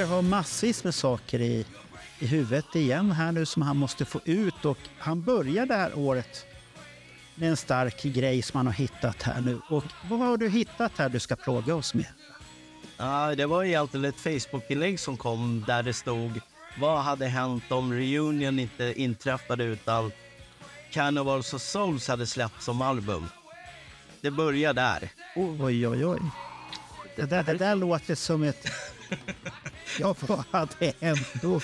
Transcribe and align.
Roger 0.00 0.14
har 0.14 0.22
massvis 0.22 0.84
med 0.84 0.94
saker 0.94 1.40
i, 1.40 1.66
i 2.18 2.26
huvudet 2.26 2.76
igen 2.76 3.12
här 3.12 3.32
nu 3.32 3.46
som 3.46 3.62
han 3.62 3.76
måste 3.76 4.04
få 4.04 4.20
ut 4.24 4.64
och 4.64 4.78
han 4.98 5.22
börjar 5.22 5.66
det 5.66 5.74
här 5.74 5.98
året 5.98 6.46
med 7.34 7.50
en 7.50 7.56
stark 7.56 8.02
grej 8.02 8.42
som 8.42 8.56
han 8.56 8.66
har 8.66 8.72
hittat 8.72 9.22
här 9.22 9.40
nu. 9.40 9.60
Och 9.68 9.84
vad 10.08 10.18
har 10.18 10.36
du 10.36 10.48
hittat 10.48 10.92
här 10.98 11.08
du 11.08 11.20
ska 11.20 11.36
plåga 11.36 11.74
oss 11.74 11.94
med? 11.94 12.06
Ja, 12.96 13.34
det 13.34 13.46
var 13.46 13.64
egentligen 13.64 14.04
ett 14.04 14.20
Facebook-inlägg 14.20 15.00
som 15.00 15.16
kom 15.16 15.64
där 15.66 15.82
det 15.82 15.92
stod 15.92 16.40
vad 16.78 17.02
hade 17.02 17.26
hänt 17.26 17.72
om 17.72 17.92
Reunion 17.92 18.58
inte 18.58 18.94
inträffade 18.96 19.64
utan 19.64 20.12
Carnivals 20.90 21.54
of 21.54 21.62
Souls 21.62 22.08
hade 22.08 22.26
släppts 22.26 22.64
som 22.64 22.82
album. 22.82 23.28
Det 24.20 24.30
börjar 24.30 24.74
där. 24.74 25.08
Oj, 25.36 25.88
oj, 25.88 26.06
oj. 26.06 26.20
Det 27.16 27.22
där, 27.22 27.42
det 27.42 27.54
där 27.54 27.74
låter 27.74 28.14
som 28.14 28.42
ett... 28.42 28.66
Ja, 29.98 30.14
vad 30.20 30.44
hade 30.50 30.92
hänt 31.00 31.42
då? 31.42 31.60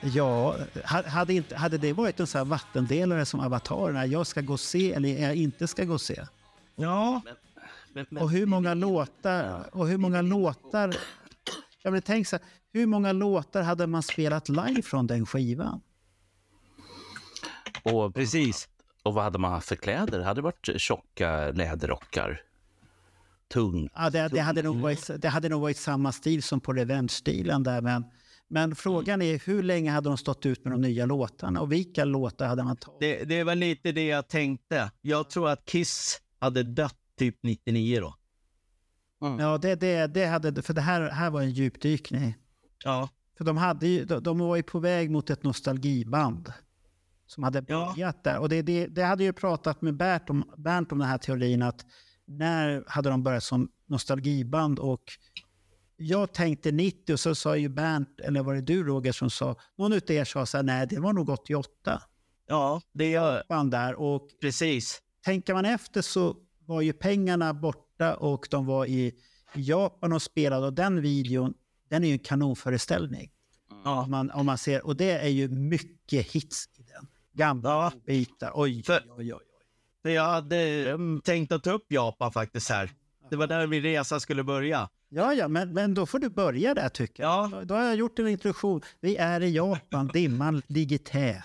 Ja, 0.00 0.56
hade, 0.84 1.34
inte, 1.34 1.56
hade 1.56 1.78
det 1.78 1.92
varit 1.92 2.20
en 2.20 2.26
sån 2.26 2.38
här 2.38 2.44
vattendelare 2.44 3.26
som 3.26 3.40
avatarerna, 3.40 4.06
jag 4.06 4.26
ska 4.26 4.40
gå 4.40 4.52
och 4.52 4.60
se 4.60 4.92
eller 4.92 5.08
jag 5.08 5.34
inte 5.36 5.66
ska 5.66 5.84
gå 5.84 5.94
och 5.94 6.00
se? 6.00 6.26
Ja. 6.76 7.20
Men, 7.92 8.06
men, 8.10 8.22
Och 8.22 8.30
hur 8.30 8.46
många 8.46 8.74
låtar, 8.74 9.68
och 9.72 9.88
hur 9.88 9.98
många 9.98 10.22
låtar... 10.22 10.96
Jag 11.82 11.90
vill 11.92 12.02
tänka 12.02 12.28
så 12.28 12.36
här, 12.36 12.44
hur 12.72 12.86
många 12.86 13.12
låtar 13.12 13.62
hade 13.62 13.86
man 13.86 14.02
spelat 14.02 14.48
live 14.48 14.82
från 14.82 15.06
den 15.06 15.26
skivan? 15.26 15.80
och, 17.82 18.14
Precis. 18.14 18.68
och 19.02 19.14
vad 19.14 19.24
hade 19.24 19.38
man 19.38 19.52
haft 19.52 19.68
för 19.68 19.76
kläder? 19.76 20.20
Hade 20.20 20.38
det 20.38 20.42
varit 20.42 20.68
tjocka 20.76 21.50
läderrockar? 21.50 22.42
Tung? 23.48 23.88
Ja, 23.94 24.10
det, 24.10 24.28
det, 24.28 24.40
hade 24.40 24.62
nog 24.62 24.76
varit, 24.76 25.10
det 25.22 25.28
hade 25.28 25.48
nog 25.48 25.60
varit 25.60 25.76
samma 25.76 26.12
stil 26.12 26.42
som 26.42 26.60
på 26.60 26.72
Revenge-stilen 26.72 27.62
där, 27.62 27.80
men, 27.80 28.04
men 28.48 28.76
frågan 28.76 29.22
är 29.22 29.38
hur 29.46 29.62
länge 29.62 29.90
hade 29.90 30.08
de 30.08 30.18
stått 30.18 30.46
ut 30.46 30.64
med 30.64 30.72
de 30.72 30.80
nya 30.80 31.06
låtarna 31.06 31.60
och 31.60 31.72
vilka 31.72 32.04
låtar 32.04 32.46
hade 32.46 32.62
man 32.64 32.76
tagit? 32.76 33.00
Det, 33.00 33.24
det 33.24 33.44
var 33.44 33.54
lite 33.54 33.92
det 33.92 34.06
jag 34.06 34.28
tänkte. 34.28 34.90
Jag 35.02 35.30
tror 35.30 35.48
att 35.48 35.64
Kiss 35.64 36.20
hade 36.38 36.62
dött 36.62 36.96
typ 37.18 37.36
99 37.42 38.00
då. 38.00 38.14
Ja, 39.18 39.58
det, 39.58 39.74
det, 39.74 40.06
det 40.06 40.26
hade, 40.26 40.62
för 40.62 40.74
det 40.74 40.80
här, 40.80 41.10
här 41.10 41.30
var 41.30 41.42
en 41.42 41.50
djupdykning. 41.50 42.34
Ja. 42.84 43.08
För 43.38 43.44
de, 43.44 43.56
hade 43.56 43.86
ju, 43.86 44.04
de, 44.04 44.22
de 44.22 44.38
var 44.38 44.56
ju 44.56 44.62
på 44.62 44.78
väg 44.78 45.10
mot 45.10 45.30
ett 45.30 45.42
nostalgiband 45.42 46.52
som 47.26 47.42
hade 47.42 47.64
Ja. 47.68 47.92
börjat 47.96 48.24
där. 48.24 48.38
Och 48.38 48.48
det, 48.48 48.62
det, 48.62 48.86
det 48.86 49.02
hade 49.02 49.24
ju 49.24 49.32
pratat 49.32 49.82
med 49.82 49.96
Bernt 49.96 50.30
om, 50.30 50.52
Bernt 50.56 50.92
om 50.92 50.98
den 50.98 51.08
här 51.08 51.18
teorin 51.18 51.62
att 51.62 51.86
när 52.26 52.84
hade 52.86 53.08
de 53.10 53.22
börjat 53.22 53.42
som 53.44 53.68
nostalgiband 53.86 54.78
och 54.78 55.02
jag 55.96 56.32
tänkte 56.32 56.72
90 56.72 57.12
och 57.12 57.20
så 57.20 57.34
sa 57.34 57.56
ju 57.56 57.68
Bernt, 57.68 58.20
eller 58.20 58.42
var 58.42 58.54
det 58.54 58.60
du 58.60 58.84
Roger 58.84 59.12
som 59.12 59.30
sa, 59.30 59.56
någon 59.78 59.92
utav 59.92 60.16
er 60.16 60.24
sa 60.24 60.46
så 60.46 60.56
här, 60.56 60.64
nej 60.64 60.86
det 60.86 61.00
var 61.00 61.12
nog 61.12 61.28
88 61.28 62.02
Ja, 62.48 62.82
det 62.92 63.10
gör 63.10 63.42
band 63.48 63.70
där 63.70 63.94
och 63.94 64.28
precis. 64.40 65.02
tänker 65.24 65.54
man 65.54 65.64
efter 65.64 66.02
så 66.02 66.36
var 66.66 66.80
ju 66.80 66.92
pengarna 66.92 67.54
borta 67.54 68.14
och 68.16 68.46
de 68.50 68.66
var 68.66 68.86
i, 68.86 69.14
Japan 69.54 70.12
och 70.12 70.22
spelade 70.22 70.66
och 70.66 70.72
den 70.72 71.00
videon, 71.02 71.54
den 71.88 72.04
är 72.04 72.08
ju 72.08 72.12
en 72.12 72.18
kanonföreställning. 72.18 73.30
Ja. 73.84 74.02
Om 74.02 74.10
man, 74.10 74.30
om 74.30 74.46
man 74.46 74.58
ser, 74.58 74.86
och 74.86 74.96
det 74.96 75.10
är 75.10 75.28
ju 75.28 75.48
mycket 75.48 76.26
hits 76.26 76.68
i 76.78 76.82
den. 76.82 77.06
Gamla 77.32 77.70
Ja. 77.70 77.92
bitar. 78.06 78.52
Oj, 78.54 78.82
För- 78.82 79.04
oj, 79.16 79.34
oj, 79.34 79.40
jag 80.12 80.24
hade 80.24 80.90
mm, 80.90 81.20
tänkt 81.20 81.52
att 81.52 81.64
ta 81.64 81.70
upp 81.70 81.92
Japan 81.92 82.32
faktiskt 82.32 82.70
här. 82.70 82.90
Det 83.30 83.36
var 83.36 83.46
där 83.46 83.66
min 83.66 83.82
resa 83.82 84.20
skulle 84.20 84.44
börja. 84.44 84.88
Ja, 85.08 85.34
ja, 85.34 85.48
men, 85.48 85.72
men 85.72 85.94
då 85.94 86.06
får 86.06 86.18
du 86.18 86.28
börja 86.28 86.74
där 86.74 86.88
tycker 86.88 87.22
jag. 87.22 87.52
Ja. 87.52 87.64
Då, 87.64 87.74
har 87.74 87.82
jag 87.82 87.96
gjort 87.96 88.18
en 88.18 88.28
introduktion. 88.28 88.82
Vi 89.00 89.16
är 89.16 89.42
i 89.42 89.50
Japan, 89.50 90.06
dimman 90.12 90.62
ligger 90.66 90.98
tät. 90.98 91.44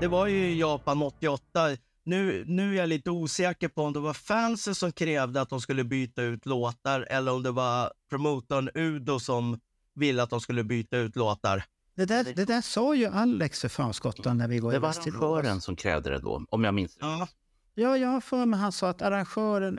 Det 0.00 0.08
var 0.08 0.26
ju 0.26 0.54
Japan 0.54 1.02
88. 1.02 1.76
Nu, 2.04 2.44
nu 2.46 2.72
är 2.74 2.78
jag 2.78 2.88
lite 2.88 3.10
osäker 3.10 3.68
på 3.68 3.82
om 3.82 3.92
det 3.92 4.00
var 4.00 4.14
fansen 4.14 4.74
som 4.74 4.92
krävde 4.92 5.40
att 5.40 5.48
de 5.48 5.60
skulle 5.60 5.84
byta 5.84 6.22
ut 6.22 6.46
låtar 6.46 7.06
eller 7.10 7.32
om 7.32 7.42
det 7.42 7.50
var 7.50 7.92
promotorn 8.10 8.70
Udo 8.74 9.20
som 9.20 9.60
ville 9.94 10.22
att 10.22 10.30
de 10.30 10.40
skulle 10.40 10.64
byta 10.64 10.96
ut 10.96 11.16
låtar. 11.16 11.64
Det 11.96 12.04
där, 12.04 12.24
det 12.24 12.44
där 12.44 12.60
sa 12.60 12.94
ju 12.94 13.06
Alex 13.06 13.60
för 13.60 13.68
fan 13.68 13.94
skottan 13.94 14.38
när 14.38 14.48
vi 14.48 14.60
var 14.60 14.70
Det 14.70 14.76
i 14.76 14.80
var 14.80 14.88
arrangören 14.88 15.60
som 15.60 15.76
krävde 15.76 16.10
det 16.10 16.18
då, 16.18 16.44
om 16.50 16.64
jag 16.64 16.74
minns. 16.74 16.96
Ja, 17.00 17.28
Ja, 17.76 17.96
jag 17.96 18.08
har 18.08 18.20
för 18.20 18.46
mig 18.46 18.60
han 18.60 18.72
sa 18.72 18.88
att 18.88 19.02
arrangören, 19.02 19.78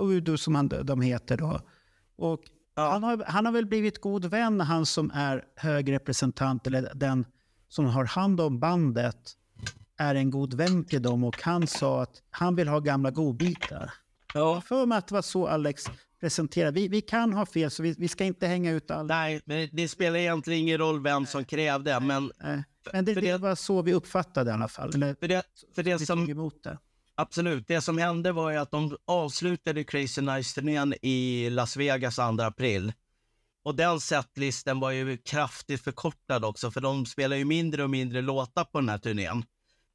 Udo 0.00 0.38
som 0.38 0.54
han, 0.54 0.68
de 0.68 1.00
heter 1.00 1.36
då, 1.36 1.60
och 2.16 2.40
Ja. 2.74 2.90
han, 2.90 3.02
har, 3.02 3.24
han 3.26 3.46
har 3.46 3.52
väl 3.52 3.66
blivit 3.66 4.00
god 4.00 4.24
vän, 4.24 4.60
han 4.60 4.86
som 4.86 5.10
är 5.14 5.44
hög 5.56 5.92
representant, 5.92 6.66
eller 6.66 6.92
den 6.94 7.24
som 7.68 7.86
har 7.86 8.04
hand 8.04 8.40
om 8.40 8.60
bandet, 8.60 9.36
är 9.98 10.14
en 10.14 10.30
god 10.30 10.54
vän 10.54 10.84
till 10.84 11.02
dem 11.02 11.24
och 11.24 11.42
han 11.42 11.66
sa 11.66 12.02
att 12.02 12.22
han 12.30 12.56
vill 12.56 12.68
ha 12.68 12.80
gamla 12.80 13.10
godbitar. 13.10 13.92
Jag 14.34 14.56
ja. 14.56 14.60
för 14.60 14.86
mig 14.86 14.98
att 14.98 15.08
det 15.08 15.14
var 15.14 15.22
så 15.22 15.46
Alex 15.46 15.84
presenterade. 16.22 16.80
Vi, 16.80 16.88
vi 16.88 17.00
kan 17.00 17.32
ha 17.32 17.46
fel, 17.46 17.70
så 17.70 17.82
vi, 17.82 17.94
vi 17.98 18.08
ska 18.08 18.24
inte 18.24 18.46
hänga 18.46 18.70
ut 18.72 18.90
alla. 18.90 19.02
Nej, 19.14 19.40
men 19.44 19.68
det 19.72 19.88
spelar 19.88 20.18
egentligen 20.18 20.60
ingen 20.60 20.78
roll 20.78 21.02
vem 21.02 21.26
som 21.26 21.44
krävde, 21.44 22.00
men 22.00 22.32
Eh, 22.44 22.58
Men 22.92 23.04
det, 23.04 23.14
det 23.14 23.20
det- 23.20 23.38
var 23.38 23.54
så 23.54 23.82
vi 23.82 23.92
uppfattade 23.94 24.50
det 24.50 24.50
i 24.50 24.54
alla 24.54 24.68
fall. 24.68 24.94
Eller, 24.94 25.14
för 25.20 25.28
det, 25.28 25.42
för 25.74 25.82
det 25.82 25.98
som. 25.98 26.50
Absolut. 27.14 27.64
Det 27.68 27.80
som 27.80 27.98
hände 27.98 28.32
var 28.32 28.50
ju 28.50 28.56
att 28.56 28.70
de 28.70 28.96
avslutade 29.04 29.84
Crazy 29.84 30.20
Nights-turnén 30.20 30.94
i 31.02 31.50
Las 31.50 31.76
Vegas 31.76 32.16
2 32.16 32.22
april. 32.22 32.92
Och 33.64 33.74
den 33.74 34.00
setlisten 34.00 34.80
var 34.80 34.90
ju 34.90 35.16
kraftigt 35.16 35.84
förkortad 35.84 36.44
också, 36.44 36.70
för 36.70 36.80
de 36.80 37.06
spelar 37.06 37.36
ju 37.36 37.44
mindre 37.44 37.82
och 37.84 37.90
mindre 37.90 38.20
låtar 38.22 38.64
på 38.64 38.80
den 38.80 38.88
här 38.88 38.98
turnén. 38.98 39.44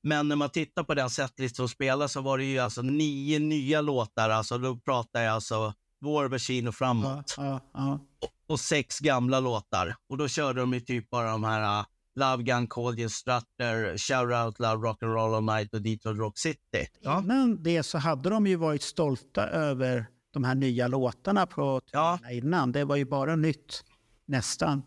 Men 0.03 0.27
när 0.27 0.35
man 0.35 0.49
tittar 0.49 0.83
på 0.83 0.94
den 0.94 1.09
setlist 1.09 1.55
som 1.55 1.69
spelas 1.69 2.11
så 2.13 2.21
var 2.21 2.38
det 2.38 2.44
ju 2.44 2.59
alltså 2.59 2.81
nio 2.81 3.39
nya 3.39 3.81
låtar, 3.81 4.29
alltså 4.29 4.57
då 4.57 4.75
pratar 4.77 5.21
jag 5.21 5.33
alltså 5.33 5.73
Och 6.06 6.24
Ja, 6.66 6.72
framåt. 6.72 7.34
ja, 7.38 7.59
ja. 7.74 8.00
Och 8.47 8.59
sex 8.59 9.00
gamla 9.00 9.40
låtar. 9.40 9.96
Och 10.09 10.18
då 10.18 10.28
körde 10.28 10.59
de 10.59 10.74
ju 10.74 10.80
typ 10.80 11.09
bara 11.09 11.31
de 11.31 11.44
här 11.44 11.80
uh, 11.80 11.85
Love 12.16 12.44
Gun, 12.44 12.68
Called 12.68 13.00
You 13.00 13.09
Strutter, 13.09 13.97
Shout 13.97 14.46
Out 14.46 14.59
Love, 14.59 14.88
Rock'n'Roll 14.88 15.36
All 15.38 15.44
Night 15.44 15.74
och 15.74 15.81
Detroit 15.81 16.18
Rock 16.18 16.38
City. 16.38 16.88
Ja. 17.02 17.22
Innan 17.24 17.63
det 17.63 17.84
så 17.84 17.97
hade 17.97 18.30
de 18.30 18.47
ju 18.47 18.56
varit 18.56 18.81
stolta 18.81 19.47
över 19.47 20.06
de 20.34 20.44
här 20.44 20.56
nya 20.56 20.88
låtarna 20.88 21.46
på 21.46 21.81
Ja. 21.91 22.19
innan. 22.31 22.72
Det 22.72 22.84
var 22.86 22.96
ju 22.96 23.06
bara 23.06 23.36
nytt, 23.36 23.83
nästan. 24.25 24.83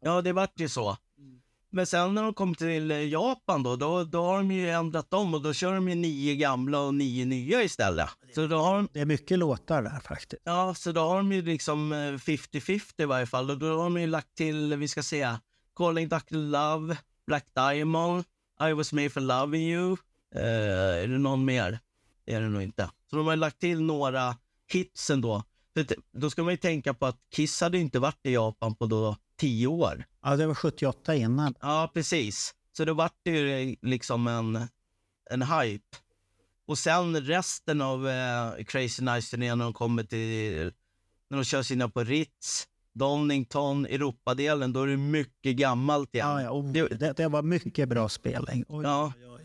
Ja, 0.00 0.22
det 0.22 0.32
vart 0.32 0.60
ju 0.60 0.68
så. 0.68 0.96
Men 1.74 1.86
sen 1.86 2.14
när 2.14 2.22
de 2.22 2.34
kom 2.34 2.54
till 2.54 2.90
eh, 2.90 3.08
Japan 3.08 3.62
då, 3.62 3.76
då, 3.76 4.04
då 4.04 4.22
har 4.24 4.36
de 4.36 4.50
ju 4.50 4.70
ändrat 4.70 5.14
om 5.14 5.34
och 5.34 5.42
då 5.42 5.52
kör 5.52 5.74
de 5.74 5.88
ju 5.88 5.94
nio 5.94 6.34
gamla 6.36 6.80
och 6.80 6.94
nio 6.94 7.24
nya 7.24 7.62
istället. 7.62 8.08
Så 8.34 8.46
då 8.46 8.56
har 8.58 8.76
de, 8.76 8.88
Det 8.92 9.00
är 9.00 9.04
mycket 9.06 9.38
låtar 9.38 9.82
där 9.82 10.00
faktiskt. 10.00 10.42
ja, 10.44 10.74
så 10.74 10.92
då 10.92 11.00
har 11.00 11.16
de 11.16 11.32
ju 11.32 11.42
liksom 11.42 11.92
eh, 11.92 11.96
50-50 11.96 13.02
i 13.02 13.04
varje 13.04 13.26
fall. 13.26 13.50
Och 13.50 13.58
då 13.58 13.66
har 13.76 13.84
de 13.84 14.00
ju 14.00 14.06
lagt 14.06 14.34
till, 14.34 14.74
vi 14.76 14.88
ska 14.88 15.02
se, 15.02 15.28
Calling 15.76 16.08
Dr. 16.08 16.34
Love, 16.34 16.96
Black 17.26 17.46
Diamond, 17.54 18.24
I 18.68 18.72
was 18.72 18.92
made 18.92 19.10
for 19.10 19.20
loving 19.20 19.62
you. 19.62 19.96
Eh, 20.34 21.02
är 21.02 21.06
det 21.08 21.18
någon 21.18 21.44
mer? 21.44 21.78
Det 22.24 22.34
är 22.34 22.40
det 22.40 22.48
nog 22.48 22.62
inte. 22.62 22.90
Så 23.10 23.16
de 23.16 23.26
har 23.26 23.36
lagt 23.36 23.58
till 23.60 23.82
några 23.82 24.36
hits 24.72 25.10
ändå. 25.10 25.42
För 25.74 25.86
då 26.12 26.30
ska 26.30 26.42
man 26.42 26.52
ju 26.52 26.56
tänka 26.56 26.94
på 26.94 27.06
att 27.06 27.18
Kiss 27.34 27.60
hade 27.60 27.78
inte 27.78 27.98
varit 27.98 28.26
i 28.26 28.32
Japan 28.32 28.74
på 28.74 28.86
då 28.86 29.16
tio 29.42 29.66
år. 29.66 30.04
Ja, 30.22 30.36
det 30.36 30.46
var 30.46 30.54
78 30.54 31.14
innan. 31.14 31.54
Ja, 31.60 31.90
precis. 31.94 32.54
Så 32.76 32.84
då 32.84 32.94
vart 32.94 33.14
det 33.22 33.30
ju 33.30 33.76
liksom 33.82 34.26
en, 34.26 34.68
en 35.30 35.42
hype. 35.42 35.96
Och 36.66 36.78
sen 36.78 37.20
resten 37.20 37.80
av 37.80 38.08
eh, 38.08 38.64
Crazy 38.64 39.02
Nights-turnén 39.02 39.58
när 39.58 39.64
de 39.64 39.72
kommer 39.72 40.04
till 40.04 40.72
när 41.30 41.36
de 41.38 41.44
kör 41.44 41.62
sina 41.62 41.88
på 41.88 42.04
Ritz, 42.04 42.68
Donington, 42.94 43.86
Europadelen, 43.86 44.72
då 44.72 44.82
är 44.82 44.86
det 44.86 44.96
mycket 44.96 45.56
gammalt 45.56 46.14
igen. 46.14 46.28
Ja, 46.28 46.42
ja, 46.42 46.50
oh, 46.50 46.72
Det- 46.72 46.88
det, 46.88 47.12
det 47.16 47.28
var 47.28 47.42
mycket 47.42 47.88
bra 47.88 48.08
spelning. 48.08 48.64
Oj, 48.68 48.84
Ja. 48.84 49.12
oj, 49.16 49.28
oj, 49.28 49.42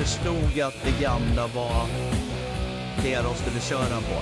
förstod 0.00 0.60
att 0.60 0.74
det 0.84 1.00
gamla 1.00 1.46
var 1.46 1.88
det 3.02 3.16
de 3.16 3.34
skulle 3.34 3.60
köra 3.60 4.00
på. 4.00 4.16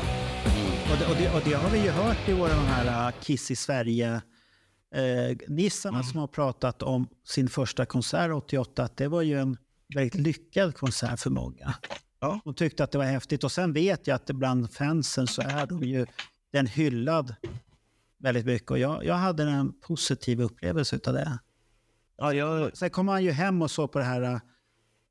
Och, 0.92 0.98
det, 0.98 1.06
och, 1.06 1.16
det, 1.16 1.34
och 1.34 1.42
det 1.44 1.52
har 1.52 1.70
vi 1.70 1.84
ju 1.84 1.90
hört 1.90 2.28
i 2.28 2.32
våra 2.32 2.48
de 2.48 2.64
här 2.64 3.08
uh, 3.08 3.20
Kiss 3.20 3.50
i 3.50 3.56
Sverige 3.56 4.22
eh, 4.94 5.36
nissarna 5.48 6.02
som 6.02 6.20
har 6.20 6.26
pratat 6.26 6.82
om 6.82 7.08
sin 7.24 7.48
första 7.48 7.86
konsert 7.86 8.30
88, 8.30 8.82
att 8.82 8.96
det 8.96 9.08
var 9.08 9.22
ju 9.22 9.40
en 9.40 9.56
väldigt 9.94 10.14
lyckad 10.14 10.76
konsert 10.76 11.20
för 11.20 11.30
många. 11.30 11.74
Ja. 12.20 12.40
De 12.44 12.54
tyckte 12.54 12.84
att 12.84 12.92
det 12.92 12.98
var 12.98 13.04
häftigt 13.04 13.44
och 13.44 13.52
sen 13.52 13.72
vet 13.72 14.06
jag 14.06 14.14
att 14.14 14.26
bland 14.26 14.72
fansen 14.72 15.26
så 15.26 15.42
är 15.42 15.66
de 15.66 15.82
ju 15.82 16.06
den 16.52 16.66
hyllad 16.66 17.34
väldigt 18.18 18.46
mycket 18.46 18.70
och 18.70 18.78
jag, 18.78 19.04
jag 19.04 19.14
hade 19.14 19.42
en 19.42 19.80
positiv 19.80 20.40
upplevelse 20.42 21.00
av 21.06 21.12
det. 21.12 21.38
Ja, 22.16 22.32
jag, 22.32 22.76
Sen 22.76 22.90
kom 22.90 23.08
han 23.08 23.24
ju 23.24 23.30
hem 23.30 23.62
och 23.62 23.70
såg 23.70 23.92
på 23.92 23.98
det 23.98 24.04
här, 24.04 24.22
uh, 24.22 24.38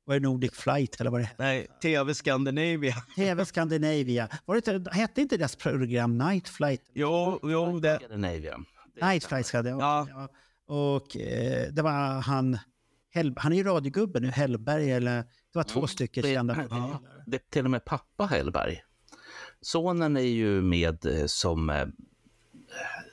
var 0.08 0.14
det 0.14 0.20
Nordic 0.20 0.52
Flight 0.54 1.00
eller 1.00 1.10
vad 1.10 1.20
det 1.20 1.24
hette? 1.24 1.42
nej, 1.42 1.66
TV 1.82 2.14
Scandinavia. 2.14 2.94
TV 3.16 3.44
Scandinavia. 3.44 4.28
Var 4.44 4.54
det 4.54 4.68
inte, 4.76 4.90
hette 4.90 5.20
inte 5.20 5.36
deras 5.36 5.56
program 5.56 6.18
Night 6.18 6.48
Flight? 6.48 6.82
Jo, 6.94 7.40
jo, 7.42 7.80
det, 7.80 7.96
Scandinavia. 7.96 8.58
Night 9.02 9.24
Flight 9.24 9.52
jag. 9.52 9.66
Ja. 9.66 10.28
Och 10.66 11.16
eh, 11.16 11.72
det 11.72 11.82
var 11.82 12.20
han, 12.20 12.58
Hell, 13.10 13.34
han 13.36 13.52
är 13.52 13.56
ju 13.56 13.62
radiogubbe 13.62 14.20
nu, 14.20 14.28
Hellberg, 14.28 14.90
eller 14.92 15.16
det 15.16 15.24
var 15.52 15.62
två 15.62 15.86
stycken 15.86 16.22
Det- 16.22 16.34
kända 16.34 16.66
ja. 16.70 17.02
Det 17.26 17.36
är 17.36 17.42
till 17.50 17.64
och 17.64 17.70
med 17.70 17.84
pappa 17.84 18.26
Hellberg. 18.26 18.82
Sonen 19.60 20.16
är 20.16 20.20
ju 20.20 20.62
med 20.62 21.06
eh, 21.06 21.26
som... 21.26 21.70
eh, 21.70 21.86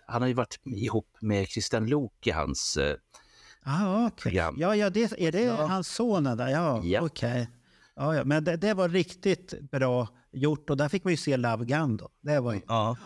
Han 0.08 0.22
har 0.22 0.28
ju 0.28 0.34
varit 0.34 0.60
ihop 0.66 1.18
med 1.22 1.48
Christian 1.48 1.88
Lok 1.88 2.28
i 2.28 2.32
hans... 2.32 2.78
Ah. 3.68 4.10
Program. 4.10 4.56
Ja, 4.60 4.76
ja, 4.76 4.90
det, 4.90 5.14
är 5.18 5.32
det 5.32 5.42
Ja. 5.42 5.66
hans 5.68 5.88
son 5.88 6.24
där? 6.24 6.48
Ja, 6.48 6.82
Ja. 6.84 7.02
okej. 7.02 7.50
Ja, 7.96 8.16
ja. 8.16 8.24
Men 8.24 8.44
det, 8.44 8.58
det 8.58 8.74
var 8.74 8.90
riktigt 8.90 9.72
bra 9.72 10.08
gjort 10.32 10.70
och 10.70 10.78
där 10.78 10.90
fick 10.90 11.04
man 11.04 11.14
ju 11.14 11.18
se 11.18 11.38
Love 11.38 11.66
Gun 11.66 11.98
då. 11.98 12.10
Det 12.22 12.40
var 12.40 12.54
ju... 12.54 12.62
ja. 12.68 12.98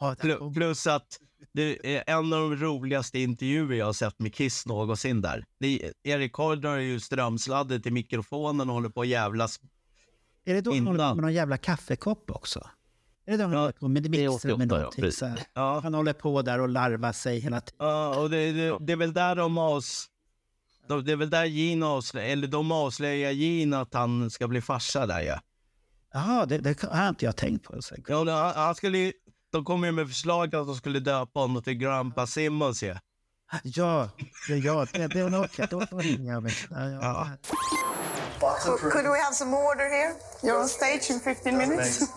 Ja, 0.00 0.14
där 0.22 0.52
Plus 0.54 0.86
att 0.86 1.06
det 1.52 1.96
är 1.96 2.04
en 2.06 2.16
av 2.32 2.50
de 2.50 2.56
roligaste 2.56 3.18
intervjuer 3.18 3.76
jag 3.78 3.86
har 3.86 3.92
sett 3.92 4.18
med 4.18 4.34
Kiss 4.34 4.66
någonsin 4.66 5.20
där. 5.20 5.44
Det, 5.60 5.92
Erik 6.02 6.34
Hard 6.36 6.60
drar 6.60 6.76
ju 6.76 7.00
strömsladdet 7.00 7.82
till 7.82 7.92
mikrofonen 7.92 8.68
och 8.68 8.74
håller 8.74 8.88
på 8.88 9.00
att 9.00 9.08
jävlas. 9.08 9.60
är 10.44 10.54
det 10.54 10.60
då 10.60 10.70
han 10.74 10.86
håller 10.86 10.98
på 10.98 11.02
innan. 11.04 11.16
med 11.16 11.22
någon 11.22 11.32
jävla 11.32 11.56
kaffekopp 11.56 12.30
också? 12.30 12.66
Är 13.30 13.38
det 13.38 13.44
han 13.44 13.52
Ja, 13.52 13.58
håller 13.60 13.72
på 13.72 13.88
med 13.88 14.06
är 14.06 14.10
mixer 14.10 14.28
88, 14.28 14.56
med 14.58 14.72
ja, 14.72 14.76
någonting? 14.78 15.02
precis. 15.04 15.18
så 15.18 15.26
här? 15.26 15.42
Ja, 15.54 15.80
Han 15.82 15.94
håller 15.94 16.12
på 16.12 16.42
där 16.42 16.60
och 16.60 16.68
larvar 16.68 17.12
sig 17.12 17.38
hela 17.40 17.60
tiden. 17.60 17.86
ja 17.86 18.16
och 18.20 18.30
det, 18.30 18.52
det, 18.52 18.76
det 18.80 18.92
är 18.92 18.96
väl 18.96 19.12
där 19.12 19.34
de 19.34 19.58
avs... 19.58 20.06
de- 20.88 21.04
Det 21.04 21.12
är 21.12 21.16
väl 21.16 21.30
där 21.30 21.44
Gene 21.44 21.86
avslöjar, 21.86 22.28
eller 22.28 22.48
de 22.48 22.72
avslöjar 22.72 23.30
Gene 23.30 23.78
att 23.80 23.94
han 23.94 24.30
ska 24.30 24.48
bli 24.48 24.60
farsa 24.60 25.06
där 25.06 25.20
ja. 25.20 25.40
Jaha, 26.12 26.46
det, 26.46 26.58
det 26.58 26.82
har 26.82 27.08
inte 27.08 27.24
jag 27.24 27.36
tänkt 27.36 27.64
på. 27.64 27.82
Så. 27.82 27.94
ja 28.08 28.24
det- 28.24 28.32
han, 28.32 28.54
han 28.54 28.74
skulle, 28.74 29.12
de 29.52 29.64
kom 29.64 29.84
ju 29.84 29.92
med 29.92 30.08
förslag 30.08 30.44
att 30.56 30.66
de 30.66 30.74
skulle 30.76 31.00
döpa 31.00 31.40
honom 31.40 31.62
till 31.62 31.74
Grandpa 31.74 32.26
Simmons 32.26 32.82
ja. 32.82 32.94
Ja, 33.64 34.08
det, 34.48 34.56
ja, 34.56 34.86
det, 34.92 35.06
det 35.06 35.22
var 35.28 35.44
okej. 35.44 35.66
Då 35.70 35.80
ringer 35.98 36.32
jag 36.32 36.42
mig. 36.42 36.52
Ja, 36.70 36.88
ja. 36.90 36.98
Ja. 37.02 37.28
Could, 38.76 39.04
we 39.06 39.22
have 39.22 39.34
some 39.34 39.56
order 39.56 39.84
here? 39.90 40.14
You're 40.42 40.60
on 40.62 40.68
stage 40.68 41.10
in 41.10 41.20
15 41.20 41.58
minutes. 41.58 42.00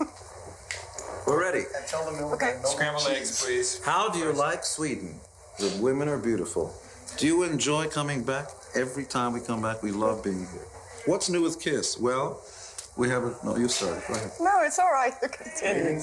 We're 1.26 1.40
ready. 1.40 1.64
okay. 2.34 2.58
Scrambled 2.64 3.06
eggs, 3.08 3.42
please. 3.42 3.80
How 3.84 4.10
do 4.10 4.18
you 4.18 4.32
like 4.32 4.64
Sweden? 4.64 5.14
The 5.58 5.78
women 5.80 6.08
are 6.08 6.18
beautiful. 6.18 6.74
Do 7.16 7.26
you 7.26 7.44
enjoy 7.44 7.88
coming 7.88 8.22
back? 8.22 8.48
Every 8.74 9.04
time 9.04 9.32
we 9.32 9.40
come 9.40 9.62
back, 9.62 9.82
we 9.82 9.90
love 9.90 10.22
being 10.22 10.40
here. 10.40 10.66
What's 11.06 11.30
new 11.30 11.42
with 11.42 11.60
Kiss? 11.60 11.98
Well, 11.98 12.40
we 12.96 13.08
have 13.08 13.24
a. 13.24 13.34
No, 13.44 13.56
you 13.56 13.68
start. 13.68 14.02
Go 14.06 14.14
ahead. 14.14 14.32
No, 14.40 14.60
it's 14.62 14.78
all 14.78 14.90
right. 14.92 15.14
You 15.22 15.28
continue. 15.42 16.00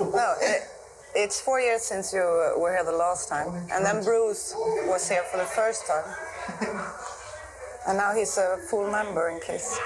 no, 0.00 0.34
it, 0.40 0.62
it's 1.14 1.40
four 1.40 1.60
years 1.60 1.82
since 1.82 2.12
you 2.12 2.20
uh, 2.20 2.58
were 2.58 2.72
here 2.72 2.84
the 2.84 2.92
last 2.92 3.28
time, 3.28 3.48
and 3.72 3.84
then 3.84 4.02
Bruce 4.04 4.54
was 4.86 5.08
here 5.08 5.22
for 5.30 5.36
the 5.38 5.44
first 5.44 5.86
time, 5.86 6.04
and 7.88 7.98
now 7.98 8.14
he's 8.14 8.38
a 8.38 8.58
full 8.68 8.90
member 8.90 9.28
in 9.28 9.40
Kiss. 9.40 9.78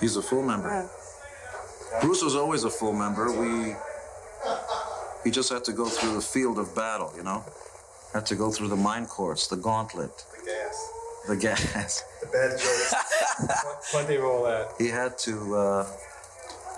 He's 0.00 0.16
a 0.16 0.22
full 0.22 0.42
member. 0.42 0.88
Bruce 2.00 2.22
was 2.22 2.36
always 2.36 2.64
a 2.64 2.70
full 2.70 2.92
member. 2.92 3.32
We. 3.32 3.74
He 5.24 5.30
just 5.30 5.50
had 5.50 5.64
to 5.64 5.72
go 5.72 5.86
through 5.86 6.14
the 6.14 6.20
field 6.20 6.58
of 6.58 6.74
battle, 6.74 7.12
you 7.16 7.22
know? 7.24 7.44
Had 8.14 8.24
to 8.26 8.36
go 8.36 8.50
through 8.50 8.68
the 8.68 8.76
mine 8.76 9.06
course, 9.06 9.48
the 9.48 9.56
gauntlet, 9.56 10.24
The 10.46 10.46
Gas. 10.46 10.90
the 11.28 11.36
gas. 11.36 12.04
The 12.22 12.26
bad 12.28 12.50
jokes. 12.58 13.90
Plenty 13.90 14.16
of 14.16 14.24
all 14.24 14.44
that. 14.44 14.72
he 14.78 14.88
had 14.88 15.18
to, 15.18 15.54
uh, 15.56 15.86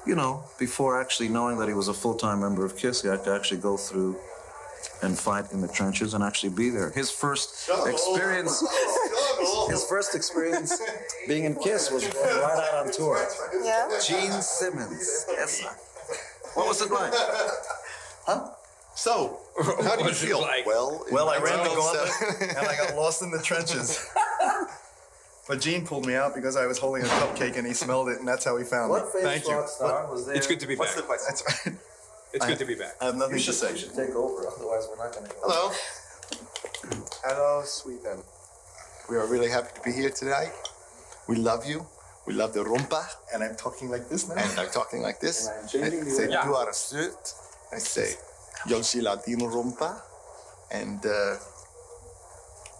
you 0.06 0.14
know, 0.14 0.42
before 0.58 1.00
actually 1.00 1.28
knowing 1.28 1.58
that 1.58 1.68
he 1.68 1.74
was 1.74 1.88
a 1.88 1.94
full 1.94 2.14
time 2.14 2.40
member 2.40 2.64
of 2.64 2.76
KISS, 2.76 3.02
he 3.02 3.08
had 3.08 3.22
to 3.24 3.32
actually 3.34 3.60
go 3.60 3.76
through 3.76 4.16
and 5.02 5.16
fight 5.18 5.52
in 5.52 5.60
the 5.60 5.68
trenches 5.68 6.14
and 6.14 6.24
actually 6.24 6.50
be 6.50 6.70
there. 6.70 6.90
His 6.90 7.10
first 7.10 7.70
experience, 7.86 8.62
his 9.70 9.84
first 9.86 10.14
experience 10.14 10.80
being 11.28 11.44
in 11.44 11.54
KISS 11.56 11.90
was 11.90 12.06
going 12.06 12.40
right 12.40 12.68
out 12.72 12.86
on 12.86 12.92
tour. 12.92 13.26
Yeah. 13.62 13.88
Gene 14.06 14.40
Simmons. 14.42 15.26
Yes, 15.30 15.60
sir. 15.62 15.70
What 16.54 16.66
was 16.68 16.80
it 16.82 16.90
like? 16.90 17.12
Huh? 18.26 18.50
So, 18.94 19.38
how 19.82 19.96
do 19.96 20.04
you 20.04 20.12
feel? 20.12 20.40
like? 20.40 20.66
Well, 20.66 21.04
Well, 21.10 21.28
I 21.30 21.36
ran 21.38 21.58
the 21.64 21.70
1907 21.70 22.38
gauntlet 22.38 22.58
and 22.58 22.66
I 22.68 22.76
got 22.76 22.96
lost 22.96 23.22
in 23.22 23.30
the 23.30 23.40
trenches. 23.42 24.08
But 25.48 25.60
Gene 25.60 25.84
pulled 25.84 26.06
me 26.06 26.14
out 26.14 26.32
because 26.36 26.54
I 26.56 26.66
was 26.66 26.78
holding 26.78 27.02
a 27.02 27.06
cupcake 27.06 27.56
and 27.58 27.66
he 27.66 27.72
smelled 27.74 28.08
it, 28.08 28.20
and 28.20 28.28
that's 28.28 28.44
how 28.44 28.56
he 28.56 28.62
found 28.62 28.90
What 28.90 29.06
me. 29.06 29.20
famous 29.22 29.24
Thank 29.32 29.48
you. 29.48 29.54
rock 29.56 29.68
star 29.68 30.08
was 30.08 30.26
there? 30.26 30.36
It's 30.36 30.46
good 30.46 30.60
to 30.60 30.66
be 30.68 30.76
What's 30.76 30.92
back. 30.94 31.00
the 31.02 31.06
question? 31.08 31.26
That's 31.28 31.66
right. 31.66 31.76
It's 32.34 32.44
I- 32.44 32.48
good 32.50 32.58
to 32.60 32.64
be 32.66 32.74
back. 32.76 32.94
I 33.00 33.06
have 33.06 33.16
nothing 33.16 33.38
You 33.38 33.42
to 33.44 33.52
say. 33.52 33.72
you 33.72 33.78
should 33.78 33.94
take 33.94 34.10
over, 34.14 34.46
otherwise 34.46 34.86
we're 34.88 35.02
not 35.04 35.12
going 35.12 35.26
to 35.26 35.32
go. 35.32 35.40
Hello. 35.42 35.72
Hello, 37.24 37.62
Sweden. 37.64 38.22
We 39.10 39.16
are 39.16 39.26
really 39.26 39.50
happy 39.50 39.70
to 39.74 39.80
be 39.82 39.90
here 39.90 40.10
tonight. 40.10 40.52
We 41.28 41.34
love 41.34 41.66
you. 41.66 41.84
We 42.28 42.32
love 42.32 42.52
the 42.52 42.60
rumpa. 42.60 43.02
And 43.34 43.42
I'm 43.42 43.56
talking 43.56 43.90
like 43.90 44.08
this 44.08 44.28
now. 44.28 44.36
And 44.36 44.60
I'm 44.60 44.70
talking 44.70 45.02
like 45.02 45.18
this. 45.18 45.48
And 45.48 45.56
I'm 45.60 45.68
changing 45.68 46.02
I 46.02 46.10
say, 46.10 46.26
order. 46.26 46.42
du 46.44 46.56
är 46.56 46.72
söt. 46.72 47.34
I 47.76 47.80
say, 47.80 48.08
jag 48.66 48.82
gillar 48.82 49.18
din 49.26 49.40
rumpa. 49.40 49.90
And, 50.72 51.06
uh, 51.06 51.10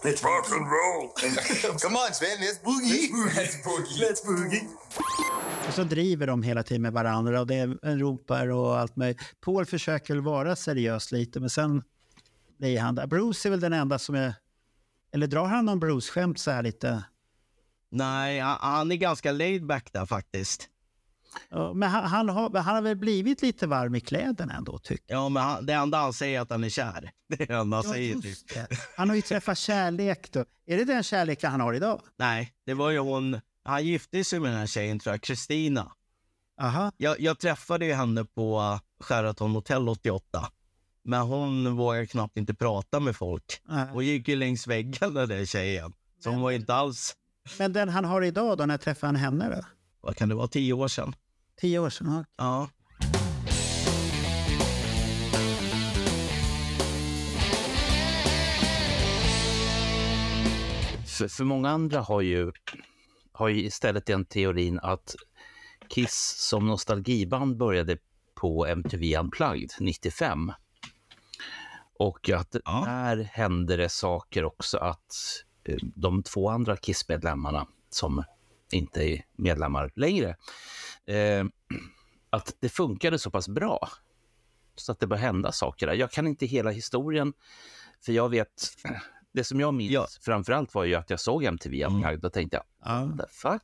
let's 0.04 0.22
rock 0.22 0.46
and 0.52 0.66
roll. 0.70 1.12
And, 1.24 1.36
come 1.82 1.96
on, 1.96 2.14
Sven, 2.14 2.38
let's 2.40 2.60
boogie. 2.62 3.10
Let's 3.34 3.64
boogie. 3.64 3.98
Let's 4.00 4.26
boogie. 4.26 4.68
Och 5.68 5.74
så 5.74 5.84
driver 5.84 6.26
de 6.26 6.42
hela 6.42 6.62
tiden 6.62 6.82
med 6.82 6.92
varandra 6.92 7.40
och 7.40 7.46
det 7.46 7.54
är 7.54 7.98
ropar 7.98 8.48
och 8.48 8.78
allt 8.78 8.96
möjligt. 8.96 9.20
Paul 9.40 9.66
försöker 9.66 10.16
vara 10.16 10.56
seriös 10.56 11.12
lite, 11.12 11.40
men 11.40 11.50
sen 11.50 11.82
blir 12.58 12.80
han 12.80 12.94
där. 12.94 13.06
Bruce 13.06 13.48
är 13.48 13.50
väl 13.50 13.60
den 13.60 13.72
enda 13.72 13.98
som 13.98 14.14
är... 14.14 14.34
Eller 15.12 15.26
drar 15.26 15.46
han 15.46 15.64
någon 15.64 15.80
Bruce-skämt 15.80 16.38
så 16.38 16.50
här 16.50 16.62
lite? 16.62 17.04
Nej, 17.90 18.40
han, 18.40 18.92
är 18.92 18.96
ganska 18.96 19.32
laid 19.32 19.66
back 19.66 19.92
där 19.92 20.06
faktiskt. 20.06 20.68
Ja, 21.48 21.72
men 21.72 21.88
han, 21.90 22.04
han, 22.04 22.28
har, 22.28 22.58
han 22.58 22.74
har 22.74 22.82
väl 22.82 22.96
blivit 22.96 23.42
lite 23.42 23.66
varm 23.66 23.94
i 23.94 24.00
kläderna 24.00 24.54
ändå, 24.54 24.78
tycker 24.78 25.14
Ja, 25.14 25.28
men 25.28 25.42
han, 25.42 25.66
det 25.66 25.72
enda 25.72 25.98
han 25.98 26.12
säger 26.12 26.38
är 26.38 26.42
att 26.42 26.50
han 26.50 26.64
är 26.64 26.68
kär. 26.68 27.10
Det 27.28 27.42
är 27.42 27.46
det 27.46 27.54
enda 27.54 27.76
han 27.76 27.84
jag. 27.84 27.94
säger. 27.94 28.14
Ja, 28.14 28.66
Typ. 28.66 28.78
Han 28.96 29.08
har 29.08 29.16
ju 29.16 29.22
träffat 29.22 29.58
kärlek 29.58 30.32
då. 30.32 30.44
Är 30.66 30.76
det 30.76 30.84
den 30.84 31.02
kärleken 31.02 31.50
han 31.50 31.60
har 31.60 31.74
idag? 31.74 32.02
Nej, 32.16 32.52
det 32.66 32.74
var 32.74 32.90
ju 32.90 32.98
hon. 32.98 33.40
Han 33.64 33.86
gifte 33.86 34.24
sig 34.24 34.40
med 34.40 34.50
den 34.50 34.58
här 34.58 34.66
tjejen, 34.66 34.98
tror 34.98 35.12
jag, 35.14 35.22
Kristina. 35.22 35.92
Aha. 36.60 36.92
Jag, 36.96 37.20
jag 37.20 37.38
träffade 37.38 37.86
ju 37.86 37.92
henne 37.92 38.24
på 38.24 38.80
Sheraton 39.00 39.50
Hotel 39.50 39.88
88. 39.88 40.50
Men 41.04 41.20
hon 41.20 41.76
vågar 41.76 42.04
knappt 42.04 42.36
inte 42.36 42.54
prata 42.54 43.00
med 43.00 43.16
folk. 43.16 43.60
Nej. 43.64 43.88
Hon 43.92 44.04
gick 44.04 44.28
ju 44.28 44.36
längs 44.36 44.66
väggen 44.66 45.14
den 45.14 45.28
där 45.28 45.44
tjejen. 45.44 45.92
Så 46.18 46.30
hon 46.30 46.40
var 46.40 46.50
inte 46.50 46.74
alls, 46.74 47.16
Men 47.58 47.72
den 47.72 47.88
han 47.88 48.04
har 48.04 48.22
idag 48.22 48.58
då, 48.58 48.66
när 48.66 48.78
träffade 48.78 49.08
han 49.08 49.16
henne 49.16 49.48
då? 49.56 49.64
vad 50.00 50.16
kan 50.16 50.28
det 50.28 50.34
vara, 50.34 50.48
tio 50.48 50.72
år 50.72 50.88
sedan? 50.88 51.14
Tio 51.60 51.78
år 51.78 51.90
sedan? 51.90 52.08
Ja. 52.12 52.24
Ja. 52.36 52.68
För, 61.06 61.28
för 61.28 61.44
många 61.44 61.68
andra 61.70 62.00
har 62.00 62.20
ju, 62.20 62.52
har 63.32 63.48
ju 63.48 63.64
istället 63.64 64.06
den 64.06 64.24
teorin 64.24 64.80
att 64.82 65.14
Kiss 65.88 66.34
som 66.36 66.66
nostalgiband 66.66 67.56
började 67.56 67.96
på 68.34 68.66
MTV 68.66 69.16
Unplugged 69.16 69.70
95. 69.80 70.52
Och 72.00 72.30
att 72.30 72.56
Ja. 72.64 72.82
där 72.86 73.16
hände 73.16 73.76
det 73.76 73.88
saker 73.88 74.44
också 74.44 74.78
att 74.78 75.14
eh, 75.64 75.76
de 75.82 76.22
två 76.22 76.48
andra 76.48 76.76
Kiss-medlemmarna 76.76 77.66
som 77.90 78.24
inte 78.72 79.02
är 79.04 79.24
medlemmar 79.36 79.92
längre, 79.96 80.36
eh, 81.06 81.44
att 82.30 82.56
det 82.60 82.68
funkade 82.68 83.18
så 83.18 83.30
pass 83.30 83.48
bra 83.48 83.88
så 84.76 84.92
att 84.92 85.00
det 85.00 85.06
började 85.06 85.26
hända 85.26 85.52
saker 85.52 85.86
där. 85.86 85.94
Jag 85.94 86.10
kan 86.10 86.26
inte 86.26 86.46
hela 86.46 86.70
historien, 86.70 87.32
för 88.04 88.12
jag 88.12 88.28
vet... 88.28 88.48
Det 89.32 89.44
som 89.44 89.60
jag 89.60 89.74
minns 89.74 89.92
Ja. 89.92 90.06
framför 90.20 90.52
allt 90.52 90.74
var 90.74 90.84
ju 90.84 90.94
att 90.94 91.10
jag 91.10 91.20
såg 91.20 91.44
MTV 91.44 91.84
Unplugged 91.84 92.24
och 92.24 92.32
tänkte 92.32 92.62
Ja. 92.84 93.04
what 93.04 93.18
the 93.18 93.34
fuck? 93.34 93.62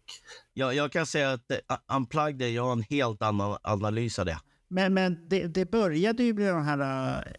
Jag, 0.54 0.74
jag 0.74 0.92
kan 0.92 1.06
säga 1.06 1.32
att 1.32 1.50
uh, 1.50 1.96
Unplugged, 1.96 2.50
jag 2.50 2.62
har 2.64 2.72
en 2.72 2.82
helt 2.82 3.22
annan 3.22 3.58
analys 3.62 4.18
av 4.18 4.26
det. 4.26 4.38
Men, 4.68 4.94
men 4.94 5.28
det, 5.28 5.46
det 5.46 5.70
började 5.70 6.22
ju 6.22 6.34
med 6.34 6.54
de 6.54 6.62
här 6.64 7.36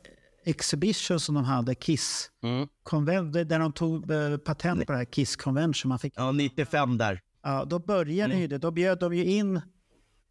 exhibitions 0.47 1.23
som 1.23 1.35
de 1.35 1.43
hade, 1.43 1.75
Kiss. 1.75 2.31
Mm. 2.43 2.67
Där 3.47 3.59
de 3.59 3.73
tog 3.73 4.11
eh, 4.11 4.37
patent 4.37 4.85
på 4.85 4.91
det 4.91 4.97
här 4.97 5.05
Kiss 5.05 5.35
Convention. 5.35 5.89
Man 5.89 5.99
fick, 5.99 6.13
Ja, 6.15 6.31
95 6.31 6.97
där. 6.97 7.21
ja, 7.43 7.65
då 7.65 7.79
började 7.79 8.33
Mm. 8.33 8.39
ju 8.41 8.47
det. 8.47 8.57
Då 8.57 8.71
bjöd 8.71 8.99
de 8.99 9.13
ju 9.13 9.25
in 9.25 9.61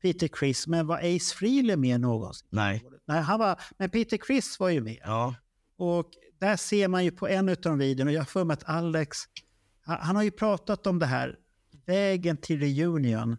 Peter 0.03 0.29
Criss, 0.29 0.67
men 0.67 0.87
var 0.87 0.97
Ace 0.99 1.35
Frehley 1.35 1.77
med 1.77 2.01
någonsin? 2.01 2.49
Nej. 2.51 2.85
Nej, 3.07 3.21
han 3.23 3.39
var, 3.41 3.61
men 3.79 3.91
Peter 3.91 4.17
Criss 4.17 4.61
var 4.61 4.69
ju 4.69 4.81
med. 4.81 4.99
Ja. 5.05 5.35
Och 5.79 6.11
där 6.41 6.57
ser 6.57 6.89
man 6.89 7.05
ju 7.05 7.11
på 7.11 7.29
en 7.29 7.49
av 7.49 7.57
de 7.63 7.79
videorna, 7.79 8.13
jag 8.13 8.21
har 8.21 8.25
för 8.27 8.45
mig 8.45 8.55
att 8.55 8.65
Alex, 8.69 9.19
han, 9.85 9.99
han 10.01 10.17
har 10.17 10.23
ju 10.23 10.31
pratat 10.31 10.87
om 10.87 10.99
det 10.99 11.07
här, 11.07 11.37
vägen 11.87 12.37
till 12.37 12.61
reunion. 12.61 13.37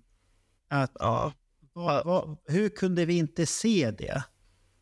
Att 0.70 0.92
Ja. 1.00 1.34
vad, 1.74 2.06
vad, 2.06 2.38
hur 2.48 2.70
kunde 2.70 3.06
vi 3.06 3.18
inte 3.18 3.46
se 3.46 3.92
det? 3.98 4.24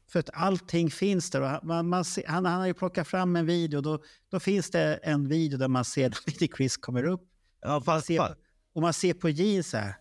För 0.07 0.19
att 0.19 0.29
allting 0.33 0.91
finns 0.91 1.29
där. 1.29 1.59
Man, 1.63 1.89
man 1.89 2.05
ser, 2.05 2.27
han, 2.27 2.45
han 2.45 2.59
har 2.59 2.67
ju 2.67 2.74
plockat 2.74 3.07
fram 3.07 3.35
en 3.35 3.45
video, 3.45 3.81
då, 3.81 4.00
då 4.31 4.39
finns 4.39 4.71
det 4.71 4.95
en 5.03 5.27
video 5.27 5.57
där 5.57 5.67
man 5.67 5.85
ser 5.85 6.07
att 6.07 6.25
Peter 6.25 6.47
Criss 6.47 6.77
kommer 6.77 7.03
upp. 7.03 7.21
Ja, 7.62 7.69
Man 7.69 7.81
fast, 7.81 8.07
ser, 8.07 8.35
och 8.75 8.81
man 8.81 8.93
ser 8.93 9.13
på 9.13 9.29
jeans 9.29 9.69
så 9.69 9.77
här, 9.77 9.93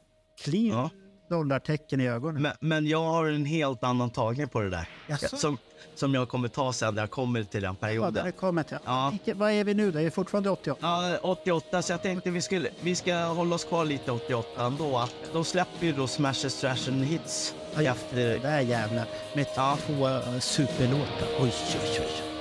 clean 0.45 0.67
Ja. 0.79 0.91
dollartecken 1.31 2.01
i 2.01 2.09
ögonen. 2.09 2.43
men, 2.43 2.53
men 2.61 2.87
jag 2.87 3.05
har 3.05 3.27
en 3.27 3.45
helt 3.45 3.85
annan 3.85 4.11
tagning 4.11 4.49
på 4.49 4.61
det 4.61 4.71
där. 4.71 4.89
Jaså? 5.09 5.37
Som, 5.37 5.59
som 5.95 6.15
jag 6.15 6.29
kommer 6.29 6.49
ta 6.49 6.73
sen 6.73 6.95
när 6.95 7.03
jag 7.03 7.11
kommer 7.11 7.43
till 7.43 7.63
den 7.63 7.77
Ja, 7.81 7.87
perioden. 7.87 8.25
det 8.25 8.33
kommer 8.33 8.63
till. 8.63 8.77
Ja. 8.85 9.13
Vad 9.35 9.51
är 9.53 9.65
vi 9.65 9.75
nu 9.75 9.91
då? 9.93 9.99
Är 9.99 10.05
vi 10.05 10.11
fortfarande 10.11 10.51
88? 10.51 10.79
Ja, 10.83 11.19
88, 11.23 11.83
så 11.83 11.93
jag 11.93 12.03
tänkte 12.03 12.31
vi, 12.31 12.43
skulle, 12.43 12.69
vi 12.81 12.95
ska 12.95 13.17
hålla 13.25 13.55
oss 13.55 13.65
kvar 13.65 13.85
lite 13.85 14.13
88 14.13 14.67
ändå. 14.67 15.09
De 15.33 15.45
släpper 15.45 15.87
ju 15.87 15.93
då 15.93 16.07
Smashes, 16.07 16.61
Trash 16.61 16.89
har 17.75 17.83
jag 17.83 17.91
haft 17.91 18.07
Det 18.11 18.39
där 18.39 18.61
jävla 18.61 19.05
med 19.33 19.47
Ja. 19.55 19.79
två 19.87 20.09
superlåtar. 20.41 21.29
Oj, 21.41 21.53
oj, 21.83 22.01
oj. 22.01 22.34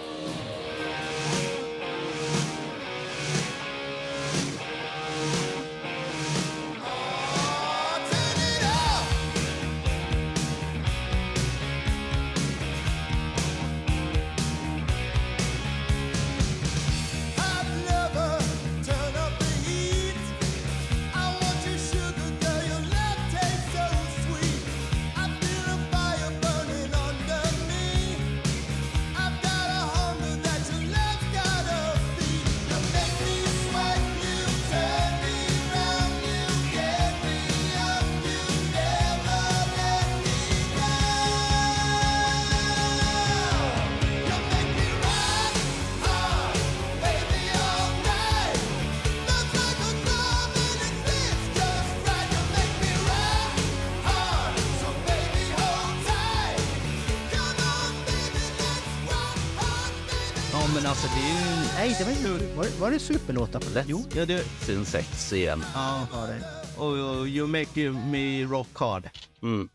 Ja, 60.65 60.69
men 60.75 60.85
alltså 60.85 61.07
det 61.07 61.21
är 61.21 61.29
ju... 61.29 61.67
Nej, 61.75 61.95
det 61.99 62.03
var, 62.03 62.39
ju- 62.39 62.55
var, 62.55 62.79
var 62.79 62.91
det 62.91 62.99
superlåtar 62.99 63.59
på 63.59 63.69
det? 63.69 63.85
Jo, 63.87 64.05
Ja, 64.15 64.25
det, 64.25 64.43
Sin 64.43 64.85
sex 64.85 65.33
igen. 65.33 65.63
ja. 65.73 66.07
var 66.13 66.27
det. 66.27 66.43
Och, 66.77 67.19
och 67.19 67.27
You 67.27 67.47
Make 67.47 67.91
Me 67.91 68.43
Rock 68.43 68.67
Hard. 68.73 69.09
Mm. 69.41 69.69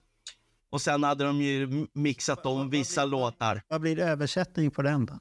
Och 0.71 0.81
sen 0.83 1.03
hade 1.05 1.25
de 1.25 1.43
ju 1.43 1.87
mixat 1.93 2.47
om 2.47 2.71
vissa 2.71 3.05
låtar. 3.05 3.63
Vad 3.69 3.81
blir 3.81 3.99
översättning 3.99 4.71
på 4.71 4.83
den 4.83 5.07
då? 5.07 5.19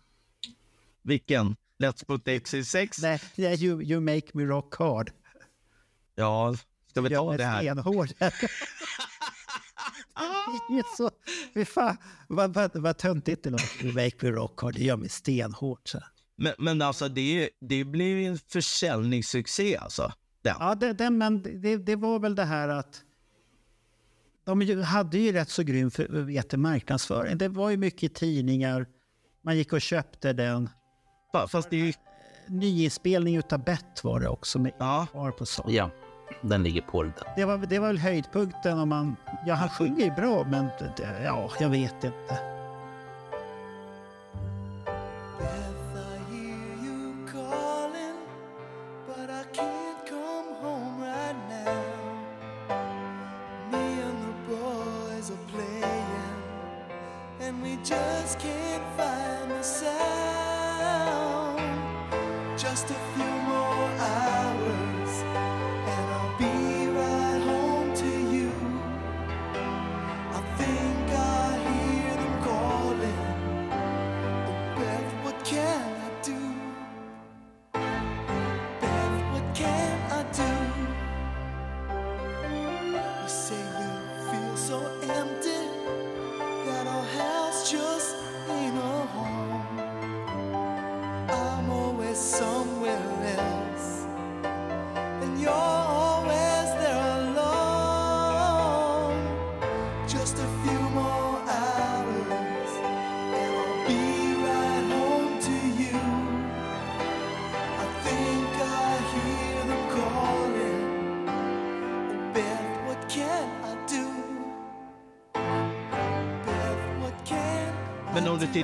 Vilken? 1.02 1.56
Let's 1.84 2.06
put 2.06 2.24
X6? 2.26 2.90
Nej, 3.02 3.22
det 3.36 3.46
är 3.46 3.64
you, 3.64 3.82
you 3.84 4.00
make 4.02 4.28
me 4.34 4.44
rock 4.46 4.76
hard. 4.76 5.12
Ja, 6.16 6.56
ska 6.92 7.02
vi 7.02 7.10
ta 7.10 7.16
Jag 7.16 7.38
det 7.38 7.44
är 7.44 7.48
här? 7.48 7.62
stenhård. 7.62 8.10
Det 8.20 8.26
är 8.26 8.34
så, 10.98 11.10
fy 11.54 11.66
fan, 11.66 11.98
vad, 12.28 12.54
vad, 12.54 12.76
vad 12.76 12.98
töntigt 12.98 13.44
det 13.44 13.50
låter. 13.50 13.86
Make 13.86 14.16
me 14.26 14.32
rock 14.32 14.62
hard, 14.62 14.74
det 14.76 14.84
gör 14.84 14.98
mig 14.98 15.10
stenhårt. 15.10 15.88
Så. 15.88 16.00
Men, 16.36 16.54
men 16.58 16.82
alltså 16.82 17.08
det, 17.08 17.50
det 17.62 17.84
blev 17.84 18.18
ju 18.18 18.26
en 18.26 18.38
försäljningssuccé 18.38 19.78
alltså. 19.78 20.12
Den. 20.42 20.56
Ja, 20.60 20.76
det, 20.76 20.94
det, 20.94 21.10
men 21.10 21.62
det, 21.62 21.78
det 21.78 21.96
var 21.96 22.20
väl 22.20 22.36
det 22.36 22.46
här 22.46 22.70
att 22.70 23.04
de 24.46 24.62
ju, 24.62 24.82
hade 24.82 25.18
ju 25.18 25.32
rätt 25.32 25.50
så 25.50 25.64
grym 25.64 25.92
för, 25.92 26.08
marknadsföring. 26.58 27.38
Det 27.38 27.50
var 27.50 27.70
ju 27.70 27.78
mycket 27.78 28.16
tidningar. 28.16 28.88
Man 29.42 29.58
gick 29.58 29.74
och 29.74 29.82
köpte 29.82 30.34
den. 30.34 30.70
Fa- 31.34 31.48
Fast 31.48 31.70
det 31.70 31.76
är 31.78 31.86
ju... 31.86 31.94
Nyinspelning 32.50 33.38
utav 33.38 33.64
Bett 33.64 34.04
var 34.04 34.20
det 34.20 34.28
också 34.30 34.60
med 34.60 34.72
Ja. 34.80 35.08
på 35.32 35.46
så. 35.46 35.66
Ja, 35.68 35.92
den 36.42 36.64
ligger 36.64 36.82
på 36.82 37.04
den. 37.04 37.14
Det 37.36 37.46
var, 37.46 37.58
det 37.58 37.80
var 37.80 37.88
väl 37.88 37.98
höjdpunkten 37.98 38.80
om 38.80 38.90
man... 38.90 39.16
Ja, 39.46 39.54
han 39.54 39.70
sjunger 39.70 40.06
ju 40.06 40.12
bra, 40.12 40.44
men 40.44 40.68
ja, 41.24 41.52
jag 41.60 41.70
vet 41.70 42.04
inte. 42.04 42.57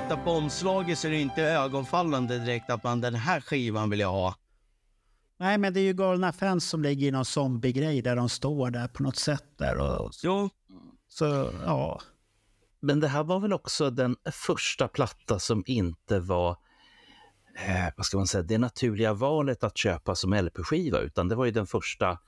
Tittar 0.04 0.24
på 0.24 0.30
omslaget 0.30 0.98
så 0.98 1.06
är 1.06 1.10
det 1.10 1.20
inte 1.20 1.42
ögonfallande 1.42 2.38
direkt 2.38 2.70
att 2.70 2.84
man 2.84 3.00
den 3.00 3.14
här 3.14 3.40
skivan 3.40 3.90
vill 3.90 4.00
jag 4.00 4.12
ha. 4.12 4.34
Nej, 5.38 5.58
men 5.58 5.74
det 5.74 5.80
är 5.80 5.84
ju 5.84 5.92
galna 5.92 6.32
fans 6.32 6.68
som 6.68 6.82
ligger 6.82 7.08
i 7.08 7.10
någon 7.10 7.24
zombie-grej 7.24 8.02
där 8.02 8.16
de 8.16 8.28
står 8.28 8.70
där 8.70 8.88
på 8.88 9.02
något 9.02 9.16
sätt 9.16 9.44
där. 9.58 9.78
Och, 9.78 10.12
Jo, 10.22 10.50
så, 11.08 11.50
ja. 11.64 12.00
Men 12.80 13.00
det 13.00 13.08
här 13.08 13.24
var 13.24 13.40
väl 13.40 13.52
också 13.52 13.90
den 13.90 14.16
första 14.32 14.88
platta 14.88 15.38
som 15.38 15.62
inte 15.66 16.20
var 16.20 16.50
eh, 17.66 17.92
vad 17.96 18.06
ska 18.06 18.16
man 18.16 18.26
säga, 18.26 18.42
det 18.42 18.58
naturliga 18.58 19.12
valet 19.12 19.64
att 19.64 19.78
köpa 19.78 20.14
som 20.14 20.34
LP-skiva, 20.34 20.98
utan 20.98 21.28
det 21.28 21.34
var 21.34 21.44
ju 21.44 21.50
den 21.50 21.66
första 21.66 22.18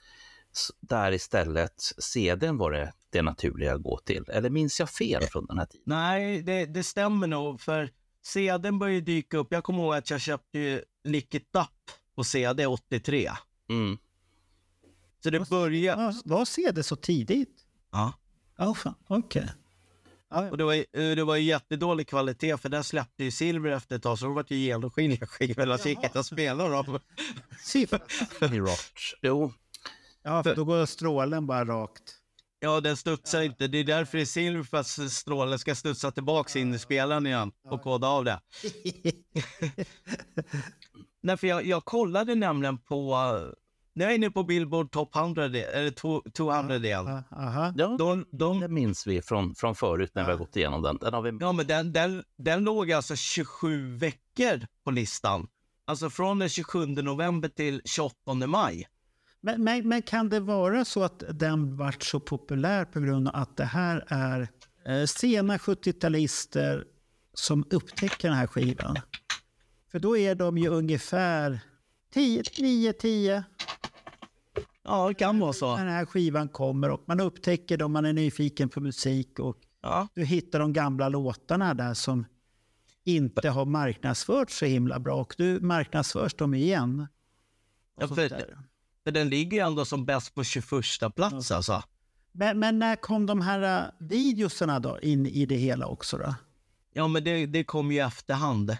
där 0.81 1.13
istället 1.13 1.73
CDn 1.99 2.57
var 2.59 2.73
det, 2.73 2.93
det 3.11 3.23
naturliga 3.23 3.75
att 3.75 3.83
gå 3.83 3.99
till. 3.99 4.25
Eller 4.29 4.51
minns 4.51 4.81
jag 4.81 4.91
fel 4.91 5.23
från 5.23 5.47
den 5.47 5.59
här 5.59 5.67
tiden? 5.67 5.83
nej, 5.87 6.43
det, 6.43 6.67
det 6.67 6.83
stämmer 6.83 7.27
nog. 7.27 7.61
För 7.61 7.91
CDn 8.23 8.79
började 8.79 9.01
dyka 9.01 9.37
upp. 9.37 9.49
Jag 9.51 9.65
kommer 9.65 9.83
ihåg 9.83 9.95
att 9.95 10.11
jag 10.11 10.21
köpte 10.21 10.59
ju 10.59 10.83
Lick 11.05 11.35
It 11.35 11.49
Up 11.57 11.97
på 12.15 12.25
CD 12.25 12.67
83. 12.67 13.31
Mm. 13.71 13.99
Så 15.23 15.31
det 15.31 15.49
började... 15.51 16.03
Ja, 16.03 16.13
Var 16.25 16.45
CD 16.45 16.83
så 16.83 16.97
tidigt? 16.97 17.55
Ja. 17.93 18.13
Ja, 18.59 18.75
fan. 18.75 18.95
Okej. 19.09 19.49
Och 20.51 20.59
det 20.59 20.65
var, 20.65 20.75
ju- 20.75 20.85
eh, 20.93 21.17
det 21.17 21.25
var 21.25 21.37
jättedålig 21.37 22.09
kvalitet 22.09 22.57
för 22.57 22.69
där 22.69 22.83
släppte 22.83 23.25
ju 23.25 23.31
Silver 23.31 23.71
efter 23.71 23.97
ett 23.97 24.03
tag 24.03 24.19
så 24.19 24.27
det 24.27 24.33
var 24.35 24.45
ju 24.49 24.57
genomskinliga 24.57 25.27
skivor 25.27 25.77
så 25.77 25.89
gick 25.89 26.05
inte 26.05 26.21
att 26.21 26.27
spela 26.27 26.69
dem. 26.69 26.99
Jo, 29.23 29.53
Ja, 30.27 30.43
för 30.43 30.55
då 30.57 30.65
går 30.65 30.87
strålen 30.87 31.47
bara 31.47 31.65
rakt. 31.65 32.03
Ja, 32.61 32.81
den 32.81 32.97
studsar 32.97 33.43
inte. 33.43 33.67
Det 33.69 33.79
är 33.79 33.85
därför 33.85 34.19
det 34.19 34.23
är 34.23 34.27
silver 34.27 34.63
för 34.63 34.77
att 34.77 34.87
strålen 35.13 35.59
ska 35.59 35.75
studsa 35.75 36.11
tillbaks 36.11 36.57
in 36.57 36.75
i 36.75 36.79
spelaren 36.79 37.27
igen 37.27 37.53
och 37.71 37.83
koda 37.83 38.07
av 38.09 38.25
det. 38.25 38.41
Nej, 41.23 41.37
för 41.37 41.47
jag, 41.47 41.67
jag 41.67 41.85
kollade 41.85 42.35
nämligen 42.35 42.79
på... 42.79 43.17
Nu 43.93 44.05
är 44.05 44.09
jag 44.09 44.15
inne 44.15 44.31
på 44.31 44.43
Billboard 44.45 44.91
Top 44.91 45.17
100, 45.17 45.49
de- 45.49 45.63
eller 45.65 45.91
to- 45.91 46.31
200 46.31 46.77
igen. 46.77 47.07
Ja, 47.07 47.23
Aha. 47.37 47.75
ja 47.77 47.97
De, 47.99 48.27
de, 48.33 48.61
det 48.61 48.69
minns 48.69 49.07
vi 49.07 49.23
från, 49.23 49.55
från 49.55 49.75
förut 49.75 50.11
när 50.15 50.25
vi 50.25 50.31
har 50.31 50.39
gått 50.39 50.57
igenom 50.57 50.83
den. 50.83 50.99
Den 51.01 51.15
har 51.15 51.23
vi 51.23 51.33
ja, 51.41 51.53
men 51.53 51.67
den, 51.67 51.93
den, 51.93 52.25
den 52.39 52.65
låg 52.65 52.93
alltså 52.93 53.17
27 53.17 53.97
veckor 53.97 54.67
på 54.85 54.91
listan. 54.91 55.49
Alltså 55.85 56.11
från 56.11 56.39
den 56.39 56.49
27 56.49 56.87
november 56.87 57.49
till 57.49 57.83
28 57.85 58.35
maj. 58.47 58.87
Men, 59.47 59.65
men, 59.65 59.89
men 59.89 60.03
kan 60.03 60.29
det 60.29 60.41
vara 60.41 60.85
så 60.85 61.03
att 61.03 61.23
den 61.33 61.77
vart 61.77 62.03
så 62.03 62.21
populär 62.21 62.85
på 62.85 63.01
grund 63.01 63.29
av 63.29 63.37
att 63.37 63.57
det 63.57 63.65
här 63.65 64.05
är 64.09 64.49
eh, 64.85 65.05
sena 65.07 65.57
70-talister 65.57 66.85
som 67.35 67.65
upptäcker 67.71 68.29
den 68.29 68.37
här 68.37 68.47
skivan? 68.47 68.97
För 69.93 69.99
då 69.99 70.17
är 70.17 70.35
de 70.35 70.59
ju 70.59 70.69
ungefär 70.69 71.61
10, 72.15 72.43
9, 72.59 72.93
10 72.93 73.45
Ja, 74.85 75.09
det 75.09 75.15
kan 75.15 75.39
vara 75.39 75.53
så. 75.53 75.77
den 75.77 75.89
här 75.89 76.05
skivan 76.07 76.49
kommer 76.49 76.91
och 76.91 77.03
man 77.07 77.21
upptäcker 77.21 77.77
dem, 77.77 77.93
man 77.93 78.05
är 78.05 78.13
nyfiken 78.13 78.69
på 78.69 78.81
musik 78.81 79.39
och 79.39 79.57
Ja. 79.83 80.09
du 80.15 80.25
hittar 80.25 80.59
de 80.59 80.73
gamla 80.73 81.09
låtarna 81.09 81.75
där 81.75 81.95
som 81.95 82.25
inte 83.05 83.49
har 83.49 83.65
marknadsförts 83.65 84.59
så 84.59 84.65
himla 84.65 84.99
bra 84.99 85.15
och 85.15 85.35
du 85.39 85.61
marknadsförs 85.61 86.35
dem 86.35 86.55
igen. 86.55 87.07
Ja, 88.01 88.09
för-. 88.09 88.57
För 89.07 89.11
den 89.11 89.29
ligger 89.29 89.57
ju 89.57 89.67
ändå 89.67 89.85
som 89.85 90.05
bäst 90.05 90.35
på 90.35 90.45
21 90.45 90.71
plats 91.17 91.51
alltså. 91.51 91.83
Men, 92.33 92.59
men 92.59 92.79
när 92.79 92.97
kom 92.97 93.27
de 93.27 93.41
här 93.41 93.85
uh, 93.85 93.91
videosarna 93.99 94.81
då 94.81 95.01
in 95.01 95.27
i 95.27 95.47
det 95.47 95.57
hela 95.57 95.87
också 95.87 96.19
då? 96.19 96.35
Ja, 96.93 97.09
men 97.09 97.25
det, 97.25 97.47
det 97.47 97.65
kom 97.65 97.93
ju 97.93 97.97
i 97.97 98.01
efterhand. 98.01 98.77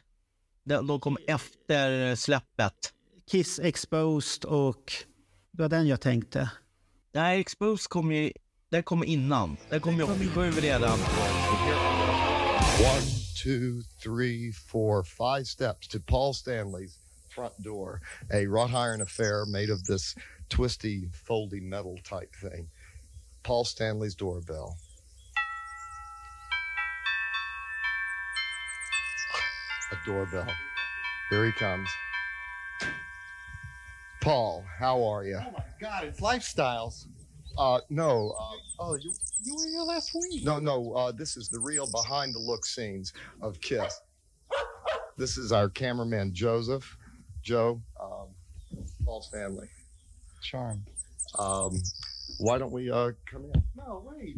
De, 0.65 0.87
de 0.87 1.01
kom 1.01 1.19
efter 1.27 2.17
släppet. 2.17 2.93
Kiss 3.31 3.59
Exposed 3.59 4.45
och 4.45 4.93
det 5.51 5.63
var 5.63 5.69
den 5.69 5.87
jag 5.87 6.01
tänkte. 6.01 6.51
Nej, 7.13 7.41
Expose 7.41 7.89
kom 7.89 8.13
ju... 8.13 8.33
Den 8.71 8.83
kom 8.83 9.05
innan. 9.05 9.57
Den 9.71 9.81
kom 9.81 9.97
ju 9.97 10.03
87 10.03 10.51
redan. 10.51 10.99
One, 12.79 13.07
two, 13.45 13.83
three, 14.03 14.53
four, 14.53 15.03
five 15.03 15.45
steps 15.45 15.89
to 15.89 15.99
Paul 16.07 16.33
Stanley's 16.33 17.06
front 17.37 17.63
door. 17.63 18.01
A 18.33 18.47
wrought 18.47 18.73
iron 18.73 19.03
affair 19.03 19.45
made 19.45 19.69
of 19.69 19.85
this 19.85 20.15
twisty, 20.49 21.03
foldy 21.29 21.61
metal 21.61 21.99
type 22.03 22.35
thing. 22.35 22.67
Paul 23.43 23.65
Stanley's 23.65 24.15
doorbell. 24.15 24.79
A 29.93 29.97
doorbell. 30.07 30.49
Here 31.31 31.45
he 31.45 31.53
comes. 31.53 31.89
Paul, 34.23 34.65
how 34.79 35.05
are 35.05 35.25
you? 35.25 35.39
Oh 35.39 35.53
my 35.53 35.65
God, 35.81 36.05
it's 36.05 36.21
lifestyles. 36.21 37.07
Uh, 37.59 37.81
no. 37.91 38.35
Uh, 38.41 38.53
Oh, 38.79 38.95
you 38.97 39.11
you 39.43 39.55
were 39.55 39.67
here 39.69 39.81
last 39.81 40.11
week. 40.15 40.45
no, 40.45 40.59
no. 40.59 40.93
Uh, 40.93 41.11
this 41.13 41.37
is 41.39 41.49
the 41.49 41.59
real 41.61 41.87
behind 41.91 42.35
the 42.35 42.39
look 42.39 42.65
scenes 42.67 43.13
of 43.43 43.61
Kiss. 43.61 44.01
This 45.19 45.39
is 45.39 45.51
our 45.51 45.71
cameraman 45.71 46.35
Joseph, 46.35 46.95
Joe, 47.47 47.81
um, 48.03 48.27
Paul 49.05 49.23
Stanley. 49.23 49.69
Charm. 50.43 50.83
Um, 51.39 51.81
why 52.39 52.59
don't 52.59 52.73
we 52.73 52.91
uh, 52.91 53.13
come 53.31 53.45
in? 53.45 53.63
No, 53.77 54.05
wait. 54.05 54.37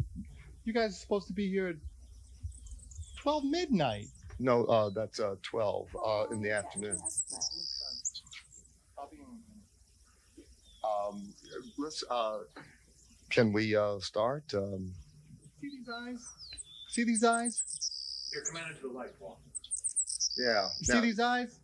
You 0.63 0.73
guys 0.73 0.91
are 0.91 0.99
supposed 0.99 1.25
to 1.25 1.33
be 1.33 1.49
here 1.49 1.69
at 1.69 1.75
12 3.17 3.45
midnight. 3.45 4.05
No, 4.37 4.63
uh, 4.65 4.91
that's 4.91 5.19
uh, 5.19 5.37
12 5.41 5.87
uh, 6.05 6.25
in 6.31 6.43
the 6.43 6.51
afternoon. 6.51 6.99
Um, 10.83 11.33
let's. 11.79 12.03
Uh, 12.11 12.39
can 13.31 13.51
we 13.51 13.75
uh, 13.75 13.99
start? 14.01 14.43
Um, 14.53 14.93
See 15.59 15.69
these 15.69 15.89
eyes? 15.91 16.27
See 16.89 17.03
these 17.05 17.23
eyes? 17.23 18.29
Here, 18.31 18.43
come 18.51 18.61
out 18.61 18.69
into 18.69 18.83
the 18.83 18.93
light, 18.93 19.19
Paul. 19.19 19.39
yeah. 20.37 20.67
See 20.83 20.93
now- 20.93 21.01
these 21.01 21.19
eyes? 21.19 21.58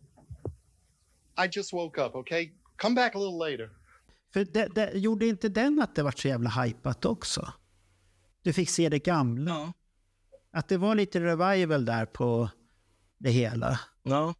I 1.44 1.48
just 1.52 1.72
woke 1.72 2.00
up, 2.00 2.14
okay? 2.14 2.50
Come 2.76 2.94
back 2.94 3.14
a 3.14 3.18
little 3.18 3.50
later. 3.50 3.70
För 4.32 4.44
det, 4.44 4.68
det, 4.74 4.92
gjorde 4.94 5.26
inte 5.26 5.48
den 5.48 5.80
att 5.80 5.94
det 5.94 6.02
var 6.02 6.10
så 6.10 6.28
jävla 6.28 6.50
hypat 6.50 7.04
också? 7.04 7.52
Du 8.42 8.52
fick 8.52 8.70
se 8.70 8.88
det 8.88 8.98
gamla. 8.98 9.50
Ja. 9.50 9.72
Att 10.52 10.68
det 10.68 10.76
var 10.76 10.94
lite 10.94 11.20
revival 11.20 11.84
där 11.84 12.06
på 12.06 12.50
det 13.18 13.30
hela. 13.30 13.80
ja. 14.02 14.34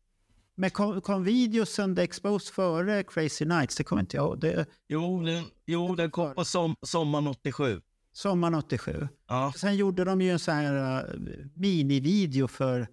Men 0.59 0.71
kom, 0.71 1.01
kom 1.01 1.25
videosen 1.25 1.97
The 1.97 2.03
Exposed 2.03 2.55
före 2.55 3.03
Crazy 3.03 3.45
Nights? 3.45 3.77
Det 3.77 3.85
kommer 3.85 4.03
inte 4.03 4.17
jag. 4.17 4.41
Det 4.41 4.67
Jo, 4.89 5.23
den, 5.23 5.45
jo, 5.67 5.95
den 5.95 6.11
kom 6.11 6.35
på 6.35 6.45
som, 6.45 6.77
sommaren 6.83 7.27
87. 7.27 7.81
sommaren 8.13 8.55
87. 8.55 9.09
Ja. 9.29 9.53
Sen 9.57 9.77
gjorde 9.77 10.05
de 10.05 10.21
ju 10.21 10.31
en 10.31 10.39
sån 10.39 10.55
här 10.55 11.05
uh, 11.05 11.25
minivideo 11.55 12.49
för 12.49 12.89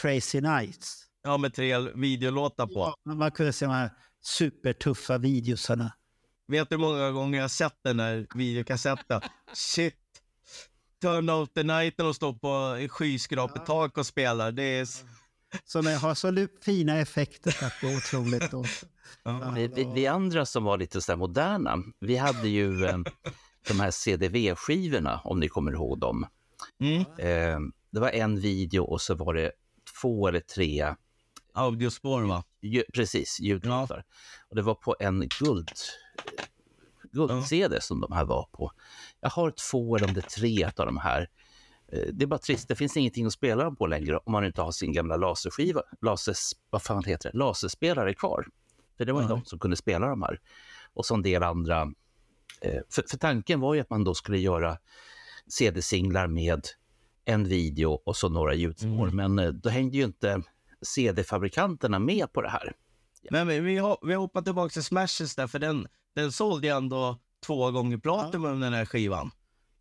Crazy 0.00 0.40
Nights. 0.40 1.06
Ja, 1.24 1.36
med 1.36 1.54
tre 1.54 1.78
videolåtar 1.78 2.66
på. 2.66 2.94
Man 3.04 3.30
kunde 3.30 3.52
se 3.52 3.64
de 3.64 3.72
här 3.72 3.90
supertuffa 4.22 5.18
videosarna. 5.18 5.92
Vet 6.48 6.70
du 6.70 6.76
hur 6.76 6.80
många 6.80 7.10
gånger 7.10 7.38
jag 7.38 7.44
har 7.44 7.48
sett 7.48 7.78
den 7.84 8.00
här 8.00 8.26
videokassetten? 8.34 9.20
Shit. 9.52 9.94
Turn 11.02 11.30
out 11.30 11.54
the 11.54 11.62
night 11.62 11.94
när 11.98 12.04
de 12.04 12.14
står 12.14 12.32
på 12.32 12.88
skyskrapetak 12.88 13.98
och 13.98 14.06
spelar. 14.06 14.52
Det 14.52 14.62
är... 14.62 14.88
Som 15.64 15.86
har 15.86 16.14
så 16.14 16.46
fina 16.62 16.98
effekter 16.98 17.64
att 17.64 17.72
det 17.80 17.92
är 17.92 17.96
otroligt. 17.96 18.50
Då. 18.50 18.64
Vi, 19.54 19.68
vi, 19.68 19.90
vi 19.94 20.06
andra 20.06 20.46
som 20.46 20.64
var 20.64 20.78
lite 20.78 21.00
så 21.00 21.12
där 21.12 21.16
moderna, 21.16 21.76
vi 22.00 22.16
hade 22.16 22.48
ju 22.48 22.84
eh, 22.84 22.98
de 23.68 23.80
här 23.80 23.90
CDV-skivorna, 23.90 25.20
om 25.24 25.40
ni 25.40 25.48
kommer 25.48 25.72
ihåg 25.72 26.00
dem. 26.00 26.26
Mm. 26.80 27.00
Eh, 27.00 27.58
det 27.90 28.00
var 28.00 28.10
en 28.10 28.40
video 28.40 28.84
och 28.84 29.00
så 29.00 29.14
var 29.14 29.34
det 29.34 29.52
två 30.00 30.28
eller 30.28 30.40
tre, 30.40 30.94
Audiospår, 31.54 32.22
va? 32.22 32.44
ju, 32.62 32.84
precis, 32.94 33.40
ljudlåtar. 33.40 34.04
Och 34.48 34.56
det 34.56 34.62
var 34.62 34.74
på 34.74 34.96
en 35.00 35.28
guld, 35.40 35.70
guld-CD 37.12 37.80
som 37.80 38.00
de 38.00 38.12
här 38.12 38.24
var 38.24 38.48
på. 38.52 38.72
Jag 39.20 39.30
har 39.30 39.50
två 39.70 39.96
eller 39.96 40.08
om 40.08 40.14
det 40.14 40.20
är 40.20 40.30
tre 40.40 40.64
av 40.64 40.86
de 40.86 40.96
här. 40.98 41.28
Eh, 41.92 42.08
Det 42.12 42.22
är 42.24 42.26
bara 42.26 42.38
trist, 42.38 42.68
det 42.68 42.74
finns 42.76 42.96
ingenting 42.96 43.26
att 43.26 43.32
spela 43.32 43.64
dem 43.64 43.76
på 43.76 43.86
längre 43.86 44.16
om 44.16 44.32
man 44.32 44.44
inte 44.44 44.62
har 44.62 44.72
sin 44.72 44.92
gamla 44.92 45.16
laserskiva, 45.16 45.82
lasers, 46.00 46.52
vad 46.70 46.82
fan 46.82 47.04
heter 47.04 47.32
det, 47.32 47.38
laserspelare 47.38 48.14
kvar. 48.14 48.46
För 48.96 49.04
det 49.04 49.12
var 49.12 49.20
ju 49.22 49.28
Nej. 49.28 49.36
de 49.36 49.44
som 49.44 49.58
kunde 49.58 49.76
spela 49.76 50.06
de 50.08 50.22
här. 50.22 50.40
Och 50.94 51.06
så 51.06 51.14
en 51.14 51.22
del 51.22 51.42
andra. 51.42 51.82
eh, 52.60 52.80
För, 52.90 53.04
för 53.10 53.16
tanken 53.18 53.60
var 53.60 53.74
ju 53.74 53.80
att 53.80 53.90
man 53.90 54.04
då 54.04 54.14
skulle 54.14 54.38
göra 54.38 54.78
CD-singlar 55.48 56.26
med 56.26 56.66
en 57.24 57.44
video 57.44 57.90
och 58.04 58.16
så 58.16 58.28
några 58.28 58.54
ljudspår. 58.54 59.10
Men 59.10 59.38
eh, 59.38 59.48
då 59.48 59.68
hängde 59.68 59.96
ju 59.96 60.04
inte 60.04 60.42
CD-fabrikanterna 60.84 61.98
med 61.98 62.32
på 62.32 62.42
det 62.42 62.48
här. 62.48 62.72
Men 63.30 63.46
vi, 63.46 63.60
vi, 63.60 63.78
har, 63.78 63.98
vi 64.02 64.14
hoppar 64.14 64.42
tillbaka 64.42 64.72
till 64.72 64.84
Smashes 64.84 65.36
där, 65.36 65.46
för 65.46 65.58
den, 65.58 65.86
den 66.14 66.32
sålde 66.32 66.66
ju 66.66 66.72
ändå 66.72 67.18
två 67.46 67.70
gånger 67.70 67.96
platinum 67.98 68.60
den 68.60 68.72
här 68.72 68.84
skivan. 68.84 69.30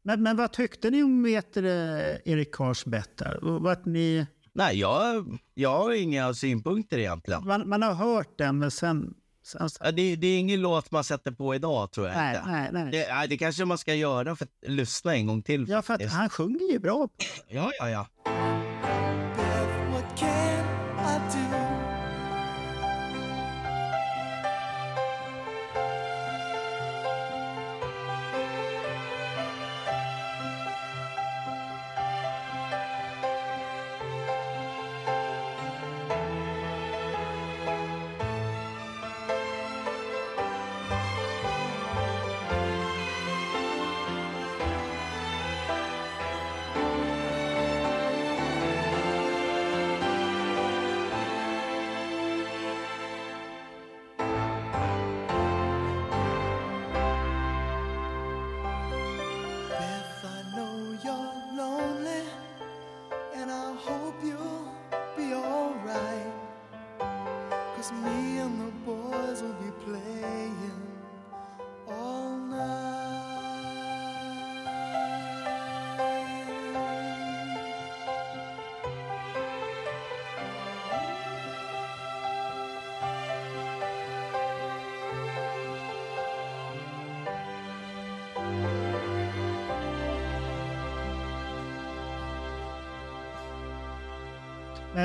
Men, 0.04 0.24
men 0.24 0.38
vad 0.38 0.54
tyckte 0.54 0.90
ni 0.90 1.04
om 1.04 1.24
vet 1.24 1.58
Erik 1.58 2.56
Kars 2.56 2.86
bett 2.86 3.18
där? 3.18 3.40
Vart 3.42 3.86
ni... 3.86 4.28
Nej, 4.54 4.80
jag, 4.80 5.26
jag 5.54 5.78
har 5.78 5.92
inga 5.92 6.34
synpunkter 6.34 6.98
egentligen. 6.98 7.48
Man, 7.48 7.70
man 7.70 7.84
har 7.84 7.94
hört 7.94 8.38
den, 8.38 8.60
men 8.60 8.72
sen... 8.72 9.14
sen 9.44 9.70
Ja, 9.80 9.92
Det, 9.92 10.16
det 10.16 10.28
är 10.28 10.40
ingen 10.40 10.62
låt 10.62 10.92
man 10.92 11.04
sätter 11.04 11.32
på 11.32 11.56
idag, 11.56 11.92
tror 11.92 12.08
jag 12.08 12.16
nej, 12.16 12.38
inte. 12.38 12.52
nej, 12.52 12.70
nej. 12.72 12.92
Det, 12.92 13.14
nej, 13.14 13.28
det 13.28 13.38
kanske 13.38 13.66
man 13.66 13.78
ska 13.78 13.94
göra 13.94 14.36
för 14.36 14.46
att 14.46 14.70
lyssna 14.70 15.16
en 15.16 15.28
gång 15.28 15.42
till. 15.42 15.66
Ja, 15.70 15.82
för 15.82 15.94
att 15.94 16.12
han 16.12 16.30
sjunger 16.30 16.72
ju 16.72 16.80
bra. 16.80 17.10
ja, 17.48 17.72
ja, 17.80 17.90
ja. 17.90 18.08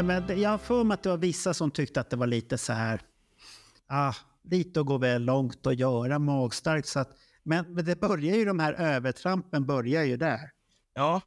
Men 0.02 0.40
jag 0.40 0.50
har 0.50 0.58
för 0.58 0.84
mig 0.84 0.94
att 0.94 1.02
det 1.02 1.08
var 1.08 1.16
vissa 1.16 1.54
som 1.54 1.70
tyckte 1.70 2.00
att 2.00 2.10
det 2.10 2.16
var 2.16 2.26
lite 2.26 2.58
så 2.58 2.72
här... 2.72 3.00
Ah, 3.86 4.14
lite 4.44 4.80
att 4.80 4.86
gå 4.86 4.98
väl 4.98 5.22
långt 5.24 5.66
och 5.66 5.74
göra 5.74 6.18
magstarkt. 6.18 6.88
Så 6.88 7.00
att, 7.00 7.10
men, 7.42 7.74
men 7.74 7.84
det 7.84 8.00
börjar 8.00 8.36
ju, 8.36 8.44
de 8.44 8.58
här 8.58 8.72
övertrampen 8.72 9.66
börjar 9.66 10.02
ju 10.04 10.16
där. 10.16 10.50
ja. 10.94 11.20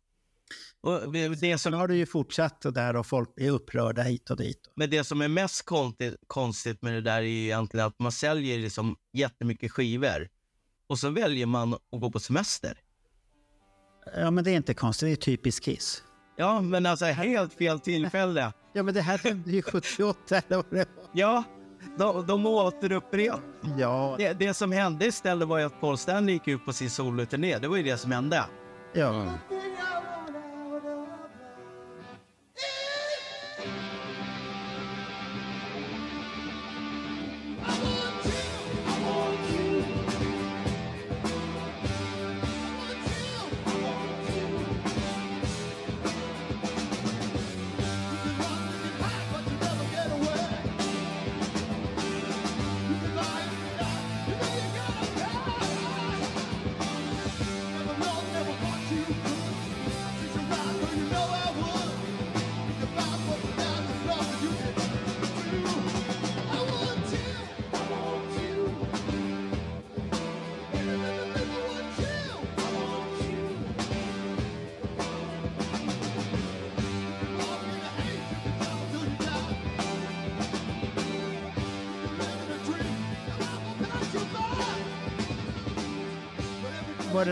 Och 0.84 1.12
det 1.12 1.38
Sen 1.40 1.60
som, 1.60 1.74
har 1.74 1.88
det 1.88 1.96
ju 1.96 2.06
fortsatt 2.06 2.66
och 2.66 2.74
där 2.74 2.96
och 2.96 3.06
folk 3.06 3.30
är 3.36 3.52
upprörda 3.52 4.02
hit 4.02 4.30
och 4.30 4.38
dit. 4.38 4.72
men 4.76 4.90
det 4.90 5.04
som 5.04 5.22
är 5.22 5.28
mest 5.28 5.66
konstigt, 5.66 6.16
konstigt 6.28 6.82
med 6.82 6.94
det 6.94 7.02
där 7.02 7.18
är 7.18 7.22
ju 7.22 7.44
egentligen 7.44 7.86
att 7.86 8.00
man 8.00 8.12
säljer 8.12 8.60
liksom 8.60 8.96
jättemycket 9.14 9.72
skivor. 9.72 10.30
Och 10.88 11.00
så 11.00 11.10
väljer 11.10 11.46
man 11.46 11.74
att 11.74 11.80
gå 11.92 12.12
på 12.12 12.20
semester. 12.20 12.78
Ja, 14.16 14.32
men 14.32 14.44
det 14.44 14.52
är 14.52 14.56
inte 14.56 14.74
konstigt. 14.74 15.08
Det 15.08 15.12
är 15.12 15.36
typiskt 15.36 15.66
Kiss. 15.66 16.04
Ja, 16.36 16.62
men 16.62 16.86
alltså 16.86 17.06
helt 17.06 17.54
fel 17.54 17.80
tillfälle. 17.80 18.54
Ja, 18.74 18.84
men 18.84 18.94
det 18.94 19.02
här 19.02 19.18
hände 19.18 19.52
ju 19.52 19.62
78 19.62 20.36
eller 20.48 20.56
vad 20.56 20.66
det 20.70 20.78
var. 20.78 21.06
Ja, 21.12 21.44
de, 21.98 22.26
de 22.28 22.46
återupprepar. 22.46 23.40
Ja, 23.78 24.16
Det, 24.18 24.34
det 24.34 24.54
som 24.54 24.72
hände 24.72 25.06
istället 25.06 25.48
var 25.48 25.58
ju 25.60 25.66
att 25.66 25.82
Paul 25.82 25.98
Stanley 25.98 26.34
gick 26.34 26.48
ut 26.48 26.66
på 26.66 26.74
sin 26.74 26.90
soloturné. 26.90 27.58
Det 27.58 27.68
var 27.68 27.78
ju 27.78 27.84
det 27.84 27.98
som 27.98 28.12
hände. 28.12 28.44
ja. 28.94 29.26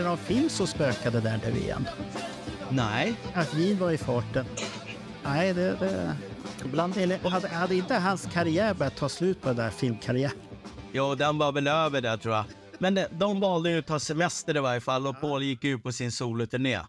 Det 0.00 0.08
någon 0.08 0.18
film 0.18 0.48
som 0.48 0.66
spökade 0.66 1.20
där 1.20 1.40
nu 1.44 1.58
igen? 1.58 1.88
Nej, 2.70 3.14
Att 3.34 3.54
Gene 3.54 3.80
var 3.80 3.90
i 3.90 3.98
farten? 3.98 4.46
Nej, 5.24 5.54
det... 5.54 5.76
det... 5.80 6.16
Ibland 6.64 6.96
Eller 6.96 7.18
hade, 7.18 7.48
hade 7.48 7.74
inte 7.74 7.94
hans 7.94 8.28
karriär 8.32 8.74
börjat 8.74 8.96
ta 8.96 9.08
slut 9.08 9.40
på 9.40 9.48
den 9.48 9.56
där 9.56 9.70
filmkarriären? 9.70 10.36
jo, 10.92 11.14
den 11.14 11.38
var 11.38 11.52
väl 11.52 11.66
över 11.66 12.00
där 12.00 12.16
tror 12.16 12.34
jag. 12.34 12.44
Men 12.78 12.94
de, 12.94 13.06
de 13.10 13.40
valde 13.40 13.70
ju 13.70 13.78
att 13.78 13.86
ta 13.86 14.00
semester 14.00 14.56
i 14.56 14.60
varje 14.60 14.80
fall 14.80 15.06
och 15.06 15.20
Paul 15.20 15.42
gick 15.42 15.64
ut 15.64 15.82
på 15.82 15.92
sin 15.92 16.12
soloturné. 16.12 16.80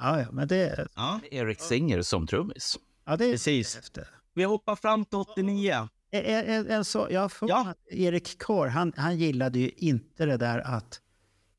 Ja, 0.00 0.20
ja, 0.20 0.26
men 0.32 0.48
det... 0.48 0.88
Ja, 0.94 1.20
Erik 1.30 1.60
Singer 1.60 2.02
som 2.02 2.26
trummis. 2.26 2.76
Ja, 3.06 3.16
det 3.16 3.24
är 3.24 3.32
precis. 3.32 3.76
efter. 3.76 4.08
Vi 4.34 4.44
hoppar 4.44 4.76
fram 4.76 5.04
till 5.04 5.18
89. 5.18 5.88
En, 6.10 6.24
en, 6.24 6.70
en 6.70 6.84
så, 6.84 7.08
jag 7.10 7.32
för 7.32 7.48
Ja. 7.48 7.74
Erik 7.90 8.42
Kår, 8.42 8.66
han, 8.66 8.92
han 8.96 9.18
gillade 9.18 9.58
ju 9.58 9.70
inte 9.76 10.26
det 10.26 10.36
där 10.36 10.58
att 10.58 11.00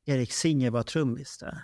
Erik 0.06 0.32
Singer 0.32 0.70
var 0.70 0.82
trummis 0.82 1.38
där. 1.38 1.58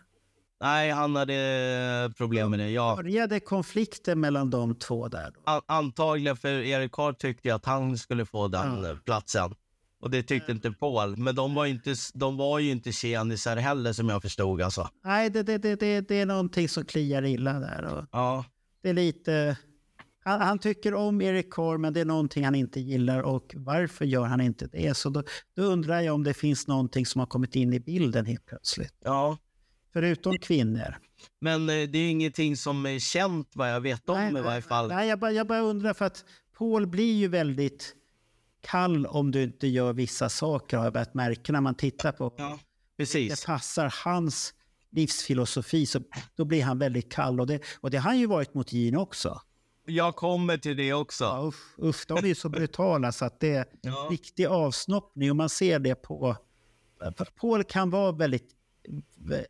Nej, 0.60 0.90
han 0.90 1.16
hade 1.16 2.12
problem 2.16 2.50
med 2.50 2.58
det. 2.58 2.70
Ja, 2.70 2.96
Började 2.96 3.40
konflikten 3.40 4.20
mellan 4.20 4.50
de 4.50 4.74
två 4.74 5.08
där? 5.08 5.32
An- 5.44 5.62
antagligen 5.66 6.36
för 6.36 6.48
Erik 6.48 6.92
Karl 6.92 7.14
tyckte 7.14 7.54
att 7.54 7.64
han 7.66 7.98
skulle 7.98 8.26
få 8.26 8.48
den 8.48 8.82
Ja. 8.82 8.90
eh, 8.90 8.96
platsen. 8.96 9.54
Och 10.00 10.10
det 10.10 10.22
tyckte 10.22 10.52
inte 10.52 10.70
Paul. 10.72 11.16
Men 11.16 11.34
de 11.34 11.54
var, 11.54 11.66
inte, 11.66 11.94
de 12.14 12.36
var 12.36 12.58
ju 12.58 12.70
inte 12.70 12.92
tjenisar 12.92 13.56
heller 13.56 13.92
som 13.92 14.08
jag 14.08 14.22
förstod 14.22 14.62
alltså. 14.62 14.88
Nej, 15.04 15.30
det, 15.30 15.42
det, 15.42 15.58
det, 15.58 15.76
det, 15.80 16.00
det 16.00 16.20
är 16.20 16.26
någonting 16.26 16.68
som 16.68 16.84
kliar 16.84 17.24
illa 17.24 17.52
där. 17.52 17.84
Och 17.84 18.04
Ja, 18.12 18.44
det 18.82 18.88
är 18.88 18.94
lite... 18.94 19.56
Han, 20.24 20.40
han 20.40 20.58
tycker 20.58 20.94
om 20.94 21.20
Erik 21.20 21.50
Kår, 21.50 21.78
men 21.78 21.92
det 21.92 22.00
är 22.00 22.04
någonting 22.04 22.44
han 22.44 22.54
inte 22.54 22.80
gillar. 22.80 23.22
Och 23.22 23.54
varför 23.56 24.04
gör 24.04 24.24
han 24.24 24.40
inte 24.40 24.66
det? 24.66 24.96
Så 24.96 25.08
då, 25.10 25.22
då 25.56 25.62
undrar 25.62 26.00
jag 26.00 26.14
om 26.14 26.24
det 26.24 26.34
finns 26.34 26.66
någonting 26.66 27.06
som 27.06 27.18
har 27.18 27.26
kommit 27.26 27.56
in 27.56 27.72
i 27.72 27.80
bilden 27.80 28.26
helt 28.26 28.46
plötsligt. 28.46 28.94
ja. 29.04 29.38
Förutom 29.92 30.38
kvinnor. 30.38 30.96
Men 31.40 31.60
eh, 31.68 31.74
det 31.74 31.98
är 31.98 32.10
ingenting 32.10 32.56
som 32.56 32.86
är 32.86 32.98
känt 32.98 33.48
vad 33.54 33.72
jag 33.72 33.80
vet 33.80 34.08
om 34.08 34.36
i 34.36 34.40
varje 34.40 34.62
fall. 34.62 34.88
Nej, 34.88 35.08
jag 35.08 35.18
bara, 35.18 35.32
jag 35.32 35.46
bara 35.46 35.60
undrar 35.60 35.94
för 35.94 36.04
att 36.04 36.24
Paul 36.58 36.86
blir 36.86 37.12
ju 37.14 37.28
väldigt 37.28 37.94
kall 38.60 39.06
om 39.06 39.30
du 39.30 39.42
inte 39.42 39.66
gör 39.66 39.92
vissa 39.92 40.28
saker 40.28 40.76
har 40.76 40.84
jag 40.84 40.92
börjat 40.92 41.14
märka 41.14 41.52
när 41.52 41.60
man 41.60 41.74
tittar 41.74 42.12
på. 42.12 42.34
Ja, 42.36 42.58
Det 42.96 43.02
precis. 43.02 43.44
passar 43.44 43.94
hans 44.04 44.54
livsfilosofi 44.90 45.86
så 45.86 46.00
då 46.36 46.44
blir 46.44 46.62
han 46.64 46.78
väldigt 46.78 47.12
kall 47.12 47.40
och 47.40 47.46
det, 47.46 47.60
och 47.80 47.90
det 47.90 47.96
har 47.98 48.10
han 48.10 48.18
ju 48.18 48.26
varit 48.26 48.54
mot 48.54 48.72
Gene 48.72 48.98
också. 48.98 49.40
Jag 49.86 50.16
kommer 50.16 50.56
till 50.56 50.76
det 50.76 50.92
också. 50.92 51.24
Ja, 51.24 51.48
usch, 51.48 51.84
usch, 51.84 52.04
de 52.08 52.30
är 52.30 52.34
så 52.34 52.48
brutala 52.48 53.12
så 53.12 53.24
att 53.24 53.40
det 53.40 53.54
är 53.54 53.66
Ja. 53.82 54.08
riktig 54.10 54.46
avsnoppning 54.46 55.30
och 55.30 55.36
man 55.36 55.48
ser 55.48 55.78
det 55.78 55.94
på... 55.94 56.36
Paul 57.40 57.64
kan 57.64 57.90
vara 57.90 58.12
väldigt... 58.12 58.50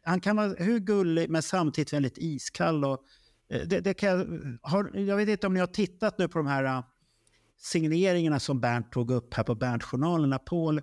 Han 0.02 0.20
kan 0.20 0.36
vara 0.36 0.48
hur 0.48 0.78
gullig 0.78 1.30
men 1.30 1.42
samtidigt 1.42 1.92
väldigt 1.92 2.18
iskall. 2.18 2.84
Och 2.84 3.04
eh, 3.50 3.60
det, 3.60 3.80
det 3.80 3.94
kan 3.94 4.08
jag, 4.08 4.58
har, 4.62 4.90
jag 4.96 5.16
vet 5.16 5.28
inte 5.28 5.46
om 5.46 5.54
ni 5.54 5.60
har 5.60 5.66
tittat 5.66 6.18
nu 6.18 6.28
på 6.28 6.38
de 6.38 6.46
här 6.46 6.64
eh, 6.64 6.84
signeringarna 7.58 8.40
som 8.40 8.60
Bernt 8.60 8.92
tog 8.92 9.10
upp 9.10 9.34
här 9.34 9.44
på 9.44 9.54
Bernt-journalen. 9.54 10.30
När 10.30 10.38
Paul 10.38 10.80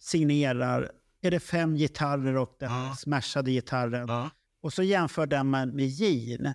signerar 0.00 0.90
är 1.22 1.30
det 1.30 1.40
fem 1.40 1.76
gitarrer 1.76 2.36
och 2.36 2.56
den 2.60 2.70
här 2.70 2.94
smashade 2.94 3.50
gitarren. 3.50 4.08
Ja. 4.08 4.30
Och 4.62 4.72
så 4.72 4.82
jämför 4.82 5.26
den 5.26 5.50
med, 5.50 5.74
med 5.74 5.86
Gene. 5.88 6.54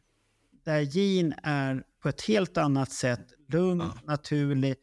Där 0.64 0.80
Gene 0.82 1.40
är 1.44 1.84
på 2.02 2.10
ett 2.10 2.22
helt 2.22 2.58
annat 2.58 2.92
sätt 2.92 3.28
lugn, 3.48 3.84
naturlig. 4.06 4.76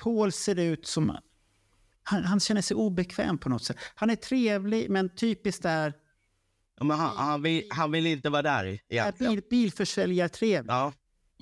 Paul 0.00 0.32
ser 0.32 0.58
ut 0.58 0.86
som... 0.86 1.16
Han, 2.02 2.24
han 2.24 2.40
känner 2.40 2.62
sig 2.62 2.74
obekväm 2.76 3.38
på 3.38 3.48
något 3.48 3.64
sätt. 3.64 3.76
Han 3.94 4.10
är 4.10 4.16
trevlig, 4.16 4.90
men 4.90 5.14
typiskt 5.16 5.62
där... 5.62 5.92
Ja, 6.78 6.84
men 6.84 6.98
han, 6.98 7.16
han, 7.16 7.42
vill, 7.42 7.64
han 7.70 7.92
vill 7.92 8.06
inte 8.06 8.30
vara 8.30 8.42
där 8.42 8.64
är 8.64 8.80
egentligen. 8.88 9.32
bil, 9.34 9.42
bilförsäljartrevlig. 9.50 10.70
Ja. 10.70 10.92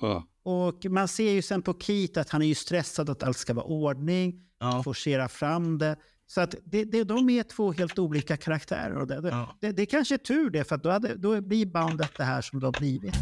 Ja. 0.01 0.27
Och 0.43 0.85
man 0.85 1.07
ser 1.07 1.31
ju 1.31 1.41
sen 1.41 1.61
på 1.61 1.73
Keith 1.79 2.19
att 2.19 2.29
han 2.29 2.41
är 2.41 2.45
ju 2.45 2.55
stressad 2.55 3.09
att 3.09 3.23
allt 3.23 3.37
ska 3.37 3.53
vara 3.53 3.65
ordning, 3.65 4.39
Ja. 4.59 4.83
forcera 4.83 5.29
fram 5.29 5.77
det. 5.77 5.95
Så 6.27 6.41
att 6.41 6.55
det, 6.65 6.83
det, 6.83 7.03
de 7.03 7.29
är 7.29 7.43
två 7.43 7.71
helt 7.71 7.99
olika 7.99 8.37
karaktärer. 8.37 8.95
Och 8.95 9.07
det, 9.07 9.29
Ja. 9.29 9.57
det, 9.61 9.71
det 9.71 9.81
är 9.81 9.85
kanske 9.85 10.15
är 10.15 10.17
tur 10.17 10.49
det, 10.49 10.63
för 10.63 10.75
att 10.75 10.83
då, 10.83 10.89
hade, 10.89 11.15
då 11.15 11.41
blir 11.41 11.65
bandet 11.65 12.11
det 12.17 12.23
här 12.23 12.41
som 12.41 12.59
det 12.59 12.67
har 12.67 12.79
blivit. 12.79 13.15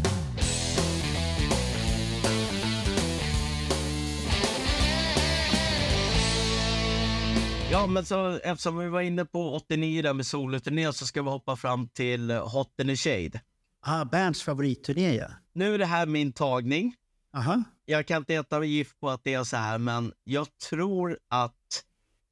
Ja, 7.72 7.86
men 7.86 8.04
så, 8.04 8.38
eftersom 8.42 8.78
vi 8.78 8.88
var 8.88 9.00
inne 9.00 9.24
på 9.24 9.54
89 9.54 10.02
där 10.02 10.12
med 10.12 10.26
soloturnén 10.26 10.92
så 10.92 11.06
ska 11.06 11.22
vi 11.22 11.30
hoppa 11.30 11.56
fram 11.56 11.88
till 11.88 12.30
eh, 12.30 12.48
Hot 12.48 12.80
in 12.80 12.86
the 12.86 12.96
Shade. 12.96 13.40
Ah, 13.80 14.04
Bernts 14.04 14.42
favoritturné, 14.42 15.16
ja. 15.16 15.26
Nu 15.52 15.74
är 15.74 15.78
det 15.78 15.86
här 15.86 16.06
min 16.06 16.32
tagning. 16.32 16.94
Aha. 17.34 17.62
Jag 17.84 18.06
kan 18.06 18.16
inte 18.16 18.34
äta 18.34 18.58
mig 18.58 18.68
gift 18.68 19.00
på 19.00 19.10
att 19.10 19.24
det 19.24 19.34
är 19.34 19.44
så 19.44 19.56
här, 19.56 19.78
men 19.78 20.12
jag 20.24 20.58
tror 20.58 21.18
att 21.28 21.84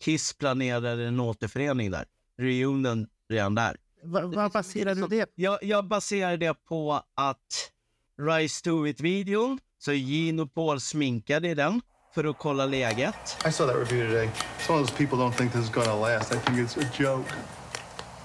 Kiss 0.04 0.32
planerade 0.32 1.06
en 1.06 1.20
återförening 1.20 1.90
där. 1.90 2.04
Reunion 2.38 3.06
redan 3.28 3.54
där. 3.54 3.76
Va, 4.02 4.26
vad 4.26 4.52
baserar 4.52 4.94
du 4.94 5.06
det 5.06 5.26
på? 5.26 5.32
Jag, 5.34 5.58
jag 5.62 5.88
baserar 5.88 6.36
det 6.36 6.54
på 6.54 7.02
att 7.14 7.70
Rise 8.18 8.64
to 8.64 8.86
It-videon, 8.86 9.58
så 9.78 9.92
Gene 9.92 10.42
och 10.42 10.54
Paul 10.54 10.80
sminkade 10.80 11.48
i 11.48 11.54
den 11.54 11.80
för 12.12 12.30
att 12.30 12.38
kolla 12.38 12.66
läget. 12.66 13.36
I 13.46 13.52
saw 13.52 13.66
that 13.72 13.76
review 13.76 14.06
today. 14.08 14.30
Some 14.66 14.78
of 14.78 14.86
those 14.86 14.98
people 14.98 15.18
don't 15.18 15.36
think 15.36 15.52
this 15.52 15.64
is 15.64 15.70
gonna 15.70 15.94
last. 15.94 16.32
I 16.32 16.38
think 16.38 16.58
it's 16.58 16.76
a 16.76 17.02
joke. 17.02 17.26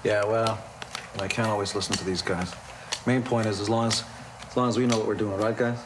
Yeah, 0.04 0.24
well, 0.24 0.58
I 1.20 1.28
can't 1.28 1.48
always 1.48 1.74
listen 1.74 1.96
to 1.96 2.04
these 2.04 2.22
guys. 2.22 2.54
Main 3.06 3.22
point 3.22 3.46
is 3.46 3.60
as 3.60 3.68
long 3.68 3.86
as 3.86 4.04
as 4.50 4.56
long 4.56 4.68
as 4.68 4.76
we 4.76 4.86
know 4.86 4.98
what 4.98 5.06
we're 5.06 5.18
doing, 5.18 5.38
right, 5.40 5.56
guys? 5.56 5.78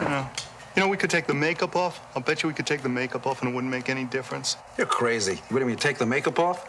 Yeah. 0.00 0.28
You 0.76 0.82
know, 0.82 0.88
we 0.88 0.96
could 0.96 1.10
take 1.10 1.26
the 1.26 1.34
makeup 1.34 1.76
off. 1.76 2.00
I'll 2.14 2.22
bet 2.22 2.42
you 2.42 2.48
we 2.48 2.54
could 2.54 2.66
take 2.66 2.82
the 2.82 2.88
makeup 2.88 3.26
off 3.26 3.42
and 3.42 3.50
it 3.50 3.54
wouldn't 3.54 3.70
make 3.70 3.90
any 3.90 4.04
difference. 4.04 4.56
You're 4.78 4.86
crazy. 4.86 5.34
What 5.34 5.58
do 5.58 5.60
you 5.60 5.66
mean, 5.66 5.76
take 5.76 5.98
the 5.98 6.06
makeup 6.06 6.38
off? 6.38 6.64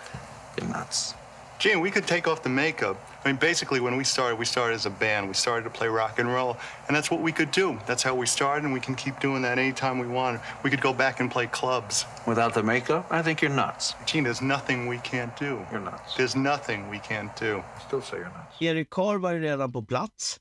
You're 0.58 0.70
nuts. 0.70 1.14
Gene, 1.60 1.80
we 1.80 1.92
could 1.92 2.06
take 2.06 2.28
off 2.28 2.44
the 2.44 2.50
makeup. 2.50 2.98
I 3.24 3.30
mean, 3.30 3.38
basically, 3.38 3.80
when 3.80 3.96
we 3.96 4.04
started, 4.04 4.38
we 4.38 4.46
started 4.46 4.76
as 4.76 4.86
a 4.86 4.90
band. 4.90 5.28
We 5.28 5.34
started 5.34 5.64
to 5.64 5.70
play 5.70 5.88
rock 5.88 6.20
and 6.20 6.28
roll, 6.28 6.58
and 6.88 6.96
that's 6.96 7.10
what 7.10 7.22
we 7.22 7.32
could 7.32 7.52
do. 7.52 7.80
That's 7.86 8.04
how 8.04 8.16
we 8.16 8.26
started, 8.26 8.66
and 8.66 8.74
we 8.74 8.82
can 8.82 8.96
keep 8.96 9.20
doing 9.22 9.42
that 9.44 9.58
anytime 9.58 9.98
we 9.98 10.08
want. 10.08 10.42
We 10.64 10.70
could 10.70 10.82
go 10.82 10.94
back 10.94 11.22
and 11.22 11.32
play 11.32 11.48
clubs. 11.48 12.06
Without 12.28 12.54
the 12.54 12.64
makeup, 12.64 13.06
I 13.12 13.22
think 13.24 13.42
you're 13.42 13.56
nuts. 13.56 13.96
Gene, 14.06 14.24
there's 14.26 14.42
nothing 14.42 14.88
we 14.90 14.98
can't 14.98 15.34
do. 15.40 15.66
You're 15.72 15.80
nuts. 15.80 16.18
There's 16.18 16.36
nothing 16.36 16.90
we 16.90 17.00
can't 17.00 17.34
do. 17.40 17.64
I 17.78 17.80
Still 17.88 18.02
say 18.02 18.18
you're 18.18 18.26
nuts. 18.26 18.62
Erik 18.62 18.90
Carr 18.90 19.18
var 19.18 19.32
ju 19.32 19.40
redan 19.40 19.72
på 19.72 19.82
plats, 19.82 20.40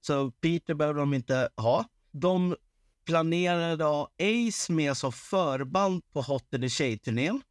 så 0.00 0.30
Peter 0.30 0.74
behövde 0.74 1.00
de 1.00 1.14
inte 1.14 1.48
ha. 1.56 1.84
De 2.12 2.56
planerade 3.06 3.72
att 3.72 3.80
ha 3.80 4.08
Ace 4.48 4.72
med 4.72 4.96
som 4.96 5.12
förband 5.12 6.02
på 6.12 6.22
Hot 6.22 6.54
in 6.54 6.60
the 6.60 6.68
Shade-turnén. 6.68 7.42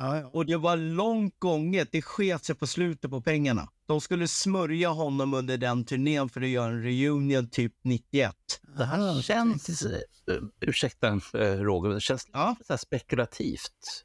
Ja, 0.00 0.18
ja. 0.18 0.30
Och 0.32 0.46
det 0.46 0.56
var 0.56 0.76
långt 0.76 1.38
gånget. 1.38 1.88
Det 1.92 2.02
sket 2.02 2.44
sig 2.44 2.54
på 2.54 2.66
slutet 2.66 3.10
på 3.10 3.20
pengarna. 3.20 3.68
De 3.86 4.00
skulle 4.00 4.28
smörja 4.28 4.88
honom 4.88 5.34
under 5.34 5.56
den 5.58 5.84
turnén 5.84 6.28
för 6.28 6.40
att 6.40 6.48
göra 6.48 6.68
en 6.70 6.82
reunion 6.82 7.48
typ 7.50 7.74
91. 7.82 8.34
Det 8.76 8.84
här 8.84 9.22
känns, 9.22 9.82
eh, 9.82 10.00
ursäkta 10.60 11.08
eh, 11.08 11.40
Roger, 11.40 11.88
men 11.88 11.94
det 11.94 12.00
känns 12.00 12.26
lite 12.26 12.38
Ja. 12.38 12.56
så 12.66 12.72
här 12.72 12.78
spekulativt. 12.78 14.04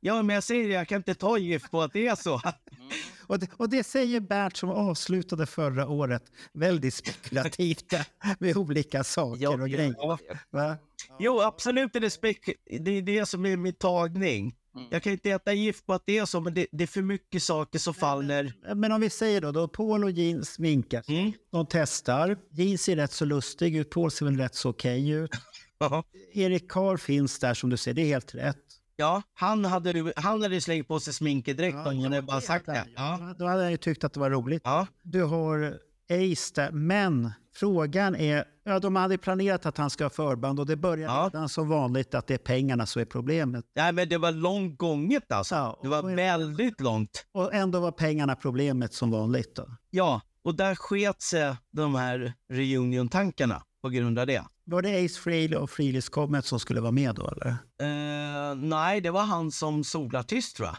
Ja, 0.00 0.22
men 0.22 0.34
jag 0.34 0.44
säger 0.44 0.68
det, 0.68 0.74
jag 0.74 0.88
kan 0.88 0.96
inte 0.96 1.14
ta 1.14 1.38
gift 1.38 1.70
på 1.70 1.82
att 1.82 1.92
det 1.92 2.06
är 2.06 2.14
så. 2.14 2.40
Och, 3.26 3.38
det, 3.38 3.48
och 3.56 3.68
det 3.68 3.84
säger 3.84 4.20
Bert 4.20 4.56
som 4.56 4.70
avslutade 4.70 5.46
förra 5.46 5.88
året 5.88 6.22
väldigt 6.52 6.94
spekulativt 6.94 7.94
med 8.38 8.56
olika 8.56 9.04
saker 9.04 9.60
och 9.60 9.68
grejer. 9.68 9.94
Ja. 9.98 10.18
Va? 10.50 10.76
Jo, 11.18 11.40
absolut 11.40 11.96
är 11.96 12.00
det 12.00 12.10
spek... 12.10 12.48
Det 12.80 12.90
är 12.90 13.02
det 13.02 13.26
som 13.26 13.46
är 13.46 13.56
min 13.56 13.74
tagning. 13.74 14.54
Jag 14.90 15.02
kan 15.02 15.12
inte 15.12 15.30
äta 15.30 15.52
gift 15.52 15.86
på 15.86 15.92
att 15.92 16.02
det 16.06 16.18
är 16.18 16.24
så, 16.24 16.40
men 16.40 16.54
det, 16.54 16.66
det 16.72 16.84
är 16.84 16.88
för 16.88 17.02
mycket 17.02 17.42
saker 17.42 17.78
som 17.78 17.94
faller. 17.94 18.52
Men 18.74 18.92
om 18.92 19.00
vi 19.00 19.10
säger 19.10 19.40
då, 19.40 19.52
då 19.52 19.68
Paul 19.68 20.04
och 20.04 20.10
Jean 20.10 20.44
sminkar. 20.44 21.04
Mm. 21.08 21.32
De 21.50 21.66
testar. 21.70 22.38
Jean 22.50 22.78
ser 22.78 22.96
rätt 22.96 23.12
så 23.12 23.24
lustig 23.24 23.76
ut, 23.76 23.90
Paul 23.90 24.10
ser 24.10 24.24
väl 24.24 24.36
rätt 24.36 24.54
så 24.54 24.70
okej 24.70 25.10
ut. 25.10 25.30
Ja. 25.78 26.04
Erik 26.32 26.70
Carr 26.70 26.96
finns 26.96 27.38
där 27.38 27.54
som 27.54 27.70
du 27.70 27.76
ser, 27.76 27.94
det 27.94 28.02
är 28.02 28.06
helt 28.06 28.34
rätt. 28.34 28.56
Ja, 28.96 29.22
han 29.34 29.64
hade, 29.64 30.12
han 30.16 30.42
hade 30.42 30.60
slängt 30.60 30.88
på 30.88 31.00
sig 31.00 31.14
sminket 31.14 31.56
direkt 31.56 31.76
om 31.76 31.84
han 31.84 32.02
hade 32.02 32.22
bara 32.22 32.40
sagt 32.40 32.66
det. 32.66 32.86
Ja. 32.96 33.34
Då 33.38 33.46
hade 33.46 33.62
han 33.62 33.70
ju 33.70 33.76
tyckt 33.76 34.04
att 34.04 34.12
det 34.12 34.20
var 34.20 34.30
roligt. 34.30 34.62
Ja. 34.64 34.86
Du 35.02 35.22
har 35.22 35.78
Ace 36.10 36.52
där, 36.54 36.70
men 36.70 37.32
frågan 37.54 38.16
är, 38.16 38.44
ja 38.64 38.78
de 38.78 38.96
hade 38.96 39.18
planerat 39.18 39.66
att 39.66 39.78
han 39.78 39.90
ska 39.90 40.04
ha 40.04 40.10
förband 40.10 40.60
och 40.60 40.66
det 40.66 40.76
börjar 40.76 41.08
Ja. 41.08 41.30
redan 41.32 41.48
som 41.48 41.68
vanligt 41.68 42.14
att 42.14 42.26
det 42.26 42.34
är 42.34 42.38
pengarna 42.38 42.86
som 42.86 43.02
är 43.02 43.06
problemet. 43.06 43.64
Nej, 43.76 43.92
men 43.92 44.08
det 44.08 44.18
var 44.18 44.32
långt 44.32 44.78
gånget 44.78 45.32
alltså. 45.32 45.54
Ja, 45.54 45.78
Det 45.82 45.88
var 45.88 46.02
och- 46.02 46.18
väldigt 46.18 46.80
långt. 46.80 47.26
Och 47.32 47.54
ändå 47.54 47.80
var 47.80 47.92
pengarna 47.92 48.34
problemet 48.34 48.94
som 48.94 49.10
vanligt 49.10 49.56
då. 49.56 49.66
Ja, 49.90 50.20
och 50.44 50.54
där 50.54 50.74
sket 50.74 51.22
sig 51.22 51.56
de 51.70 51.94
här 51.94 52.32
reunion-tankarna 52.52 53.62
på 53.82 53.88
grund 53.88 54.18
av 54.18 54.26
det. 54.26 54.42
Var 54.64 54.82
det 54.82 55.04
Ace 55.04 55.20
Frehley 55.20 55.58
och 55.58 55.70
Frehley's 55.70 56.10
Comet 56.10 56.44
som 56.44 56.60
skulle 56.60 56.80
vara 56.80 56.92
med 56.92 57.14
då 57.14 57.28
eller? 57.28 57.48
Eh, 57.50 58.54
nej, 58.54 59.00
det 59.00 59.10
var 59.10 59.22
han 59.22 59.50
som 59.52 59.84
solartist 59.84 60.56
tror 60.56 60.68
jag. 60.68 60.76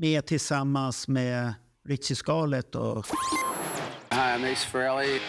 Med 0.00 0.26
tillsammans 0.26 1.08
med 1.08 1.54
Richie 1.88 2.16
Scarlett 2.16 2.74
och... 2.74 3.06
Hi, 4.10 4.16
I'm 4.16 4.52
Ace 4.52 4.66
Frehley. 4.70 5.20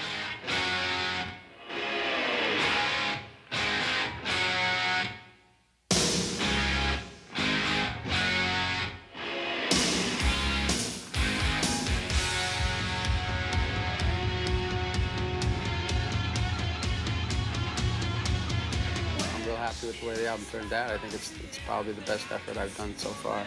Happy 19.85 19.87
with 19.87 20.01
the 20.01 20.07
way 20.07 20.15
the 20.15 20.27
album 20.27 20.45
turned 20.51 20.73
out. 20.73 20.91
I 20.91 20.97
think 20.97 21.13
it's, 21.13 21.31
it's 21.43 21.59
probably 21.59 21.93
the 21.93 22.01
best 22.01 22.31
effort 22.31 22.57
I've 22.57 22.75
done 22.77 22.93
so 22.97 23.09
far. 23.09 23.45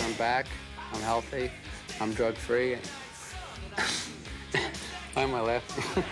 I'm 0.00 0.12
back. 0.14 0.46
I'm 0.92 1.00
healthy. 1.00 1.50
I'm 2.00 2.12
drug 2.12 2.34
free. 2.34 2.76
Why 5.14 5.22
am 5.22 5.34
I 5.34 5.40
laughing? 5.40 6.04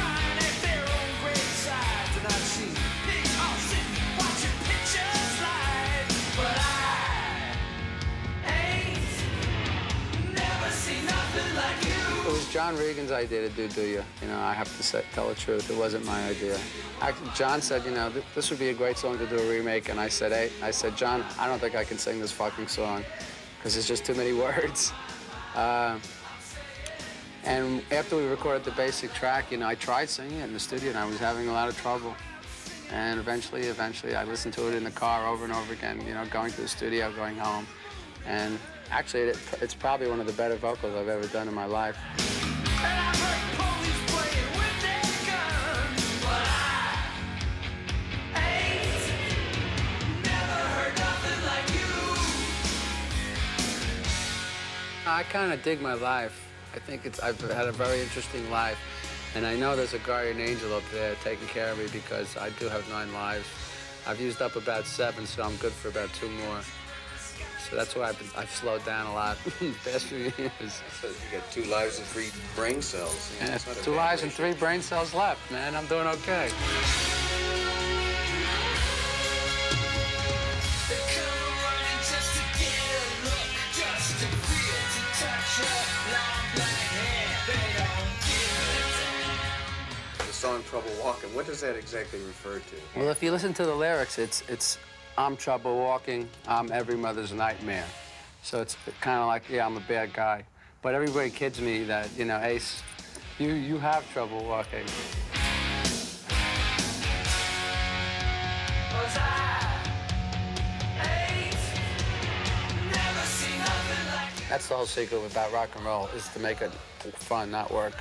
John 12.54 12.76
Regan's 12.76 13.10
idea 13.10 13.48
to 13.48 13.48
do 13.48 13.66
Do 13.66 13.80
You. 13.80 14.04
You 14.22 14.28
know, 14.28 14.38
I 14.38 14.52
have 14.52 14.68
to 14.76 14.82
say, 14.84 15.02
tell 15.12 15.28
the 15.28 15.34
truth. 15.34 15.68
It 15.68 15.76
wasn't 15.76 16.04
my 16.04 16.24
idea. 16.28 16.56
Actually, 17.00 17.30
John 17.34 17.60
said, 17.60 17.84
you 17.84 17.90
know, 17.90 18.08
th- 18.10 18.24
this 18.36 18.48
would 18.48 18.60
be 18.60 18.68
a 18.68 18.72
great 18.72 18.96
song 18.96 19.18
to 19.18 19.26
do 19.26 19.36
a 19.40 19.50
remake. 19.50 19.88
And 19.88 19.98
I 19.98 20.06
said, 20.06 20.30
hey, 20.30 20.52
I 20.62 20.70
said, 20.70 20.96
John, 20.96 21.24
I 21.36 21.48
don't 21.48 21.58
think 21.58 21.74
I 21.74 21.82
can 21.82 21.98
sing 21.98 22.20
this 22.20 22.30
fucking 22.30 22.68
song 22.68 23.04
because 23.58 23.74
there's 23.74 23.88
just 23.88 24.04
too 24.04 24.14
many 24.14 24.32
words. 24.44 24.92
Uh, 25.56 25.98
and 27.42 27.82
after 27.90 28.16
we 28.16 28.24
recorded 28.26 28.62
the 28.62 28.70
basic 28.70 29.12
track, 29.14 29.50
you 29.50 29.58
know, 29.58 29.66
I 29.66 29.74
tried 29.74 30.08
singing 30.08 30.38
it 30.38 30.44
in 30.44 30.52
the 30.52 30.60
studio 30.60 30.90
and 30.90 30.98
I 30.98 31.06
was 31.06 31.18
having 31.18 31.48
a 31.48 31.52
lot 31.52 31.68
of 31.68 31.76
trouble. 31.78 32.14
And 32.92 33.18
eventually, 33.18 33.62
eventually, 33.62 34.14
I 34.14 34.22
listened 34.22 34.54
to 34.54 34.68
it 34.68 34.76
in 34.76 34.84
the 34.84 34.92
car 34.92 35.26
over 35.26 35.42
and 35.42 35.52
over 35.52 35.72
again, 35.72 36.06
you 36.06 36.14
know, 36.14 36.24
going 36.26 36.52
to 36.52 36.60
the 36.60 36.68
studio, 36.68 37.12
going 37.16 37.36
home. 37.36 37.66
And 38.28 38.60
actually, 38.92 39.22
it, 39.22 39.38
it's 39.60 39.74
probably 39.74 40.06
one 40.06 40.20
of 40.20 40.28
the 40.28 40.32
better 40.34 40.54
vocals 40.54 40.94
I've 40.94 41.08
ever 41.08 41.26
done 41.26 41.48
in 41.48 41.54
my 41.54 41.66
life. 41.66 41.96
I 55.06 55.22
kind 55.22 55.52
of 55.52 55.62
dig 55.62 55.80
my 55.80 55.94
life. 55.94 56.48
I 56.74 56.80
think 56.80 57.06
it's 57.06 57.20
I've 57.20 57.40
had 57.40 57.68
a 57.68 57.72
very 57.72 58.00
interesting 58.00 58.50
life, 58.50 58.78
and 59.36 59.46
I 59.46 59.54
know 59.54 59.76
there's 59.76 59.94
a 59.94 60.00
guardian 60.00 60.40
angel 60.40 60.74
up 60.74 60.82
there 60.92 61.14
taking 61.22 61.46
care 61.46 61.70
of 61.70 61.78
me 61.78 61.86
because 61.92 62.36
I 62.36 62.50
do 62.58 62.68
have 62.68 62.88
nine 62.88 63.12
lives, 63.12 63.46
I've 64.06 64.20
used 64.20 64.42
up 64.42 64.56
about 64.56 64.86
seven, 64.86 65.24
so 65.24 65.42
I'm 65.42 65.56
good 65.56 65.72
for 65.72 65.88
about 65.88 66.12
two 66.14 66.28
more. 66.28 66.60
So 67.70 67.76
that's 67.76 67.96
why 67.96 68.08
I've, 68.10 68.18
been, 68.18 68.28
I've 68.36 68.50
slowed 68.50 68.84
down 68.84 69.06
a 69.06 69.14
lot 69.14 69.38
the 69.44 69.74
past 69.84 70.06
few 70.06 70.18
years. 70.18 70.82
So 71.00 71.08
you 71.08 71.14
got 71.38 71.50
two 71.50 71.64
lives 71.64 71.98
and 71.98 72.06
three 72.06 72.28
brain 72.54 72.82
cells. 72.82 73.32
You 73.34 73.44
know, 73.44 73.50
Yeah, 73.50 73.54
it's 73.56 73.66
not 73.66 73.76
a 73.78 73.82
two 73.82 73.94
lives 73.94 74.22
and 74.22 74.30
three 74.32 74.52
brain 74.52 74.82
cells 74.82 75.14
left, 75.14 75.50
man. 75.50 75.74
I'm 75.74 75.86
doing 75.86 76.06
okay. 76.06 76.50
The 90.18 90.32
song 90.32 90.62
Trouble 90.64 90.90
Walking, 91.02 91.34
what 91.34 91.46
does 91.46 91.60
that 91.60 91.76
exactly 91.76 92.18
refer 92.20 92.58
to? 92.58 92.98
Well, 92.98 93.08
if 93.10 93.22
you 93.22 93.30
listen 93.30 93.52
to 93.54 93.64
the 93.64 93.74
lyrics, 93.74 94.18
it's 94.18 94.42
it's 94.48 94.78
I'm 95.16 95.36
trouble 95.36 95.76
walking, 95.78 96.28
I'm 96.48 96.72
every 96.72 96.96
mother's 96.96 97.32
nightmare. 97.32 97.86
So 98.42 98.60
it's 98.60 98.76
kind 99.00 99.20
of 99.20 99.28
like, 99.28 99.48
yeah, 99.48 99.64
I'm 99.64 99.76
a 99.76 99.80
bad 99.80 100.12
guy. 100.12 100.44
But 100.82 100.96
everybody 100.96 101.30
kids 101.30 101.60
me 101.60 101.84
that, 101.84 102.08
you 102.18 102.24
know, 102.24 102.40
Ace, 102.42 102.82
you 103.38 103.52
you 103.52 103.78
have 103.78 104.10
trouble 104.12 104.44
walking. 104.44 104.84
That's 114.48 114.68
the 114.68 114.74
whole 114.74 114.86
secret 114.86 115.20
about 115.30 115.52
rock 115.52 115.70
and 115.76 115.84
roll 115.84 116.06
is 116.08 116.28
to 116.30 116.40
make 116.40 116.60
it 116.60 116.72
fun, 117.14 117.52
not 117.52 117.72
work. 117.72 117.94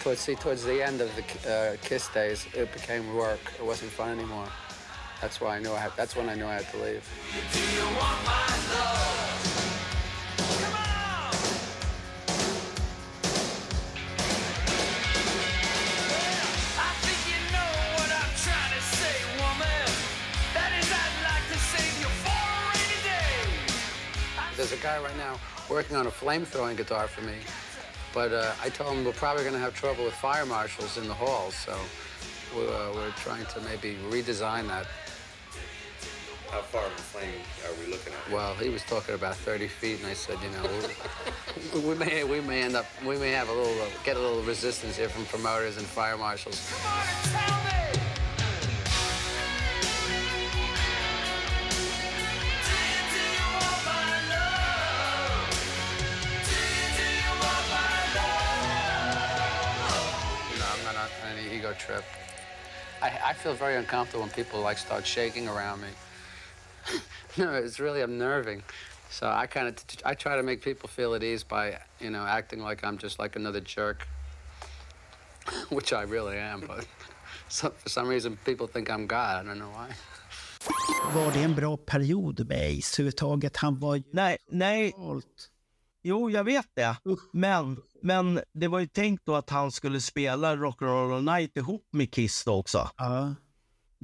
Towards 0.00 0.20
see, 0.20 0.34
towards 0.34 0.64
the 0.64 0.82
end 0.82 1.00
of 1.00 1.10
the 1.16 1.50
uh, 1.50 1.76
Kiss 1.82 2.08
days, 2.08 2.46
it 2.52 2.72
became 2.72 3.14
work. 3.14 3.40
It 3.58 3.64
wasn't 3.64 3.92
fun 3.92 4.10
anymore. 4.10 4.48
That's 5.24 5.40
why 5.40 5.56
I 5.56 5.58
knew 5.58 5.72
I 5.72 5.78
had. 5.78 5.92
That's 5.96 6.14
when 6.14 6.28
I 6.28 6.34
knew 6.34 6.44
I 6.44 6.52
had 6.52 6.68
to 6.72 6.76
leave. 6.76 7.02
There's 24.54 24.72
a 24.72 24.76
guy 24.76 25.02
right 25.02 25.16
now 25.16 25.40
working 25.70 25.96
on 25.96 26.06
a 26.06 26.10
flame-throwing 26.10 26.76
guitar 26.76 27.08
for 27.08 27.22
me, 27.22 27.36
but 28.12 28.30
uh, 28.30 28.52
I 28.62 28.68
told 28.68 28.98
him 28.98 29.06
we're 29.06 29.12
probably 29.12 29.44
going 29.44 29.54
to 29.54 29.60
have 29.60 29.74
trouble 29.74 30.04
with 30.04 30.12
fire 30.12 30.44
marshals 30.44 30.98
in 30.98 31.08
the 31.08 31.14
halls, 31.14 31.54
so 31.54 31.74
we're, 32.54 32.68
uh, 32.68 32.92
we're 32.94 33.10
trying 33.12 33.46
to 33.46 33.60
maybe 33.62 33.96
redesign 34.10 34.68
that. 34.68 34.86
How 36.54 36.60
far 36.60 36.86
of 36.86 36.92
a 36.92 36.94
flame 36.94 37.42
are 37.66 37.74
we 37.80 37.90
looking 37.90 38.12
at? 38.12 38.30
Well, 38.32 38.54
he 38.54 38.68
was 38.68 38.84
talking 38.84 39.16
about 39.16 39.34
30 39.34 39.66
feet, 39.66 39.98
and 39.98 40.06
I 40.06 40.12
said, 40.14 40.38
you 40.40 40.50
know, 40.50 40.62
we, 41.74 41.80
we 41.88 41.94
may 41.96 42.22
we 42.22 42.40
may 42.40 42.62
end 42.62 42.76
up 42.76 42.86
we 43.04 43.18
may 43.18 43.32
have 43.32 43.48
a 43.48 43.52
little 43.52 43.74
uh, 43.82 43.86
get 44.04 44.16
a 44.16 44.20
little 44.20 44.40
resistance 44.42 44.96
here 44.96 45.08
from 45.08 45.24
promoters 45.24 45.78
and 45.78 45.84
fire 45.84 46.16
marshals. 46.16 46.70
You 60.52 60.58
know, 60.60 60.66
I'm 60.70 60.84
not 60.84 60.94
on 60.94 61.36
any 61.36 61.52
ego 61.52 61.72
trip. 61.72 62.04
I, 63.02 63.10
I 63.24 63.32
feel 63.32 63.54
very 63.54 63.74
uncomfortable 63.74 64.20
when 64.20 64.30
people 64.30 64.60
like 64.60 64.78
start 64.78 65.04
shaking 65.04 65.48
around 65.48 65.80
me. 65.80 65.88
no, 67.36 67.52
it's 67.52 67.80
really 67.80 68.02
unnerving. 68.02 68.62
So 69.10 69.28
I 69.28 69.46
kind 69.46 69.68
of 69.68 69.74
I 70.04 70.14
try 70.14 70.36
to 70.36 70.42
make 70.42 70.60
people 70.60 70.88
feel 70.88 71.14
at 71.14 71.22
ease 71.22 71.44
by 71.44 71.78
you 72.00 72.10
know 72.10 72.26
acting 72.26 72.60
like 72.68 72.86
I'm 72.86 72.98
just 72.98 73.18
like 73.18 73.36
another 73.36 73.60
jerk, 73.60 74.06
which 75.70 75.92
I 75.92 76.02
really 76.02 76.38
am. 76.38 76.60
But 76.60 76.86
so, 77.48 77.70
for 77.78 77.88
some 77.88 78.08
reason 78.08 78.38
people 78.44 78.66
think 78.66 78.88
I'm 78.88 79.06
God. 79.06 79.44
I 79.44 79.48
don't 79.48 79.58
know 79.58 79.70
why. 79.70 79.88
Var 81.14 81.32
det 81.32 81.42
en 81.42 81.54
bra 81.54 81.76
period 81.76 82.48
med 82.48 82.58
Ace 82.58 83.02
överhuvudtaget? 83.02 83.56
Han 83.56 83.78
var 83.78 83.96
ju... 83.96 84.02
Nej, 84.12 84.36
nej. 84.50 84.92
Jo, 86.02 86.30
jag 86.30 86.44
vet 86.44 86.66
det. 86.74 86.96
Men, 87.32 87.82
men 88.02 88.40
det 88.52 88.68
var 88.68 88.78
ju 88.78 88.86
tänkt 88.86 89.26
då 89.26 89.34
att 89.34 89.50
han 89.50 89.72
skulle 89.72 90.00
spela 90.00 90.56
Rock'n'Roll 90.56 91.16
All 91.16 91.24
Night 91.24 91.56
ihop 91.56 91.88
med 91.90 92.14
Kiss 92.14 92.44
då 92.44 92.54
också. 92.54 92.90
Ja. 92.96 93.34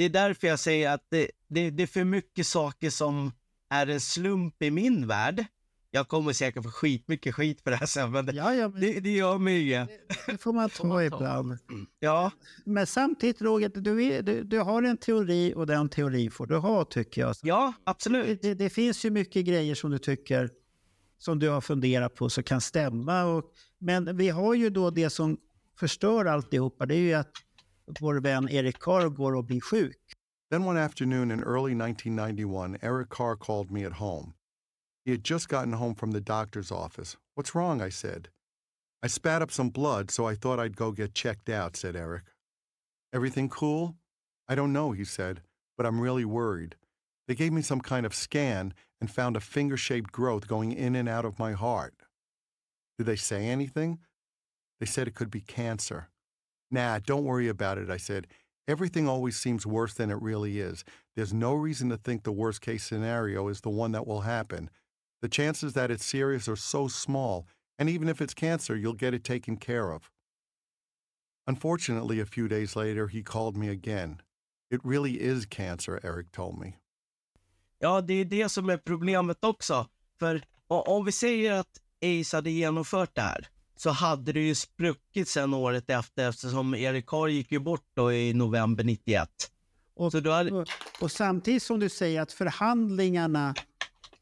Det 0.01 0.05
är 0.05 0.11
därför 0.11 0.47
jag 0.47 0.59
säger 0.59 0.91
att 0.91 1.07
det, 1.11 1.31
det, 1.49 1.71
det 1.71 1.83
är 1.83 1.87
för 1.87 2.05
mycket 2.05 2.47
saker 2.47 2.91
som 2.91 3.33
är 3.71 3.87
en 3.87 4.01
slump 4.01 4.63
i 4.63 4.71
min 4.71 5.07
värld. 5.07 5.45
Jag 5.91 6.09
kommer 6.09 6.33
säkert 6.33 6.63
få 6.63 6.71
skitmycket 6.71 7.35
skit 7.35 7.61
för 7.61 7.71
det 7.71 7.77
här 7.77 7.87
sen, 7.87 8.11
men, 8.11 8.31
Ja, 8.35 8.55
ja, 8.55 8.69
men 8.69 8.81
det, 8.81 9.01
det 9.01 9.11
gör 9.11 9.39
mig 9.39 9.63
inget. 9.63 9.89
det 10.27 10.39
får 10.39 10.53
man 10.61 10.71
ta 10.71 11.03
ibland. 11.03 11.59
Ja, 11.99 12.31
Men 12.65 12.87
samtidigt, 12.87 13.43
Roger, 13.43 13.69
du, 13.75 14.05
är, 14.05 14.23
du, 14.23 14.43
du 14.45 14.59
har 14.59 14.83
en 14.83 14.97
teori 14.97 15.53
och 15.57 15.67
den 15.67 15.89
teori 15.89 16.31
får 16.31 16.47
du 16.47 16.57
ha, 16.57 16.85
tycker 16.85 17.21
jag. 17.21 17.37
ja 17.43 17.73
absolut. 17.85 18.43
Det, 18.43 18.55
det 18.55 18.71
finns 18.71 19.05
ju 19.05 19.11
mycket 19.11 19.47
grejer 19.47 19.75
som 19.75 19.91
du 19.91 19.99
tycker, 19.99 20.51
som 21.19 21.39
du 21.39 21.49
har 21.49 21.61
funderat 21.61 22.15
på, 22.15 22.31
som 22.31 22.45
kan 22.45 22.61
stämma. 22.61 23.25
Och, 23.25 23.45
men 23.79 24.17
vi 24.17 24.29
har 24.29 24.55
ju 24.55 24.71
då 24.71 24.91
det 24.91 25.11
som 25.11 25.39
förstör 25.79 26.25
alltihopa, 26.25 26.87
det 26.87 26.95
är 26.95 26.99
ju 26.99 27.15
att 27.15 27.31
vår 28.00 28.20
vän 28.20 28.48
Erik 28.48 28.79
Carr 28.79 29.09
går 29.09 29.37
och 29.37 29.44
blir 29.44 29.61
sjuk. 29.61 29.96
Then 30.50 30.64
one 30.64 30.76
afternoon 30.76 31.31
in 31.31 31.42
early 31.42 31.74
1991, 31.74 32.79
Eric 32.83 33.09
Carr 33.09 33.37
called 33.37 33.70
me 33.70 33.85
at 33.85 33.92
home. 33.92 34.35
He 35.05 35.12
had 35.12 35.24
just 35.24 35.48
gotten 35.48 35.72
home 35.72 35.94
from 35.94 36.12
the 36.12 36.20
doctor's 36.20 36.72
office. 36.72 37.16
What's 37.35 37.55
wrong? 37.55 37.81
I 37.81 37.90
said. 37.90 38.29
I 39.03 39.09
spat 39.09 39.42
up 39.42 39.50
some 39.50 39.70
blood, 39.70 40.11
so 40.11 40.26
I 40.26 40.35
thought 40.35 40.61
I'd 40.61 40.76
go 40.76 40.92
get 40.92 41.14
checked 41.14 41.48
out, 41.48 41.76
said 41.76 41.96
Eric. 41.96 42.24
Everything 43.12 43.48
cool? 43.48 43.96
I 44.48 44.55
don't 44.55 44.72
know, 44.72 44.92
he 44.92 45.05
said, 45.05 45.42
but 45.76 45.87
I'm 45.87 46.00
really 46.00 46.24
worried. 46.24 46.76
They 47.26 47.35
gave 47.35 47.53
me 47.53 47.62
some 47.62 47.81
kind 47.81 48.05
of 48.05 48.14
scan 48.14 48.74
and 49.00 49.11
found 49.11 49.37
a 49.37 49.40
finger 49.40 49.76
shaped 49.76 50.12
growth 50.12 50.48
going 50.48 50.72
in 50.72 50.96
and 50.96 51.09
out 51.09 51.24
of 51.24 51.38
my 51.38 51.53
heart. 51.53 51.94
Did 52.98 53.07
they 53.07 53.16
say 53.16 53.46
anything? 53.46 54.00
They 54.81 54.87
said 54.87 55.09
it 55.09 55.14
could 55.14 55.31
be 55.31 55.40
cancer. 55.40 56.09
Nah, 56.71 56.99
don't 56.99 57.25
worry 57.25 57.49
about 57.49 57.79
it, 57.79 57.91
I 57.91 57.97
said. 57.97 58.27
Everything 58.69 59.09
always 59.09 59.37
seems 59.37 59.67
worse 59.67 59.95
than 59.95 60.11
it 60.11 60.23
really 60.23 60.61
is. 60.61 60.85
There's 61.17 61.35
no 61.35 61.55
reason 61.55 61.89
to 61.91 61.97
think 61.97 62.23
the 62.23 62.33
worst 62.33 62.61
case 62.61 62.85
scenario 62.85 63.49
is 63.49 63.61
the 63.61 63.71
one 63.71 63.93
that 63.93 64.07
will 64.07 64.21
happen. 64.21 64.71
The 65.23 65.29
chances 65.29 65.73
that 65.73 65.91
it's 65.91 66.05
serious 66.05 66.49
are 66.49 66.57
so 66.57 66.89
small, 66.89 67.47
and 67.79 67.89
even 67.89 68.09
if 68.09 68.21
it's 68.21 68.35
cancer, 68.35 68.77
you'll 68.77 68.93
get 68.93 69.15
it 69.15 69.25
taken 69.25 69.57
care 69.57 69.91
of. 69.91 70.11
Unfortunately, 71.47 72.21
a 72.21 72.27
few 72.27 72.47
days 72.49 72.77
later, 72.77 73.09
he 73.09 73.23
called 73.23 73.57
me 73.57 73.68
again. 73.68 74.21
It 74.71 74.81
really 74.85 75.21
is 75.21 75.47
cancer, 75.47 75.99
Eric 76.05 76.31
told 76.31 76.59
me. 76.59 76.77
Ja, 77.81 78.01
det 78.01 78.14
är 78.14 78.25
det 78.25 78.49
som 78.49 78.71
är 78.71 78.77
problemet 78.77 79.45
också. 79.45 79.89
För 80.18 80.43
om 80.68 81.05
vi 81.05 81.12
säger 81.12 81.53
att 81.53 81.81
Ace 82.03 82.37
hade 82.37 82.51
genomfört 82.51 83.14
det 83.14 83.23
här 83.23 83.49
så 83.81 83.91
hade 83.91 84.33
det 84.33 84.41
ju 84.41 84.55
spruckit 84.55 85.28
sen 85.28 85.55
året 85.55 85.91
efter 85.91 86.28
eftersom 86.28 86.74
Erik 86.74 87.07
Carr 87.07 87.28
gick 87.28 87.53
ju 87.53 87.59
bort 87.59 87.87
då 87.95 88.12
i 88.12 88.35
november 88.35 88.85
91. 88.85 89.28
Och, 89.95 90.12
Så 90.12 90.20
då 90.20 90.31
hade, 90.31 90.51
och, 90.53 90.68
och 91.01 91.12
samtidigt 91.12 91.62
som 91.62 91.81
du 91.81 91.89
säger 91.89 92.20
att 92.20 92.33
förhandlingarna 92.33 93.55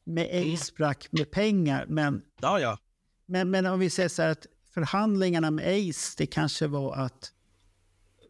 med 0.03 0.25
Ace 0.25 0.65
sprack 0.65 1.07
med 1.11 1.31
pengar, 1.31 1.85
men, 1.89 2.21
ja, 2.41 2.59
ja. 2.59 2.77
men, 3.25 3.51
men 3.51 3.65
om 3.65 3.79
vi 3.79 3.89
säger 3.89 4.09
så 4.09 4.21
här 4.21 4.29
att 4.29 4.45
förhandlingarna 4.73 5.51
med 5.51 5.89
Ace, 5.89 6.15
det 6.17 6.25
kanske 6.25 6.67
var 6.67 6.95
att 6.95 7.31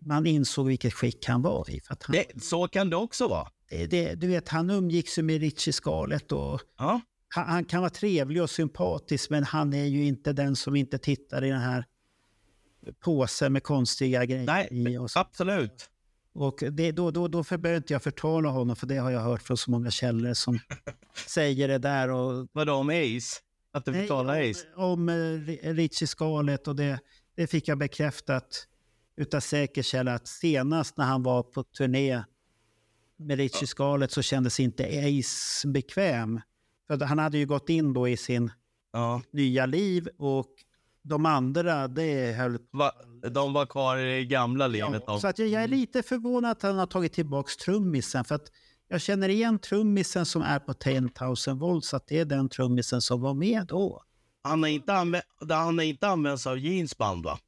man 0.02 0.26
insåg 0.26 0.68
vilket 0.68 0.94
skick 0.94 1.26
han 1.26 1.42
var 1.42 1.70
i. 1.70 1.82
För 1.82 1.98
han, 2.02 2.16
Det, 2.16 2.44
så 2.44 2.68
kan 2.68 2.90
det 2.90 2.96
också 2.96 3.28
vara. 3.28 3.48
det, 3.70 4.16
du 4.16 4.28
vet, 4.28 4.50
han 4.50 4.70
umgicks 4.70 5.18
ju 5.18 5.22
med 5.24 5.42
Richie 5.42 5.74
Scarlett 5.74 6.32
och 6.32 6.62
Ja. 6.78 7.02
Han, 7.30 7.46
han 7.50 7.66
kan 7.66 7.82
vara 7.82 7.90
trevlig 7.90 8.44
och 8.44 8.50
sympatisk, 8.50 9.30
men 9.30 9.44
han 9.44 9.74
är 9.74 9.86
ju 9.86 10.06
inte 10.06 10.34
den 10.34 10.56
som 10.56 10.76
inte 10.76 10.98
tittar 10.98 11.44
i 11.44 11.50
den 11.50 11.62
här 11.62 11.86
påsen 13.00 13.54
med 13.54 13.64
konstiga 13.64 14.26
grejer 14.26 14.46
Nej, 14.46 14.68
i. 14.94 14.98
Och 14.98 15.10
absolut. 15.16 15.90
Och 16.34 16.64
det, 16.72 16.92
då, 16.92 17.12
då, 17.12 17.28
då 17.28 17.44
behöver 17.44 17.78
inte 17.78 17.94
jag 17.94 18.04
förtala 18.04 18.50
honom, 18.50 18.76
för 18.76 18.88
det 18.88 18.98
har 18.98 19.12
jag 19.12 19.20
hört 19.22 19.42
från 19.42 19.58
så 19.58 19.72
många 19.72 19.92
källor 19.92 20.34
som 20.34 20.60
säger 21.28 21.68
det 21.68 21.78
där. 21.78 22.10
Och, 22.10 22.48
Vadå 22.52 22.74
om 22.74 22.90
Ace? 22.90 23.40
Att 23.72 23.86
du 23.86 23.92
Nej, 23.92 24.02
betalar 24.02 24.42
om, 24.44 24.52
Ace? 24.52 24.68
om 24.76 25.10
eh, 25.10 25.14
Ri- 25.14 25.74
Richie 25.74 26.08
Scarlett 26.08 26.68
och 26.68 26.76
det, 26.76 27.00
det 27.36 27.48
fick 27.48 27.68
jag 27.68 27.78
bekräftat 27.78 28.68
utav 29.18 29.40
säker 29.40 29.82
källa 29.82 30.14
att 30.14 30.28
senast 30.28 30.98
när 30.98 31.06
han 31.06 31.24
var 31.24 31.44
på 31.44 31.64
turné 31.64 32.24
med 33.18 33.38
Richie 33.38 33.68
Scarlett 33.68 34.12
så 34.12 34.22
kändes 34.22 34.60
inte 34.60 34.84
Ace 34.84 35.68
bekväm. 35.68 36.42
För 36.90 37.06
han 37.06 37.20
hade 37.20 37.38
ju 37.38 37.46
gått 37.46 37.70
in 37.70 37.94
då 37.94 38.08
i 38.08 38.18
sin 38.18 38.52
Ja. 38.94 39.22
nya 39.32 39.66
liv 39.66 40.10
och 40.18 40.48
de 41.02 41.26
andra, 41.26 41.88
det 41.88 42.32
höll 42.34 42.58
Va, 42.72 42.92
de 43.32 43.54
var 43.54 43.66
kvar 43.66 43.98
i 43.98 44.26
gamla 44.26 44.68
livet. 44.68 45.04
Ja, 45.08 45.20
så 45.20 45.28
att 45.28 45.40
jag, 45.40 45.48
jag 45.48 45.64
är 45.64 45.68
lite 45.68 46.04
förvånad 46.04 46.52
att 46.52 46.62
han 46.62 46.78
har 46.78 46.86
tagit 46.86 47.14
tillbaka 47.14 47.50
trummisen. 47.66 48.26
För 48.26 48.36
att 48.36 48.52
jag 48.88 49.02
känner 49.02 49.30
igen 49.30 49.60
trummisen 49.60 50.26
som 50.26 50.42
är 50.42 50.60
på 50.60 50.74
10,000 50.74 51.60
volts, 51.60 51.94
att 51.94 52.08
det 52.08 52.20
är 52.20 52.26
den 52.26 52.50
trummisen 52.50 53.02
som 53.02 53.22
var 53.22 53.34
med 53.34 53.66
då. 53.68 54.04
Han 54.42 54.64
har 54.64 54.70
inte, 54.70 54.94
använt, 54.94 55.26
han 55.50 55.78
har 55.78 55.86
inte 55.86 56.08
använts 56.08 56.48
av 56.48 56.60
jeansband 56.60 57.24
va? 57.24 57.40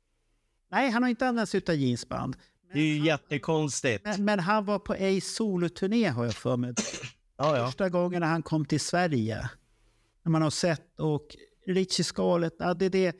Nej, 0.71 0.89
han 0.89 1.03
har 1.03 1.09
inte 1.09 1.27
använt 1.27 1.49
sig 1.49 1.61
av 1.69 1.75
jeansband. 1.75 2.35
Det 2.73 2.79
är 2.79 2.83
ju 2.83 3.05
jättekonstigt. 3.05 4.03
Men, 4.05 4.25
men 4.25 4.39
han 4.39 4.65
var 4.65 4.79
på 4.79 4.93
Ace 4.93 5.21
soloturné 5.21 6.07
har 6.07 6.25
jag 6.25 6.33
för 6.33 6.57
mig. 6.57 6.73
Ja, 7.41 7.57
ja. 7.57 7.65
Första 7.65 7.89
gången 7.89 8.19
när 8.19 8.27
han 8.27 8.43
kom 8.43 8.65
till 8.65 8.79
Sverige. 8.79 9.49
När 10.23 10.31
man 10.31 10.41
har 10.41 10.49
sett 10.49 10.99
och 10.99 11.27
Richie 11.67 12.03
Scarlett, 12.03 12.55
ja, 12.59 12.73
det, 12.73 12.89
det, 12.89 13.15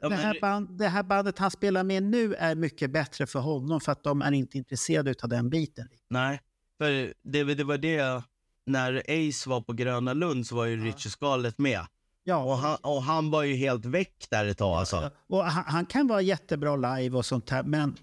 Ja, 0.00 0.08
det, 0.08 0.16
här 0.16 0.40
band, 0.40 0.78
det 0.78 0.88
här 0.88 1.02
bandet 1.02 1.38
han 1.38 1.50
spelar 1.50 1.84
med 1.84 2.02
nu 2.02 2.34
är 2.34 2.54
mycket 2.54 2.90
bättre 2.90 3.26
för 3.26 3.38
honom 3.38 3.80
för 3.80 3.92
att 3.92 4.02
de 4.02 4.22
är 4.22 4.32
inte 4.32 4.58
intresserade 4.58 5.14
av 5.22 5.28
den 5.28 5.50
biten. 5.50 5.88
Nej, 6.10 6.40
för 6.78 7.12
det, 7.22 7.44
det 7.54 7.64
var 7.64 7.78
det, 7.78 8.22
när 8.66 9.02
Ace 9.08 9.50
var 9.50 9.60
på 9.60 9.72
Gröna 9.72 10.12
Lund 10.12 10.46
så 10.46 10.56
var 10.56 10.64
ju 10.64 10.84
Richie 10.84 11.10
Scarlett 11.10 11.58
med. 11.58 11.80
Ja. 12.24 12.44
Och 12.44 12.56
han, 12.56 12.76
och 12.82 13.02
han 13.02 13.30
var 13.30 13.42
ju 13.42 13.54
helt 13.54 13.84
väck 13.84 14.26
där 14.30 14.46
ett 14.46 14.58
tag 14.58 14.78
alltså. 14.78 15.10
Och 15.28 15.44
han, 15.44 15.64
han 15.66 15.86
kan 15.86 16.06
vara 16.06 16.20
jättebra 16.20 16.76
live 16.76 17.16
och 17.16 17.26
sånt 17.26 17.50
här, 17.50 17.62
men 17.62 17.96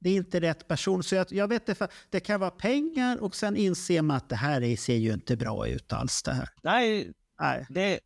det 0.00 0.10
är 0.10 0.14
inte 0.16 0.40
rätt 0.40 0.68
person. 0.68 1.02
Så 1.02 1.14
jag, 1.14 1.26
jag 1.32 1.48
vet 1.48 1.78
för 1.78 1.88
det 2.10 2.20
kan 2.20 2.40
vara 2.40 2.50
pengar 2.50 3.22
och 3.22 3.34
sen 3.36 3.56
inser 3.56 4.02
man 4.02 4.16
att 4.16 4.28
det 4.28 4.36
här 4.36 4.62
är, 4.62 4.76
ser 4.76 4.96
ju 4.96 5.12
inte 5.12 5.36
bra 5.36 5.68
ut 5.68 5.92
alls 5.92 6.22
det 6.22 6.32
här. 6.32 6.48
Nej, 6.62 7.12
Nej. 7.40 7.66
Det, 7.68 8.00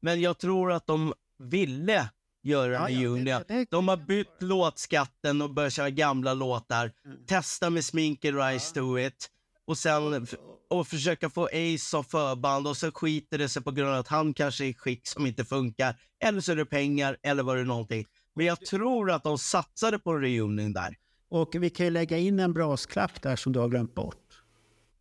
men 0.00 0.20
jag 0.20 0.38
tror 0.38 0.72
att 0.72 0.86
de 0.86 1.14
ville 1.38 2.08
göra 2.42 2.72
Ja, 2.72 2.88
en 2.88 3.26
ja, 3.26 3.38
det- 3.38 3.54
det- 3.54 3.70
De 3.70 3.88
har 3.88 3.96
bytt 3.96 4.36
låtskatten 4.42 5.42
och 5.42 5.54
börjat 5.54 5.72
köra 5.72 5.90
gamla 5.90 6.34
låtar. 6.34 6.92
Mm. 7.04 7.26
Testa 7.26 7.70
med 7.70 7.84
sminket 7.84 8.34
Rise 8.34 8.74
to 8.74 8.98
it. 8.98 9.30
Och 9.66 9.78
sen 9.78 10.26
och 10.70 10.88
försöka 10.88 11.30
få 11.30 11.44
Ace 11.46 11.78
som 11.78 12.04
förband 12.04 12.66
och 12.66 12.76
så 12.76 12.90
skiter 12.92 13.38
det 13.38 13.48
sig 13.48 13.62
på 13.62 13.70
grund 13.70 13.90
av 13.90 14.00
att 14.00 14.08
han 14.08 14.34
kanske 14.34 14.64
är 14.64 14.68
i 14.68 14.74
skick 14.74 15.08
som 15.08 15.26
inte 15.26 15.44
funkar. 15.44 15.96
Eller 16.24 16.40
så 16.40 16.52
är 16.52 16.56
det 16.56 16.64
pengar 16.66 17.16
eller 17.22 17.42
var 17.42 17.56
det 17.56 17.64
någonting. 17.64 18.06
Men 18.34 18.46
jag 18.46 18.60
tror 18.66 19.10
att 19.10 19.22
de 19.22 19.38
satsade 19.38 19.98
på 19.98 20.10
en 20.10 20.20
reunion 20.20 20.72
där. 20.72 20.96
Och 21.30 21.54
vi 21.54 21.70
kan 21.70 21.86
ju 21.86 21.90
lägga 21.90 22.18
in 22.18 22.40
en 22.40 22.52
brasklapp 22.52 23.22
där 23.22 23.36
som 23.36 23.52
du 23.52 23.58
har 23.58 23.68
glömt 23.68 23.94
bort. 23.94 24.42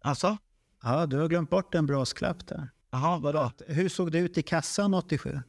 Alltså? 0.01 0.37
Ja, 0.83 1.05
du 1.05 1.17
har 1.17 1.27
glömt 1.27 1.49
bort 1.49 1.75
en 1.75 1.85
brasklapp 1.85 2.47
där. 2.47 2.69
Jaha, 2.91 3.19
vadå? 3.19 3.51
Hur 3.67 3.89
såg 3.89 4.11
det 4.11 4.17
ut 4.19 4.37
i 4.37 4.41
kassan 4.41 4.93
87? 4.93 5.39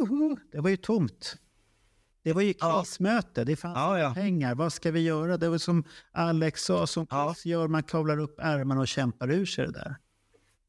Uhu, 0.00 0.36
Det 0.52 0.60
var 0.60 0.70
ju 0.70 0.76
tomt. 0.76 1.36
Det 2.22 2.32
var 2.32 2.42
ju 2.42 2.54
krismöte, 2.54 3.44
det 3.44 3.56
fanns 3.56 3.76
Ja, 3.76 3.98
ja. 3.98 4.14
pengar. 4.14 4.54
Vad 4.54 4.72
ska 4.72 4.90
vi 4.90 5.00
göra? 5.00 5.36
Det 5.36 5.48
var 5.48 5.58
som 5.58 5.84
Alex 6.12 6.64
sa, 6.64 6.86
som 6.86 7.06
Chris 7.06 7.46
gör, 7.46 7.68
man 7.68 7.82
kavlar 7.82 8.18
upp 8.18 8.38
ärmarna 8.40 8.80
och 8.80 8.88
kämpar 8.88 9.30
ur 9.30 9.46
sig 9.46 9.66
det 9.66 9.72
där. 9.72 9.96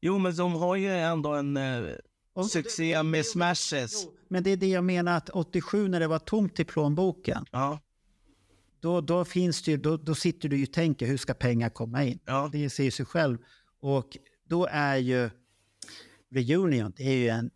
Jo, 0.00 0.18
men 0.18 0.36
de 0.36 0.52
har 0.54 0.76
ju 0.76 0.88
ändå 0.90 1.34
en 1.34 1.56
eh, 1.56 1.82
succé 2.50 3.02
med 3.02 3.26
smashes. 3.26 4.06
Men 4.28 4.42
det 4.42 4.50
är 4.50 4.56
det 4.56 4.68
jag 4.68 4.84
menar, 4.84 5.16
att 5.16 5.30
87 5.30 5.88
när 5.88 6.00
det 6.00 6.06
var 6.06 6.18
tomt 6.18 6.60
i 6.60 6.64
plånboken, 6.64 7.44
Ja. 7.50 7.80
Då, 8.80 9.00
då, 9.00 9.24
finns 9.24 9.62
det 9.62 9.70
ju, 9.70 9.76
då, 9.76 9.96
då 9.96 10.14
sitter 10.14 10.48
du 10.48 10.56
ju 10.56 10.62
och 10.62 10.72
tänker 10.72 11.06
hur 11.06 11.16
ska 11.16 11.34
pengar 11.34 11.68
komma 11.70 12.04
in? 12.04 12.18
Ja. 12.24 12.48
Det 12.52 12.70
säger 12.70 12.90
sig 12.90 13.06
själv. 13.06 13.38
Och 13.80 14.16
då 14.48 14.68
är 14.70 14.96
ju 14.96 15.30
Reunion, 16.30 16.92
det 16.96 17.02
är 17.02 17.16
ju 17.16 17.28
en 17.28 17.50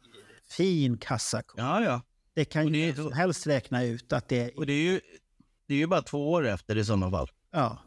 fin 0.51 0.99
kassako. 0.99 1.55
Ja, 1.57 1.85
ja. 1.85 2.03
Det 2.35 2.45
kan 2.45 2.75
ju 2.75 2.93
vem 2.93 3.05
som 3.05 3.12
helst 3.12 3.47
räkna 3.47 3.85
ut 3.85 4.12
att 4.12 4.29
det 4.29 4.41
är... 4.41 4.59
Och 4.59 4.66
det 4.66 4.73
är 4.73 4.93
ju, 4.93 5.01
det 5.66 5.75
är 5.75 5.79
ju 5.79 5.87
bara 5.87 6.03
två 6.03 6.33
år 6.33 6.47
efter 6.47 6.77
i 6.77 6.85
sådana 6.85 7.11
fall. 7.11 7.29
Ja. 7.51 7.79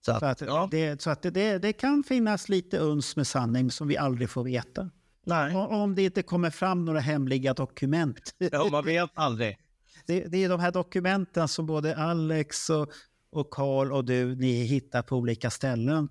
Så 0.00 0.12
att, 0.12 0.38
Så 0.38 0.56
att, 0.56 0.70
det, 0.70 1.02
så 1.02 1.10
att 1.10 1.22
det, 1.22 1.30
det, 1.30 1.58
det 1.58 1.72
kan 1.72 2.02
finnas 2.02 2.48
lite 2.48 2.78
uns 2.78 3.16
med 3.16 3.26
sanning 3.26 3.70
som 3.70 3.88
vi 3.88 3.96
aldrig 3.96 4.30
får 4.30 4.44
veta. 4.44 4.90
Nej. 5.24 5.56
Om 5.56 5.94
det 5.94 6.02
inte 6.02 6.22
kommer 6.22 6.50
fram 6.50 6.84
några 6.84 7.00
hemliga 7.00 7.54
dokument. 7.54 8.34
Ja, 8.38 8.68
man 8.70 8.84
vet 8.84 9.10
aldrig. 9.14 9.58
Det, 10.08 10.20
det 10.28 10.44
är 10.44 10.48
de 10.48 10.60
här 10.60 10.72
dokumenten 10.72 11.48
som 11.48 11.66
både 11.66 11.96
Alex 11.96 12.70
och, 12.70 12.88
och 13.30 13.50
Carl 13.50 13.92
och 13.92 14.04
du 14.04 14.36
ni 14.36 14.52
hittar 14.52 15.02
på 15.02 15.16
olika 15.16 15.50
ställen. 15.50 16.08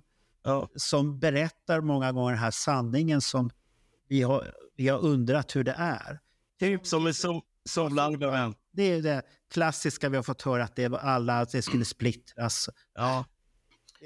Som 0.76 1.18
berättar 1.18 1.80
många 1.80 2.12
gånger 2.12 2.30
den 2.30 2.38
här 2.38 2.50
sanningen 2.50 3.20
som 3.20 3.50
vi 4.08 4.22
har, 4.22 4.54
vi 4.76 4.88
har 4.88 4.98
undrat 4.98 5.56
hur 5.56 5.64
det 5.64 5.74
är. 5.78 6.20
Typ 6.60 6.86
som 6.86 7.08
i 7.08 7.14
sol, 7.14 7.40
Solargument. 7.64 8.56
Det 8.72 8.82
är 8.82 9.02
det 9.02 9.22
klassiska 9.52 10.08
vi 10.08 10.16
har 10.16 10.22
fått 10.22 10.42
höra 10.42 10.64
att 10.64 10.76
det 10.76 10.88
var 10.88 10.98
alla, 10.98 11.40
att 11.40 11.52
det 11.52 11.62
skulle 11.62 11.84
splittras. 11.84 12.68
Ja. 12.94 13.24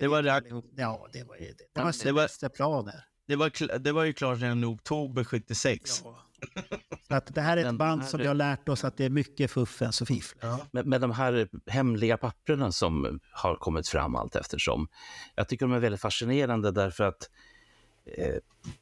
Det 0.00 0.08
var 0.08 0.22
det. 0.22 0.42
Ja, 0.76 1.08
det 1.12 1.24
var 1.24 1.36
det. 1.38 1.44
Det 1.74 1.80
var 1.82 1.92
det 2.04 2.12
var, 2.12 2.28
det 3.26 3.36
var, 3.36 3.78
det 3.78 3.92
var 3.92 4.04
ju 4.04 4.12
klart 4.12 4.40
redan 4.40 4.62
i 4.62 4.66
oktober 4.66 5.24
76. 5.24 6.02
Så 7.08 7.14
att 7.14 7.34
det 7.34 7.40
här 7.40 7.56
är 7.56 7.64
ett 7.64 7.74
band 7.74 8.04
som 8.04 8.20
vi 8.20 8.26
har 8.26 8.34
lärt 8.34 8.68
oss 8.68 8.84
att 8.84 8.96
det 8.96 9.04
är 9.04 9.10
mycket 9.10 9.50
fuffens 9.50 10.00
och 10.00 10.08
fiffel. 10.08 10.38
Med, 10.72 10.86
med 10.86 11.00
de 11.00 11.10
här 11.10 11.48
hemliga 11.66 12.16
papperna 12.16 12.72
som 12.72 13.20
har 13.32 13.56
kommit 13.56 13.88
fram 13.88 14.16
allt 14.16 14.36
eftersom. 14.36 14.88
Jag 15.34 15.48
tycker 15.48 15.66
de 15.66 15.72
är 15.72 15.78
väldigt 15.78 16.00
fascinerande 16.00 16.70
därför 16.70 17.04
att 17.04 17.30
eh, 18.18 18.34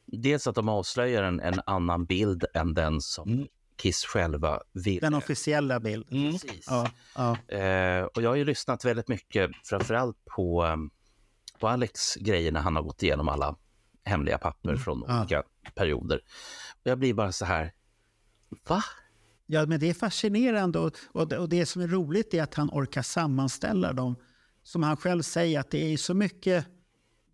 dels 0.05 0.47
att 0.47 0.55
de 0.55 0.69
avslöjar 0.69 1.23
en, 1.23 1.39
en 1.39 1.61
annan 1.65 2.05
bild 2.05 2.45
än 2.53 2.73
den 2.73 3.01
som 3.01 3.47
Kiss 3.81 4.05
själva 4.05 4.61
vill. 4.73 4.99
Den 5.01 5.13
officiella 5.13 5.79
bilden. 5.79 6.31
Precis. 6.31 6.65
Ja, 6.69 6.89
ja. 7.15 7.55
Eh, 7.57 8.03
och 8.03 8.21
jag 8.21 8.29
har 8.29 8.35
ju 8.35 8.45
lyssnat 8.45 8.85
väldigt 8.85 9.07
mycket, 9.07 9.51
framförallt 9.63 10.17
på, 10.25 10.75
på 11.59 11.67
Alex 11.67 12.15
grejer 12.15 12.51
när 12.51 12.61
han 12.61 12.75
har 12.75 12.83
gått 12.83 13.03
igenom 13.03 13.29
alla 13.29 13.55
hemliga 14.03 14.37
papper 14.37 14.75
från 14.75 15.05
Ja. 15.07 15.19
olika 15.19 15.43
perioder. 15.75 16.21
Jag 16.83 16.99
blir 16.99 17.13
bara 17.13 17.31
så 17.31 17.45
här, 17.45 17.73
va? 18.67 18.83
Ja, 19.45 19.65
men 19.65 19.79
det 19.79 19.89
är 19.89 19.93
fascinerande 19.93 20.79
och, 20.79 20.93
och, 21.11 21.27
det, 21.27 21.37
och 21.37 21.49
det 21.49 21.65
som 21.65 21.81
är 21.81 21.87
roligt 21.87 22.33
är 22.33 22.43
att 22.43 22.53
han 22.53 22.69
orkar 22.69 23.01
sammanställa 23.01 23.93
dem. 23.93 24.15
Som 24.63 24.83
han 24.83 24.97
själv 24.97 25.21
säger, 25.21 25.59
att 25.59 25.71
det 25.71 25.93
är 25.93 25.97
så 25.97 26.13
mycket 26.13 26.65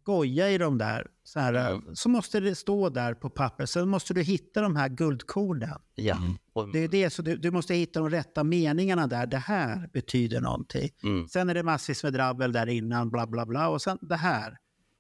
goja 0.03 0.49
i 0.49 0.57
de 0.57 0.77
där. 0.77 1.07
Så, 1.23 1.39
här, 1.39 1.81
så 1.93 2.09
måste 2.09 2.39
det 2.39 2.55
stå 2.55 2.89
där 2.89 3.13
på 3.13 3.29
papper. 3.29 3.65
Sen 3.65 3.89
måste 3.89 4.13
du 4.13 4.21
hitta 4.21 4.61
de 4.61 4.75
här 4.75 4.89
guldkornen. 4.89 5.81
Ja. 5.95 6.17
Och, 6.53 6.71
Det 6.71 6.79
är 6.79 6.87
det, 6.87 7.09
så 7.09 7.21
du, 7.21 7.37
du 7.37 7.51
måste 7.51 7.73
hitta 7.75 7.99
de 7.99 8.09
rätta 8.09 8.43
meningarna 8.43 9.07
där. 9.07 9.27
Det 9.27 9.37
här 9.37 9.89
betyder 9.93 10.41
någonting. 10.41 10.89
Mm. 11.03 11.27
Sen 11.27 11.49
är 11.49 11.53
det 11.53 11.63
massvis 11.63 12.03
med 12.03 12.13
drabbel 12.13 12.51
där 12.51 12.67
innan, 12.67 13.09
bla 13.09 13.27
bla 13.27 13.45
bla. 13.45 13.69
Och 13.69 13.81
sen 13.81 13.97
det 14.01 14.15
här. 14.15 14.57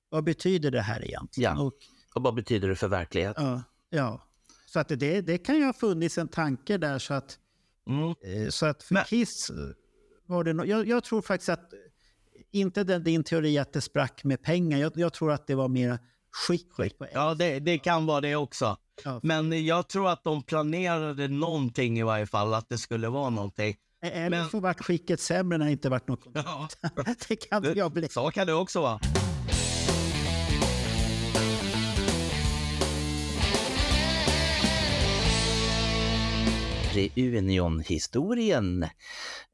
Vad 0.09 0.23
betyder 0.23 0.71
det 0.71 0.81
här 0.81 1.05
egentligen? 1.05 1.55
ja. 1.57 1.63
Och, 1.63 1.73
och 2.15 2.23
vad 2.23 2.35
betyder 2.35 2.69
det 2.69 2.75
för 2.75 2.87
verkligheten? 2.87 3.45
ja, 3.45 3.63
ja. 3.89 4.26
Så 4.77 4.81
att 4.81 4.99
det, 4.99 5.21
det 5.21 5.37
kan 5.37 5.55
ju 5.55 5.65
ha 5.65 5.73
funnits 5.73 6.17
en 6.17 6.27
tanke 6.27 6.77
där 6.77 6.99
så 6.99 7.13
att, 7.13 7.37
Mm. 7.87 8.09
eh, 8.09 8.49
så 8.49 8.65
att 8.65 8.83
för 8.83 9.03
Kiss 9.03 9.49
eh, 9.49 9.55
var 10.25 10.43
det 10.43 10.53
no 10.53 10.65
jag, 10.65 10.87
jag 10.87 11.03
tror 11.03 11.21
faktiskt 11.21 11.49
att, 11.49 11.69
inte 12.51 12.83
den, 12.83 13.03
din 13.03 13.23
teori 13.23 13.57
att 13.57 13.73
det 13.73 13.81
sprack 13.81 14.23
med 14.23 14.41
pengar, 14.43 14.77
jag, 14.77 14.91
jag 14.95 15.13
tror 15.13 15.31
att 15.31 15.47
det 15.47 15.55
var 15.55 15.67
mer. 15.67 15.99
På 16.97 17.05
Ja, 17.13 17.33
det, 17.33 17.59
det 17.59 17.77
kan 17.77 18.05
vara 18.05 18.21
det 18.21 18.35
också. 18.35 18.77
Ja. 19.03 19.19
Men 19.23 19.65
jag 19.65 19.87
tror 19.89 20.09
att 20.09 20.23
de 20.23 20.43
planerade 20.43 21.27
någonting 21.27 21.99
i 21.99 22.03
varje 22.03 22.25
fall, 22.25 22.53
att 22.53 22.69
det 22.69 22.77
skulle 22.77 23.09
vara 23.09 23.29
någonting. 23.29 23.75
Eller 24.01 24.43
så 24.43 24.59
vart 24.59 24.81
skicket 24.83 25.19
sämre 25.19 25.57
när 25.57 25.65
det 25.65 25.71
inte 25.71 25.89
vart 25.89 26.07
något 26.07 26.23
kontrakt. 26.33 26.79
det 27.29 27.35
kan 27.35 27.73
jag 27.75 27.91
bli. 27.91 28.09
Så 28.09 28.31
kan 28.31 28.47
det 28.47 28.53
också 28.53 28.81
vara. 28.81 28.99
Reunion-historien. 37.15 38.83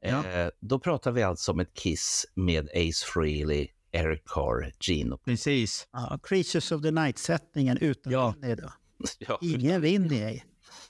Eh, 0.04 0.48
då 0.60 0.78
pratar 0.78 1.12
vi 1.12 1.22
alltså 1.22 1.52
om 1.52 1.60
ett 1.60 1.74
Kiss 1.74 2.26
med 2.34 2.68
Ace 2.68 3.06
Frehley, 3.06 3.68
Eric 3.92 4.22
Carr, 4.26 4.72
Gino. 4.80 5.18
Precis. 5.24 5.88
Ja, 5.92 6.18
Creatures 6.22 6.72
of 6.72 6.82
the 6.82 6.90
Night-sättningen 6.90 7.78
utan 7.78 8.12
Ja. 8.12 8.34
Winnie 8.40 8.54
då. 8.54 8.72
Ja. 9.18 9.38
Ingen 9.42 9.80
Winnie. 9.80 10.42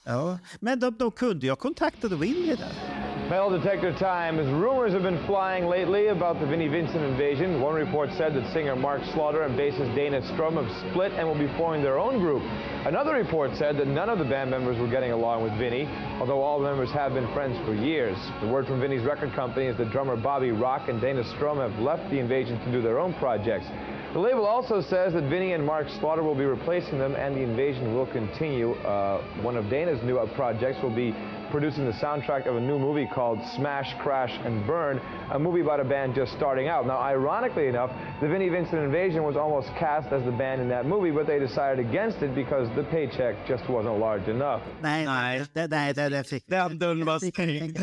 Ja. 0.05 0.39
Men 0.61 0.81
de, 0.81 0.97
de 0.99 1.11
kunde 1.11 1.47
ju 1.47 1.53
ha 1.53 1.57
kontaktat 1.57 2.13
Winnie 2.13 2.57
där. 2.57 3.04
Metal 3.31 3.49
detector 3.49 3.91
time 3.99 4.39
as 4.39 4.47
rumors 4.49 4.93
have 4.93 5.03
been 5.03 5.25
flying 5.25 5.65
lately 5.65 6.09
about 6.09 6.39
the 6.41 6.47
Vinnie 6.47 6.69
Vincent 6.69 7.03
invasion. 7.03 7.59
One 7.59 7.75
report 7.75 8.11
said 8.19 8.35
that 8.35 8.53
singer 8.53 8.77
Mark 8.77 9.01
Slaughter 9.15 9.45
and 9.45 9.59
bassist 9.59 9.95
Dana 9.95 10.21
Strum 10.35 10.57
have 10.57 10.69
split 10.91 11.13
and 11.13 11.27
will 11.27 11.39
be 11.39 11.49
forming 11.57 11.83
their 11.83 11.99
own 11.99 12.19
group. 12.19 12.43
Another 12.85 13.15
report 13.15 13.53
said 13.57 13.79
that 13.79 13.87
none 13.87 14.11
of 14.11 14.19
the 14.19 14.27
band 14.27 14.51
members 14.51 14.79
were 14.79 14.91
getting 14.91 15.13
along 15.13 15.43
with 15.43 15.59
Vinnie, 15.59 15.87
although 16.21 16.43
all 16.43 16.61
members 16.61 16.91
have 16.91 17.15
been 17.15 17.27
friends 17.33 17.57
for 17.65 17.73
years. 17.73 18.19
The 18.43 18.47
word 18.49 18.67
from 18.67 18.79
Vinnie's 18.79 19.07
record 19.07 19.33
company 19.33 19.67
is 19.67 19.79
that 19.79 19.91
drummer 19.91 20.17
Bobby 20.17 20.51
Rock 20.51 20.91
and 20.91 21.01
Dana 21.01 21.25
Strum 21.35 21.57
have 21.57 21.79
left 21.81 22.11
the 22.11 22.19
invasion 22.19 22.61
to 22.61 22.71
do 22.71 22.83
their 22.83 22.99
own 22.99 23.15
projects. 23.15 23.65
The 24.13 24.21
label 24.21 24.45
also 24.45 24.83
says 24.83 25.15
that 25.15 25.31
Vinny 25.31 25.55
and 25.55 25.65
Mark 25.65 25.89
Slaughter 25.99 26.23
will 26.23 26.37
be 26.37 26.45
replacing 26.45 26.99
them 26.99 27.17
and 27.17 27.35
the 27.35 27.41
invasion 27.41 27.95
will 27.95 28.07
continue. 28.07 28.75
Uh, 28.85 29.25
one 29.41 29.57
of 29.57 29.71
Dana's 29.71 30.01
new 30.05 30.25
projects 30.37 30.79
will 30.83 30.95
be 30.95 31.13
producing 31.55 31.85
the 31.93 31.97
soundtrack 32.05 32.43
of 32.51 32.55
a 32.57 32.61
new 32.71 32.79
movie 32.87 33.07
called 33.17 33.39
Smash, 33.57 33.89
Crash, 34.03 34.35
and 34.47 34.55
Burn, 34.67 34.97
a 35.37 35.39
movie 35.39 35.61
about 35.67 35.81
a 35.87 35.89
band 35.95 36.15
just 36.21 36.33
starting 36.41 36.67
out. 36.75 36.83
Now, 36.93 36.99
ironically 37.15 37.67
enough, 37.69 37.91
the 38.21 38.27
Vinnie 38.33 38.49
Vincent 38.57 38.81
Invasion 38.89 39.23
was 39.23 39.37
almost 39.37 39.69
cast 39.79 40.09
as 40.17 40.23
the 40.25 40.33
band 40.43 40.59
in 40.65 40.69
that 40.69 40.85
movie, 40.87 41.13
but 41.19 41.27
they 41.27 41.39
decided 41.49 41.79
against 41.89 42.19
it 42.27 42.35
because 42.35 42.67
the 42.79 42.83
paycheck 42.95 43.35
just 43.49 43.65
wasn't 43.69 43.99
large 44.07 44.27
enough. 44.37 44.61
Nej, 44.83 45.05
Nej. 45.07 45.45
det, 45.53 45.67
nej, 45.71 45.95
det, 45.95 46.09
det 46.09 46.25
fick 46.29 46.45
Den 46.47 46.79
dörren 46.79 47.05
var 47.05 47.19
stängd. 47.19 47.79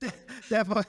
det, 0.00 0.12
det, 0.48 0.62
var, 0.68 0.84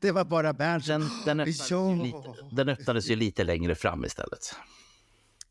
det 0.00 0.12
var 0.12 0.24
bara 0.24 0.52
Bernt. 0.52 0.86
Den, 0.86 1.00
den, 1.26 1.40
öppnades 1.40 1.70
Ja. 1.70 1.90
ju 1.90 2.02
lite, 2.02 2.18
den 2.52 2.68
öppnades 2.68 3.10
ju 3.10 3.16
lite 3.16 3.44
längre 3.44 3.74
fram 3.74 4.04
istället. 4.04 4.54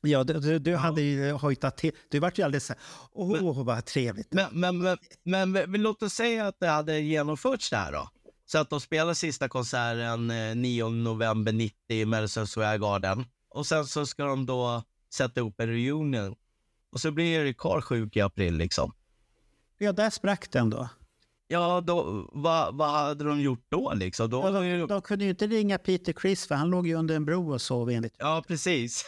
Ja, 0.01 0.23
du, 0.23 0.59
du, 0.59 0.75
hade 0.75 1.01
ju 1.01 1.31
hojtat 1.31 1.77
till. 1.77 1.91
Du 2.09 2.19
vart 2.19 2.39
ju 2.39 2.43
alldeles 2.43 2.65
så 2.65 2.73
här, 2.73 2.81
åh 3.11 3.63
vad 3.63 3.85
trevligt. 3.85 4.33
Men, 4.33 4.47
men, 4.51 4.77
men, 4.79 4.97
men, 5.23 5.51
men 5.51 5.81
låt 5.81 6.03
oss 6.03 6.13
säga 6.13 6.47
att 6.47 6.59
det 6.59 6.67
hade 6.67 6.99
genomförts 6.99 7.69
där 7.69 7.91
då. 7.91 8.09
Så 8.45 8.57
att 8.57 8.69
de 8.69 8.81
spelar 8.81 9.13
sista 9.13 9.49
konserten 9.49 10.31
eh, 10.31 10.55
9 10.55 10.89
november 10.89 11.51
90 11.51 11.75
i 11.87 12.05
Madison 12.05 12.47
Square 12.47 12.77
Garden. 12.77 13.25
Och 13.49 13.65
sen 13.65 13.85
så 13.85 14.05
ska 14.05 14.23
de 14.25 14.45
då 14.45 14.83
sätta 15.13 15.41
upp 15.41 15.59
en 15.59 15.67
reunion. 15.67 16.35
Och 16.91 16.99
så 16.99 17.11
blir 17.11 17.39
Erik 17.39 17.57
Carr 17.57 17.81
sjuk 17.81 18.15
i 18.15 18.21
april 18.21 18.57
liksom. 18.57 18.93
Ja, 19.77 19.91
där 19.91 20.09
sprack 20.09 20.51
den 20.51 20.69
då. 20.69 20.89
Ja, 21.47 21.81
då, 21.81 22.29
vad, 22.31 22.77
vad 22.77 22.89
hade 22.89 23.23
de 23.23 23.41
gjort 23.41 23.65
då 23.69 23.93
liksom? 23.93 24.29
Då, 24.29 24.41
Ja, 24.43 24.51
de, 24.51 24.87
de 24.87 25.01
kunde 25.01 25.23
ju 25.23 25.29
inte 25.29 25.47
ringa 25.47 25.77
Peter 25.77 26.13
Chris 26.21 26.47
för 26.47 26.55
han 26.55 26.69
låg 26.69 26.87
ju 26.87 26.93
under 26.95 27.15
en 27.15 27.25
bro 27.25 27.53
och 27.53 27.61
sov 27.61 27.89
enligt. 27.89 28.15
Ja, 28.17 28.43
precis. 28.47 29.05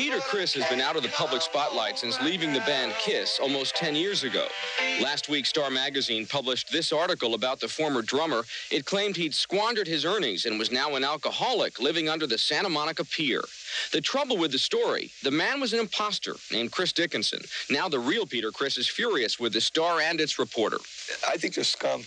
Peter 0.00 0.20
Chris 0.20 0.54
has 0.54 0.66
been 0.70 0.80
out 0.80 0.96
of 0.96 1.02
the 1.02 1.10
public 1.10 1.42
spotlight 1.42 1.98
since 1.98 2.18
leaving 2.22 2.54
the 2.54 2.60
band 2.60 2.94
Kiss 2.98 3.38
almost 3.38 3.76
10 3.76 3.94
years 3.94 4.24
ago. 4.24 4.46
Last 5.02 5.28
week, 5.28 5.44
Star 5.44 5.68
Magazine 5.68 6.24
published 6.24 6.72
this 6.72 6.90
article 6.90 7.34
about 7.34 7.60
the 7.60 7.68
former 7.68 8.00
drummer. 8.00 8.44
It 8.70 8.86
claimed 8.86 9.14
he'd 9.14 9.34
squandered 9.34 9.86
his 9.86 10.06
earnings 10.06 10.46
and 10.46 10.58
was 10.58 10.70
now 10.70 10.94
an 10.94 11.04
alcoholic 11.04 11.78
living 11.80 12.08
under 12.08 12.26
the 12.26 12.38
Santa 12.38 12.70
Monica 12.70 13.04
Pier. 13.04 13.42
The 13.92 14.00
trouble 14.00 14.38
with 14.38 14.52
the 14.52 14.58
story, 14.58 15.10
the 15.22 15.30
man 15.30 15.60
was 15.60 15.74
an 15.74 15.80
imposter 15.80 16.34
named 16.50 16.72
Chris 16.72 16.94
Dickinson. 16.94 17.42
Now 17.68 17.86
the 17.86 17.98
real 17.98 18.24
Peter 18.24 18.50
Chris 18.50 18.78
is 18.78 18.88
furious 18.88 19.38
with 19.38 19.52
the 19.52 19.60
Star 19.60 20.00
and 20.00 20.18
its 20.18 20.38
reporter. 20.38 20.78
I 21.28 21.36
think 21.36 21.52
they're 21.52 21.62
scum. 21.62 22.04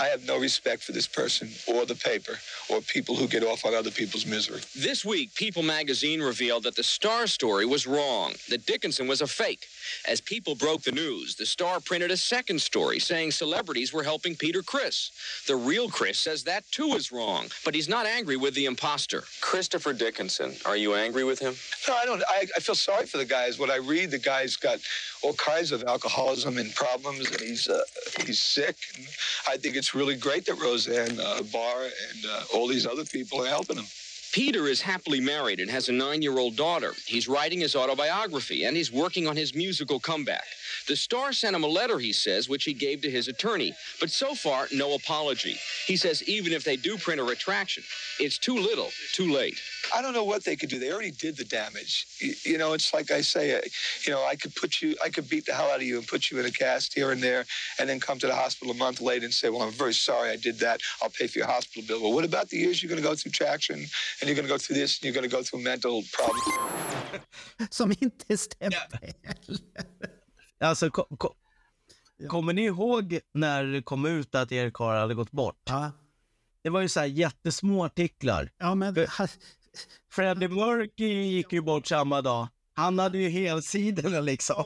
I 0.00 0.06
have 0.06 0.24
no 0.26 0.38
respect 0.38 0.84
for 0.84 0.92
this 0.92 1.08
person 1.08 1.48
or 1.66 1.84
the 1.84 1.96
paper 1.96 2.38
or 2.68 2.80
people 2.80 3.16
who 3.16 3.26
get 3.26 3.42
off 3.42 3.64
on 3.64 3.74
other 3.74 3.90
people's 3.90 4.26
misery. 4.26 4.60
This 4.76 5.04
week, 5.04 5.34
People 5.34 5.62
magazine 5.62 6.20
revealed 6.20 6.62
that 6.64 6.76
the 6.76 6.84
Star 6.84 7.26
story 7.26 7.66
was 7.66 7.86
wrong, 7.86 8.34
that 8.48 8.64
Dickinson 8.64 9.08
was 9.08 9.22
a 9.22 9.26
fake. 9.26 9.66
As 10.06 10.20
People 10.28 10.54
broke 10.54 10.82
the 10.82 10.92
news, 10.92 11.36
the 11.36 11.46
Star 11.46 11.80
printed 11.80 12.10
a 12.10 12.16
second 12.16 12.60
story 12.60 12.98
saying 12.98 13.30
celebrities 13.30 13.92
were 13.92 14.02
helping 14.02 14.36
Peter 14.36 14.62
Chris. 14.62 15.10
The 15.46 15.56
real 15.56 15.88
Chris 15.88 16.18
says 16.18 16.44
that 16.44 16.70
too 16.70 16.92
is 16.94 17.10
wrong, 17.10 17.46
but 17.64 17.74
he's 17.74 17.88
not 17.88 18.04
angry 18.04 18.36
with 18.36 18.54
the 18.54 18.66
imposter. 18.66 19.24
Christopher 19.40 19.92
Dickinson, 19.94 20.54
are 20.66 20.76
you 20.76 20.94
angry 20.94 21.24
with 21.24 21.38
him? 21.38 21.54
No, 21.88 21.94
I 21.96 22.04
don't. 22.04 22.22
I, 22.28 22.46
I 22.56 22.60
feel 22.60 22.74
sorry 22.74 23.06
for 23.06 23.16
the 23.16 23.24
guys. 23.24 23.58
When 23.58 23.70
I 23.70 23.76
read, 23.76 24.10
the 24.10 24.18
guy's 24.18 24.56
got 24.56 24.80
all 25.22 25.32
kinds 25.34 25.72
of 25.72 25.82
alcoholism 25.84 26.58
and 26.58 26.74
problems, 26.74 27.30
and 27.30 27.40
he's 27.40 27.68
uh, 27.68 27.82
he's 28.26 28.42
sick. 28.42 28.76
And 28.96 29.06
I 29.48 29.56
think 29.56 29.76
it's 29.76 29.94
really 29.94 30.16
great 30.16 30.44
that 30.46 30.60
Roseanne 30.60 31.18
uh, 31.18 31.42
Barr 31.52 31.84
and 31.84 32.26
uh, 32.30 32.42
all 32.54 32.66
these 32.66 32.86
other 32.86 33.04
people 33.04 33.42
are 33.42 33.48
helping 33.48 33.76
him. 33.76 33.86
Peter 34.32 34.66
is 34.66 34.82
happily 34.82 35.20
married 35.20 35.58
and 35.58 35.70
has 35.70 35.88
a 35.88 35.92
nine 35.92 36.22
year 36.22 36.38
old 36.38 36.56
daughter. 36.56 36.92
He's 37.06 37.28
writing 37.28 37.60
his 37.60 37.74
autobiography 37.74 38.64
and 38.64 38.76
he's 38.76 38.92
working 38.92 39.26
on 39.26 39.36
his 39.36 39.54
musical 39.54 39.98
comeback. 39.98 40.44
The 40.88 40.96
Star 40.96 41.32
sent 41.32 41.54
him 41.54 41.64
a 41.64 41.68
letter, 41.68 41.98
he 41.98 42.12
says, 42.12 42.48
which 42.48 42.64
he 42.64 42.72
gave 42.72 43.02
to 43.02 43.10
his 43.10 43.28
attorney, 43.28 43.74
but 44.00 44.10
so 44.10 44.34
far, 44.34 44.68
no 44.72 44.94
apology. 44.94 45.56
He 45.86 45.96
says 45.96 46.22
even 46.26 46.52
if 46.52 46.64
they 46.64 46.76
do 46.76 46.96
print 46.96 47.20
a 47.20 47.24
retraction, 47.24 47.82
it's 48.18 48.38
too 48.38 48.54
little, 48.54 48.90
too 49.12 49.30
late. 49.30 49.60
I 49.94 50.00
don't 50.02 50.14
know 50.14 50.24
what 50.24 50.44
they 50.44 50.56
could 50.56 50.70
do. 50.70 50.78
They 50.78 50.90
already 50.90 51.10
did 51.10 51.36
the 51.36 51.44
damage. 51.44 52.06
You, 52.20 52.34
you 52.44 52.58
know, 52.58 52.72
it's 52.72 52.94
like 52.94 53.10
I 53.10 53.20
say, 53.20 53.56
uh, 53.56 53.60
you 54.06 54.12
know, 54.12 54.24
I 54.24 54.34
could 54.34 54.54
put 54.54 54.80
you, 54.80 54.96
I 55.04 55.10
could 55.10 55.28
beat 55.28 55.44
the 55.44 55.52
hell 55.52 55.70
out 55.70 55.76
of 55.76 55.82
you 55.82 55.98
and 55.98 56.06
put 56.06 56.30
you 56.30 56.38
in 56.40 56.46
a 56.46 56.50
cast 56.50 56.94
here 56.94 57.12
and 57.12 57.22
there, 57.22 57.44
and 57.78 57.88
then 57.88 58.00
come 58.00 58.18
to 58.20 58.26
the 58.26 58.34
hospital 58.34 58.72
a 58.72 58.76
month 58.76 59.00
later 59.00 59.26
and 59.26 59.34
say, 59.34 59.50
well, 59.50 59.62
I'm 59.62 59.72
very 59.72 59.94
sorry 59.94 60.30
I 60.30 60.36
did 60.36 60.58
that. 60.60 60.80
I'll 61.02 61.10
pay 61.10 61.26
for 61.26 61.38
your 61.38 61.48
hospital 61.48 61.82
bill. 61.86 62.00
Well, 62.02 62.12
what 62.12 62.24
about 62.24 62.48
the 62.48 62.56
years 62.56 62.82
you're 62.82 62.88
going 62.88 63.02
to 63.02 63.08
go 63.08 63.14
through 63.14 63.32
traction, 63.32 63.76
and 63.76 64.24
you're 64.24 64.34
going 64.34 64.46
to 64.46 64.52
go 64.52 64.58
through 64.58 64.76
this, 64.76 64.98
and 64.98 65.04
you're 65.04 65.14
going 65.14 65.28
to 65.28 65.36
go 65.36 65.42
through 65.42 65.60
mental 65.60 66.02
problems? 66.12 66.44
Som 67.70 67.92
inte 68.00 68.36
stämde. 68.36 68.76
Alltså, 70.60 70.90
ko, 70.90 71.04
ko, 71.16 71.34
kommer 72.28 72.52
ni 72.52 72.64
ihåg 72.64 73.20
när 73.34 73.64
det 73.64 73.82
kom 73.82 74.06
ut 74.06 74.34
att 74.34 74.52
Erik 74.52 74.74
Carr 74.74 75.00
hade 75.00 75.14
gått 75.14 75.30
bort? 75.30 75.62
Ja. 75.64 75.90
Det 76.62 76.70
var 76.70 76.80
ju 76.80 76.88
så 76.88 77.00
här 77.00 77.06
jättesmå 77.06 77.84
artiklar. 77.84 78.50
Ja, 78.58 78.74
men... 78.74 78.96
Freddie 80.10 80.48
Mercury 80.48 81.26
gick 81.26 81.52
ju 81.52 81.60
bort 81.60 81.86
samma 81.86 82.22
dag. 82.22 82.48
Han 82.74 82.98
hade 82.98 83.18
ju 83.18 83.28
helsidorna 83.28 84.20
liksom. 84.20 84.64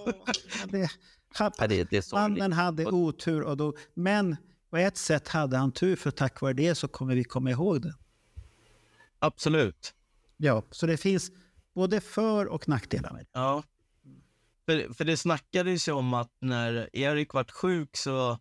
Ja, 1.39 1.51
är 1.59 2.01
så 2.01 2.17
mannen 2.17 2.53
hade 2.53 2.87
otur, 2.87 3.43
och 3.43 3.57
då, 3.57 3.75
men 3.95 4.37
på 4.71 4.77
ett 4.77 4.97
sätt 4.97 5.29
hade 5.29 5.57
han 5.57 5.73
tur 5.73 5.97
för 5.97 6.11
tack 6.11 6.41
vare 6.41 6.53
det 6.53 6.75
så 6.75 6.89
kommer 6.89 7.15
vi 7.15 7.25
komma 7.25 7.51
ihåg 7.51 7.83
det. 7.83 7.95
Absolut. 9.19 9.95
Ja, 10.37 10.63
så 10.71 10.87
det 10.87 10.97
finns 10.97 11.31
både 11.75 12.01
för 12.01 12.47
och 12.47 12.69
nackdelar 12.69 13.13
med 13.13 13.21
det. 13.21 13.29
Ja. 13.33 13.63
För, 14.67 14.95
för 14.95 15.05
det 15.05 15.17
snackades 15.17 15.89
ju 15.89 15.93
om 15.93 16.15
att 16.15 16.31
när 16.41 16.97
Erik 16.97 17.35
vart 17.35 17.51
sjuk 17.51 17.97
så 17.97 18.39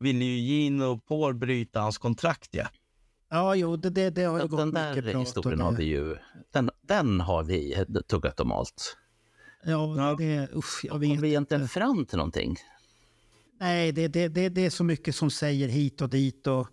ville 0.00 0.24
ju 0.24 0.38
Gene 0.38 0.84
och 0.84 1.06
Paul 1.06 1.34
bryta 1.34 1.80
hans 1.80 1.98
kontrakt 1.98 2.48
ja. 2.50 2.68
Ja, 3.30 3.54
jo, 3.54 3.76
det, 3.76 3.90
det, 3.90 4.10
det 4.10 4.24
har 4.24 4.40
ju 4.40 4.48
gått 4.48 4.58
Den 4.58 4.68
mycket 4.68 5.04
där 5.04 5.12
prat 5.12 5.22
historien 5.22 5.60
om 5.60 5.66
har 5.66 5.72
det. 5.72 5.78
vi 5.78 5.84
ju, 5.84 6.16
den, 6.52 6.70
den 6.82 7.20
har 7.20 7.44
vi 7.44 7.84
tuggat 8.08 8.40
om 8.40 8.52
allt. 8.52 8.96
Ja, 9.64 10.16
det, 10.18 10.48
usch, 10.56 10.84
jag 10.84 10.98
vet 10.98 11.10
Kom 11.10 11.20
vi 11.20 11.28
egentligen 11.28 11.68
fram 11.68 12.06
till 12.06 12.16
någonting? 12.16 12.56
Nej, 13.60 13.92
det, 13.92 14.08
det, 14.08 14.28
det, 14.28 14.48
det 14.48 14.66
är 14.66 14.70
så 14.70 14.84
mycket 14.84 15.14
som 15.14 15.30
säger 15.30 15.68
hit 15.68 16.00
och 16.00 16.08
dit. 16.08 16.46
Och 16.46 16.68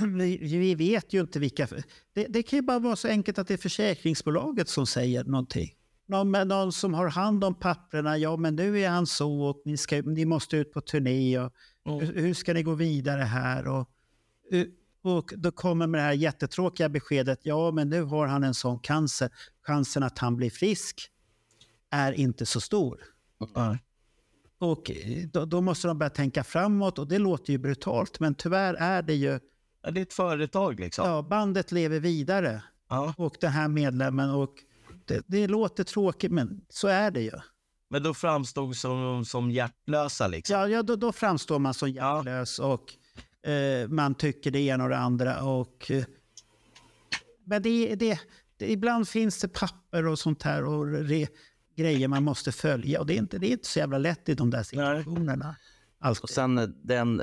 vi, 0.00 0.36
vi 0.36 0.74
vet 0.74 1.12
ju 1.12 1.20
inte 1.20 1.38
vilka... 1.38 1.68
Det, 2.14 2.26
det 2.26 2.42
kan 2.42 2.56
ju 2.56 2.62
bara 2.62 2.78
vara 2.78 2.96
så 2.96 3.08
enkelt 3.08 3.38
att 3.38 3.48
det 3.48 3.54
är 3.54 3.58
försäkringsbolaget 3.58 4.68
som 4.68 4.86
säger 4.86 5.24
någonting. 5.24 5.72
Någon, 6.06 6.48
någon 6.48 6.72
som 6.72 6.94
har 6.94 7.08
hand 7.08 7.44
om 7.44 7.54
papperna. 7.54 8.18
Ja, 8.18 8.36
men 8.36 8.56
nu 8.56 8.80
är 8.80 8.88
han 8.88 9.06
så 9.06 9.40
och 9.40 9.62
ni, 9.64 9.76
ska, 9.76 10.02
ni 10.02 10.24
måste 10.24 10.56
ut 10.56 10.72
på 10.72 10.80
turné. 10.80 11.38
Och, 11.38 11.52
hur, 11.84 12.20
hur 12.20 12.34
ska 12.34 12.54
ni 12.54 12.62
gå 12.62 12.74
vidare 12.74 13.22
här? 13.22 13.68
Och, 13.68 13.88
och 15.02 15.32
då 15.36 15.50
kommer 15.52 15.86
med 15.86 16.00
det 16.00 16.04
här 16.04 16.12
jättetråkiga 16.12 16.88
beskedet. 16.88 17.40
Ja, 17.42 17.70
men 17.70 17.88
nu 17.88 18.02
har 18.02 18.26
han 18.26 18.44
en 18.44 18.54
sån 18.54 18.78
cancer. 18.78 19.30
Chansen 19.66 20.02
att 20.02 20.18
han 20.18 20.36
blir 20.36 20.50
frisk 20.50 21.10
är 21.90 22.12
inte 22.12 22.46
så 22.46 22.60
stor. 22.60 23.00
Och 24.58 24.90
eh, 24.90 25.28
då, 25.32 25.44
då 25.44 25.60
måste 25.60 25.88
de 25.88 25.98
börja 25.98 26.10
tänka 26.10 26.44
framåt 26.44 26.98
och 26.98 27.08
det 27.08 27.18
låter 27.18 27.52
ju 27.52 27.58
brutalt 27.58 28.20
men 28.20 28.34
tyvärr 28.34 28.74
är 28.74 29.02
det 29.02 29.14
ju... 29.14 29.40
Ja, 29.82 29.90
det 29.90 30.00
är 30.00 30.02
ett 30.02 30.12
företag 30.12 30.80
liksom. 30.80 31.08
Ja, 31.08 31.22
bandet 31.22 31.72
lever 31.72 32.00
vidare. 32.00 32.62
Ja. 32.88 33.14
Och 33.16 33.36
den 33.40 33.52
här 33.52 33.68
medlemmen 33.68 34.30
och 34.30 34.54
det, 35.06 35.22
det 35.26 35.46
låter 35.46 35.84
tråkigt 35.84 36.32
men 36.32 36.60
så 36.68 36.88
är 36.88 37.10
det 37.10 37.20
ju. 37.20 37.32
Men 37.90 38.02
då 38.02 38.14
framstod 38.14 38.76
som, 38.76 39.24
som 39.24 39.50
hjärtlösa 39.50 40.26
liksom. 40.26 40.56
Ja, 40.56 40.68
ja 40.68 40.82
då, 40.82 40.96
då 40.96 41.12
framstår 41.12 41.58
man 41.58 41.74
som 41.74 41.90
hjärtlös 41.90 42.58
och 42.58 42.92
eh, 43.50 43.88
man 43.88 44.14
tycker 44.14 44.50
det 44.50 44.60
ena 44.60 44.84
och 44.84 44.90
det 44.90 44.96
andra. 44.96 45.42
Och, 45.42 45.90
eh, 45.90 46.04
men 47.44 47.62
det, 47.62 47.94
det, 47.94 48.20
det, 48.56 48.72
ibland 48.72 49.08
finns 49.08 49.40
det 49.40 49.48
papper 49.48 50.06
och 50.06 50.18
sånt 50.18 50.42
här 50.42 50.64
och 50.64 50.86
re, 50.86 51.26
grejer 51.76 52.08
man 52.08 52.22
måste 52.22 52.52
följa 52.52 53.00
och 53.00 53.06
det 53.06 53.14
är, 53.14 53.18
inte, 53.18 53.38
det 53.38 53.46
är 53.46 53.52
inte 53.52 53.68
så 53.68 53.78
jävla 53.78 53.98
lätt 53.98 54.28
i 54.28 54.34
de 54.34 54.50
där 54.50 54.62
situationerna. 54.62 55.56
Och 56.22 56.30
sen 56.30 56.58
eh, 56.58 56.66
den, 56.66 57.22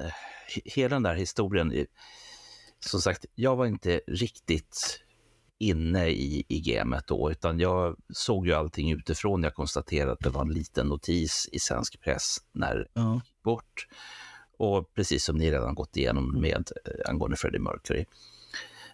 hela 0.65 0.95
den 0.95 1.03
där 1.03 1.15
historien, 1.15 1.85
som 2.79 3.01
sagt, 3.01 3.25
jag 3.35 3.55
var 3.55 3.65
inte 3.65 4.01
riktigt 4.07 5.02
inne 5.69 6.09
i, 6.09 6.45
i 6.47 6.59
gamet 6.59 7.07
då, 7.07 7.31
utan 7.31 7.59
jag 7.59 7.95
såg 8.09 8.47
ju 8.47 8.53
allting 8.53 8.91
utifrån. 8.91 9.43
Jag 9.43 9.53
konstaterade 9.53 10.11
att 10.11 10.19
det 10.19 10.29
var 10.29 10.41
en 10.41 10.53
liten 10.53 10.87
notis 10.87 11.49
i 11.51 11.59
svensk 11.59 12.01
press 12.01 12.37
när 12.51 12.87
gick 13.15 13.43
bort. 13.43 13.87
Och 14.57 14.93
precis 14.93 15.23
som 15.25 15.37
ni 15.37 15.51
redan 15.51 15.75
gått 15.75 15.97
igenom 15.97 16.41
med 16.41 16.71
eh, 16.85 17.09
angående 17.09 17.37
Freddie 17.37 17.59
Mercury. 17.59 18.05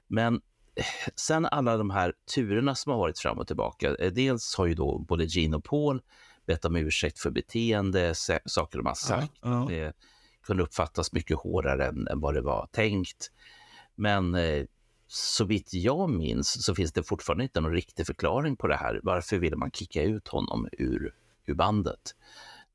Men 0.08 0.36
eh, 0.76 1.12
sen 1.16 1.46
alla 1.46 1.78
de 1.78 1.90
här 1.90 2.14
turerna 2.36 2.76
som 2.76 2.92
har 2.92 3.00
varit 3.00 3.20
fram 3.20 3.40
och 3.40 3.48
tillbaka. 3.48 3.96
eh, 3.96 4.12
Dels 4.12 4.56
har 4.58 4.66
ju 4.66 4.74
då 4.74 4.98
både 5.00 5.26
Gene 5.26 5.58
och 5.58 5.64
Paul 5.64 6.02
bett 6.48 6.66
om 6.66 6.76
ursäkt 6.76 7.20
för 7.20 7.32
beteende, 7.32 8.14
saker 8.46 8.78
de 8.78 8.86
har 8.86 8.94
sagt. 8.94 9.34
Det 9.68 9.94
kunde 10.44 10.64
uppfattas 10.64 11.14
mycket 11.14 11.38
hårdare 11.38 11.88
än, 11.88 12.08
än 12.08 12.20
vad 12.20 12.34
det 12.34 12.42
var 12.42 12.68
tänkt. 12.72 13.32
Men 13.96 14.36
eh, 14.36 14.66
så 15.12 15.46
vitt 15.46 15.74
jag 15.74 16.10
minns 16.10 16.66
så 16.66 16.76
finns 16.76 16.92
det 16.92 17.04
fortfarande 17.04 17.44
inte 17.44 17.62
någon 17.62 17.74
riktig 17.74 18.06
förklaring 18.08 18.56
på 18.56 18.68
det 18.68 18.76
här. 18.76 19.00
Varför 19.04 19.38
ville 19.38 19.56
man 19.56 19.72
kicka 19.72 20.04
ut 20.04 20.28
honom 20.28 20.68
ur, 20.72 21.14
ur 21.46 21.54
bandet? 21.54 22.16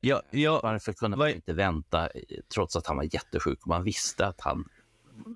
Ja, 0.00 0.22
ja, 0.30 0.60
Varför 0.62 0.92
kunde 0.92 1.16
man 1.16 1.30
inte 1.30 1.52
vänta 1.52 2.08
trots 2.54 2.76
att 2.76 2.86
han 2.86 2.96
var 2.96 3.14
jättesjuk 3.14 3.62
och 3.62 3.68
man 3.68 3.84
visste 3.84 4.26
att 4.26 4.40
han... 4.40 4.64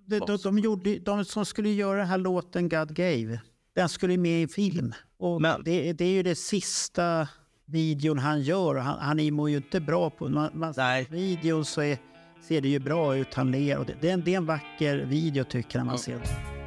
De, 0.06 0.18
de, 0.18 0.36
de, 0.36 0.58
gjorde, 0.58 0.98
de 0.98 1.24
som 1.24 1.44
skulle 1.44 1.70
göra 1.70 1.98
den 1.98 2.06
här 2.06 2.18
låten 2.18 2.68
God 2.68 2.94
Gave, 2.94 3.40
den 3.74 3.88
skulle 3.88 4.16
med 4.16 4.42
i 4.42 4.48
film. 4.48 4.94
Och 5.18 5.42
det, 5.64 5.92
det 5.92 6.04
är 6.04 6.12
ju 6.12 6.22
det 6.22 6.34
sista 6.34 7.28
videon 7.64 8.18
han 8.18 8.42
gör. 8.42 8.74
Han, 8.74 8.98
han 8.98 9.34
mår 9.34 9.50
ju 9.50 9.56
inte 9.56 9.80
bra 9.80 10.10
på... 10.10 10.28
Man, 10.28 10.50
man 10.54 10.74
ser 10.74 11.10
videon 11.10 11.64
så 11.64 11.82
är, 11.82 11.98
ser 12.42 12.60
det 12.60 12.68
ju 12.68 12.78
bra 12.78 13.16
ut, 13.16 13.34
han 13.34 13.50
ler. 13.50 13.78
Och 13.78 13.86
det, 13.86 13.96
det, 14.00 14.08
är 14.08 14.14
en, 14.14 14.24
det 14.24 14.32
är 14.32 14.36
en 14.36 14.46
vacker 14.46 14.96
video 14.96 15.44
tycker 15.44 15.78
jag 15.78 15.84
när 15.84 15.92
man 15.92 15.98
ser 15.98 16.12
den. 16.12 16.57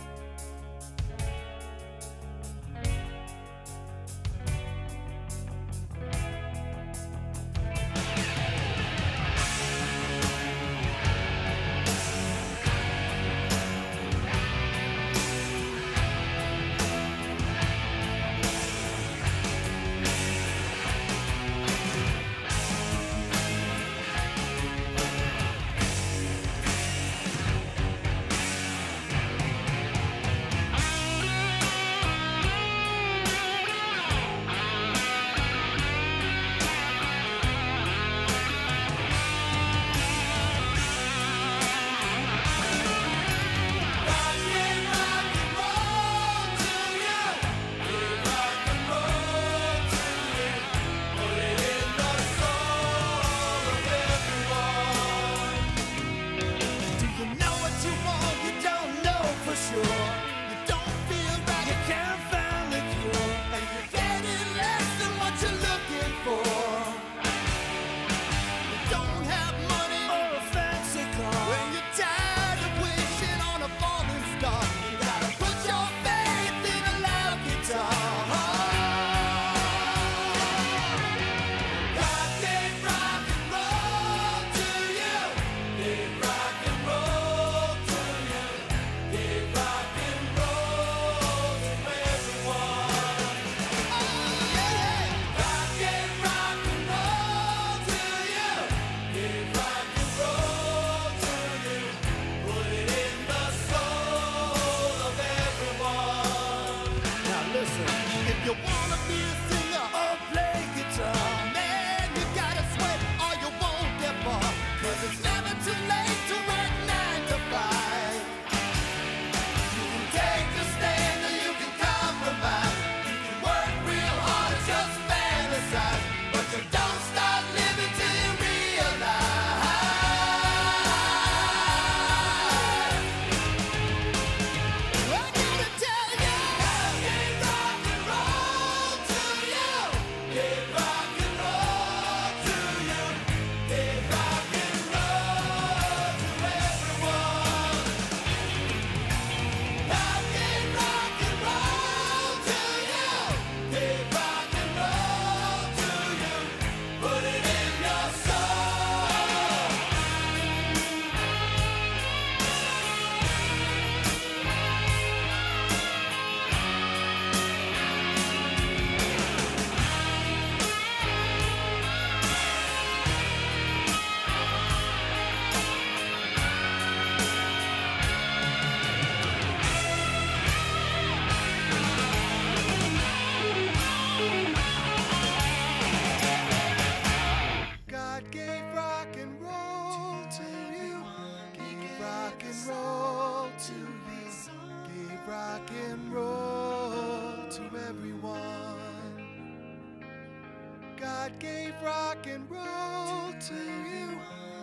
Rock 201.83 202.27
and 202.27 202.49
roll 202.49 203.33
to 203.47 203.53
you. 203.53 204.09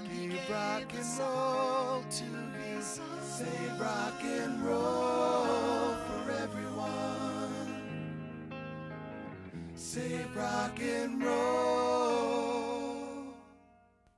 Gave 0.09 0.51
rock 0.51 0.95
and 0.95 1.19
roll 1.19 2.03
to 2.11 2.25
you. 2.25 2.83
Say 2.83 3.69
rock 3.81 4.23
and 4.23 4.65
roll 4.65 5.95
for 6.07 6.31
everyone. 6.31 7.69
Say 9.77 10.25
rock 10.37 10.81
and 10.81 11.23
roll. 11.25 11.79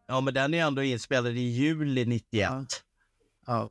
Ja, 0.07 0.21
men 0.21 0.35
den 0.35 0.55
är 0.55 0.65
ändå 0.67 0.83
inspelad 0.83 1.37
i 1.37 1.41
juli 1.41 2.05
91. 2.05 2.83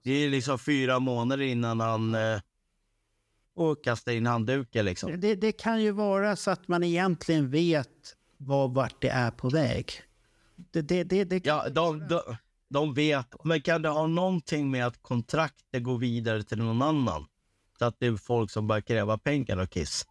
Det 0.04 0.12
är 0.12 0.30
liksom 0.30 0.60
fyra 0.60 1.00
månader 1.00 1.44
innan 1.44 1.80
han 1.80 2.16
eh, 2.16 2.40
och 3.56 3.84
kastar 3.84 4.12
in 4.12 4.26
handduken 4.26 4.86
liksom. 4.86 5.20
Det, 5.20 5.36
det 5.36 5.52
kan 5.52 5.82
ju 5.82 5.92
vara 5.92 6.36
så 6.36 6.52
att 6.52 6.68
man 6.68 6.84
egentligen 6.84 7.50
vet 7.50 8.16
vad, 8.40 8.74
vart 8.74 9.02
det 9.02 9.10
är 9.10 9.32
på 9.32 9.50
väg. 9.50 9.92
Det, 10.72 10.82
det, 10.82 11.04
det, 11.04 11.24
det 11.24 11.46
Ja, 11.46 11.70
de, 11.70 12.08
de, 12.08 12.22
de 12.70 12.94
vet. 12.94 13.28
Men 13.44 13.62
kan 13.62 13.82
det 13.82 13.90
ha 13.90 14.08
någonting 14.08 14.72
med 14.72 14.86
att 14.88 15.02
kontraktet 15.02 15.84
går 15.84 15.98
vidare 15.98 16.44
till 16.44 16.58
någon 16.58 16.82
annan? 16.82 17.26
Så 17.80 17.86
att 17.86 18.00
det 18.00 18.06
är 18.08 18.16
folk 18.16 18.52
som 18.52 18.68
börjar 18.68 18.82
kräva 18.82 19.18
pengar 19.18 19.58
av 19.58 19.66
Kiss? 19.66 20.06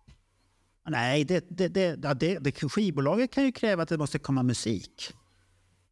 Nej, 0.89 1.25
det, 1.25 1.45
det, 1.51 1.69
det, 1.69 1.99
ja, 2.03 2.15
det, 2.15 2.39
det, 2.39 2.53
skivbolaget 2.53 3.31
kan 3.33 3.45
ju 3.45 3.53
kräva 3.53 3.83
att 3.83 3.89
det 3.89 3.99
måste 3.99 4.19
komma 4.19 4.43
musik. 4.43 5.13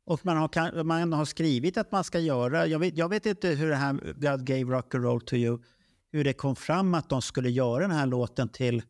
Och 0.05 0.27
man 0.27 0.37
har, 0.37 0.49
kan- 0.49 0.87
man 0.87 1.13
har 1.13 1.25
skrivit 1.25 1.77
att 1.77 1.93
man 1.93 2.05
ska 2.05 2.19
göra... 2.19 2.67
Jag 2.67 2.79
vet, 2.79 2.97
jag 2.99 3.09
vet 3.09 3.27
inte 3.27 3.49
hur 3.49 3.69
det 3.69 3.77
här 3.77 3.93
God 4.15 4.47
gave 4.47 4.63
rock 4.63 4.95
and 4.95 5.05
roll 5.05 5.21
to 5.21 5.35
you, 5.35 5.59
hur 6.13 6.25
det 6.25 6.33
kom 6.33 6.57
fram 6.57 6.95
att 6.95 7.09
de 7.09 7.23
skulle 7.23 7.51
göra 7.51 7.83
den 7.83 7.91
här 7.91 8.07
låten 8.07 8.49
till... 8.49 8.83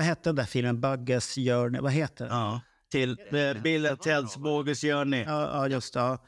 Vad 0.00 0.06
hette 0.06 0.28
den 0.28 0.36
där 0.36 0.44
filmen? 0.44 0.80
Bugges 0.80 1.34
Journey? 1.34 1.80
Vad 1.80 1.92
heter 1.92 2.24
den? 2.24 2.36
Ja, 2.36 2.60
till 2.92 3.10
eh, 3.10 3.62
Bill 3.62 3.86
and 3.86 3.98
Ted's 3.98 4.38
Bogus 4.38 4.80
Journey. 4.80 5.24
Ja, 5.26 5.42
ja 5.42 5.68
just 5.68 5.94
det. 5.94 6.00
ja. 6.00 6.18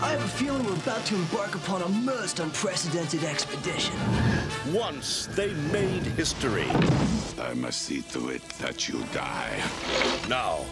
I 0.00 0.12
have 0.12 0.24
a 0.24 0.28
feeling 0.28 0.64
we're 0.64 0.90
about 0.90 1.06
to 1.06 1.14
embark 1.14 1.54
upon 1.54 1.82
a 1.82 1.88
most 1.88 2.40
unprecedented 2.40 3.24
expedition. 3.24 3.94
Once 4.74 5.28
they 5.36 5.54
made 5.72 6.06
history. 6.16 6.70
I 7.52 7.54
must 7.54 7.82
see 7.82 8.02
to 8.02 8.30
it 8.30 8.42
that 8.58 8.88
you 8.88 8.98
die. 9.12 9.62
Now, 10.28 10.64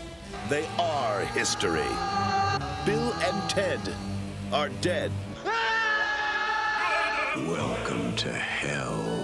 they 0.49 0.65
are 0.79 1.25
history. 1.39 1.93
Bill 2.87 3.13
and 3.13 3.51
Ted 3.51 3.81
are 4.53 4.71
dead. 4.81 5.13
Welcome 7.37 8.17
to 8.17 8.33
hell. 8.33 9.18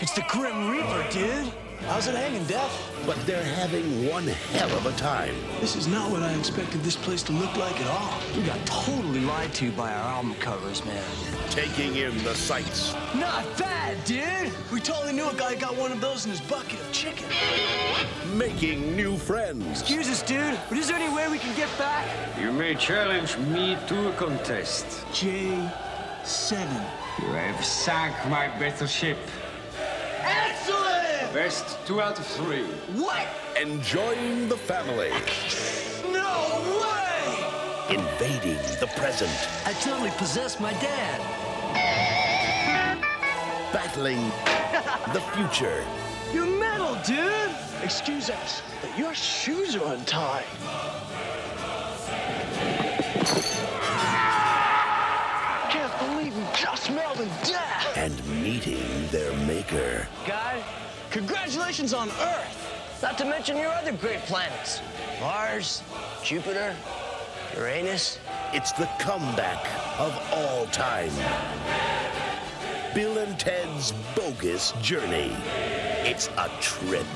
It's 0.00 0.12
the 0.12 0.24
Grim 0.28 0.70
Reaper, 0.70 1.06
dude. 1.10 1.52
How's 1.86 2.06
it 2.06 2.14
hanging, 2.14 2.44
Death? 2.44 2.72
But 3.04 3.18
they're 3.26 3.44
having 3.44 4.08
one 4.08 4.26
hell 4.26 4.74
of 4.74 4.86
a 4.86 4.92
time. 4.92 5.34
This 5.60 5.76
is 5.76 5.86
not 5.88 6.10
what 6.10 6.22
I 6.22 6.32
expected 6.38 6.82
this 6.82 6.96
place 6.96 7.22
to 7.24 7.32
look 7.32 7.54
like 7.58 7.78
at 7.82 7.86
all. 7.86 8.18
We 8.34 8.42
got 8.44 8.64
totally 8.64 9.20
lied 9.20 9.52
to 9.54 9.70
by 9.72 9.92
our 9.92 10.14
album 10.14 10.36
covers, 10.36 10.82
man. 10.86 11.04
Taking 11.50 11.96
in 11.96 12.16
the 12.24 12.34
sights. 12.34 12.94
Not 13.14 13.44
bad, 13.58 14.02
dude. 14.06 14.50
We 14.72 14.80
totally 14.80 15.12
knew 15.12 15.28
a 15.28 15.34
guy 15.34 15.54
got 15.54 15.76
one 15.76 15.92
of 15.92 16.00
those 16.00 16.24
in 16.24 16.30
his 16.30 16.40
bucket 16.40 16.80
of 16.80 16.90
chicken. 16.92 17.28
Making 18.34 18.96
new 18.96 19.18
friends. 19.18 19.82
Excuse 19.82 20.08
us, 20.08 20.22
dude, 20.22 20.58
but 20.70 20.78
is 20.78 20.88
there 20.88 20.96
any 20.96 21.14
way 21.14 21.28
we 21.28 21.36
can 21.38 21.54
get 21.56 21.68
back? 21.76 22.08
You 22.40 22.52
may 22.52 22.74
challenge 22.74 23.36
me 23.36 23.76
to 23.88 24.08
a 24.08 24.12
contest. 24.12 24.86
J7. 25.12 25.70
You 27.18 27.26
have 27.26 27.62
sunk 27.62 28.14
my 28.30 28.48
battleship. 28.58 29.18
Excellent! 30.30 31.34
Best 31.34 31.78
two 31.86 32.00
out 32.00 32.18
of 32.18 32.26
three. 32.26 32.66
What? 32.94 33.26
Enjoying 33.60 34.48
the 34.48 34.56
family. 34.56 35.10
No 36.12 36.62
way! 36.80 37.94
Invading 37.94 38.62
the 38.78 38.88
present. 38.96 39.32
I 39.66 39.72
totally 39.74 40.10
possessed 40.16 40.60
my 40.60 40.72
dad. 40.74 41.20
Battling 43.72 44.22
the 45.12 45.20
future. 45.34 45.84
You're 46.32 46.46
metal, 46.46 46.96
dude! 47.04 47.50
Excuse 47.82 48.30
us, 48.30 48.62
but 48.80 48.96
your 48.96 49.14
shoes 49.14 49.74
are 49.74 49.94
untied. 49.94 50.44
Can't 55.70 55.98
believe 55.98 56.36
we 56.36 56.44
just 56.56 56.90
Melvin 56.92 57.28
death! 57.44 57.96
And 57.96 58.42
meeting 58.42 59.08
their 59.10 59.32
maker. 59.60 60.08
Guy, 60.26 60.62
congratulations 61.10 61.92
on 61.92 62.08
Earth! 62.08 62.98
Not 63.02 63.18
to 63.18 63.24
mention 63.24 63.56
your 63.56 63.72
other 63.72 63.92
great 63.92 64.20
planets 64.20 64.80
Mars, 65.20 65.82
Jupiter, 66.24 66.74
Uranus. 67.56 68.18
It's 68.54 68.72
the 68.72 68.88
comeback 68.98 69.62
of 69.98 70.16
all 70.32 70.66
time. 70.66 71.12
Bill 72.94 73.18
and 73.18 73.38
Ted's 73.38 73.92
Bogus 74.14 74.72
Journey. 74.80 75.36
It's 76.04 76.28
a 76.38 76.50
trip. 76.60 77.06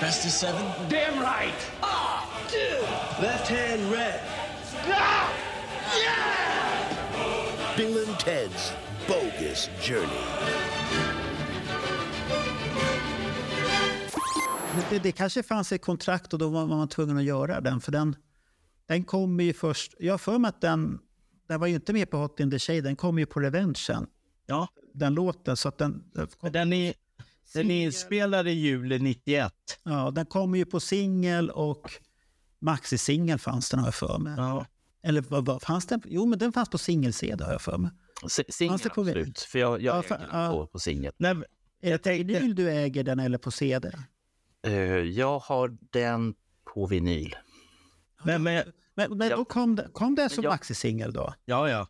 Best 0.00 0.24
of 0.24 0.32
seven? 0.32 0.88
Damn 0.88 1.20
right! 1.20 1.54
Ah, 1.82 2.28
dude! 2.50 2.80
Left 3.22 3.46
hand 3.46 3.92
red. 3.92 4.20
Ah! 4.88 6.53
Bill 7.76 7.98
and 8.08 8.16
Ted's 8.18 8.72
Bogus 9.08 9.68
Journey. 9.82 10.24
Det, 14.90 14.98
det 14.98 15.12
kanske 15.12 15.42
fanns 15.42 15.72
ett 15.72 15.82
kontrakt 15.82 16.32
och 16.32 16.38
då 16.38 16.48
var 16.48 16.66
man 16.66 16.88
tvungen 16.88 17.16
att 17.16 17.24
göra 17.24 17.60
den. 17.60 17.80
För 17.80 17.92
den, 17.92 18.16
den 18.88 19.04
kommer 19.04 19.44
ju 19.44 19.52
först... 19.52 19.94
Jag 19.98 20.12
har 20.12 20.18
för 20.18 20.38
mig 20.38 20.48
att 20.48 20.60
den, 20.60 20.98
den 21.48 21.60
var 21.60 21.66
ju 21.66 21.74
inte 21.74 21.92
med 21.92 22.10
på 22.10 22.16
Hot 22.16 22.40
in 22.40 22.50
the 22.50 22.58
Shade, 22.58 22.80
den 22.80 22.96
kom 22.96 23.18
ju 23.18 23.26
på 23.26 23.40
Revenge 23.40 23.76
sen. 23.76 24.06
Ja. 24.46 24.68
Den 24.92 25.14
låten, 25.14 25.56
så 25.56 25.68
att 25.68 25.78
den... 25.78 26.02
Den 26.40 26.72
är, 26.72 26.94
den 27.54 27.70
är 27.70 27.84
inspelad 27.84 28.48
i 28.48 28.50
juli 28.50 28.98
91. 28.98 29.52
Ja, 29.82 30.10
den 30.10 30.26
kommer 30.26 30.58
ju 30.58 30.64
på 30.64 30.80
singel 30.80 31.50
och 31.50 31.92
maxisingel 32.58 33.38
fanns 33.38 33.70
den 33.70 33.80
har 33.80 33.86
jag 33.86 33.94
för 33.94 34.18
mig. 34.18 34.34
Ja. 34.36 34.66
Eller 35.04 35.20
vad, 35.28 35.46
vad 35.46 35.62
fanns 35.62 35.86
den? 35.86 36.02
Jo, 36.06 36.26
men 36.26 36.38
den 36.38 36.52
fanns 36.52 36.68
på 36.68 36.78
singel-CD 36.78 37.44
har 37.44 37.52
jag 37.52 37.60
för 37.62 37.78
mig. 37.78 37.90
Si- 38.28 38.44
Singel, 38.48 38.70
Fanns 38.70 38.82
det 38.82 38.90
på- 38.90 39.00
absolut. 39.00 39.38
För 39.40 39.58
jag, 39.58 39.82
jag 39.82 39.94
Ja, 39.94 39.98
äger 39.98 40.08
för- 40.08 40.18
den 40.18 40.28
ja. 40.32 40.50
på, 40.52 40.66
på 40.66 40.78
singel. 40.78 41.12
Nej, 41.16 41.36
Är 41.82 41.98
det 42.02 42.10
vinyl 42.24 42.54
du 42.54 42.70
äger 42.70 43.04
den 43.04 43.20
eller 43.20 43.38
på 43.38 43.50
CD? 43.50 43.92
Eh, 44.66 44.72
jag 44.96 45.38
har 45.38 45.76
den 45.92 46.34
på 46.74 46.86
vinyl. 46.86 47.34
Men, 48.22 48.42
men, 48.42 48.64
Men, 48.94 49.18
men 49.18 49.30
då 49.30 49.44
kom, 49.44 49.76
det- 49.76 49.88
kom 49.92 50.14
det 50.14 50.28
som 50.28 50.44
jag- 50.44 50.50
maxisingel 50.50 51.12
då? 51.12 51.34
ja, 51.44 51.68
ja. 51.70 51.88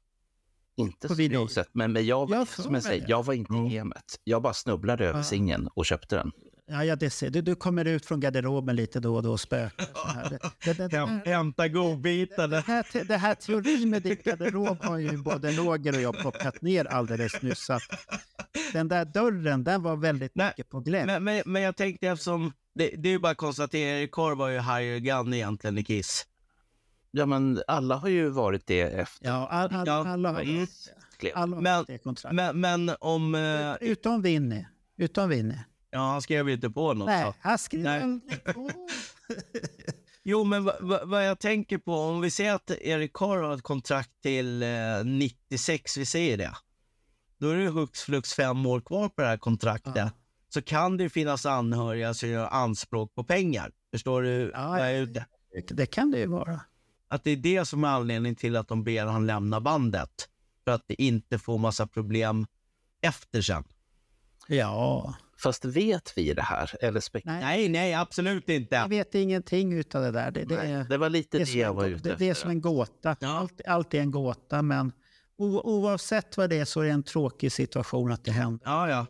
Inte 0.77 1.09
På 1.09 1.15
jag 1.23 1.41
har 1.41 1.47
sett, 1.47 1.69
men, 1.73 1.93
men 1.93 2.07
jag, 2.07 2.29
var, 2.29 2.37
Jag 2.37 2.49
som 2.49 2.75
jag 2.75 2.83
säger, 2.83 3.05
jag 3.09 3.25
var 3.25 3.35
inte 3.35 3.55
i 3.55 3.77
gamet. 3.77 4.21
Jag 4.25 4.43
bara 4.43 4.53
snubblade 4.55 5.05
över 5.09 5.19
Ja. 5.19 5.25
singeln 5.25 5.69
och 5.75 5.87
köpte 5.87 6.17
den. 6.17 6.33
Ja, 6.67 6.85
ja 6.85 6.97
det 6.97 7.11
ser 7.11 7.31
du. 7.31 7.41
Du 7.41 7.55
kommer 7.55 7.85
ut 7.85 8.07
från 8.07 8.21
garderoben 8.21 8.77
lite 8.77 9.01
då 9.01 9.17
och 9.17 9.23
då 9.23 9.33
och 9.33 9.41
spökar. 9.41 9.87
Det, 10.31 10.39
det, 10.65 10.73
det, 10.79 10.89
det, 10.89 10.97
Häm, 10.97 11.21
hämta 11.25 11.69
godbitarna. 11.69 12.47
det, 12.57 12.61
här, 12.67 13.05
det 13.05 13.17
här 13.17 13.35
teorin 13.35 13.91
med 13.91 14.03
din 14.03 14.17
garderob 14.25 14.85
har 14.85 14.99
ju 14.99 15.17
både 15.17 15.51
Roger 15.51 15.95
och 15.97 16.01
jag 16.03 16.19
plockat 16.19 16.63
ner 16.63 16.85
alldeles 16.85 17.43
nyss. 17.43 17.65
Så 17.65 17.79
den 18.73 18.89
där 18.89 19.05
dörren, 19.05 19.65
den 19.65 19.83
var 19.83 19.97
väldigt 19.97 20.35
Nej, 20.35 20.47
mycket 20.49 20.71
på 20.71 20.81
glänt. 20.81 21.07
Men, 21.07 21.25
men, 21.25 21.43
men 21.47 21.63
jag 21.63 21.77
tänkte 21.77 22.07
eftersom, 22.09 22.53
det, 22.75 22.89
det 22.99 23.09
är 23.09 23.13
ju 23.13 23.19
bara 23.19 23.33
att 23.33 23.39
konstatera, 23.39 23.99
Erik 24.01 24.11
Korr 24.11 24.35
var 24.35 24.49
ju 24.49 24.59
higher 24.61 24.99
gun 24.99 25.35
egentligen 25.35 25.79
i 25.79 25.85
Kiss. 25.85 26.27
Ja, 27.11 27.27
men 27.27 27.63
alla 27.67 27.97
har 27.97 28.09
ju 28.09 28.29
varit 28.29 28.67
det 28.67 28.81
efter. 28.81 29.27
Ja, 29.29 29.49
all, 29.49 29.75
all, 29.75 29.87
Ja, 29.87 30.09
alla 30.09 30.33
har 30.33 30.41
mm. 30.41 30.67
alla 31.35 31.57
har 31.57 31.63
Men- 31.63 31.85
det 31.87 31.99
kontraktet. 31.99 32.37
Men, 32.37 32.61
men 32.61 32.97
om... 33.01 33.35
eh, 33.35 33.75
Utom 33.81 34.23
Winnie. 34.23 34.67
Utom 34.97 35.29
Winnie. 35.29 35.59
Ja, 35.95 36.01
han 36.01 36.23
skrev 36.23 36.49
inte 36.49 36.71
på 36.71 36.95
något. 36.95 37.07
Nej, 37.07 37.33
han 37.41 37.59
skrev 37.59 37.83
Nej. 37.83 38.21
på. 38.55 38.71
Jo, 40.27 40.45
men 40.45 40.65
vad 40.65 40.75
va, 40.81 41.01
vad 41.05 41.27
jag 41.27 41.39
tänker 41.39 41.79
på, 41.79 41.95
om 41.95 42.21
vi 42.21 42.31
säger 42.31 42.55
att 42.55 42.71
Erik 42.71 43.13
Carr 43.13 43.43
har 43.43 43.55
ett 43.55 43.63
kontrakt 43.63 44.11
till 44.23 44.63
eh, 44.63 44.69
96, 45.05 45.97
vi 45.97 46.07
säger 46.07 46.39
det. 46.39 46.53
Då 47.39 47.49
är 47.49 47.57
det 47.57 47.69
hux 47.69 48.01
flux 48.01 48.35
fem 48.35 48.67
år 48.67 48.81
kvar 48.81 49.09
på 49.09 49.23
det 49.23 49.29
här 49.29 49.37
kontraktet. 49.37 49.93
Ja. 49.97 50.11
Så 50.49 50.63
kan 50.63 50.97
det 50.97 51.09
finnas 51.09 51.47
anhöriga 51.47 52.15
som 52.15 52.29
gör 52.29 52.47
anspråk 52.47 53.15
på 53.15 53.25
pengar. 53.25 53.73
Förstår 53.93 54.23
du? 54.23 54.51
Ja, 54.55 54.69
vad 54.69 54.81
jag 54.81 54.93
är 54.93 55.03
ute? 55.03 55.27
Det 55.69 55.87
kan 55.87 56.11
det 56.11 56.19
ju 56.19 56.27
vara. 56.27 56.61
Att 57.09 57.25
det 57.25 57.31
är 57.31 57.37
det 57.37 57.65
som 57.65 57.85
är 57.85 57.89
anledningen 57.89 58.37
till 58.37 58.57
att 58.57 58.69
de 58.69 58.85
ber 58.85 59.07
han 59.07 59.27
lämna 59.27 59.61
bandet. 59.61 60.29
För 60.65 60.71
att 60.71 60.85
det 60.87 61.03
inte 61.03 61.39
får 61.39 61.59
massa 61.59 61.87
problem 61.87 62.47
efter 63.03 63.43
sen. 63.43 63.65
Ja. 64.49 65.15
Fast 65.39 65.65
vet 65.65 66.13
vi 66.19 66.35
det 66.35 66.43
här? 66.43 66.71
Eller 66.81 67.01
spek- 67.01 67.23
Nej. 67.25 67.41
Nej, 67.41 67.69
nej, 67.69 67.95
absolut 67.95 68.49
inte. 68.49 68.75
Jag 68.75 68.89
vet 68.89 69.15
ingenting 69.15 69.73
utav 69.73 70.03
det 70.03 70.11
där. 70.11 70.31
Det, 70.31 70.45
det, 70.45 70.57
Nej, 70.57 70.73
är, 70.73 70.85
det 70.85 70.97
var 70.99 71.11
lite 71.11 71.39
det, 71.39 71.43
är 71.43 71.47
det 71.47 71.47
som 71.51 71.61
jag 71.61 71.69
en, 71.71 71.77
var 71.77 71.85
ute 71.87 72.09
det, 72.09 72.15
det 72.19 72.27
är 72.27 72.31
efter. 72.31 72.43
som 72.43 72.51
en 72.51 72.61
gåta. 72.61 73.17
Ja. 73.21 73.29
Allt, 73.29 73.61
allt 73.67 73.95
är 73.95 74.01
en 74.01 74.11
gåta, 74.11 74.63
men 74.63 74.93
o, 75.39 75.61
oavsett 75.65 76.37
vad 76.37 76.51
det 76.51 76.57
är 76.59 76.65
så 76.65 76.81
är 76.81 76.85
det 76.85 76.91
en 76.91 77.03
tråkig 77.03 77.53
situation 77.53 78.13
att 78.13 78.25
det 78.25 78.31
händer. 78.31 78.61
Ja, 78.65 78.89
ja. 78.91 79.07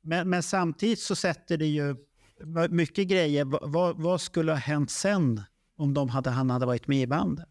Men, 0.00 0.30
men 0.30 0.42
samtidigt 0.42 1.00
så 1.00 1.16
sätter 1.16 1.56
det 1.56 1.66
ju 1.66 1.96
mycket 2.70 3.08
grejer. 3.08 3.44
Va- 3.44 3.58
Vad, 3.62 3.96
vad 3.96 4.20
skulle 4.20 4.52
ha 4.52 4.58
hänt 4.58 4.90
sen 4.90 5.40
om 5.76 5.94
de 5.94 6.08
hade, 6.08 6.30
han 6.30 6.50
hade 6.50 6.66
varit 6.66 6.86
med 6.86 6.98
i 7.02 7.06
bandet? 7.06 7.48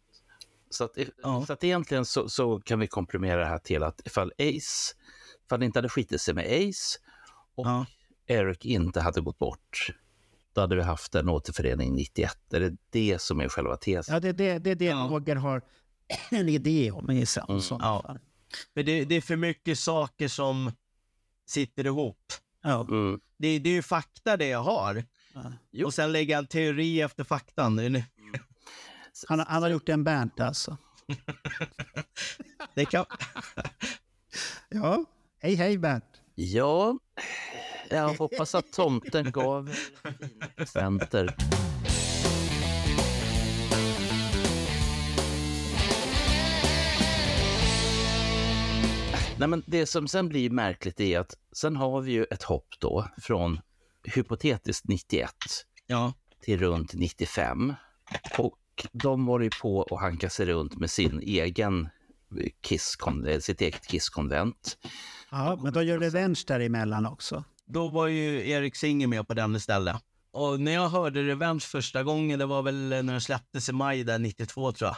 Så, 0.70 0.84
att, 0.84 0.98
Ja. 1.24 1.44
så 1.48 1.54
att 1.54 1.64
egentligen 1.64 2.06
så, 2.06 2.30
så 2.30 2.60
kan 2.60 2.80
vi 2.80 2.88
komprimera 2.88 3.40
det 3.40 3.46
här 3.46 3.58
till 3.58 3.84
att 3.84 4.02
ifall 4.08 4.32
Ace, 4.40 4.96
ifall 5.46 5.60
det 5.60 5.66
inte 5.66 5.78
hade 5.80 5.90
skitit 5.90 6.22
sig 6.22 6.34
med 6.34 6.46
Ace 6.46 7.00
och 7.56 7.68
Ja. 7.68 7.86
Eric 8.28 8.66
inte 8.66 9.02
hade 9.02 9.22
gått 9.22 9.40
bort, 9.40 9.88
då 10.54 10.62
hade 10.62 10.76
vi 10.76 10.82
haft 10.82 11.16
en 11.16 11.30
återförening 11.30 11.96
91. 11.96 12.54
Är 12.54 12.60
det 12.60 12.78
det 12.90 13.22
som 13.22 13.40
är 13.42 13.50
själva 13.50 13.78
tesen? 13.78 14.14
Ja, 14.14 14.20
det, 14.20 14.32
det, 14.32 14.60
det 14.60 14.72
är 14.72 14.76
det 14.76 14.86
Ja. 14.86 15.08
Roger 15.12 15.36
har 15.36 15.62
en 16.32 16.50
idé 16.50 16.92
om 16.92 17.12
i 17.12 17.26
så- 17.26 17.46
Mm. 17.50 17.62
Ja. 17.70 18.18
För 18.74 18.84
det, 18.84 19.06
det 19.06 19.16
är 19.16 19.22
för 19.22 19.36
mycket 19.36 19.80
saker 19.80 20.28
som 20.28 20.72
sitter 21.46 21.86
ihop. 21.86 22.34
Ja. 22.62 22.82
Mm. 22.90 23.20
Det, 23.38 23.60
det 23.60 23.70
är 23.70 23.74
ju 23.74 23.82
fakta 23.82 24.38
det 24.38 24.48
jag 24.48 24.64
har. 24.64 25.04
Ja. 25.72 25.86
Och 25.86 25.94
sen 25.94 26.12
lägga 26.12 26.38
en 26.38 26.48
teori 26.48 27.02
efter 27.02 27.24
faktan. 27.24 27.76
Det, 27.76 27.84
är 27.86 28.04
Han, 29.28 29.40
har- 29.40 29.46
han 29.46 29.64
har 29.64 29.70
gjort 29.70 29.90
en 29.90 30.04
Bernt 30.04 30.40
alltså. 30.40 30.78
det 32.76 32.86
kan... 32.86 33.06
Ja, 34.70 35.06
hej 35.40 35.56
hej 35.56 35.78
Bernt. 35.78 36.11
Ja, 36.36 36.98
jag 37.90 38.14
hoppas 38.14 38.56
att 38.56 38.72
tomten 38.74 39.32
gav 39.32 39.70
fina 40.04 40.48
presenter. 40.56 41.36
Nej, 49.38 49.48
men 49.48 49.64
det 49.68 49.86
som 49.86 50.08
sen 50.08 50.30
blir 50.30 50.50
märkligt 50.50 51.00
är 51.00 51.20
att 51.20 51.34
sen 51.52 51.76
har 51.76 52.02
vi 52.02 52.12
ju 52.12 52.24
ett 52.24 52.44
hopp 52.44 52.68
då 52.80 53.08
från 53.22 53.60
hypotetiskt 54.04 54.88
91 54.88 55.30
Ja. 55.88 56.14
till 56.42 56.60
runt 56.60 56.94
95. 56.94 57.74
Och 58.38 58.58
de 58.92 59.28
håller 59.28 59.44
ju 59.44 59.50
på 59.62 59.84
att 59.84 60.00
hanka 60.02 60.30
sig 60.30 60.46
runt 60.46 60.78
med 60.80 60.92
sin 60.92 61.20
egen 61.20 61.90
kiss, 62.62 62.98
sitt 63.40 63.62
eget 63.62 63.88
Kisskonvent. 63.88 64.78
Ja, 65.32 65.60
men 65.64 65.74
de 65.74 65.84
gör 65.86 66.00
revenge 66.00 66.44
däremellan 66.48 67.06
också. 67.06 67.44
Då 67.66 67.88
var 67.88 68.08
ju 68.08 68.50
Erik 68.50 68.76
Singer 68.76 69.08
med 69.08 69.28
på 69.28 69.34
den 69.34 69.56
istället. 69.56 69.96
Och 70.32 70.60
när 70.60 70.72
jag 70.72 70.90
hörde 70.90 71.24
Revenge 71.24 71.60
första 71.60 72.04
gången, 72.04 72.40
det 72.40 72.46
var 72.46 72.62
väl 72.62 72.76
när 72.76 73.04
den 73.04 73.22
släpptes 73.22 73.70
i 73.70 73.72
maj 73.72 74.04
där 74.04 74.20
92 74.20 74.72
tror 74.72 74.88
jag. 74.88 74.98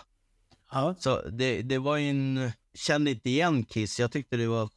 Ja. 0.72 0.96
Så 1.00 1.22
det, 1.22 1.62
det 1.62 1.78
var 1.78 1.98
ju 1.98 2.10
en, 2.10 2.52
kände 2.74 3.12
inte 3.12 3.30
igen 3.30 3.64
Kiss. 3.64 4.00
Jag 4.00 4.12
tyckte 4.12 4.38
det 4.38 4.48
var 4.48 4.70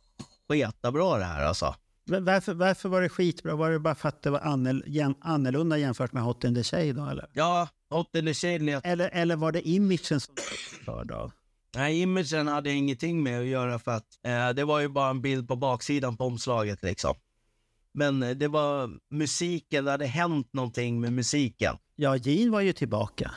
sketa 0.49 0.91
det 0.91 1.25
här 1.25 1.45
alltså. 1.45 1.75
Men 2.05 2.25
Varför, 2.25 2.55
varför 2.55 2.89
var 2.89 3.03
det 3.03 3.09
skitbra? 3.09 3.57
Var 3.57 3.71
det 3.71 3.79
bara 3.79 3.95
för 3.95 4.09
att 4.09 4.23
det 4.23 4.31
var 4.31 4.41
annel, 4.41 4.85
jäm, 4.87 5.15
annorlunda 5.21 5.79
jämfört 5.79 6.13
med 6.13 6.23
Hot 6.23 6.45
in 6.45 6.55
the 6.55 6.63
Shade 6.63 6.93
då 6.93 7.07
eller? 7.07 7.29
Ja, 7.33 7.69
Hot 7.91 8.15
in 8.15 8.27
the 8.27 8.35
Shade. 8.35 8.81
Eller, 8.85 9.11
eller 9.13 9.37
var 9.37 9.53
det 9.53 9.69
imagen 9.69 10.21
som 10.21 10.35
du 10.85 10.93
var 10.93 11.13
av? 11.13 11.33
Nej, 11.77 12.01
imagen 12.01 12.49
hade 12.49 12.71
ingenting 12.73 13.23
med 13.23 13.41
att 13.41 13.47
göra 13.47 13.79
för 13.79 13.91
att 13.93 14.07
eh, 14.27 14.49
det 14.49 14.65
var 14.65 14.81
ju 14.81 14.89
bara 14.89 15.11
en 15.11 15.23
bild 15.23 15.49
på 15.49 15.57
baksidan 15.57 16.17
på 16.17 16.25
omslaget 16.25 16.83
liksom. 16.83 17.15
Men 17.95 18.23
eh, 18.23 18.31
det 18.31 18.49
var 18.49 18.91
musiken, 19.11 19.85
det 19.85 19.91
hade 19.91 20.07
hänt 20.07 20.49
någonting 20.53 21.01
med 21.01 21.13
musiken. 21.13 21.77
Ja, 21.97 22.17
Gene 22.17 22.51
var 22.51 22.61
ju 22.61 22.73
tillbaka. 22.73 23.31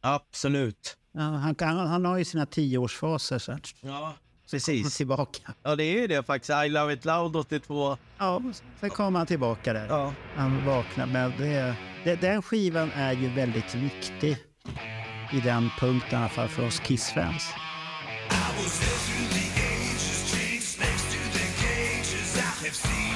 Absolut. 0.00 0.96
Ja, 1.12 1.20
han, 1.20 1.54
han, 1.60 1.76
han 1.76 2.04
har 2.04 2.18
ju 2.18 2.24
sina 2.24 2.46
tioårsfaser. 2.46 3.38
Så 3.38 3.52
att 3.52 3.60
Ja, 3.80 4.14
precis. 4.50 4.96
tillbaka. 4.96 5.54
Ja, 5.62 5.76
det 5.76 5.84
är 5.84 6.00
ju 6.00 6.06
det 6.06 6.22
faktiskt. 6.22 6.50
I 6.66 6.68
Love 6.68 6.92
It 6.92 7.04
Loud 7.04 7.36
82. 7.36 7.96
Ja, 8.18 8.42
sen 8.80 8.90
kommer 8.90 9.18
han 9.18 9.26
tillbaka 9.26 9.72
där. 9.72 9.86
Ja. 9.88 10.14
Han 10.34 10.66
vaknar. 10.66 11.06
Men 11.06 11.32
det, 11.38 11.74
det, 12.04 12.14
den 12.20 12.42
skivan 12.42 12.90
är 12.94 13.12
ju 13.12 13.28
väldigt 13.28 13.74
viktig 13.74 14.36
i 15.32 15.40
den 15.40 15.70
punkten 15.80 16.12
i 16.18 16.22
alla 16.22 16.28
fall 16.28 16.48
för 16.48 16.66
oss 16.66 16.80
Kiss-fans. 16.80 17.50
I 18.54 18.62
was 18.62 18.78
there 18.78 18.88
through 18.88 19.26
the 19.34 19.46
ages, 19.66 20.30
cheeks 20.30 20.78
next 20.78 21.10
to 21.10 21.18
the 21.34 21.46
cages. 21.58 22.36
I 22.36 22.40
have 22.62 22.74
seen. 22.76 23.13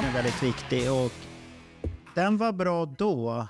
Den 0.00 0.08
är 0.08 0.14
väldigt 0.14 0.42
viktig 0.42 0.92
och 0.92 1.12
den 2.14 2.36
var 2.36 2.52
bra 2.52 2.86
då. 2.86 3.48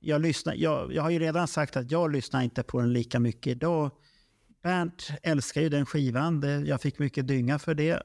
Jag, 0.00 0.20
lyssnar, 0.20 0.54
jag, 0.54 0.92
jag 0.92 1.02
har 1.02 1.10
ju 1.10 1.18
redan 1.18 1.48
sagt 1.48 1.76
att 1.76 1.90
jag 1.90 2.12
lyssnar 2.12 2.42
inte 2.42 2.62
på 2.62 2.80
den 2.80 2.92
lika 2.92 3.20
mycket 3.20 3.46
idag. 3.46 3.90
Bernt 4.62 5.10
älskar 5.22 5.60
ju 5.60 5.68
den 5.68 5.86
skivan. 5.86 6.40
Det, 6.40 6.60
jag 6.60 6.80
fick 6.80 6.98
mycket 6.98 7.28
dynga 7.28 7.58
för 7.58 7.74
det. 7.74 8.02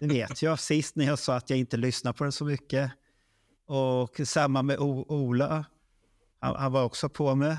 Det 0.00 0.06
vet 0.06 0.42
jag 0.42 0.58
sist 0.58 0.96
när 0.96 1.04
jag 1.04 1.18
sa 1.18 1.36
att 1.36 1.50
jag 1.50 1.58
inte 1.58 1.76
lyssnar 1.76 2.12
på 2.12 2.24
den 2.24 2.32
så 2.32 2.44
mycket. 2.44 2.90
Och 3.66 4.20
samma 4.24 4.62
med 4.62 4.78
o, 4.78 5.06
Ola. 5.08 5.64
Han, 6.40 6.56
han 6.56 6.72
var 6.72 6.84
också 6.84 7.08
på 7.08 7.34
mig. 7.34 7.56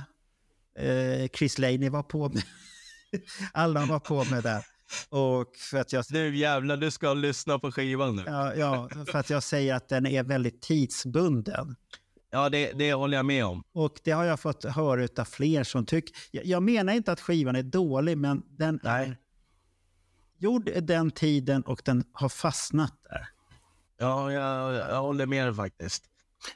Eh, 0.78 1.28
Chris 1.34 1.58
Laney 1.58 1.90
var 1.90 2.04
på 2.04 2.30
mig. 2.30 2.44
Alla 3.54 3.86
var 3.86 4.00
på 4.00 4.24
mig 4.24 4.42
där. 4.42 4.73
Och 5.10 5.56
för 5.56 5.78
att 5.78 5.94
jag... 5.94 6.06
Nu 6.10 6.36
jävlar, 6.36 6.78
du 6.78 6.92
ska 6.92 7.14
lyssna 7.14 7.60
på 7.60 7.72
skivan 7.72 8.16
nu. 8.16 8.24
Ja, 8.26 8.56
ja, 8.56 8.90
för 9.12 9.20
att 9.20 9.30
jag 9.30 9.44
säger 9.44 9.76
att 9.76 9.90
den 9.90 10.06
är 10.06 10.24
väldigt 10.24 10.62
tidsbunden. 10.62 11.76
Ja, 12.32 12.50
det, 12.50 12.72
det 12.72 12.94
håller 12.94 13.18
jag 13.18 13.26
med 13.26 13.46
om. 13.46 13.64
Och 13.74 14.00
det 14.04 14.12
har 14.12 14.24
jag 14.24 14.40
fått 14.40 14.64
höra 14.64 15.08
av 15.18 15.26
fler 15.26 15.64
som 15.64 15.86
tycker... 15.86 16.16
Jag, 16.32 16.46
jag 16.46 16.64
menar 16.64 16.94
inte 16.94 17.12
att 17.12 17.22
skivan 17.22 17.56
är 17.56 17.64
dålig, 17.64 18.18
men 18.18 18.44
den 18.50 18.80
är 18.84 19.18
gjord 20.38 20.70
den 20.82 21.12
tiden 21.12 21.62
och 21.62 21.82
den 21.86 22.04
har 22.14 22.30
fastnat 22.30 22.94
där. 23.10 23.28
Ja, 23.98 24.32
jag, 24.32 24.74
jag 24.74 25.02
håller 25.02 25.26
med 25.26 25.48
dig 25.48 25.56
faktiskt. 25.56 26.04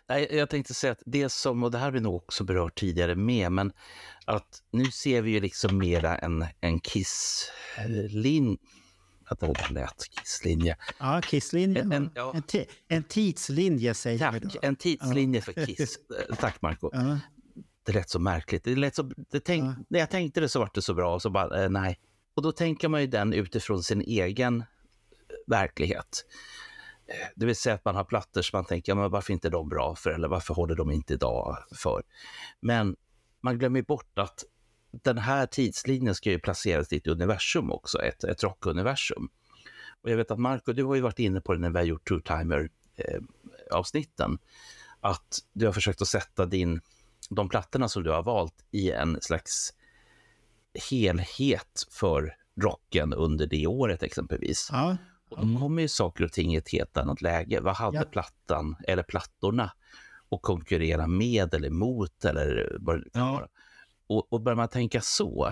Nej, 0.10 0.28
jag 0.36 0.50
tänkte 0.50 0.74
säga 0.74 0.92
att 0.92 1.02
det 1.06 1.30
som, 1.30 1.64
och 1.64 1.72
det 1.72 1.78
här 1.78 1.86
har 1.86 1.92
vi 1.92 2.00
nog 2.00 2.16
också 2.16 2.44
berört 2.44 2.80
tidigare 2.80 3.16
med, 3.16 3.52
men 3.52 3.72
att 4.26 4.62
nu 4.72 4.86
ser 4.86 5.22
vi 5.22 5.32
ju 5.32 5.40
liksom 5.40 5.78
mera 5.78 6.18
en, 6.18 6.46
en 6.62 6.80
Kiss-linje. 6.80 8.58
Att 9.30 9.40
det 9.40 9.48
var 9.48 9.74
lätt, 9.74 10.04
Kiss-linje. 10.12 10.76
Ja, 11.00 11.22
Kisslinje. 11.22 11.82
En- 11.82 11.92
En, 11.92 12.12
ja. 12.16 12.34
en, 12.52 12.66
en 12.88 13.04
tidslinje 13.04 13.94
säger 13.94 14.32
vi 14.32 14.40
då. 14.40 14.50
Tack, 14.50 14.64
en 14.64 14.76
tidslinje 14.76 15.42
för 15.42 15.66
Kiss. 15.66 15.98
Eh, 16.30 16.36
Tack 16.36 16.62
Marco. 16.62 16.90
Ja. 16.94 17.20
Det 17.86 17.94
lät 17.94 18.10
så 18.10 18.20
märkligt. 18.20 18.64
Det 18.64 18.76
lät 18.76 18.96
så, 18.96 19.04
det 19.32 19.40
tänk, 19.40 19.78
När 19.90 20.00
jag 20.00 20.10
tänkte 20.10 20.40
det 20.40 20.50
så 20.50 20.60
var 20.60 20.70
det 20.74 20.82
så 20.82 20.94
bra 20.94 21.14
och 21.16 21.22
så 21.22 21.30
bara, 21.30 21.64
eh, 21.64 21.70
nej. 21.70 22.00
Och 22.36 22.42
då 22.42 22.52
tänker 22.52 22.88
man 22.88 23.02
ju 23.02 23.08
den 23.08 23.34
utifrån 23.34 23.84
sin 23.84 24.02
egen 24.02 24.60
eh, 24.62 24.66
verklighet. 25.48 26.26
Det 27.36 27.46
vill 27.46 27.56
säga 27.56 27.76
att 27.76 27.86
man 27.86 27.96
har 27.96 28.04
plattor 28.04 28.42
som 28.42 28.58
man 28.58 28.66
tänker, 28.66 28.92
ja, 28.92 28.96
men 28.96 29.12
varför 29.12 29.34
inte 29.34 29.50
de 29.50 29.70
bra 29.70 29.96
för? 29.96 30.10
Eller 30.10 30.28
varför 30.28 30.54
håller 30.54 30.76
de 30.76 30.92
inte 30.92 31.14
idag 31.14 31.58
för? 31.76 32.04
Men 32.60 32.96
man 33.42 33.60
glömmer 33.60 33.82
bort 33.82 34.20
att 34.20 34.44
den 34.92 35.18
här 35.18 35.46
tidslinjen 35.46 36.16
ska 36.16 36.30
ju 36.30 36.40
placeras 36.40 36.94
i 36.94 36.98
ett 36.98 37.08
universum 37.08 37.72
också, 37.72 38.02
ett, 38.02 38.24
ett 38.24 38.44
rockuniversum. 38.44 39.30
Och 40.02 40.10
jag 40.10 40.18
vet 40.18 40.32
att 40.32 40.40
Marco, 40.40 40.74
du 40.74 40.84
har 40.84 40.96
ju 40.96 41.02
varit 41.02 41.20
inne 41.20 41.42
på 41.42 41.54
det 41.54 41.60
när 41.60 41.70
vi 41.70 41.78
har 41.78 41.86
gjort 41.86 42.08
True 42.08 42.22
Timer 42.22 42.70
eh, 42.96 43.22
avsnitten, 43.72 44.38
att 45.00 45.40
du 45.54 45.66
har 45.66 45.74
försökt 45.74 46.02
att 46.02 46.08
sätta 46.08 46.46
din, 46.46 46.82
de 47.30 47.50
plattorna 47.50 47.90
som 47.90 48.04
du 48.04 48.12
har 48.12 48.24
valt 48.24 48.66
i 48.72 48.92
en 48.92 49.22
slags 49.22 49.74
helhet 50.90 51.84
för 51.92 52.36
rocken 52.62 53.14
under 53.14 53.48
det 53.48 53.68
året 53.68 54.04
exempelvis. 54.04 54.70
Ja. 54.72 54.98
Och 55.30 55.48
då 55.48 55.60
kommer 55.60 55.82
ju 55.82 55.88
saker 55.88 56.24
och 56.24 56.32
ting 56.32 56.54
i 56.54 56.58
ett 56.58 56.72
helt 56.72 56.98
annat 56.98 57.22
läge. 57.22 57.60
Vad 57.62 57.76
hade 57.76 57.98
Ja. 57.98 58.04
plattan 58.04 58.76
eller 58.88 59.04
plattorna 59.04 59.72
att 60.32 60.42
konkurrera 60.42 61.08
med 61.08 61.54
eller 61.54 61.70
mot 61.70 62.26
eller 62.26 62.78
vad 62.80 63.04
det 63.04 63.10
kan 63.10 63.28
vara. 63.34 63.48
Och, 64.08 64.34
och 64.34 64.42
börjar 64.42 64.56
man 64.56 64.68
tänka 64.70 65.02
så, 65.02 65.52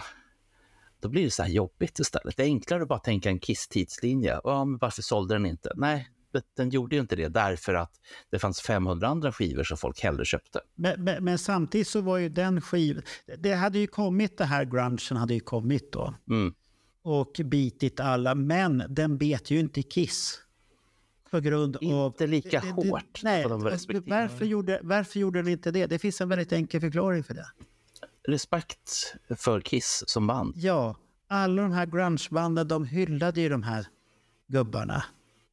då 0.99 1.09
blir 1.09 1.23
det 1.23 1.31
så 1.31 1.43
här 1.43 1.49
jobbigt 1.49 1.99
istället. 1.99 2.37
Det 2.37 2.43
är 2.43 2.47
enklare 2.47 2.81
att 2.83 2.89
bara 2.89 2.99
tänka 2.99 3.29
en 3.29 3.39
Kiss-tidslinje. 3.39 4.39
Ja, 4.43 4.65
men 4.65 4.77
varför 4.77 5.01
sålde 5.01 5.35
den 5.35 5.45
inte? 5.45 5.71
Nej, 5.75 6.09
den 6.57 6.69
gjorde 6.69 6.95
ju 6.95 7.01
inte 7.01 7.15
det 7.15 7.27
därför 7.27 7.73
att 7.73 7.91
det 8.31 8.39
fanns 8.39 8.61
500 8.61 9.07
andra 9.07 9.31
skivor 9.31 9.63
som 9.63 9.77
folk 9.77 9.99
hellre 9.99 10.25
köpte. 10.25 10.59
Men, 10.75 11.03
men, 11.03 11.23
men 11.23 11.37
samtidigt 11.37 11.87
så 11.87 12.01
var 12.01 12.17
ju 12.17 12.29
den 12.29 12.61
skivan... 12.61 13.03
Det 13.37 13.53
hade 13.53 13.79
ju 13.79 13.87
kommit, 13.87 14.37
det 14.37 14.45
här 14.45 14.65
grungen 14.65 15.17
hade 15.17 15.33
ju 15.33 15.39
kommit 15.39 15.91
då. 15.91 16.13
Mm. 16.29 16.53
Och 17.05 17.41
bitit 17.45 17.99
alla, 17.99 18.35
men 18.35 18.83
den 18.89 19.17
bet 19.17 19.51
ju 19.51 19.59
inte 19.59 19.81
Kiss. 19.83 20.41
På 21.31 21.39
grund 21.39 21.75
av... 21.75 21.83
Inte 21.83 22.27
lika 22.27 22.59
det- 22.61 22.67
det- 22.67 22.89
hårt. 22.89 23.23
Nej, 23.23 23.43
får 23.43 23.49
de 23.49 23.65
alltså, 23.67 24.01
varför 24.05 24.45
gjorde, 24.45 24.79
varför 24.83 25.19
gjorde 25.19 25.39
den 25.39 25.47
inte 25.51 25.71
det? 25.71 25.85
Det 25.85 25.99
finns 25.99 26.21
en 26.21 26.29
väldigt 26.29 26.51
enkel 26.51 26.81
förklaring 26.81 27.23
för 27.23 27.33
det. 27.33 27.47
Respekt 28.27 29.15
för 29.37 29.61
Kiss 29.61 30.03
som 30.07 30.27
band. 30.27 30.53
Ja, 30.57 30.95
alla 31.27 31.61
de 31.61 31.71
här 31.71 31.85
grungebanden, 31.85 32.67
de 32.67 32.85
hyllade 32.85 33.41
ju 33.41 33.49
de 33.49 33.63
här 33.63 33.87
gubbarna. 34.47 35.03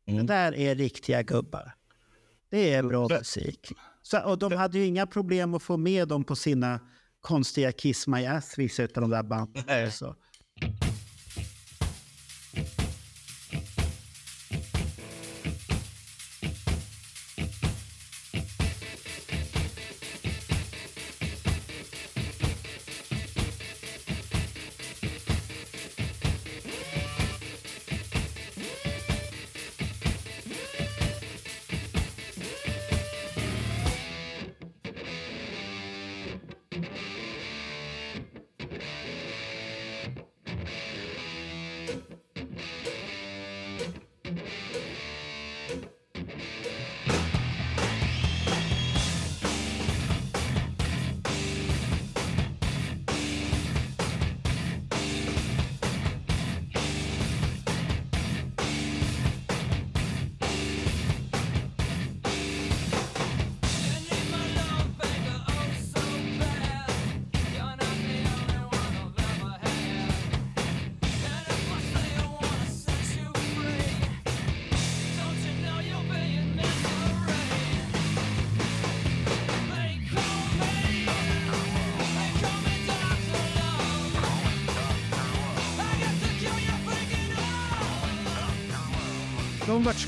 Det 0.07 0.23
där 0.23 0.55
är 0.55 0.75
riktiga 0.75 1.23
gubbar. 1.23 1.75
Det 2.51 2.73
är 2.75 2.83
bra 2.83 3.09
musik. 3.09 3.73
Så, 4.03 4.21
och 4.21 4.39
de 4.39 4.53
hade 4.53 4.79
ju 4.79 4.85
inga 4.85 5.07
problem 5.07 5.55
att 5.55 5.63
få 5.63 5.77
med 5.77 6.09
dem 6.09 6.25
på 6.25 6.37
sina 6.37 6.81
konstiga 7.21 7.73
Kiss 7.73 8.07
My 8.07 8.27
Ass, 8.27 8.59
vissa 8.59 8.83
av 8.83 8.89
de 8.95 9.11
där 9.11 9.23
banden. 9.23 9.93
Så. 9.93 10.17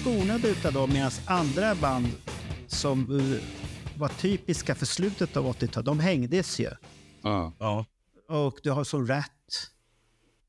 De 0.05 0.11
vart 0.11 0.26
skonade 0.26 0.48
utav 0.48 0.72
dem 0.72 0.92
medan 0.92 1.11
andra 1.26 1.74
band 1.74 2.09
som 2.66 3.11
uh, 3.11 3.40
var 3.98 4.09
typiska 4.09 4.74
för 4.74 4.86
slutet 4.86 5.36
av 5.36 5.52
80-talet, 5.52 5.86
de 5.86 6.00
hängdes 6.00 6.61
ju. 6.61 6.70
Ja. 7.22 7.86
Och 8.28 8.59
du 8.62 8.70
har 8.70 8.84
så 8.84 9.00
Rat. 9.00 9.30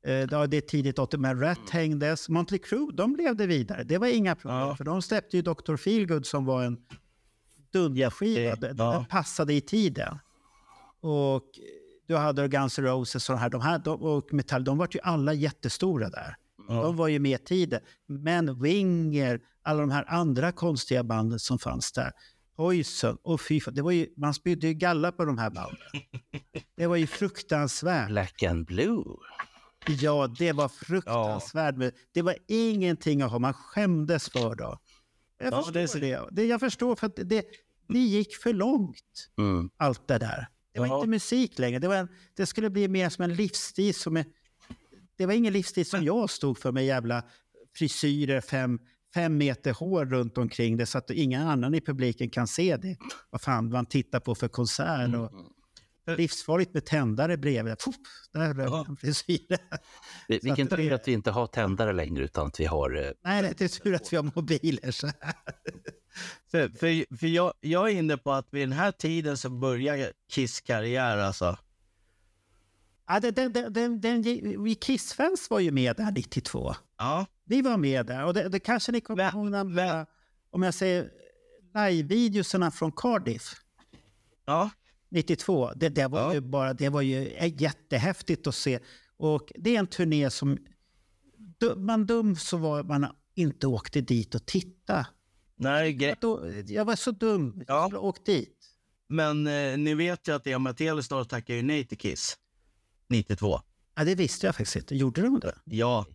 Eh, 0.06 0.14
ja, 0.14 0.48
det 0.48 0.58
är 0.58 0.62
tidigt 0.62 1.00
80 1.00 1.18
men 1.18 1.40
Rat 1.40 1.70
hängdes. 1.70 2.30
Motley 2.30 2.60
Crue, 2.60 2.92
de 2.94 3.16
levde 3.16 3.48
vidare. 3.48 3.84
Det 3.84 3.98
var 3.98 4.08
inga 4.08 4.36
problem. 4.36 4.78
För 4.78 4.84
de 4.84 5.02
släppte 5.02 5.38
ju 5.38 5.42
Dr. 5.42 5.76
Feelgood 5.76 6.26
som 6.26 6.46
var 6.46 6.64
en 6.64 6.78
dunjaskiva. 7.72 8.56
Den 8.56 8.78
den 8.78 9.06
passade 9.06 9.54
i 9.54 9.62
tiden. 9.62 10.20
Och 11.02 11.44
du 12.08 12.16
hade 12.16 12.48
Guns 12.48 12.80
N' 12.80 12.86
Roses 12.86 13.30
och, 13.30 13.36
de 13.36 13.40
här, 13.40 13.50
de 13.50 13.62
här, 13.62 13.80
de, 13.80 14.02
och 14.02 14.34
Metall, 14.34 14.64
de 14.64 14.78
var 14.78 14.88
ju 14.92 15.00
alla 15.04 15.34
jättestora 15.34 16.10
där. 16.10 16.36
De 16.68 16.96
var 16.96 17.08
ju 17.08 17.20
med 17.20 17.46
tiden. 17.46 17.82
Men 18.08 18.62
Winger, 18.62 19.40
alla 19.64 19.82
de 19.82 19.92
här 19.92 20.06
andra 20.08 20.52
konstiga 20.52 21.04
banden 21.04 21.40
som 21.40 21.60
fanns 21.60 21.92
där. 21.92 22.12
Poison 22.56 23.18
och 23.24 23.42
fy 23.42 23.62
fan, 23.62 23.74
det 23.74 23.82
var 23.82 23.92
ju, 23.92 24.08
man 24.18 24.34
spydde 24.34 24.68
ju 24.68 24.74
galla 24.74 25.12
på 25.12 25.26
de 25.26 25.38
här 25.38 25.50
banden. 25.50 25.78
Det 26.78 26.88
var 26.88 26.96
ju 26.96 27.08
fruktansvärt. 27.08 28.08
Black 28.08 28.44
and 28.44 28.66
Blue. 28.66 29.04
Ja, 29.88 30.28
det 30.40 30.52
var 30.52 30.68
fruktansvärt. 30.70 31.76
men 31.78 31.92
Det 32.14 32.22
var 32.22 32.36
ingenting 32.48 33.22
att 33.22 33.32
ha. 33.32 33.40
Man 33.40 33.54
skämdes 33.54 34.30
för 34.30 34.56
då. 34.56 34.80
Jag 35.40 35.54
Ja, 35.54 35.58
förstår 35.58 35.74
det 35.74 35.80
är 35.80 35.82
det, 35.82 36.18
så- 36.20 36.30
det. 36.32 36.46
Jag 36.46 36.60
förstår 36.60 36.96
för 36.96 37.08
att 37.08 37.16
det, 37.16 37.46
det 37.88 38.00
gick 38.00 38.36
för 38.36 38.54
långt, 38.54 39.30
Mm. 39.38 39.70
allt 39.78 40.08
det 40.08 40.18
där. 40.18 40.48
Det 40.74 40.80
var 40.80 40.88
Ja. 40.88 40.96
inte 40.96 41.08
musik 41.10 41.60
längre. 41.60 41.80
Det, 41.80 41.88
var 41.88 41.96
en, 41.96 42.08
det 42.36 42.46
skulle 42.46 42.70
bli 42.70 42.88
mer 42.88 43.10
som 43.10 43.24
en 43.24 43.36
livsstil. 43.36 43.96
Som 43.96 44.18
är, 44.18 44.26
det 45.18 45.26
var 45.26 45.34
ingen 45.34 45.54
livsstil 45.54 45.86
som 45.86 46.04
jag 46.04 46.30
stod 46.30 46.58
för 46.58 46.72
med 46.72 46.86
jävla 46.86 47.24
frisyrer, 47.76 48.42
fem, 48.42 48.80
fem 49.14 49.38
meter 49.38 49.74
hår 49.74 50.06
runt 50.06 50.38
omkring 50.38 50.78
det 50.78 50.86
så 50.86 50.98
att 50.98 51.10
ingen 51.12 51.42
annan 51.42 51.76
i 51.76 51.82
publiken 51.82 52.30
kan 52.30 52.48
se 52.48 52.78
det. 52.78 52.98
Vad 53.30 53.42
fan 53.42 53.70
man 53.70 53.86
tittar 53.86 54.20
på 54.20 54.36
för 54.36 54.48
konsert. 54.48 55.16
Och, 55.16 55.32
livsfarligt 56.18 56.74
med 56.74 56.86
tändare 56.86 57.38
bredvid. 57.38 57.80
Puff, 57.80 57.96
där 58.34 58.54
rök 58.54 58.70
han 58.70 58.98
frisyren. 58.98 59.60
Vilken 60.28 60.68
tur 60.68 60.94
att 60.94 61.08
vi 61.08 61.12
inte 61.12 61.32
har 61.32 61.48
tändare 61.48 61.94
längre 61.94 62.24
utan 62.24 62.48
att 62.48 62.60
vi 62.60 62.66
har... 62.66 63.06
eh, 63.06 63.12
Nej, 63.24 63.54
det 63.58 63.62
är 63.62 63.68
tur 63.68 63.96
att 63.96 64.14
vi 64.14 64.18
har 64.18 64.32
mobiler. 64.36 64.92
Så 64.92 65.08
här. 65.08 65.36
För, 66.52 66.70
för, 66.70 67.18
för 67.18 67.28
jag, 67.28 67.54
jag 67.60 67.90
är 67.90 67.94
inne 67.94 68.18
på 68.18 68.32
att 68.32 68.48
vid 68.52 68.62
den 68.62 68.72
här 68.72 68.92
tiden 68.92 69.38
så 69.38 69.50
börjar 69.50 70.12
Kiss 70.32 70.62
karriär 70.62 71.18
alltså. 71.18 71.58
Ja, 73.08 73.20
den, 73.20 73.54
den, 73.54 73.74
den, 73.74 74.02
den, 74.02 74.76
Kiss-fans 74.76 75.50
var 75.50 75.60
ju 75.60 75.72
med 75.72 75.96
där 75.96 76.12
92. 76.12 76.76
Ja. 76.98 77.26
Vi 77.44 77.62
var 77.62 77.78
med 77.78 78.06
där. 78.06 78.26
Och 78.26 78.34
det, 78.34 78.50
det 78.50 78.60
kanske 78.60 78.92
ni 78.92 79.02
kommer 79.02 79.34
ihåg 79.34 80.06
om 80.52 80.64
jag 80.64 80.74
säger 80.74 81.12
live-videoserna 81.74 82.72
från 82.72 82.92
Cardiff. 82.92 83.56
Ja. 84.46 84.70
92. 85.10 85.72
Det, 85.76 85.90
det, 85.90 86.08
var 86.08 86.34
ju 86.34 86.42
bara, 86.42 86.74
det 86.74 86.90
var 86.90 87.02
ju 87.02 87.52
jättehäftigt 87.58 88.48
att 88.48 88.56
se. 88.56 88.80
Och 89.18 89.52
det 89.56 89.76
är 89.76 89.80
en 89.80 89.88
turné 89.88 90.30
som... 90.30 90.58
Man 91.78 92.06
dum 92.06 92.36
så 92.36 92.58
var 92.58 92.84
man 92.84 93.08
inte 93.36 93.68
åkte 93.68 94.02
dit 94.02 94.36
och 94.36 94.46
titta. 94.46 95.06
Nej, 95.56 96.16
Då, 96.22 96.52
jag 96.68 96.86
var 96.86 96.96
så 96.96 97.12
dum. 97.12 97.64
Jag 97.68 97.86
skulle 97.86 98.00
ha 98.00 98.08
åkt 98.08 98.26
dit. 98.26 98.58
Men 99.08 99.48
eh, 99.48 99.78
ni 99.78 99.94
vet 99.96 100.28
ju 100.28 100.36
att 100.36 100.48
Emma 100.48 100.74
Telestar 100.74 101.24
tackade 101.24 101.58
ju 101.58 101.64
nej 101.64 101.86
till 101.86 101.98
Kiss. 101.98 102.38
92. 103.10 103.62
Ja, 103.96 104.04
det 104.04 104.16
visste 104.16 104.46
jag 104.46 104.56
faktiskt 104.56 104.76
inte. 104.76 104.96
Gjorde 104.96 105.22
de 105.22 105.40
det? 105.40 105.56
Ja. 105.64 106.06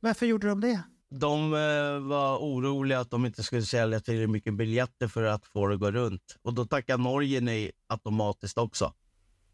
Varför 0.00 0.26
gjorde 0.26 0.48
de 0.48 0.60
det? 0.60 0.82
De 1.10 1.54
eh, 1.54 2.08
var 2.08 2.38
oroliga 2.38 3.00
att 3.00 3.10
de 3.10 3.26
inte 3.26 3.42
skulle 3.42 3.62
sälja 3.62 4.00
tillräckligt 4.00 4.30
mycket 4.30 4.54
biljetter 4.54 5.08
för 5.08 5.22
att 5.22 5.46
få 5.46 5.66
det 5.66 5.74
att 5.74 5.80
gå 5.80 5.90
runt. 5.90 6.36
Och 6.42 6.54
då 6.54 6.64
tackade 6.64 7.02
Norge 7.02 7.40
nej 7.40 7.72
automatiskt 7.86 8.58
också. 8.58 8.92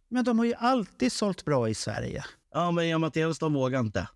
Men 0.08 0.24
de 0.24 0.38
har 0.38 0.46
ju 0.46 0.54
alltid 0.54 1.12
sålt 1.12 1.44
bra 1.44 1.68
i 1.68 1.74
Sverige. 1.74 2.24
Ja, 2.52 2.70
men 2.70 2.84
Emma 2.84 3.10
Telestar 3.10 3.48
vågar 3.48 3.80
inte. 3.80 4.08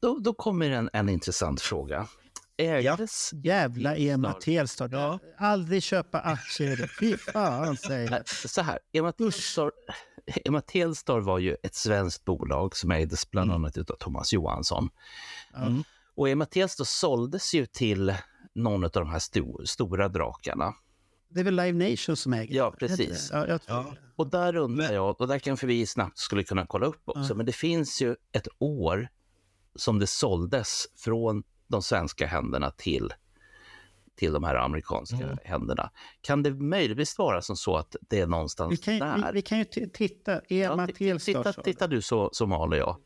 Då, 0.00 0.18
då 0.18 0.34
kommer 0.34 0.70
en, 0.70 0.90
en 0.92 1.08
intressant 1.08 1.60
fråga. 1.60 2.08
Ägdes... 2.56 3.30
Jävla 3.32 3.96
Emma 3.96 4.32
Telstad. 4.32 4.88
Ja. 4.92 5.18
Aldrig 5.38 5.82
köpa 5.82 6.20
aktier 6.20 6.84
i. 6.84 6.88
Fy 7.00 7.16
fan, 7.16 7.76
säger 7.76 8.10
jag. 8.10 8.28
Så 8.28 8.62
här, 8.62 8.78
Emma 8.92 9.12
Telstar, 9.12 9.72
Emma 10.44 10.60
Telstar 10.60 11.20
var 11.20 11.38
ju 11.38 11.56
ett 11.62 11.74
svenskt 11.74 12.24
bolag 12.24 12.76
som 12.76 12.90
ägdes 12.90 13.30
bland 13.30 13.52
annat 13.52 13.76
utav 13.78 13.96
Thomas 13.96 14.32
Johansson. 14.32 14.90
Mm. 15.56 15.84
Och 16.14 16.28
Emma 16.28 16.44
Telstar 16.46 16.84
såldes 16.84 17.54
ju 17.54 17.66
till 17.66 18.14
någon 18.54 18.84
av 18.84 18.90
de 18.90 19.08
här 19.08 19.18
sto, 19.18 19.66
stora 19.66 20.08
drakarna. 20.08 20.74
Det 21.28 21.40
är 21.40 21.44
väl 21.44 21.56
Live 21.56 21.90
Nation 21.90 22.16
som 22.16 22.32
äger 22.32 22.54
Ja, 22.54 22.74
precis. 22.78 23.30
Ja, 23.32 23.46
jag 23.46 23.62
tror 23.62 23.98
Och 24.16 24.26
där 24.30 24.56
undrar 24.56 24.92
jag, 24.92 25.20
och 25.20 25.28
där 25.28 25.38
kanske 25.38 25.66
vi 25.66 25.86
snabbt 25.86 26.18
skulle 26.18 26.44
kunna 26.44 26.66
kolla 26.66 26.86
upp 26.86 27.02
också, 27.04 27.32
Ja. 27.32 27.34
men 27.34 27.46
det 27.46 27.52
finns 27.52 28.02
ju 28.02 28.16
ett 28.32 28.48
år 28.58 29.08
som 29.74 29.98
det 29.98 30.06
såldes 30.06 30.86
från 30.96 31.42
de 31.68 31.82
svenska 31.82 32.26
händerna 32.26 32.70
till, 32.70 33.12
till 34.16 34.32
de 34.32 34.44
här 34.44 34.54
amerikanska 34.54 35.16
Mm. 35.24 35.38
händerna. 35.44 35.90
Kan 36.20 36.42
det 36.42 36.50
möjligtvis 36.54 37.18
vara 37.18 37.42
som 37.42 37.56
så 37.56 37.76
att 37.76 37.96
det 38.00 38.20
är 38.20 38.26
någonstans 38.26 38.72
Vi 38.72 38.76
kan, 38.76 38.94
ju- 38.94 39.00
där? 39.00 39.16
vi, 39.16 39.22
vi 39.32 39.42
kan 39.42 39.58
ju 39.58 39.64
titta. 39.64 40.40
Emma 40.48 40.86
Telstad. 40.86 41.42
Titta, 41.44 41.62
titta 41.62 41.86
du 41.86 42.02
så, 42.02 42.30
så 42.32 42.46
maler 42.46 42.76
jag. 42.76 42.96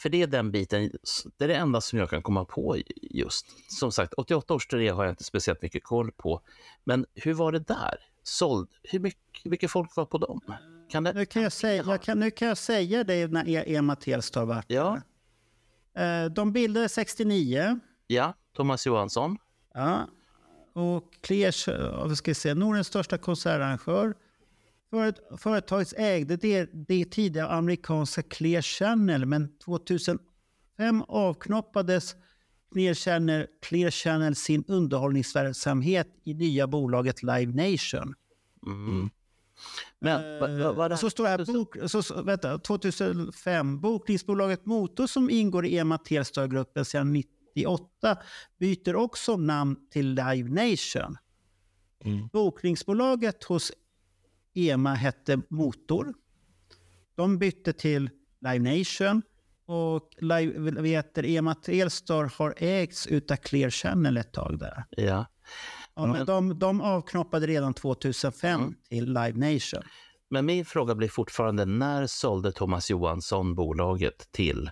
För 0.00 0.08
det 0.08 0.22
är 0.22 0.26
den 0.26 0.50
biten, 0.50 0.90
det 1.36 1.44
är 1.44 1.48
det 1.48 1.54
enda 1.54 1.80
som 1.80 1.98
jag 1.98 2.10
kan 2.10 2.22
komma 2.22 2.44
på 2.44 2.76
just. 3.02 3.46
Som 3.72 3.92
sagt, 3.92 4.14
88 4.16 4.54
års 4.54 4.66
turné 4.66 4.88
har 4.90 5.04
jag 5.04 5.12
inte 5.12 5.24
speciellt 5.24 5.62
mycket 5.62 5.84
koll 5.84 6.12
på. 6.12 6.40
Men 6.84 7.06
hur 7.14 7.34
var 7.34 7.52
det 7.52 7.58
där? 7.58 7.94
Såld, 8.22 8.68
hur 8.82 8.98
mycket, 9.00 9.44
mycket 9.44 9.70
folk 9.70 9.96
var 9.96 10.04
på 10.04 10.18
dem? 10.18 10.40
Kan 10.90 11.04
det, 11.04 11.12
Nu 11.12 11.26
kan 11.26 11.42
jag 11.42 11.52
säga, 11.52 11.84
jag 11.86 12.02
kan, 12.02 12.20
nu 12.20 12.30
kan 12.30 12.48
jag 12.48 12.58
säga 12.58 13.04
det 13.04 13.26
när 13.32 13.48
E- 13.48 13.76
Emma 13.76 13.96
Telstad 13.96 14.44
var 14.44 14.64
Ja. 14.66 15.00
Eh, 15.96 16.24
De 16.24 16.52
bildades 16.52 16.92
69. 16.94 17.80
Ja, 18.06 18.34
Thomas 18.56 18.86
Johansson. 18.86 19.36
Ja. 19.74 20.08
Och 20.80 21.30
eh, 21.30 22.06
vad 22.06 22.18
ska 22.18 22.30
jag 22.30 22.36
säga, 22.36 22.54
Nordens 22.54 22.86
största 22.86 23.18
konsertarrangör. 23.18 24.14
Föret, 24.90 25.16
företaget 25.38 25.92
ägde 25.96 26.36
det, 26.36 26.70
det 26.72 27.04
tidigare 27.04 27.48
amerikanska 27.48 28.22
Clear 28.22 28.62
Channel, 28.62 29.26
men 29.26 29.58
2005 29.58 30.18
avknoppades 31.08 32.14
Clear 32.72 32.94
Channel, 32.94 33.46
Clear 33.62 33.90
Channel 33.90 34.36
sin 34.36 34.64
underhållningsverksamhet 34.68 36.08
i 36.24 36.34
nya 36.34 36.66
bolaget 36.66 37.22
Live 37.22 37.52
Nation. 37.52 38.14
Mm. 38.66 39.10
Men 39.98 40.40
vad, 40.40 40.50
vad, 40.50 40.90
vad, 40.90 40.98
Så 40.98 41.10
står 41.10 41.24
det 41.24 41.30
här, 41.30 41.52
bok, 41.52 41.76
så, 41.86 42.22
vänta, 42.22 42.58
2005, 42.58 43.80
bokningsbolaget 43.80 44.66
Motor 44.66 45.06
som 45.06 45.30
ingår 45.30 45.66
i 45.66 45.78
Emma 45.78 45.98
Telstar-gruppen 45.98 46.84
sedan 46.84 47.12
98 47.54 48.18
byter 48.58 48.96
också 48.96 49.36
namn 49.36 49.76
till 49.90 50.14
Live 50.14 50.48
Nation. 50.48 51.16
Bokningsbolaget 52.32 53.44
hos 53.44 53.72
EMA 54.54 54.94
hette 54.94 55.40
Motor. 55.48 56.14
De 57.14 57.38
bytte 57.38 57.72
till 57.72 58.10
Live 58.40 58.78
Nation 58.78 59.22
och 59.66 60.10
Live, 60.18 61.04
EMA 61.24 61.54
Telstar 61.54 62.32
har 62.38 62.54
ägts 62.56 63.06
utav 63.06 63.36
Clear 63.36 63.70
Channel 63.70 64.16
ett 64.16 64.32
tag 64.32 64.58
där. 64.58 64.84
Ja. 64.90 65.26
Ja, 65.94 66.06
men 66.06 66.26
de, 66.26 66.58
de 66.58 66.80
avknoppade 66.80 67.46
redan 67.46 67.74
2005 67.74 68.74
till 68.88 69.06
Live 69.06 69.32
Nation. 69.32 69.82
Men 70.30 70.46
min 70.46 70.64
fråga 70.64 70.94
blir 70.94 71.08
fortfarande, 71.08 71.64
när 71.64 72.06
sålde 72.06 72.52
Thomas 72.52 72.90
Johansson 72.90 73.54
bolaget 73.54 74.32
till... 74.32 74.70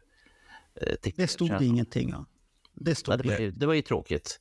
Eh, 0.80 0.94
till 1.02 1.12
Det 1.16 1.28
stod 1.28 1.50
det 1.50 1.64
ingenting 1.64 2.14
om. 2.14 2.26
Det 2.80 2.94
stod 2.94 3.18
det, 3.18 3.28
var 3.28 3.38
ju, 3.38 3.50
det 3.50 3.66
var 3.66 3.74
ju 3.74 3.82
tråkigt. 3.82 4.40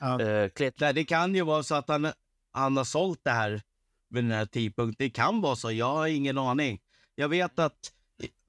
Ja. 0.00 0.20
Eh, 0.20 0.50
Nej, 0.80 0.94
det 0.94 1.04
kan 1.04 1.34
ju 1.34 1.42
vara 1.42 1.62
så 1.62 1.74
att 1.74 1.88
han, 1.88 2.12
han 2.52 2.76
har 2.76 2.84
sålt 2.84 3.20
det 3.22 3.30
här 3.30 3.62
vid 4.10 4.24
den 4.24 4.30
här 4.30 4.46
tidpunkten. 4.46 5.06
Det 5.06 5.10
kan 5.10 5.40
vara 5.40 5.56
så, 5.56 5.72
jag 5.72 5.94
har 5.94 6.06
ingen 6.06 6.38
aning. 6.38 6.80
Jag 7.14 7.28
vet 7.28 7.58
att 7.58 7.92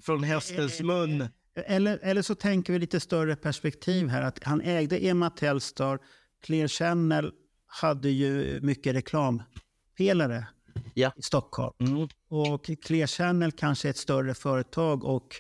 från 0.04 0.24
hästens 0.24 0.82
mun... 0.82 1.28
Eller, 1.56 2.00
eller 2.02 2.22
så 2.22 2.36
tänker 2.36 2.74
vi 2.74 2.80
lite 2.80 3.00
större 3.00 3.36
perspektiv 3.36 4.08
här. 4.08 4.22
Att 4.22 4.44
han 4.44 4.62
ägde 4.62 4.98
Emma 4.98 5.30
Telstar. 5.30 6.00
Clear 6.44 6.68
Channel 6.68 7.32
hade 7.68 8.10
ju 8.10 8.60
mycket 8.62 8.96
reklampelare 8.96 10.48
ja. 10.94 11.12
i 11.16 11.22
Stockholm. 11.22 11.74
Mm. 11.80 12.08
Och 12.30 12.70
Clear 12.84 13.08
Channel 13.08 13.52
kanske 13.52 13.88
är 13.88 13.90
ett 13.90 13.98
större 13.98 14.34
företag 14.34 15.04
och 15.04 15.36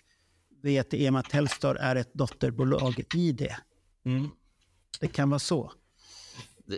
vet 0.63 0.93
Emma 0.93 1.23
Telstar 1.23 1.75
är 1.75 1.95
ett 1.95 2.13
dotterbolag 2.13 3.03
i 3.15 3.31
det. 3.31 3.57
Mm. 4.05 4.29
Det 4.99 5.07
kan 5.07 5.29
vara 5.29 5.39
så. 5.39 5.71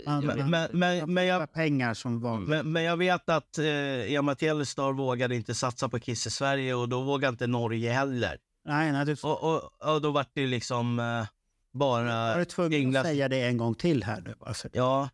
Man, 0.05 0.25
Men- 0.25 0.37
man, 0.37 0.49
men- 0.49 0.69
men, 0.73 1.13
men, 1.13 1.25
jag, 1.25 1.53
pengar 1.53 1.93
som 1.93 2.19
var... 2.19 2.39
men, 2.39 2.71
men 2.71 2.83
jag 2.83 2.97
vet 2.97 3.29
att 3.29 3.57
eh, 3.57 4.13
Emma 4.13 4.35
Telestar 4.35 4.93
vågade 4.93 5.35
inte 5.35 5.55
satsa 5.55 5.89
på 5.89 5.99
Kiss 5.99 6.27
i 6.27 6.29
Sverige 6.29 6.73
och 6.73 6.89
då 6.89 7.01
vågade 7.01 7.29
inte 7.29 7.47
Norge 7.47 7.91
heller. 7.93 8.37
Nej, 8.65 8.91
nej, 8.91 9.05
det... 9.05 9.23
och, 9.23 9.43
och, 9.43 9.93
och 9.93 10.01
då 10.01 10.11
var 10.11 10.25
det 10.33 10.47
liksom... 10.47 10.99
Eh, 10.99 11.25
bara 11.71 12.03
Var 12.33 12.39
du 12.39 12.45
tvungen 12.45 12.95
att 12.95 13.05
säga 13.05 13.29
det 13.29 13.41
en 13.41 13.57
gång 13.57 13.75
till 13.75 14.03
här 14.03 14.21
nu? 14.21 14.35
Alltså, 14.39 14.67
Ja, 14.73 15.09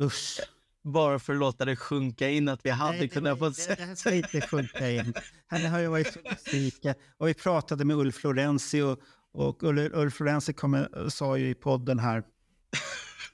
usch. 0.00 0.40
bara 0.82 1.18
för 1.18 1.32
att 1.32 1.38
låta 1.38 1.64
det 1.64 1.76
sjunka 1.76 2.28
in 2.28 2.48
att 2.48 2.60
vi 2.66 2.70
hade 2.70 2.98
Nej, 2.98 3.08
kunnat 3.08 3.38
få 3.38 3.48
det, 3.48 3.76
det 3.76 3.82
här 3.84 3.94
ska 3.94 4.14
inte 4.14 4.40
funka 4.40 4.90
in. 4.90 5.14
Han 5.46 5.66
har 5.66 5.78
ju 5.80 5.86
varit 5.86 6.12
så 6.12 6.18
besviken. 6.30 6.94
Och 7.18 7.28
vi 7.28 7.34
pratade 7.34 7.84
med 7.84 7.96
Ulf 7.96 8.24
Lorenzi 8.24 8.80
och, 8.80 8.98
och 9.32 9.62
Ul- 9.62 9.90
Ulf 9.94 10.20
Lorenzi 10.20 10.52
kom, 10.52 10.86
sa 11.08 11.36
ju 11.36 11.50
i 11.50 11.54
podden 11.54 11.98
här 11.98 12.22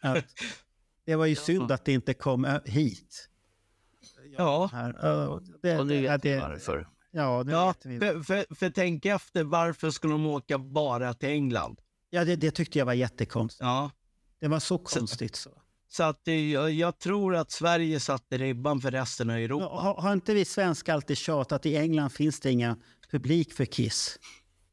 att 0.01 0.25
det 1.07 1.17
var 1.17 1.27
ju 1.27 1.37
synd 1.37 1.73
att 1.73 1.85
det 1.85 1.93
inte 1.93 2.15
kom 2.15 2.45
ö- 2.45 2.61
hit. 2.65 3.29
Ja. 4.37 4.71
Ja, 4.73 5.41
Det, 5.63 5.79
Och 5.79 5.87
nu 5.87 6.03
vet 6.03 6.25
vi 6.25 6.31
det, 6.31 6.41
varför. 6.41 6.89
ja, 7.11 7.43
det 7.45 7.53
Ja, 7.53 7.75
vet 7.85 7.99
för, 8.03 8.23
för, 8.23 8.55
för 8.55 8.71
tänk 8.71 9.05
efter, 9.07 9.45
varför 9.45 9.91
skulle 9.91 10.13
de 10.13 10.27
åka 10.27 10.59
bara 10.59 11.15
till 11.15 11.29
England? 11.29 11.81
Ja, 12.11 12.25
det, 12.25 12.37
det 12.37 12.51
tyckte 12.51 12.79
jag 12.79 12.87
var 12.87 12.93
jättekonstigt. 12.93 13.61
Ja, 13.61 13.91
Det 14.41 14.49
var 14.49 14.59
så 14.61 14.79
konstigt. 14.79 15.37
Så. 15.37 15.51
så 15.89 16.03
att 16.03 16.25
det, 16.25 16.51
jag, 16.51 16.71
jag 16.71 16.99
tror 16.99 17.37
att 17.37 17.51
Sverige 17.51 18.01
satte 18.01 18.39
ribban 18.39 18.81
för 18.81 18.91
resten 18.91 19.31
av 19.31 19.37
Europa. 19.37 19.65
Har, 19.65 19.95
har 19.95 20.13
inte 20.13 20.35
vi 20.35 20.45
svenskar 20.45 20.95
alltid 20.95 21.17
tjatat 21.17 21.53
att 21.53 21.67
i 21.67 21.77
England 21.77 22.11
finns 22.11 22.41
det 22.41 22.51
inga 22.51 22.77
publik 23.11 23.53
för 23.53 23.65
Kiss? 23.65 24.19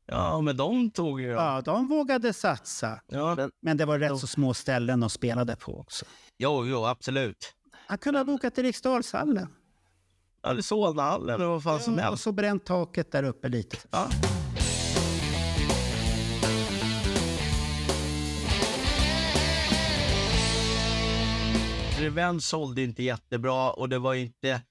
Ja, 0.08 0.41
men 0.41 0.58
de 0.58 0.91
tog 0.91 1.22
ju... 1.22 1.28
Ja, 1.28 1.62
de 1.62 1.88
vågade 1.88 2.34
satsa. 2.34 2.99
Ja, 3.08 3.36
Men- 3.36 3.51
Men 3.62 3.78
det 3.78 3.86
var 3.86 3.99
rätt 3.99 4.20
så 4.20 4.28
små 4.28 4.53
ställen 4.53 4.99
de 4.99 5.10
spelade 5.10 5.56
på 5.56 5.80
också. 5.80 6.06
jo, 6.38 6.66
jo, 6.66 6.86
absolut. 6.86 7.53
Han 7.88 7.97
kunde 7.97 8.20
ha 8.20 8.24
bokat 8.26 8.58
i 8.58 8.64
Riksdalshallen. 8.64 9.47
Eller 10.47 10.62
Solnahallen 10.62 11.36
eller 11.36 11.45
vad 11.45 11.64
fan 11.64 11.80
som 11.80 11.93
Ja, 11.93 11.99
och 11.99 12.06
helst. 12.10 12.24
så 12.24 12.32
bränt 12.32 12.66
taket 12.66 13.12
där 13.12 13.24
uppe 13.24 13.49
lite. 13.49 13.78
Ja. 13.91 14.08
Revenge 21.99 22.41
sålde 22.41 22.82
inte 22.84 23.03
jättebra 23.03 23.72
och 23.72 23.89
det 23.89 23.99
var 23.99 24.14
inte 24.14 24.62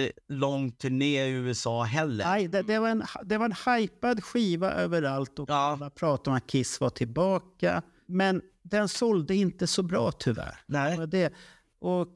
jättelång 0.00 0.72
turné 0.72 1.26
i 1.26 1.30
USA 1.30 1.82
heller. 1.82 2.24
Nej, 2.24 2.48
det, 2.48 2.62
det, 2.62 2.78
var 2.78 2.88
en, 2.88 3.02
det 3.24 3.38
var 3.38 3.44
en 3.44 3.76
hypad 3.76 4.24
skiva 4.24 4.72
överallt 4.72 5.38
och 5.38 5.50
alla 5.50 5.90
pratade 5.90 6.30
om 6.30 6.36
att 6.36 6.46
Kiss 6.46 6.80
var 6.80 6.90
tillbaka. 6.90 7.82
Men 8.06 8.42
den 8.62 8.88
sålde 8.88 9.34
inte 9.34 9.66
så 9.66 9.82
bra 9.82 10.12
tyvärr. 10.12 10.60
Nej. 10.66 10.90
Det 10.90 10.98
var 10.98 11.06
det. 11.06 11.32
Och 11.80 12.08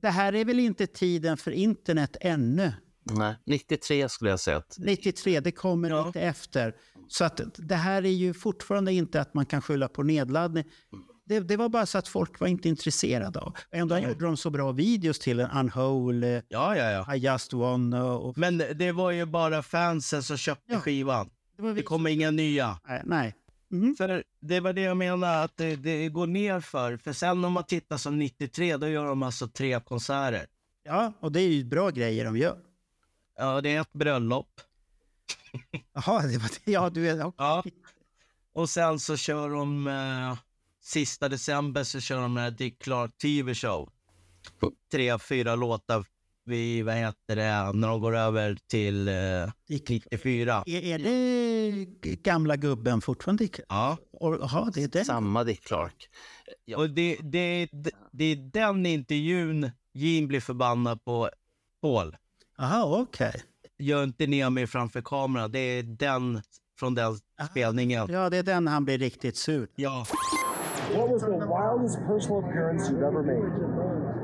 det 0.00 0.10
här 0.10 0.34
är 0.34 0.44
väl 0.44 0.60
inte 0.60 0.86
tiden 0.86 1.36
för 1.36 1.50
internet 1.50 2.16
ännu. 2.20 2.72
Nej, 3.04 3.36
93 3.46 4.08
skulle 4.08 4.30
jag 4.30 4.40
säga 4.40 4.56
att 4.56 4.76
93, 4.78 5.40
det 5.40 5.52
kommer 5.52 6.06
lite 6.06 6.20
efter. 6.20 6.74
Så 7.08 7.24
att 7.24 7.40
det 7.56 7.74
här 7.74 8.04
är 8.04 8.10
ju 8.10 8.34
fortfarande 8.34 8.92
inte 8.92 9.20
att 9.20 9.34
man 9.34 9.46
kan 9.46 9.62
skylla 9.62 9.88
på 9.88 10.02
nedladdning. 10.02 10.64
Det, 11.24 11.40
det 11.40 11.56
var 11.56 11.68
bara 11.68 11.86
så 11.86 11.98
att 11.98 12.08
folk 12.08 12.40
var 12.40 12.48
inte 12.48 12.68
intresserade 12.68 13.40
av. 13.40 13.56
Ändå 13.70 13.98
gjorde 13.98 14.24
de 14.24 14.36
så 14.36 14.50
bra 14.50 14.72
videos 14.72 15.18
till 15.18 15.40
en 15.40 15.50
Unholy, 15.50 16.42
Ja, 16.48 16.76
ja, 16.76 16.90
ja. 16.90 17.14
I 17.14 17.18
just 17.18 17.52
wanna 17.52 18.04
och... 18.12 18.38
Men 18.38 18.58
det 18.58 18.92
var 18.92 19.10
ju 19.10 19.26
bara 19.26 19.62
fansen 19.62 20.22
som 20.22 20.36
köpte 20.36 20.76
skivan. 20.80 21.30
Det, 21.56 21.62
var 21.62 21.72
Det 21.74 21.82
kommer 21.82 22.10
inga 22.10 22.30
nya. 22.30 22.78
Nej, 22.88 23.02
nej. 23.04 23.34
Mhm. 23.68 23.94
För 23.96 24.24
det 24.40 24.60
var 24.60 24.72
det 24.72 24.80
jag 24.80 24.96
menar, 24.96 25.44
att 25.44 25.56
det, 25.56 25.76
det 25.76 26.08
går 26.08 26.26
ner 26.26 26.60
för. 26.60 26.96
För 26.96 27.12
sen 27.12 27.44
om 27.44 27.52
man 27.52 27.64
tittar 27.64 27.96
som 27.96 28.18
93, 28.18 28.76
då 28.76 28.88
gör 28.88 29.06
de 29.06 29.22
alltså 29.22 29.48
tre 29.48 29.80
konserter. 29.80 30.46
Ja, 30.84 31.12
och 31.20 31.32
det 31.32 31.40
är 31.40 31.48
ju 31.48 31.64
bra 31.64 31.90
grejer 31.90 32.24
de 32.24 32.36
gör. 32.36 32.58
Ja, 33.36 33.60
det 33.60 33.74
är 33.74 33.80
ett 33.80 33.92
bröllop. 33.92 34.60
Jaha, 35.94 36.22
det 36.22 36.38
var 36.38 36.50
det. 36.64 36.72
Ja, 36.72 36.90
du 36.90 37.08
är... 37.10 37.32
Ja. 37.38 37.64
Och 38.54 38.68
sen 38.68 38.98
så 39.00 39.16
kör 39.16 39.50
de 39.50 39.86
eh, 39.86 40.38
sista 40.82 41.28
december 41.28 41.84
så 41.84 42.00
kör 42.00 42.20
de 42.20 42.34
den 42.34 42.44
här 42.44 42.50
Dick 42.50 42.82
Clark 42.82 43.18
TV 43.18 43.54
show. 43.54 43.88
Tre, 44.92 45.18
fyra 45.18 45.56
låtar 45.56 46.04
vid, 46.44 46.84
vad 46.84 46.94
heter 46.94 47.36
det, 47.36 47.72
när 47.72 47.88
de 47.88 48.00
går 48.00 48.16
över 48.16 48.58
till 48.66 49.08
eh, 49.08 49.14
94. 49.68 50.64
Är, 50.66 50.82
är 50.82 50.98
det 50.98 52.22
gamla 52.22 52.56
gubben 52.56 53.00
fortfarande? 53.00 53.48
Ja. 53.68 53.96
Jaha, 54.20 54.70
det 54.74 54.82
är 54.82 54.88
den. 54.88 55.04
samma 55.04 55.44
Dick 55.44 55.64
Clark. 55.64 56.08
Och 56.76 56.90
det, 56.90 57.16
det, 57.22 57.68
det, 57.72 57.90
det 58.12 58.24
är 58.24 58.36
den 58.36 58.86
intervjun 58.86 59.70
Gene 59.94 60.26
blir 60.26 60.40
förbannad 60.40 61.04
på 61.04 61.30
Paul. 61.82 62.16
Jaha, 62.58 63.02
okej. 63.02 63.42
Gör 63.78 64.04
inte 64.04 64.26
ner 64.26 64.50
mig 64.50 64.66
framför 64.66 65.02
kameran. 65.02 65.52
Det 65.52 65.58
är 65.58 65.82
den 65.82 66.42
från 66.78 66.94
den 66.94 67.18
spelningen. 67.50 68.12
Ja, 68.12 68.30
det 68.30 68.36
är 68.36 68.42
den 68.42 68.68
han 68.68 68.84
blir 68.84 68.98
riktigt 68.98 69.36
sur. 69.36 69.68
Ja. 69.74 70.06
What 70.94 71.08
was 71.08 71.22
the 71.22 71.46
wildest 71.46 72.04
personal 72.06 72.40
appearance 72.40 72.88
you've 72.90 73.02
ever 73.02 73.22
made? 73.22 73.42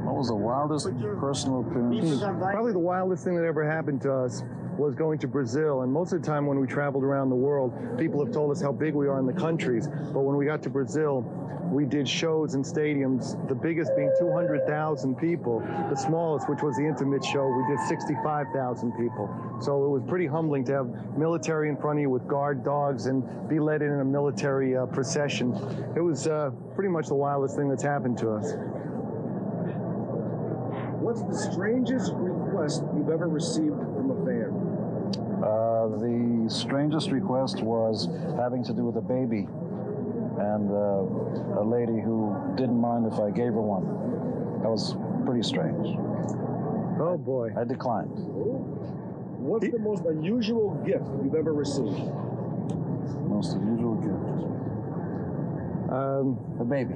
What 0.05 0.17
was 0.17 0.29
the 0.29 0.35
wildest 0.37 0.89
personal 1.19 1.61
appearance? 1.61 2.21
Probably 2.21 2.73
the 2.73 2.79
wildest 2.79 3.25
thing 3.25 3.37
that 3.37 3.45
ever 3.45 3.65
happened 3.65 4.03
to 4.03 4.13
us 4.13 4.43
was 4.79 4.95
going 4.95 5.19
to 5.19 5.29
Brazil. 5.29 5.83
And 5.83 5.93
most 5.93 6.13
of 6.13 6.23
the 6.23 6.27
time 6.27 6.47
when 6.47 6.61
we 6.61 6.67
traveled 6.67 7.05
around 7.05 7.31
the 7.31 7.37
world, 7.37 7.99
people 7.99 8.25
have 8.25 8.33
told 8.33 8.51
us 8.53 8.63
how 8.63 8.73
big 8.73 8.95
we 8.95 9.09
are 9.09 9.19
in 9.19 9.27
the 9.27 9.33
countries. 9.33 9.89
But 9.89 10.21
when 10.21 10.37
we 10.37 10.47
got 10.47 10.63
to 10.63 10.71
Brazil, 10.71 11.23
we 11.71 11.85
did 11.85 12.09
shows 12.09 12.55
in 12.55 12.63
stadiums, 12.63 13.37
the 13.49 13.55
biggest 13.55 13.95
being 13.95 14.11
200,000 14.19 15.15
people. 15.17 15.61
The 15.91 15.97
smallest, 15.97 16.49
which 16.49 16.63
was 16.63 16.77
the 16.77 16.87
intimate 16.87 17.25
show, 17.25 17.47
we 17.47 17.75
did 17.75 17.87
65,000 17.87 18.93
people. 18.93 19.29
So 19.61 19.85
it 19.85 19.89
was 19.89 20.03
pretty 20.09 20.27
humbling 20.27 20.65
to 20.67 20.73
have 20.73 21.19
military 21.19 21.69
in 21.69 21.77
front 21.77 21.99
of 21.99 22.03
you 22.03 22.11
with 22.11 22.27
guard 22.27 22.65
dogs 22.65 23.07
and 23.07 23.49
be 23.49 23.61
led 23.61 23.83
in 23.83 24.01
a 24.01 24.05
military 24.05 24.77
uh, 24.77 24.87
procession. 24.87 25.53
It 25.95 26.01
was 26.01 26.27
uh, 26.27 26.51
pretty 26.75 26.91
much 26.91 27.09
the 27.09 27.15
wildest 27.15 27.57
thing 27.57 27.69
that's 27.69 27.83
happened 27.83 28.17
to 28.19 28.31
us. 28.31 28.55
What's 31.01 31.23
the 31.23 31.53
strangest 31.53 32.13
request 32.15 32.83
you've 32.95 33.11
ever 33.11 33.29
received? 33.29 33.98
Uh, 35.39 35.87
the 35.99 36.47
strangest 36.49 37.11
request 37.11 37.63
was 37.63 38.09
having 38.37 38.65
to 38.65 38.73
do 38.73 38.85
with 38.85 38.97
a 38.97 39.01
baby 39.01 39.47
and 40.39 40.71
uh, 40.71 41.61
a 41.61 41.65
lady 41.65 42.01
who 42.01 42.35
didn't 42.57 42.81
mind 42.81 43.07
if 43.07 43.19
I 43.19 43.31
gave 43.31 43.53
her 43.53 43.61
one. 43.61 43.85
That 44.63 44.69
was 44.69 44.97
pretty 45.25 45.43
strange. 45.43 45.97
Oh 47.01 47.17
boy. 47.17 47.51
I 47.57 47.65
declined. 47.65 48.11
What's 49.39 49.71
the 49.71 49.79
most 49.79 50.05
unusual 50.05 50.75
gift 50.85 51.07
you've 51.23 51.35
ever 51.35 51.55
received? 51.55 51.99
Most 53.27 53.55
unusual 53.55 53.95
gift. 53.95 54.49
Um, 55.93 56.39
a 56.61 56.65
baby. 56.65 56.95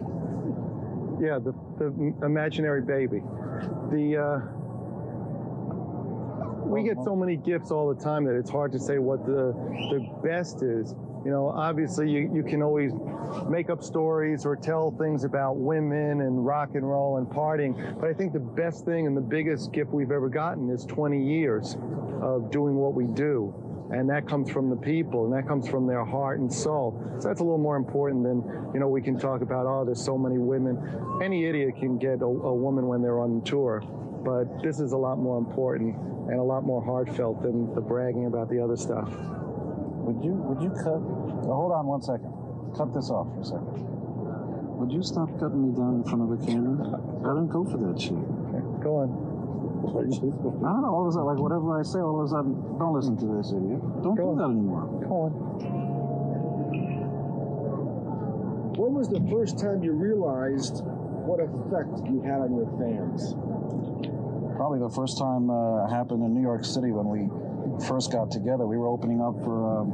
Yeah, 1.21 1.39
the, 1.39 1.55
the 1.79 2.27
imaginary 2.27 2.83
baby. 2.83 3.23
The 3.91 4.19
uh, 4.19 4.41
we 6.65 6.83
get 6.83 6.97
so 7.05 7.15
many 7.15 7.37
gifts 7.37 7.71
all 7.71 7.93
the 7.93 8.03
time 8.03 8.25
that 8.25 8.35
it's 8.35 8.51
hard 8.51 8.73
to 8.73 8.79
say 8.79 8.99
what 8.99 9.25
the 9.27 9.53
the 9.91 10.01
best 10.23 10.63
is. 10.63 10.95
You 11.25 11.31
know, 11.31 11.49
obviously 11.49 12.11
you, 12.11 12.31
you 12.35 12.43
can 12.43 12.63
always 12.63 12.93
make 13.49 13.71
up 13.71 13.83
stories 13.83 14.45
or 14.45 14.57
tell 14.57 14.91
things 14.91 15.23
about 15.23 15.57
women 15.57 16.21
and 16.21 16.45
rock 16.45 16.71
and 16.75 16.89
roll 16.89 17.19
and 17.19 17.27
partying. 17.29 18.01
But 18.01 18.09
I 18.09 18.13
think 18.13 18.33
the 18.33 18.41
best 18.41 18.85
thing 18.85 19.07
and 19.07 19.17
the 19.17 19.21
biggest 19.21 19.73
gift 19.73 19.91
we've 19.93 20.11
ever 20.11 20.29
gotten 20.29 20.69
is 20.69 20.85
20 20.85 21.25
years 21.25 21.77
of 22.21 22.51
doing 22.51 22.75
what 22.75 22.95
we 22.95 23.07
do. 23.07 23.55
And 23.93 24.09
that 24.09 24.27
comes 24.27 24.51
from 24.51 24.71
the 24.71 24.77
people 24.77 25.27
and 25.27 25.35
that 25.35 25.47
comes 25.47 25.69
from 25.69 25.87
their 25.87 26.05
heart 26.05 26.41
and 26.41 26.53
soul. 26.53 26.99
So 27.21 27.29
that's 27.29 27.41
a 27.41 27.45
little 27.45 27.59
more 27.59 27.77
important 27.77 28.25
than, 28.25 28.43
you 28.75 28.81
know, 28.81 28.89
we 28.89 29.03
can 29.03 29.19
talk 29.19 29.43
about, 29.43 29.67
oh, 29.67 29.85
there's 29.85 30.03
so 30.03 30.17
many 30.17 30.39
women. 30.39 30.79
Any 31.23 31.45
idiot 31.45 31.77
can 31.79 31.99
get 31.99 32.23
a, 32.23 32.25
a 32.25 32.55
woman 32.55 32.87
when 32.89 33.03
they're 33.03 33.21
on 33.21 33.43
tour. 33.43 33.83
But 34.25 34.63
this 34.63 34.79
is 34.79 34.93
a 34.93 34.97
lot 34.97 35.19
more 35.19 35.39
important 35.39 35.97
and 36.31 36.39
a 36.39 36.43
lot 36.43 36.65
more 36.65 36.83
heartfelt 36.83 37.43
than 37.43 37.75
the 37.75 37.81
bragging 37.81 38.27
about 38.27 38.49
the 38.49 38.63
other 38.63 38.77
stuff. 38.77 39.11
Would 39.11 40.23
you 40.25 40.35
would 40.35 40.63
you 40.63 40.71
cut? 40.71 41.03
Now, 41.47 41.55
hold 41.55 41.73
on 41.73 41.87
one 41.87 42.03
second. 42.03 42.31
Cut 42.77 42.95
this 42.95 43.11
off 43.11 43.27
for 43.35 43.41
a 43.41 43.45
second. 43.45 43.93
Would 44.79 44.91
you 44.91 45.03
stop 45.03 45.31
cutting 45.39 45.63
me 45.63 45.71
down 45.75 46.03
in 46.03 46.05
front 46.05 46.27
of 46.27 46.31
the 46.35 46.43
camera? 46.43 46.75
I 47.23 47.39
don't 47.39 47.47
go 47.47 47.63
for 47.63 47.79
that 47.87 48.01
shit. 48.01 48.19
Okay, 48.19 48.63
Go 48.83 49.03
on. 49.03 49.33
I 49.83 50.03
don't 50.03 50.83
know. 50.83 50.91
All 50.91 51.07
of 51.07 51.11
a 51.11 51.13
sudden, 51.13 51.27
like 51.27 51.39
whatever 51.39 51.79
I 51.79 51.83
say, 51.83 51.99
all 51.99 52.19
of 52.19 52.27
a 52.27 52.31
sudden, 52.31 52.55
don't 52.79 52.95
listen 52.95 53.15
to 53.19 53.27
this 53.39 53.51
idiot. 53.51 53.83
Don't 54.03 54.15
do 54.15 54.35
that 54.39 54.51
anymore. 54.51 54.87
Go 55.07 55.27
on. 55.27 55.33
When 58.79 58.95
was 58.95 59.09
the 59.09 59.23
first 59.31 59.59
time 59.59 59.83
you 59.83 59.93
realized 59.93 60.83
what 61.27 61.39
effect 61.39 62.03
you 62.11 62.23
had 62.27 62.43
on 62.43 62.51
your 62.55 62.67
fans? 62.79 63.35
Probably 64.63 64.79
the 64.79 64.95
first 64.95 65.19
time 65.19 65.51
uh, 65.51 65.91
happened 65.91 66.23
in 66.23 66.33
New 66.39 66.41
York 66.41 66.65
City 66.65 66.95
when 66.95 67.11
we 67.11 67.27
first 67.83 68.13
got 68.13 68.31
together. 68.31 68.63
We 68.65 68.79
were 68.79 68.87
opening 68.87 69.19
up 69.19 69.35
for 69.43 69.59
um, 69.67 69.91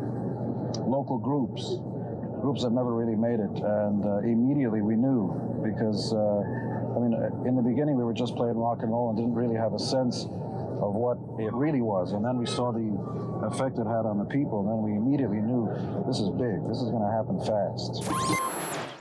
local 0.84 1.16
groups, 1.16 1.80
groups 2.44 2.68
that 2.68 2.72
never 2.76 2.92
really 2.92 3.16
made 3.16 3.40
it, 3.40 3.48
and 3.64 4.04
uh, 4.04 4.20
immediately 4.28 4.84
we 4.84 4.92
knew 4.92 5.32
because 5.64 6.12
uh, 6.12 6.44
I 6.92 7.00
mean, 7.00 7.16
in 7.48 7.56
the 7.56 7.64
beginning 7.64 7.96
we 7.96 8.04
were 8.04 8.12
just 8.12 8.36
playing 8.36 8.60
rock 8.60 8.84
and 8.84 8.92
roll 8.92 9.08
and 9.08 9.16
didn't 9.16 9.32
really 9.32 9.56
have 9.56 9.72
a 9.72 9.80
sense 9.80 10.28
of 10.84 10.92
what 10.92 11.16
it 11.40 11.48
really 11.56 11.80
was. 11.80 12.12
And 12.12 12.20
then 12.20 12.36
we 12.36 12.44
saw 12.44 12.68
the 12.68 12.92
effect 13.48 13.80
it 13.80 13.88
had 13.88 14.04
on 14.04 14.20
the 14.20 14.28
people, 14.28 14.60
and 14.60 14.68
then 14.68 14.84
we 14.84 15.00
immediately 15.00 15.40
knew 15.40 15.64
this 16.04 16.20
is 16.20 16.28
big. 16.36 16.60
This 16.68 16.84
is 16.84 16.92
going 16.92 17.08
to 17.08 17.12
happen 17.16 17.40
fast. 17.40 18.04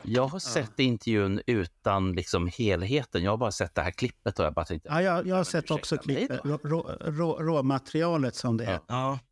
Jag 0.09 0.27
har 0.27 0.39
sett 0.39 0.79
intervjun 0.79 1.41
utan 1.47 2.11
liksom 2.11 2.47
helheten. 2.57 3.23
Jag 3.23 3.31
har 3.31 3.37
bara 3.37 3.51
sett 3.51 3.75
det 3.75 3.81
här 3.81 3.91
klippet 3.91 4.39
och 4.39 4.45
jag 4.45 4.53
bara 4.53 4.65
tänkte... 4.65 4.89
Ja, 4.89 5.01
jag, 5.01 5.27
jag 5.27 5.35
har 5.35 5.43
sett 5.43 5.71
också 5.71 5.97
klippet, 5.97 6.41
rå- 6.43 6.59
rå- 6.63 6.97
rå- 6.99 7.39
råmaterialet 7.43 8.35
som 8.35 8.57
det 8.57 8.65
är. 8.65 8.79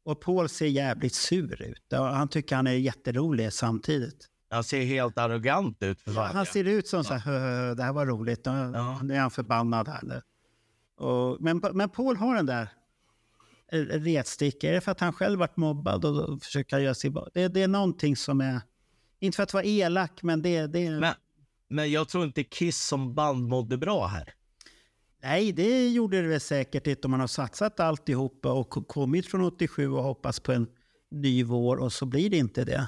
Och 0.05 0.21
Paul 0.21 0.49
ser 0.49 0.65
jävligt 0.67 1.13
sur 1.13 1.61
ut. 1.61 1.93
Och 1.93 2.05
han 2.05 2.27
tycker 2.27 2.55
han 2.55 2.67
är 2.67 2.71
jätterolig 2.71 3.53
samtidigt. 3.53 4.27
Han 4.49 4.63
ser 4.63 4.83
helt 4.85 5.17
arrogant 5.17 5.77
ut 5.83 6.01
för 6.01 6.11
varje. 6.11 6.33
Han 6.33 6.45
ser 6.45 6.63
ut 6.63 6.87
som 6.87 7.03
så 7.03 7.13
här, 7.13 7.19
"Hö, 7.19 7.39
hö, 7.39 7.73
det 7.73 7.83
här 7.83 7.93
var 7.93 8.05
roligt. 8.05 8.41
Ja. 8.43 8.99
Nu 9.03 9.13
är 9.15 9.19
han 9.19 9.31
förbannad 9.31 9.87
här 9.87 9.99
nu. 10.03 10.21
Och, 11.05 11.37
men, 11.41 11.61
men 11.73 11.89
Paul 11.89 12.15
har 12.17 12.35
den 12.35 12.45
där 12.45 12.69
retsticka. 13.99 14.69
Är 14.69 14.73
det 14.73 14.81
för 14.81 14.91
att 14.91 14.99
han 14.99 15.13
själv 15.13 15.39
varit 15.39 15.57
mobbad 15.57 16.05
och 16.05 16.43
försöker 16.43 16.79
göra 16.79 16.93
sig... 16.95 17.13
Det, 17.33 17.47
det 17.47 17.61
är 17.63 17.67
någonting 17.67 18.15
som 18.15 18.41
är... 18.41 18.61
Inte 19.25 19.35
för 19.35 19.43
att 19.43 19.53
vara 19.53 19.63
elak, 19.63 20.23
men 20.23 20.41
det, 20.41 20.67
det. 20.67 20.89
Men, 20.89 21.13
men 21.69 21.91
jag 21.91 22.09
tror 22.09 22.23
inte 22.25 22.43
Kiss 22.43 22.87
som 22.87 23.15
band 23.15 23.47
mådde 23.47 23.77
bra 23.77 24.07
här. 24.07 24.33
Nej, 25.23 25.51
det 25.51 25.89
gjorde 25.89 26.21
det 26.21 26.27
väl 26.27 26.39
säkert 26.39 26.87
inte 26.87 27.07
om 27.07 27.11
man 27.11 27.19
har 27.19 27.27
satsat 27.27 27.79
alltihopa 27.79 28.51
och 28.51 28.69
kommit 28.87 29.27
från 29.27 29.41
87 29.41 29.91
och 29.91 30.03
hoppas 30.03 30.39
på 30.39 30.51
en 30.51 30.67
ny 31.11 31.43
vår 31.43 31.77
och 31.77 31.93
så 31.93 32.05
blir 32.05 32.29
det 32.29 32.37
inte 32.37 32.65
det. 32.65 32.87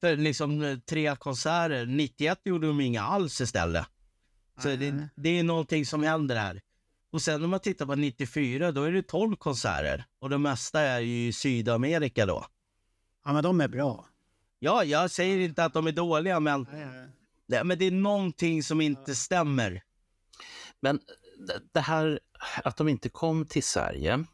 För 0.00 0.16
liksom 0.16 0.62
eh, 0.62 0.78
tre 0.78 1.16
konserter, 1.16 1.86
91 1.86 2.38
gjorde 2.44 2.66
de 2.66 2.80
inga 2.80 3.02
alls 3.02 3.40
istället. 3.40 3.86
Så 4.62 4.68
det, 4.68 5.08
det 5.16 5.38
är 5.38 5.42
någonting 5.42 5.86
som 5.86 6.02
händer 6.02 6.36
här. 6.36 6.60
Och 7.12 7.22
sen 7.22 7.44
om 7.44 7.50
man 7.50 7.60
tittar 7.60 7.86
på 7.86 7.94
94, 7.94 8.72
då 8.72 8.82
är 8.82 8.92
det 8.92 9.02
12 9.02 9.36
konserter. 9.36 10.04
Och 10.18 10.30
det 10.30 10.38
mesta 10.38 10.80
är 10.80 11.00
ju 11.00 11.26
i 11.26 11.32
Sydamerika 11.32 12.26
då. 12.26 12.46
Ja, 13.24 13.32
men 13.32 13.42
de 13.42 13.60
är 13.60 13.68
bra. 13.68 14.06
Ja, 14.64 14.84
jag 14.84 15.10
säger 15.10 15.38
inte 15.38 15.64
att 15.64 15.72
de 15.74 15.86
är 15.86 15.92
dåliga, 15.92 16.40
men, 16.40 16.66
Nej, 17.46 17.64
men 17.64 17.78
det 17.78 17.84
är 17.84 17.90
någonting 17.90 18.62
som 18.62 18.80
inte 18.80 19.14
stämmer. 19.14 19.82
Men 20.80 21.00
det- 21.46 21.60
det 21.72 21.80
här 21.80 22.20
att 22.64 22.76
de 22.76 22.88
inte 22.88 23.08
kom 23.08 23.46
till 23.46 23.62
Sverige 23.62 24.24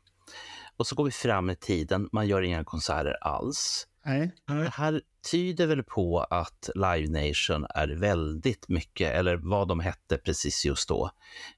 och 0.76 0.86
så 0.86 0.94
går 0.94 1.05
vi 1.05 1.10
fram 1.10 1.50
i 1.50 1.56
tiden, 1.56 2.09
man 2.12 2.26
gör 2.26 2.42
inga 2.42 2.64
konserter 2.64 3.16
alls. 3.20 3.86
Nej. 4.05 4.34
Det 4.46 4.68
här 4.74 5.00
tyder 5.30 5.66
väl 5.66 5.82
på 5.82 6.20
att 6.20 6.70
Live 6.74 7.28
Nation 7.28 7.66
är 7.74 7.88
väldigt 7.88 8.68
mycket, 8.68 9.14
eller 9.14 9.36
vad 9.36 9.68
de 9.68 9.80
hette 9.80 10.18
precis 10.18 10.64
just 10.64 10.88
då, 10.88 11.10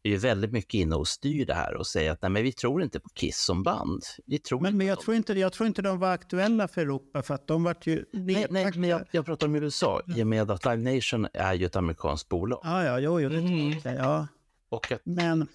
är 0.02 0.10
ju 0.10 0.16
väldigt 0.16 0.52
mycket 0.52 0.74
inne 0.74 0.97
och 0.97 1.09
styr 1.09 1.47
det 1.47 1.55
här 1.55 1.74
och 1.74 1.86
säger 1.86 2.10
att 2.10 2.22
nej 2.22 2.30
men 2.30 2.42
vi 2.42 2.52
tror 2.52 2.82
inte 2.82 3.01
på 3.01 3.09
Kiss 3.09 3.38
som 3.38 3.62
band. 3.62 4.02
Vi 4.26 4.38
tror 4.38 4.60
Men, 4.60 4.76
men 4.76 4.86
jag, 4.86 5.01
tror 5.01 5.16
inte, 5.16 5.32
jag 5.32 5.52
tror 5.52 5.66
inte 5.66 5.82
de 5.82 5.98
var 5.98 6.12
aktuella 6.12 6.68
för 6.68 6.80
Europa 6.80 7.22
för 7.22 7.34
att 7.34 7.47
de 7.47 7.64
vart 7.64 7.86
ju... 7.86 8.05
Nej, 8.12 8.47
nej, 8.51 8.72
men 8.74 8.90
jag, 8.90 9.02
jag 9.10 9.26
pratar 9.26 9.47
om 9.47 9.55
USA, 9.55 10.01
i 10.16 10.22
och 10.22 10.26
med 10.26 10.51
att 10.51 10.64
Live 10.64 10.94
Nation 10.94 11.26
är 11.34 11.55
ju 11.55 11.66
ett 11.66 11.76
amerikanskt 11.76 12.28
bolag. 12.28 12.60
Ja, 12.62 12.84
ja, 12.84 12.98
jo, 12.98 13.20
jo, 13.20 13.28
det 13.28 13.36
Mm. 13.36 13.78
jag. 13.84 13.94
Ja. 13.94 14.28
Och 14.68 14.92
att, 14.92 15.01
Men 15.05 15.48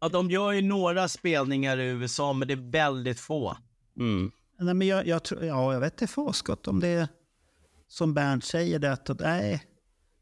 Ja, 0.00 0.08
de 0.08 0.30
gör 0.30 0.52
ju 0.52 0.62
några 0.62 1.08
spelningar 1.08 1.78
i 1.78 1.86
USA, 1.86 2.32
men 2.32 2.48
det 2.48 2.54
är 2.54 2.70
väldigt 2.70 3.20
få. 3.20 3.56
mm. 3.98 4.30
Nej, 4.58 4.74
men 4.74 4.86
jag, 4.86 5.06
jag, 5.06 5.22
tror, 5.22 5.44
ja, 5.44 5.72
jag 5.72 5.80
vet 5.80 5.92
inte 5.92 6.06
Fåskott 6.06 6.68
om 6.68 6.80
det 6.80 6.88
är 6.88 7.08
som 7.88 8.14
Bernt 8.14 8.44
säger 8.44 8.78
det 8.78 8.92
att 8.92 9.20
nej. 9.20 9.64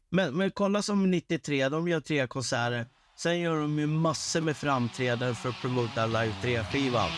Men, 0.09 0.37
men 0.37 0.51
kolla 0.51 0.81
som 0.81 1.11
93, 1.11 1.69
de 1.69 1.87
gör 1.87 1.99
tre 1.99 2.27
konserter. 2.27 2.87
Sen 3.17 3.39
gör 3.39 3.61
de 3.61 3.79
ju 3.79 3.87
massor 3.87 4.41
med 4.41 4.57
framträdanden 4.57 5.35
för 5.35 5.49
att 5.49 5.61
promota 5.61 6.05
Live 6.05 6.33
3-skivan. 6.43 7.09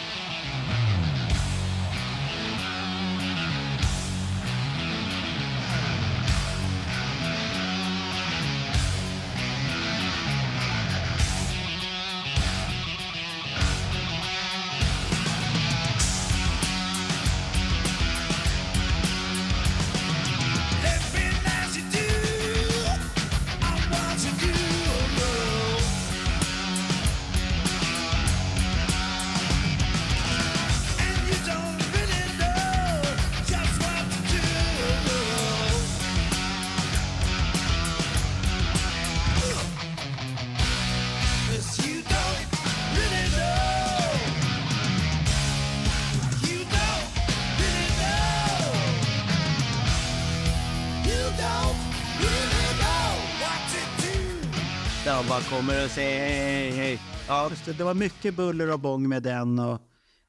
Ja, 57.39 57.49
Just 57.49 57.65
det, 57.65 57.73
det 57.73 57.83
var 57.83 57.93
mycket 57.93 58.35
buller 58.35 58.71
och 58.71 58.79
bång 58.79 59.09
med 59.09 59.23
den 59.23 59.59
och, 59.59 59.81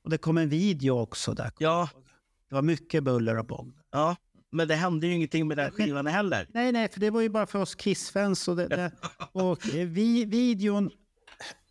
och 0.05 0.11
det 0.11 0.19
kom 0.19 0.39
en 0.39 0.49
video 0.49 0.99
också 0.99 1.35
där. 1.35 1.51
Ja. 1.59 1.89
Det 2.49 2.55
var 2.55 2.63
mycket 2.63 3.05
buller 3.05 3.39
och 3.39 3.47
bång. 3.47 3.73
Ja, 3.93 4.17
men 4.53 4.69
det 4.69 4.75
hände 4.75 5.07
ju 5.07 5.15
ingenting 5.15 5.49
med 5.49 5.57
den 5.57 5.71
skivan 5.71 6.07
heller. 6.07 6.47
Nej, 6.53 6.73
nej, 6.73 6.89
för 6.89 7.01
det 7.01 7.11
var 7.11 7.21
ju 7.21 7.29
bara 7.29 7.47
för 7.47 7.59
oss 7.59 7.75
Kiss-fans. 7.75 8.49
Och, 8.49 8.57
det, 8.57 8.69
det, 8.69 8.93
och 9.33 9.75
eh, 9.75 9.87
vi, 9.87 10.25
videon, 10.25 10.91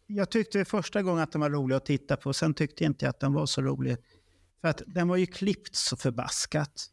jag 0.07 0.29
tyckte 0.29 0.65
första 0.65 1.01
gången 1.01 1.23
att 1.23 1.31
den 1.31 1.41
var 1.41 1.49
rolig 1.49 1.75
att 1.75 1.85
titta 1.85 2.17
på, 2.17 2.33
sen 2.33 2.53
tyckte 2.53 2.83
jag 2.83 2.89
inte 2.89 3.09
att 3.09 3.19
den 3.19 3.33
var 3.33 3.45
så 3.45 3.61
rolig. 3.61 3.97
För 4.61 4.67
att 4.67 4.81
den 4.87 5.07
var 5.07 5.17
ju 5.17 5.25
klippt 5.25 5.75
så 5.75 5.97
förbaskat. 5.97 6.85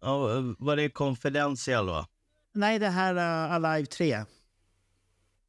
Ja, 0.00 0.28
var 0.58 0.76
det 0.76 0.88
Confidential 0.88 1.86
va? 1.86 2.06
Nej, 2.54 2.78
det 2.78 2.88
här 2.88 3.14
uh, 3.14 3.52
Alive 3.52 3.86
3. 3.86 4.24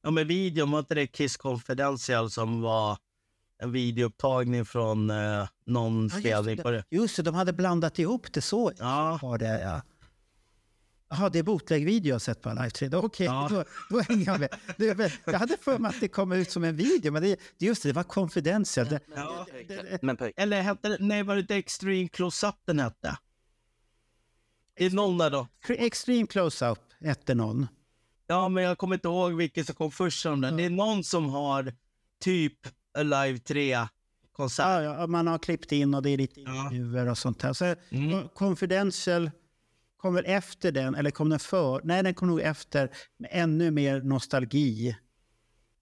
Ja, 0.03 0.11
men 0.11 0.27
videon, 0.27 0.71
var 0.71 0.79
inte 0.79 0.95
det 0.95 1.07
Kiss 1.07 1.37
Confidential 1.37 2.29
som 2.31 2.61
var 2.61 2.97
en 3.57 3.71
videoupptagning 3.71 4.65
från 4.65 5.09
eh, 5.09 5.47
någon 5.65 6.09
Ja, 6.13 6.19
spelning 6.19 6.51
just, 6.55 6.63
på 6.63 6.71
det. 6.71 6.77
det? 6.89 6.95
just 6.97 7.15
det, 7.15 7.21
de 7.23 7.35
hade 7.35 7.53
blandat 7.53 7.99
ihop 7.99 8.33
det 8.33 8.41
så. 8.41 8.71
Ja. 8.77 9.19
Var 9.21 9.37
det, 9.37 9.61
ja. 9.61 9.81
Jaha, 11.09 11.29
det 11.29 11.39
är 11.39 11.43
bootleg-video 11.43 12.09
jag 12.09 12.15
har 12.15 12.19
sett 12.19 12.41
på 12.41 12.69
3. 12.73 12.87
Då, 12.87 12.97
Okej, 12.97 13.27
då, 13.27 13.63
då 13.89 13.99
hänger 14.01 14.25
jag 14.25 14.39
med. 14.39 14.49
Det, 14.77 15.11
jag 15.25 15.39
hade 15.39 15.57
för 15.57 15.77
mig 15.79 15.89
att 15.89 15.99
det 15.99 16.07
kom 16.07 16.31
ut 16.31 16.51
som 16.51 16.63
en 16.63 16.75
video, 16.75 17.11
men 17.11 17.21
det, 17.21 17.39
det, 17.57 17.65
just 17.65 17.83
det, 17.83 17.89
det 17.89 17.93
var 17.93 18.03
confidential. 18.03 18.87
Det, 18.87 18.99
Ja. 19.15 19.45
Men 20.01 20.17
Eller 20.35 20.61
hette 20.61 20.89
det, 20.89 20.97
nej 20.99 21.23
var 21.23 21.35
det 21.35 21.41
inte 21.41 21.55
Extreme 21.55 22.07
Close-Up 22.07 22.55
den 22.65 22.79
hette? 22.79 23.17
Det 24.77 24.85
är 24.85 24.89
någon 24.89 25.17
där 25.17 25.29
då. 25.29 25.47
Extreme 25.69 26.25
Close-Up 26.27 26.79
hette 27.01 27.35
någon. 27.35 27.67
Ja, 28.33 28.49
men 28.49 28.63
jag 28.63 28.77
kommer 28.77 28.95
inte 28.95 29.07
ihåg 29.07 29.33
vilken 29.33 29.65
som 29.65 29.75
kom 29.75 29.91
först 29.91 30.21
som 30.21 30.41
den. 30.41 30.57
Det 30.57 30.65
är 30.65 30.69
någon 30.69 31.03
som 31.03 31.29
har 31.29 31.73
typ 32.21 32.53
Alive 32.97 33.37
3-konsert. 33.37 34.65
Ja, 34.65 34.81
ja, 34.81 35.07
man 35.07 35.27
har 35.27 35.37
klippt 35.37 35.71
in 35.71 35.93
och 35.93 36.03
det 36.03 36.09
är 36.09 36.17
lite 36.17 36.39
intervjuer 36.39 37.09
och 37.09 37.17
sånt 37.17 37.41
här. 37.41 37.53
Så, 37.53 37.75
Mm. 37.89 38.27
Confidential 38.35 39.31
kommer 39.97 40.23
efter 40.23 40.71
den, 40.71 40.95
eller 40.95 41.11
kom 41.11 41.29
den 41.29 41.39
för? 41.39 41.81
Nej, 41.83 42.03
den 42.03 42.13
kom 42.13 42.27
nog 42.27 42.41
efter 42.41 42.89
med 43.17 43.29
ännu 43.33 43.71
mer 43.71 44.01
nostalgi. 44.01 44.97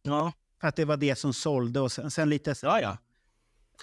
Ja. 0.03 0.34
För 0.61 0.68
att 0.68 0.76
det 0.76 0.86
var 0.86 0.98
det 0.98 1.15
som 1.15 1.34
sålde 1.34 1.80
och 1.80 1.91
sen, 1.91 2.11
sen 2.11 2.30
lite... 2.30 2.56
Ja, 2.61 2.82
ja. 2.82 2.98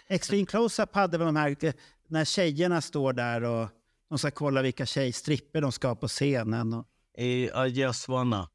Extreme 0.09 0.45
Close-Up 0.47 0.95
hade 0.95 1.19
väl 1.19 1.27
de 1.27 1.37
här, 1.37 1.57
eh, 1.65 1.73
när 2.07 2.25
tjejerna 2.25 2.81
står 2.81 3.13
där 3.13 3.43
och 3.43 3.69
de 4.09 4.19
ska 4.19 4.31
kolla 4.31 4.63
vilka 4.63 4.87
tjejstripper 4.87 5.61
de 5.61 5.73
ska 5.73 5.89
ha 5.89 5.95
på 5.95 6.09
scenen. 6.09 6.73
Och, 6.75 6.87
I 7.19 7.51
I 7.67 7.67
just 7.67 8.09
wanna. 8.09 8.49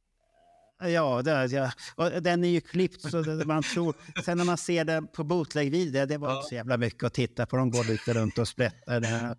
Ja, 0.79 1.21
det, 1.21 1.45
ja. 1.45 1.71
Och 1.95 2.23
den 2.23 2.43
är 2.43 2.49
ju 2.49 2.61
klippt 2.61 3.01
så 3.01 3.21
det, 3.21 3.45
man 3.45 3.63
tror... 3.63 3.95
Sen 4.25 4.37
när 4.37 4.45
man 4.45 4.57
ser 4.57 4.85
den 4.85 5.07
på 5.07 5.23
bootleg-video, 5.23 6.05
det 6.05 6.17
var 6.17 6.35
inte 6.37 6.49
så 6.49 6.55
jävla 6.55 6.77
mycket 6.77 7.03
att 7.03 7.13
titta 7.13 7.45
på. 7.45 7.57
De 7.57 7.71
går 7.71 7.83
lite 7.83 8.13
runt 8.13 8.37
och 8.37 8.47
sprättar. 8.47 9.35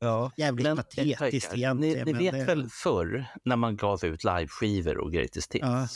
Ja. 0.00 0.32
Jävligt 0.36 0.66
Men, 0.66 0.76
patetiskt 0.76 1.52
ni, 1.52 1.58
egentligen. 1.58 2.04
ni 2.06 2.12
men 2.12 2.18
vet 2.22 2.32
det, 2.32 2.44
väl 2.44 2.68
förr 2.70 3.26
när 3.44 3.56
man 3.56 3.76
gav 3.76 4.04
ut 4.04 4.24
liveskivor 4.24 4.98
och 4.98 5.12
greatest 5.12 5.54
hits? 5.54 5.62
Ja. 5.66 5.88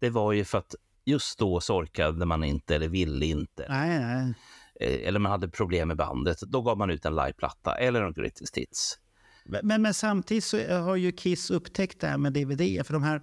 Det 0.00 0.10
var 0.10 0.32
ju 0.32 0.44
för 0.44 0.58
att 0.58 0.74
just 1.04 1.38
då 1.38 1.60
så 1.60 1.76
orkade 1.76 2.26
man 2.26 2.44
inte 2.44 2.74
eller 2.74 2.88
ville 2.88 3.26
inte. 3.26 3.66
Nej, 3.68 3.98
nej. 3.98 4.34
Eh, 4.80 5.08
Eller 5.08 5.18
man 5.20 5.32
hade 5.32 5.48
problem 5.48 5.88
med 5.88 5.96
bandet. 5.96 6.40
Då 6.40 6.62
gav 6.62 6.78
man 6.78 6.90
ut 6.90 7.04
en 7.04 7.16
liveplatta 7.16 7.74
eller 7.74 8.02
en 8.02 8.12
greatest 8.12 8.56
hits. 8.56 8.98
Men, 9.44 9.82
men 9.82 9.94
samtidigt 9.94 10.44
så 10.44 10.74
har 10.76 10.96
ju 10.96 11.12
Kiss 11.12 11.50
upptäckt 11.50 12.00
det 12.00 12.06
här 12.06 12.18
med 12.18 12.32
DVD. 12.32 12.86
För 12.86 12.92
de 12.92 13.02
här 13.02 13.22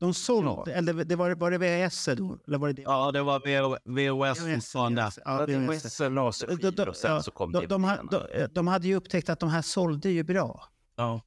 De 0.00 0.14
sålde, 0.14 0.74
eller 0.74 1.04
det 1.04 1.16
var, 1.16 1.34
var 1.34 1.50
det 1.50 1.58
VHS 1.58 2.08
då? 2.16 2.38
Eller 2.46 2.58
var 2.58 2.68
det 2.68 2.74
det? 2.74 2.82
Ja, 2.82 3.12
det 3.12 3.22
var 3.22 3.40
VHS 3.40 4.38
fortfarande. 4.38 5.10
Ja, 5.24 5.46
VHS 5.46 6.00
laserskivor 6.00 6.88
och 6.88 6.96
sen 6.96 7.22
så 7.22 7.30
kom 7.30 7.52
de, 7.52 7.66
de, 7.66 7.96
de, 8.10 8.46
de 8.52 8.66
hade 8.66 8.88
ju 8.88 8.94
upptäckt 8.94 9.28
att 9.28 9.40
de 9.40 9.48
här 9.48 9.62
sålde 9.62 10.10
ju 10.10 10.22
bra. 10.22 10.64
Ja. 10.96 11.20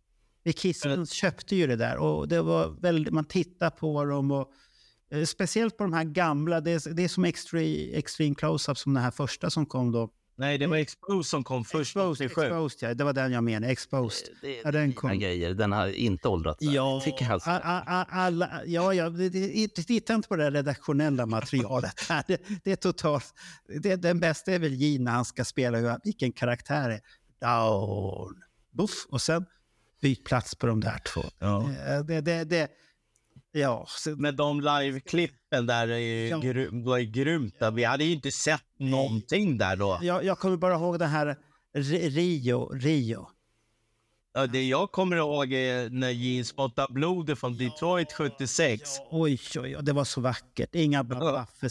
Vi 0.44 0.54
Kiss 0.54 0.84
köpte 1.12 1.56
ju 1.56 1.68
det 1.68 1.76
där 1.76 1.98
och 1.98 2.28
det 2.28 2.42
var 2.42 2.68
väldigt, 2.82 3.14
man 3.14 3.26
tittar 3.26 3.70
på 3.70 4.06
dem 4.06 4.32
och 4.32 4.52
eh, 5.12 5.24
speciellt 5.26 5.78
på 5.78 5.84
de 5.84 5.94
här 5.94 6.04
gamla, 6.04 6.62
det 6.62 6.72
är, 6.72 6.94
det 6.94 7.04
är 7.04 7.08
som 7.08 7.26
Extreme, 7.26 7.98
extreme 7.98 8.36
Close-Up 8.36 8.78
som 8.78 8.94
den 8.94 9.04
här 9.04 9.12
första 9.12 9.50
som 9.50 9.66
kom 9.66 9.92
då. 9.92 10.10
Nej, 10.36 10.58
det 10.58 10.68
var 10.68 10.78
Exposed 10.78 11.26
som 11.30 11.44
kom 11.44 11.66
först. 11.66 11.90
Exposed, 11.96 12.26
Exposed 12.26 12.90
ja, 12.90 12.94
det 12.94 13.04
var 13.04 13.14
den 13.14 13.32
jag 13.32 13.44
menade, 13.44 13.72
Exposed. 13.72 14.28
ja, 14.64 14.72
den 14.72 14.94
kom. 14.94 15.20
Grejer. 15.20 15.54
Den 15.54 15.72
har 15.72 15.88
inte 15.88 16.28
åldrats. 16.28 16.62
Ja, 16.62 17.02
Tycker 17.04 17.26
jag. 17.26 17.42
a- 17.46 17.62
a- 17.64 17.84
a- 17.88 18.06
alla, 18.10 18.62
ja, 18.66 18.94
ja 18.94 19.10
det, 19.10 19.30
det, 19.30 19.68
titta 19.68 20.14
inte 20.14 20.28
på 20.28 20.36
det 20.36 20.52
redaktionella 20.52 21.26
materialet. 21.26 22.00
här. 22.10 22.24
Det, 22.28 22.42
det 22.64 22.72
är 22.72 22.76
totalt... 22.76 23.34
Det, 23.82 23.96
den 23.96 24.20
bästa 24.20 24.52
är 24.52 24.60
väl 24.60 24.74
Gene 24.74 25.04
när 25.04 25.12
han 25.12 25.26
ska 25.26 25.46
spela 25.46 25.78
hur, 25.78 25.98
vilken 26.04 26.32
karaktär 26.32 26.90
är. 26.90 27.02
Down. 27.42 28.36
Buff. 28.72 29.06
Och 29.10 29.22
sen 29.22 29.46
byt 30.02 30.24
plats 30.26 30.56
på 30.56 30.68
de 30.68 30.80
där 30.80 30.98
två. 31.14 31.22
Ja. 31.40 31.70
Det, 32.08 32.22
det, 32.22 32.22
det, 32.22 32.44
det, 32.44 32.70
ja. 33.52 33.88
Med 34.18 34.36
de 34.36 34.62
live-klippen 35.62 35.66
där 35.66 35.88
är 35.88 36.30
Ja. 36.30 36.38
gry- 36.38 36.84
var 36.86 37.00
grymt. 37.00 37.56
Vi 37.74 37.84
hade 37.84 38.04
ju 38.04 38.14
inte 38.14 38.32
sett 38.32 38.62
någonting 38.80 39.58
där 39.58 39.76
då. 39.76 40.00
jag, 40.02 40.24
jag 40.26 40.40
kommer 40.40 40.58
bara 40.58 40.74
ihåg 40.76 41.00
den 41.00 41.10
här 41.10 41.36
Ri- 41.76 42.10
Rio. 42.10 42.70
Rio. 42.74 43.28
Ja, 44.36 44.48
Det 44.48 44.64
jag 44.68 44.92
kommer 44.92 45.16
ihåg 45.18 45.54
är 45.54 45.90
när 45.90 46.10
Gene 46.10 46.44
spottade 46.44 46.94
blodet 46.94 47.40
från 47.40 47.58
Detroit 47.58 48.12
76. 48.14 48.82
Oj, 49.12 49.40
oj, 49.56 49.78
oj, 49.78 49.78
det 49.82 49.94
var 49.94 50.04
så 50.04 50.22
vackert. 50.22 50.76
Inga 50.76 51.04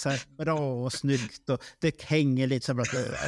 här 0.05 0.45
bra 0.45 0.85
och 0.85 0.93
snyggt. 0.93 1.51
Och 1.51 1.63
det 1.81 2.03
hänger 2.03 2.47
lite 2.47 2.67
så 2.67 2.75
bra. 2.75 2.85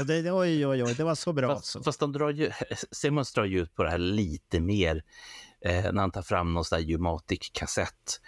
Det, 0.07 0.23
det, 0.23 0.33
oj, 0.33 0.67
oj, 0.67 0.85
oj, 0.85 0.95
det 0.95 1.05
var 1.05 1.15
så 1.15 1.33
bra. 1.33 1.55
Fast, 1.55 1.85
fast 1.85 2.01
de 2.01 2.13
drar 2.13 2.31
ju, 2.31 2.51
Simmons 2.93 3.33
drar 3.33 3.45
ju 3.45 3.61
ut 3.63 3.75
på 3.75 3.83
det 3.83 3.91
här 3.91 3.99
lite 3.99 4.61
mer 4.61 5.03
eh, 5.65 5.93
när 5.93 6.01
han 6.01 6.11
tar 6.11 6.23
fram 6.23 6.55
någon 6.55 6.65
sån 6.65 6.79
där 6.81 6.95
Umatic-kassett. 6.95 8.21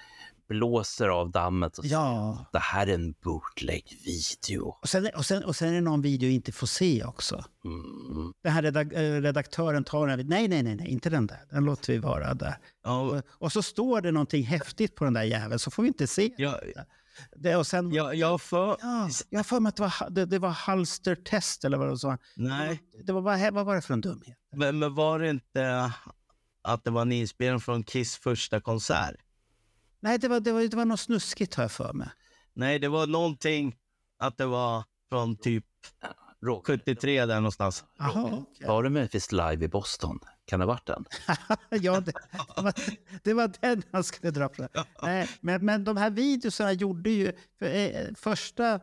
Blåser 0.48 1.08
av 1.08 1.30
dammet 1.30 1.78
och 1.78 1.84
säger 1.84 1.96
Ja. 1.96 2.46
det 2.52 2.58
här 2.58 2.86
är 2.86 2.94
en 2.94 3.12
bootleg-video. 3.12 4.78
Och 4.82 4.88
sen, 4.88 5.08
och, 5.16 5.26
sen, 5.26 5.44
och 5.44 5.56
sen 5.56 5.68
är 5.68 5.74
det 5.74 5.80
någon 5.80 6.02
video 6.02 6.28
jag 6.28 6.34
inte 6.34 6.52
får 6.52 6.66
se 6.66 7.04
också. 7.04 7.44
Mm. 7.64 8.32
Den 8.42 8.52
här 8.52 8.64
eh, 8.94 9.20
redaktören 9.22 9.84
tar 9.84 10.06
den. 10.06 10.26
Nej, 10.28 10.48
nej, 10.48 10.62
nej, 10.62 10.76
nej, 10.76 10.88
inte 10.88 11.10
den 11.10 11.26
där. 11.26 11.40
Den 11.50 11.64
låter 11.64 11.92
vi 11.92 11.98
vara 11.98 12.34
där. 12.34 12.56
Och, 12.86 13.22
och 13.28 13.52
så 13.52 13.62
står 13.62 14.00
det 14.00 14.12
någonting 14.12 14.44
häftigt 14.44 14.94
på 14.94 15.04
den 15.04 15.14
där 15.14 15.22
jäveln 15.22 15.58
så 15.58 15.70
får 15.70 15.82
vi 15.82 15.88
inte 15.88 16.06
se. 16.06 16.34
Ja, 16.36 16.60
det. 17.36 17.56
Och 17.56 17.66
sen, 17.66 17.92
jag, 17.92 18.14
jag 18.14 18.40
för... 18.40 18.76
ja, 18.80 19.08
jag 19.30 19.38
har 19.38 19.44
för 19.44 19.60
mig 19.60 19.68
att 19.70 19.76
det 19.76 19.82
var, 19.82 20.10
det, 20.10 20.26
det 20.26 20.38
var 20.38 20.50
halster-test 20.50 21.64
eller 21.64 21.78
vad 21.78 21.88
det 21.88 21.98
sa. 21.98 22.18
Nej, 22.36 22.82
Det 23.04 23.12
var, 23.12 23.20
vad, 23.20 23.52
vad 23.54 23.66
var 23.66 23.74
det 23.74 23.82
för 23.82 23.94
en 23.94 24.00
dumhet? 24.00 24.36
men, 24.56 24.78
men 24.78 24.94
var 24.94 25.18
det 25.18 25.30
inte 25.30 25.92
att 26.62 26.84
det 26.84 26.90
var 26.90 27.02
en 27.02 27.12
inspelning 27.12 27.60
från 27.60 27.82
Kiss 27.84 28.16
första 28.16 28.60
konsert? 28.60 29.14
Nej, 30.00 30.18
det 30.18 30.28
var, 30.28 30.40
det 30.40 30.52
var, 30.52 30.60
det 30.60 30.76
var 30.76 30.84
något 30.84 31.00
snuskigt 31.00 31.54
har 31.54 31.64
jag 31.64 31.72
för 31.72 31.92
mig. 31.92 32.08
Nej, 32.54 32.78
det 32.78 32.88
var 32.88 33.06
någonting 33.06 33.76
att 34.18 34.38
det 34.38 34.46
var 34.46 34.84
från 35.10 35.36
typ 35.36 35.64
73 36.66 37.26
där 37.26 37.34
någonstans. 37.34 37.84
Jaha, 37.98 38.44
Var 38.66 38.82
det 38.82 38.90
möjligtvis 38.90 39.32
live 39.32 39.64
i 39.64 39.68
Boston? 39.68 40.18
Kan 40.44 40.60
det 40.60 40.66
ha 40.66 40.72
varit 40.72 40.86
den? 40.86 41.04
ja, 41.82 42.00
det, 42.00 42.12
det, 42.56 42.62
var, 42.62 42.74
det 43.22 43.34
var 43.34 43.52
den 43.60 43.82
han 43.92 44.04
skulle 44.04 44.30
dra 44.30 44.48
på. 44.48 44.68
Nej, 45.02 45.28
men, 45.40 45.64
men 45.64 45.84
de 45.84 45.96
här 45.96 46.10
videorna 46.10 46.72
gjorde 46.72 47.10
ju... 47.10 47.32
För, 47.58 47.66
eh, 47.66 48.14
första 48.16 48.80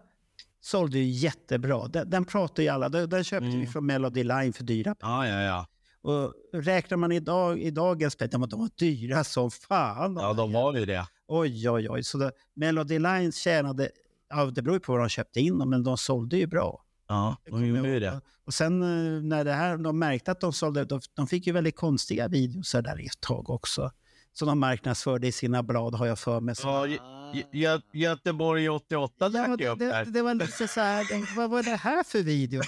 sålde 0.61 0.99
ju 0.99 1.03
jättebra. 1.05 1.87
Den, 1.87 2.09
den 2.09 2.25
pratar 2.25 2.63
ju 2.63 2.69
alla. 2.69 2.89
Den, 2.89 3.09
den 3.09 3.23
köpte 3.23 3.57
vi 3.57 3.67
från 3.67 3.85
Melody 3.85 4.23
Line 4.23 4.53
för 4.53 4.63
dyra 4.63 4.95
Ja, 4.99 5.27
ja, 5.27 5.41
ja. 5.41 5.67
Och 6.03 6.33
räknar 6.53 6.97
man 6.97 7.11
idag, 7.11 7.59
i 7.61 7.71
dagens 7.71 8.15
pengar, 8.15 8.47
de 8.47 8.59
var- 8.59 8.69
dyra 8.77 9.23
som 9.23 9.51
fan. 9.51 10.15
Ja, 10.21 10.33
de 10.33 10.51
var 10.53 10.73
ju 10.73 10.85
det. 10.85 11.07
Oj, 11.27 11.69
oj, 11.69 11.89
oj. 11.89 12.03
Så 12.03 12.17
det, 12.17 12.31
Melody 12.55 12.99
Line 12.99 13.31
tjänade... 13.31 13.89
Ja, 14.29 14.45
det 14.45 14.61
beror 14.61 14.75
ju 14.75 14.79
på 14.79 14.91
vad 14.91 15.01
de 15.01 15.09
köpte 15.09 15.39
in 15.39 15.57
dem, 15.59 15.69
men 15.69 15.83
de 15.83 15.97
sålde 15.97 16.37
ju 16.37 16.47
bra. 16.47 16.81
Ja, 17.07 17.35
de 17.49 17.65
gjorde 17.65 17.89
ju 17.89 17.99
det. 17.99 18.21
Och 18.45 18.53
sen 18.53 18.81
eh, 18.81 19.21
när 19.23 19.43
det 19.45 19.53
här, 19.53 19.77
de 19.77 19.99
märkte 19.99 20.31
att 20.31 20.39
de 20.39 20.53
sålde, 20.53 20.85
de, 20.85 21.01
de 21.13 21.27
fick 21.27 21.47
ju 21.47 21.53
väldigt 21.53 21.75
konstiga 21.75 22.27
videos 22.27 22.71
där 22.71 23.05
ett 23.05 23.21
tag 23.21 23.49
också. 23.49 23.91
Som 24.33 24.47
de 24.47 24.59
marknadsförde 24.59 25.27
i 25.27 25.31
sina 25.31 25.63
blad 25.63 25.95
har 25.95 26.05
jag 26.05 26.19
för 26.19 26.39
mig. 26.39 26.55
Ja, 26.63 26.85
Gö- 26.87 27.43
Gö- 27.53 27.81
Göteborg 27.93 28.69
88 28.69 29.29
dök 29.29 29.61
ju 29.61 29.67
upp 29.67 29.79
det, 29.79 29.85
där. 29.85 30.05
det 30.05 30.21
var 30.21 30.33
lite 30.33 30.67
så 30.67 30.79
här, 30.79 31.35
vad 31.35 31.49
var 31.49 31.63
det 31.63 31.75
här 31.75 32.03
för 32.03 32.19
video? 32.23 32.61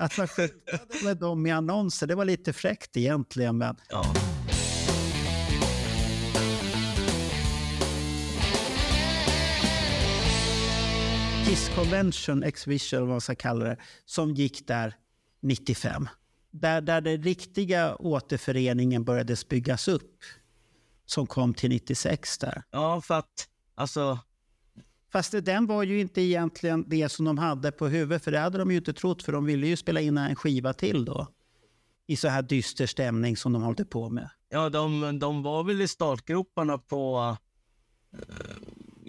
Att 0.00 0.18
man 0.18 0.28
skyltade 0.28 1.04
med 1.04 1.16
dem 1.16 1.46
i 1.46 1.50
annonser, 1.50 2.06
det 2.06 2.14
var 2.14 2.24
lite 2.24 2.52
fräckt 2.52 2.96
egentligen. 2.96 3.58
Men 3.58 3.76
Ja. 3.88 4.04
Kiss 11.46 11.70
Convention 11.74 12.42
Exhibition, 12.42 13.00
vad 13.00 13.08
man 13.08 13.20
ska 13.20 13.34
kalla 13.34 13.64
det, 13.64 13.76
som 14.04 14.34
gick 14.34 14.66
där 14.66 14.94
95. 15.42 16.08
Där, 16.50 16.80
där 16.80 17.00
den 17.00 17.22
riktiga 17.22 17.96
återföreningen 17.96 19.04
började 19.04 19.36
byggas 19.48 19.88
upp. 19.88 20.18
Som 21.06 21.26
kom 21.26 21.54
till 21.54 21.70
96 21.70 22.38
där. 22.38 22.62
Ja, 22.70 23.00
för 23.00 23.14
att 23.14 23.48
alltså... 23.74 24.18
Fast 25.12 25.34
den 25.44 25.66
var 25.66 25.82
ju 25.82 26.00
inte 26.00 26.20
egentligen 26.20 26.84
det 26.88 27.08
som 27.08 27.24
de 27.24 27.38
hade 27.38 27.72
på 27.72 27.88
huvudet, 27.88 28.24
för 28.24 28.30
det 28.30 28.38
hade 28.38 28.58
de 28.58 28.70
ju 28.70 28.76
inte 28.76 28.92
trott, 28.92 29.22
för 29.22 29.32
de 29.32 29.44
ville 29.44 29.66
ju 29.66 29.76
spela 29.76 30.00
in 30.00 30.18
en 30.18 30.36
skiva 30.36 30.72
till 30.72 31.04
då. 31.04 31.26
I 32.06 32.16
så 32.16 32.28
här 32.28 32.42
dyster 32.42 32.86
stämning 32.86 33.36
som 33.36 33.52
de 33.52 33.62
håller 33.62 33.84
på 33.84 34.10
med. 34.10 34.30
Ja, 34.48 34.68
de, 34.68 35.18
de 35.18 35.42
var 35.42 35.64
väl 35.64 35.80
i 35.80 35.88
startgroparna 35.88 36.78
på 36.78 37.36
uh, 38.14 38.20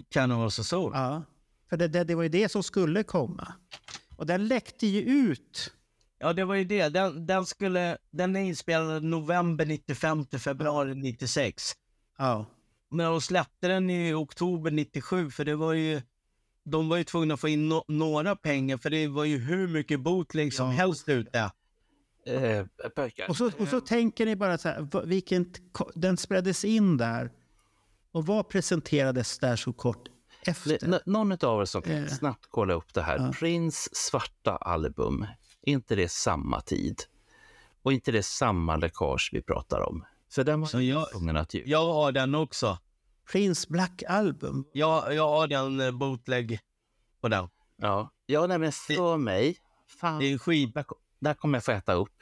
Cannibals 0.08 0.58
of 0.58 0.66
Soul. 0.66 0.92
Ja, 0.94 1.22
för 1.70 1.76
det, 1.76 1.88
det, 1.88 2.04
det 2.04 2.14
var 2.14 2.22
ju 2.22 2.28
det 2.28 2.48
som 2.48 2.62
skulle 2.62 3.02
komma. 3.02 3.52
Och 4.16 4.26
den 4.26 4.48
läckte 4.48 4.86
ju 4.86 5.00
ut. 5.00 5.72
Ja, 6.18 6.32
det 6.32 6.44
var 6.44 6.54
ju 6.54 6.64
det. 6.64 6.88
Den, 6.88 7.26
den, 7.26 7.46
skulle, 7.46 7.98
den 8.10 8.36
är 8.36 8.40
inspelad 8.40 9.02
november 9.02 9.66
95 9.66 10.24
till 10.24 10.38
februari 10.38 10.94
96. 10.94 11.72
Ja. 12.18 12.46
Men 12.92 13.10
de 13.10 13.20
släppte 13.20 13.68
den 13.68 13.90
i 13.90 14.12
oktober 14.14 14.70
97 14.70 15.30
för 15.30 15.44
det 15.44 15.56
var 15.56 15.72
ju... 15.72 16.02
De 16.64 16.88
var 16.88 16.96
ju 16.96 17.04
tvungna 17.04 17.34
att 17.34 17.40
få 17.40 17.48
in 17.48 17.68
no, 17.68 17.84
några 17.88 18.36
pengar 18.36 18.76
för 18.76 18.90
det 18.90 19.08
var 19.08 19.24
ju 19.24 19.38
hur 19.38 19.68
mycket 19.68 20.00
bootleg 20.00 20.54
som 20.54 20.70
helst 20.70 21.08
ute. 21.08 21.50
Eh, 22.26 22.66
Och 23.28 23.36
så, 23.36 23.50
och 23.58 23.68
så 23.68 23.80
tänker 23.80 24.26
ni 24.26 24.36
bara 24.36 24.58
så 24.58 24.68
här, 24.68 25.06
vilken, 25.06 25.52
den 25.94 26.16
spelades 26.16 26.64
in 26.64 26.96
där. 26.96 27.30
Och 28.12 28.26
vad 28.26 28.48
presenterades 28.48 29.38
där 29.38 29.56
så 29.56 29.72
kort 29.72 30.08
efter? 30.46 30.78
N- 30.84 31.00
någon 31.06 31.32
av 31.32 31.60
er 31.60 31.64
som 31.64 31.82
kan 31.82 31.92
Eh. 31.94 32.06
snabbt 32.08 32.46
kolla 32.50 32.74
upp 32.74 32.94
det 32.94 33.02
här. 33.02 33.18
Ja. 33.18 33.32
Prince 33.38 33.90
svarta 33.92 34.56
album. 34.56 35.26
Inte 35.62 35.94
det 35.94 36.08
samma 36.10 36.60
tid? 36.60 37.00
Och 37.82 37.92
inte 37.92 38.12
det 38.12 38.22
samma 38.22 38.76
läckage 38.76 39.30
vi 39.32 39.42
pratar 39.42 39.80
om? 39.80 40.04
För 40.34 40.44
den 40.44 40.60
var 40.60 40.68
Så 40.68 40.80
jag, 40.80 41.10
tvungen 41.10 41.36
att 41.36 41.54
ge. 41.54 41.62
jag 41.66 41.92
har 41.92 42.12
den 42.12 42.34
också. 42.34 42.78
Prince 43.32 43.66
Black 43.70 44.02
Album? 44.08 44.64
Jag, 44.72 45.14
jag 45.14 45.28
har 45.28 45.46
den 45.46 45.80
eh, 45.80 45.90
bootleg 45.90 46.60
på 47.20 47.28
den. 47.28 47.48
Ja, 47.76 48.10
ja 48.26 48.46
nej, 48.46 48.58
men 48.58 48.72
för 48.72 49.16
mig... 49.16 49.56
Fan, 50.00 50.18
det 50.18 50.26
är 50.26 50.32
en 50.32 50.38
skiva. 50.38 50.72
Där, 50.72 50.84
där 51.20 51.34
kommer 51.34 51.56
jag 51.56 51.64
få 51.64 51.72
äta 51.72 51.92
upp. 51.92 52.12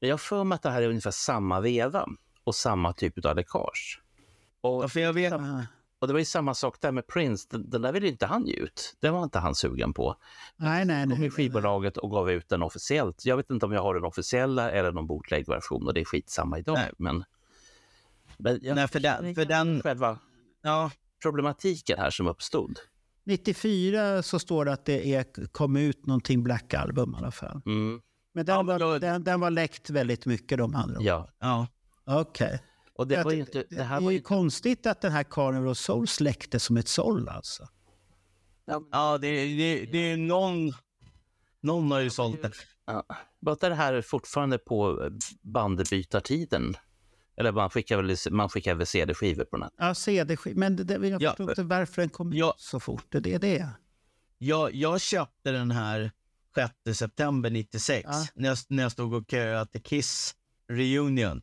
Men 0.00 0.08
jag 0.08 0.14
har 0.14 0.18
för 0.18 0.44
mig 0.44 0.56
att 0.56 0.62
det 0.62 0.70
här 0.70 0.82
är 0.82 0.88
ungefär 0.88 1.10
samma 1.10 1.60
veva 1.60 2.06
och 2.44 2.54
samma 2.54 2.92
typ 2.92 3.24
av 3.24 3.36
läckage. 3.36 4.02
Och, 4.60 4.84
ja, 4.84 4.88
för 4.88 5.00
jag 5.00 5.12
vet... 5.12 5.32
och 5.98 6.06
det 6.06 6.12
var 6.12 6.18
ju 6.18 6.24
samma 6.24 6.54
sak 6.54 6.80
där 6.80 6.92
med 6.92 7.06
Prince. 7.06 7.48
Den, 7.50 7.70
den 7.70 7.82
där 7.82 7.92
ville 7.92 8.08
inte 8.08 8.26
han 8.26 8.46
ge 8.46 8.54
ut. 8.54 8.96
Den 9.00 9.14
var 9.14 9.22
inte 9.22 9.38
han 9.38 9.54
sugen 9.54 9.92
på. 9.94 10.16
Nej, 10.56 10.84
nej, 10.84 11.08
kom 11.08 11.18
nej. 11.18 11.26
i 11.26 11.30
skivbolaget 11.30 11.96
och 11.96 12.10
gav 12.10 12.30
ut 12.30 12.48
den 12.48 12.62
officiellt. 12.62 13.24
Jag 13.24 13.36
vet 13.36 13.50
inte 13.50 13.66
om 13.66 13.72
jag 13.72 13.82
har 13.82 13.94
den 13.94 14.04
officiella 14.04 14.70
eller 14.70 14.92
någon 14.92 15.06
bootleg-version 15.06 15.86
och 15.86 15.94
det 15.94 16.00
är 16.00 16.04
skitsamma 16.04 16.58
idag. 16.58 16.74
Nej. 16.74 16.92
Men, 16.98 17.24
men 18.38 18.58
jag, 18.62 18.74
Nej, 18.74 18.88
för 18.88 19.00
den... 19.00 19.34
För 19.34 19.44
den 19.44 19.82
själva 19.82 20.18
ja. 20.62 20.90
problematiken 21.22 21.98
här 21.98 22.10
som 22.10 22.26
uppstod. 22.26 22.78
94 23.26 24.22
så 24.22 24.38
står 24.38 24.64
det 24.64 24.72
att 24.72 24.84
det 24.84 25.14
är, 25.14 25.46
kom 25.52 25.76
ut 25.76 26.06
någonting 26.06 26.42
Black 26.42 26.74
Album 26.74 27.14
i 27.14 27.18
alla 27.18 27.30
fall. 27.30 27.60
Mm. 27.66 28.00
Men 28.34 28.46
den, 28.46 28.66
var, 28.66 28.98
den, 28.98 29.24
den 29.24 29.40
var 29.40 29.50
läckt 29.50 29.90
väldigt 29.90 30.26
mycket 30.26 30.58
de 30.58 30.74
andra. 30.74 30.96
Ja. 31.00 31.28
ja. 31.40 31.66
Okej. 32.04 32.62
Och 32.94 33.08
det 33.08 33.24
var 33.24 33.32
ju 33.32 33.40
inte... 33.40 33.64
det 33.70 33.76
Det 33.76 33.82
här 33.82 33.96
är 33.96 34.00
var 34.00 34.10
ju 34.10 34.16
ju... 34.16 34.22
konstigt 34.22 34.86
att 34.86 35.00
den 35.00 35.12
här 35.12 35.22
Carnival 35.22 35.68
of 35.68 35.78
Souls 35.78 36.20
läckte 36.20 36.60
som 36.60 36.76
ett 36.76 36.88
såll 36.88 37.28
alltså. 37.28 37.68
Ja, 38.90 39.18
det, 39.18 39.56
det, 39.56 39.86
det 39.92 39.98
är 39.98 40.16
någon... 40.16 40.72
Någon 41.60 41.90
har 41.90 42.00
ju 42.00 42.10
sålt 42.10 42.42
den. 42.42 42.52
Ja. 42.86 43.04
Bara 43.40 43.56
det 43.68 43.74
här 43.74 43.92
är 43.92 44.02
fortfarande 44.02 44.58
på 44.58 45.10
bandbytartiden. 45.42 46.76
Eller 47.38 47.52
man 47.52 47.70
skickar 47.70 47.96
väl, 48.02 48.16
man 48.30 48.48
skickar 48.48 48.74
väl 48.74 48.86
CD-skivor 48.86 49.44
på 49.44 49.56
nätet? 49.56 49.74
Ja, 49.78 49.94
CD, 49.94 50.36
men 50.54 50.76
det, 50.76 50.84
det, 50.84 51.08
jag 51.08 51.22
Ja, 51.22 51.30
förstår 51.30 51.50
inte 51.50 51.62
varför 51.62 52.02
den 52.02 52.08
kom 52.08 52.32
ut 52.32 52.42
så 52.56 52.80
fort. 52.80 53.04
Det 53.08 53.34
är 53.34 53.38
det. 53.38 53.68
Jag, 54.38 54.74
jag 54.74 55.00
köpte 55.00 55.52
den 55.52 55.70
här 55.70 56.10
6 56.84 56.98
september 56.98 57.50
96 57.50 58.04
Ja. 58.10 58.24
när, 58.34 58.48
jag, 58.48 58.58
när 58.68 58.82
jag 58.82 58.92
stod 58.92 59.14
och 59.14 59.24
köade 59.30 59.66
till 59.70 59.82
Kiss 59.82 60.34
Reunion. 60.68 61.42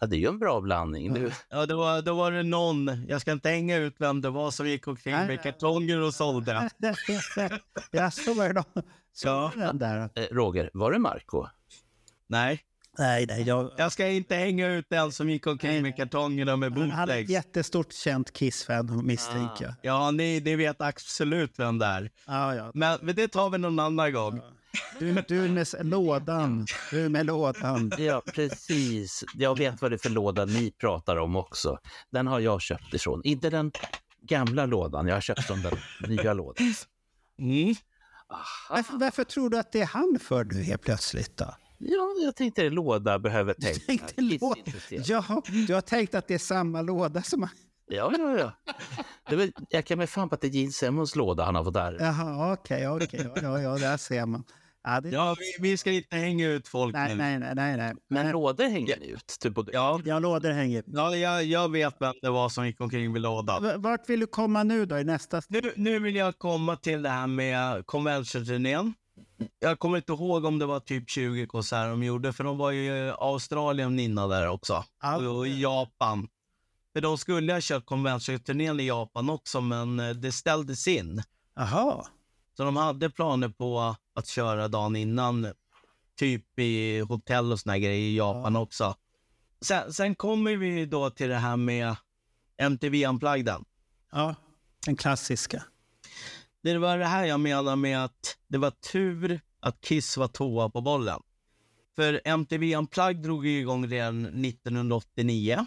Ja, 0.00 0.06
det 0.06 0.16
är 0.16 0.18
ju 0.18 0.28
en 0.28 0.38
bra 0.38 0.60
blandning. 0.60 1.14
Du. 1.14 1.30
Ja, 1.50 1.66
då 1.66 1.76
var, 1.76 2.02
då 2.02 2.14
var 2.14 2.32
det 2.32 2.42
någon, 2.42 3.06
jag 3.08 3.20
ska 3.20 3.32
inte 3.32 3.48
hänga 3.48 3.76
ut 3.76 3.94
vem 3.98 4.20
det 4.20 4.30
var 4.30 4.50
som 4.50 4.68
gick 4.68 4.88
omkring 4.88 5.14
med 5.14 5.42
kartonger 5.42 6.00
och 6.00 6.14
sålde. 6.14 6.70
Ja. 9.22 9.52
den 9.56 9.78
där. 9.78 10.10
Eh, 10.14 10.24
Roger, 10.30 10.70
var 10.72 10.92
det 10.92 10.98
Marco? 10.98 11.46
Nej. 12.26 12.60
Nej, 13.00 13.26
nej. 13.28 13.42
Jag, 13.42 13.70
Jag 13.76 13.92
ska 13.92 14.08
inte 14.08 14.34
hänga 14.34 14.68
ut 14.68 14.86
den 14.88 15.12
som 15.12 15.30
gick 15.30 15.46
omkring 15.46 15.82
med 15.82 15.96
kartongerna 15.96 16.56
med 16.56 16.72
han 16.72 16.90
hade 16.90 17.12
ett 17.12 17.18
bootlegs. 17.18 17.30
jättestort 17.30 17.92
känt 17.92 18.32
Kiss-fan 18.32 19.06
misstänker 19.06 19.64
jag. 19.64 19.74
Ja, 19.82 20.10
ni, 20.10 20.40
ni 20.40 20.56
vet 20.56 20.80
absolut 20.80 21.58
vem 21.58 21.78
det 21.78 21.86
är. 21.86 22.10
Ja, 22.26 22.54
ja. 22.54 22.70
Men, 22.74 22.98
men 23.02 23.14
det 23.14 23.28
tar 23.28 23.50
vi 23.50 23.58
någon 23.58 23.78
annan 23.78 24.12
gång. 24.12 24.40
Du, 24.98 25.24
du 25.28 25.48
med 25.48 25.66
lådan. 25.80 26.66
Du 26.90 27.08
med 27.08 27.26
lådan. 27.26 27.92
Ja, 27.98 28.22
precis. 28.34 29.24
Jag 29.34 29.58
vet 29.58 29.82
vad 29.82 29.90
det 29.90 29.94
är 29.94 29.98
för 29.98 30.10
låda 30.10 30.44
ni 30.44 30.70
pratar 30.70 31.16
om 31.16 31.36
också. 31.36 31.78
Den 32.10 32.26
har 32.26 32.40
jag 32.40 32.60
köpt 32.62 32.94
ifrån. 32.94 33.20
Inte 33.24 33.50
den 33.50 33.72
gamla 34.22 34.66
lådan, 34.66 35.06
jag 35.06 35.16
har 35.16 35.20
köpt 35.20 35.44
från 35.44 35.62
den 35.62 35.76
nya 36.08 36.32
lådan. 36.32 36.74
Mm. 37.38 37.74
Varför, 38.70 38.98
varför 38.98 39.24
tror 39.24 39.50
du 39.50 39.58
att 39.58 39.72
det 39.72 39.80
är 39.80 39.86
han 39.86 40.18
för 40.22 40.44
nu 40.44 40.62
helt 40.62 40.82
plötsligt 40.82 41.36
då? 41.36 41.54
Ja, 41.82 42.14
jag 42.24 42.36
tänkte 42.36 42.66
en 42.66 42.74
låda 42.74 43.18
behöver 43.18 43.54
tänka. 43.54 43.80
Tänkte 43.86 44.20
låda. 44.22 44.60
Ja, 44.90 45.42
du 45.66 45.74
har 45.74 45.80
tänkt 45.80 46.14
att 46.14 46.28
det 46.28 46.34
är 46.34 46.38
samma 46.38 46.82
låda 46.82 47.22
som... 47.22 47.48
Ja, 47.92 48.12
ja, 48.18 48.38
ja. 48.38 48.52
Det 49.28 49.34
är 49.34 49.36
väl, 49.38 49.52
jag 49.70 49.84
kan 49.84 49.98
med 49.98 50.10
fan 50.10 50.28
på 50.28 50.34
att 50.34 50.40
det 50.40 50.46
är 50.46 50.50
Gene 50.50 50.72
Simmons 50.72 51.16
låda 51.16 51.44
han 51.44 51.54
har 51.54 51.64
fått 51.64 51.74
där. 51.74 51.96
Jaha, 52.00 52.52
okej, 52.52 52.88
okej. 52.88 53.30
Ja, 53.34 53.42
ja, 53.42 53.60
ja, 53.60 53.78
där 53.78 53.96
ser 53.96 54.26
man. 54.26 54.44
Ja, 54.84 55.00
det... 55.00 55.08
Ja, 55.08 55.36
vi, 55.38 55.68
vi 55.70 55.76
ska 55.76 55.90
inte 55.92 56.16
hänga 56.16 56.48
ut 56.48 56.68
folk 56.68 56.92
nej, 56.94 57.08
nu. 57.08 57.14
nej, 57.22 57.38
nej, 57.38 57.54
nej, 57.54 57.76
nej. 57.76 57.92
Men 58.10 58.30
lådor 58.30 58.64
hänger 58.64 58.96
ni 59.00 59.06
ut? 59.06 59.36
Typ 59.40 59.54
både... 59.54 59.72
Ja, 59.72 60.00
Ja, 60.04 60.18
lådor 60.18 60.50
hänger. 60.50 60.84
ja 60.86 61.16
jag, 61.16 61.44
jag 61.44 61.70
vet 61.72 61.96
vem 62.00 62.14
det 62.22 62.30
var 62.30 62.48
som 62.48 62.66
gick 62.66 62.80
omkring 62.80 63.12
med 63.12 63.22
lådan. 63.22 63.62
V- 63.62 63.76
Vart 63.76 64.08
vill 64.08 64.20
du 64.20 64.26
komma 64.26 64.62
nu 64.62 64.86
då 64.86 64.98
i 64.98 65.04
nästa... 65.04 65.42
Nu, 65.48 65.72
nu 65.76 65.98
vill 65.98 66.16
jag 66.16 66.38
komma 66.38 66.76
till 66.76 67.02
det 67.02 67.08
här 67.08 67.26
med 67.26 67.86
convention-turnén. 67.86 68.94
Jag 69.58 69.78
kommer 69.78 69.96
inte 69.96 70.12
ihåg 70.12 70.44
om 70.44 70.58
det 70.58 70.66
var 70.66 70.80
typ 70.80 71.10
20 71.10 71.46
konserter 71.46 71.90
de 71.90 72.02
gjorde, 72.02 72.32
för 72.32 72.44
de 72.44 72.58
var 72.58 72.70
ju 72.70 72.84
i 72.84 73.12
Australien 73.18 73.98
innan 73.98 74.28
där 74.28 74.48
också. 74.48 74.84
Ja. 75.02 75.28
Och 75.28 75.46
i 75.46 75.60
Japan. 75.60 76.28
För 76.92 77.00
de 77.00 77.18
skulle 77.18 77.52
ha 77.52 77.60
kört 77.62 77.86
convention-turnén 77.86 78.80
i 78.80 78.86
Japan 78.86 79.30
också, 79.30 79.60
men 79.60 80.00
eh, 80.00 80.10
det 80.10 80.32
ställdes 80.32 80.88
in. 80.88 81.22
Jaha. 81.54 82.06
Så 82.56 82.64
de 82.64 82.76
hade 82.76 83.10
planer 83.10 83.48
på 83.48 83.96
att 84.14 84.26
köra 84.26 84.68
dagen 84.68 84.96
innan, 84.96 85.52
typ 86.16 86.58
i 86.58 87.00
hotell 87.00 87.52
och 87.52 87.60
såna 87.60 87.78
grejer 87.78 88.10
i 88.10 88.16
Japan 88.16 88.56
också. 88.56 88.94
Sen, 89.60 89.92
sen 89.92 90.14
kommer 90.14 90.56
vi 90.56 90.86
då 90.86 91.10
till 91.10 91.28
det 91.28 91.36
här 91.36 91.56
med 91.56 91.96
MTV 92.56 93.06
Unplugged. 93.06 93.64
Ja, 94.12 94.34
den 94.86 94.96
klassiska. 94.96 95.62
Det 96.62 96.78
var 96.78 96.98
det 96.98 97.04
här 97.06 97.24
jag 97.24 97.40
menar 97.40 97.76
med 97.76 98.04
att 98.04 98.36
det 98.48 98.58
var 98.58 98.70
tur 98.70 99.40
att 99.60 99.80
Kiss 99.80 100.16
var 100.16 100.28
tvåa 100.28 100.68
på 100.70 100.80
bollen. 100.80 101.20
För 101.96 102.20
MTV 102.24 102.76
Unplugged 102.76 103.22
drog 103.22 103.46
igång 103.46 103.86
redan 103.88 104.44
1989. 104.44 105.66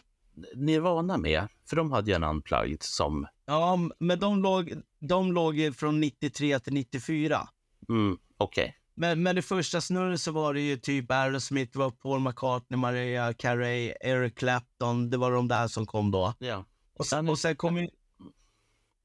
Nirvana 0.55 1.17
med, 1.17 1.47
för 1.69 1.75
de 1.75 1.91
hade 1.91 2.11
ju 2.11 2.15
en 2.15 2.23
unplugged 2.23 2.83
som... 2.83 3.27
Ja, 3.45 3.79
men 3.99 4.19
de 4.19 4.41
låg, 4.41 4.73
de 4.99 5.31
låg 5.31 5.75
från 5.75 5.99
93 5.99 6.59
till 6.59 6.73
94. 6.73 7.47
Mm, 7.89 8.17
Okej. 8.37 8.75
Men, 8.95 9.23
men 9.23 9.35
det 9.35 9.41
första 9.41 9.81
snurret 9.81 10.21
så 10.21 10.31
var 10.31 10.53
det 10.53 10.61
ju 10.61 10.77
typ 10.77 11.11
Aerosmith, 11.11 11.71
det 11.73 11.79
var 11.79 11.91
Paul 11.91 12.19
McCartney, 12.19 12.77
Maria 12.79 13.33
Carey, 13.33 13.93
Eric 14.01 14.35
Clapton. 14.35 15.09
Det 15.09 15.17
var 15.17 15.31
de 15.31 15.47
där 15.47 15.67
som 15.67 15.85
kom 15.85 16.11
då. 16.11 16.33
Ja. 16.39 16.65
Och, 16.99 17.05
sen- 17.05 17.29
och 17.29 17.39
sen 17.39 17.55
kom 17.55 17.77
ju... 17.77 17.89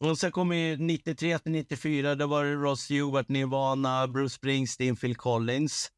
Och 0.01 0.19
sen 0.19 0.33
kom 0.33 0.53
ju 0.53 0.77
93 0.77 1.39
till 1.39 1.53
94, 1.53 2.15
då 2.15 2.27
var 2.27 2.45
det 2.45 2.55
Ross 2.55 2.81
Stewart, 2.81 3.29
Nirvana, 3.29 4.09
Bruce 4.09 4.35
Springsteen, 4.35 4.97
Phil 4.97 5.17
Collins. 5.17 5.91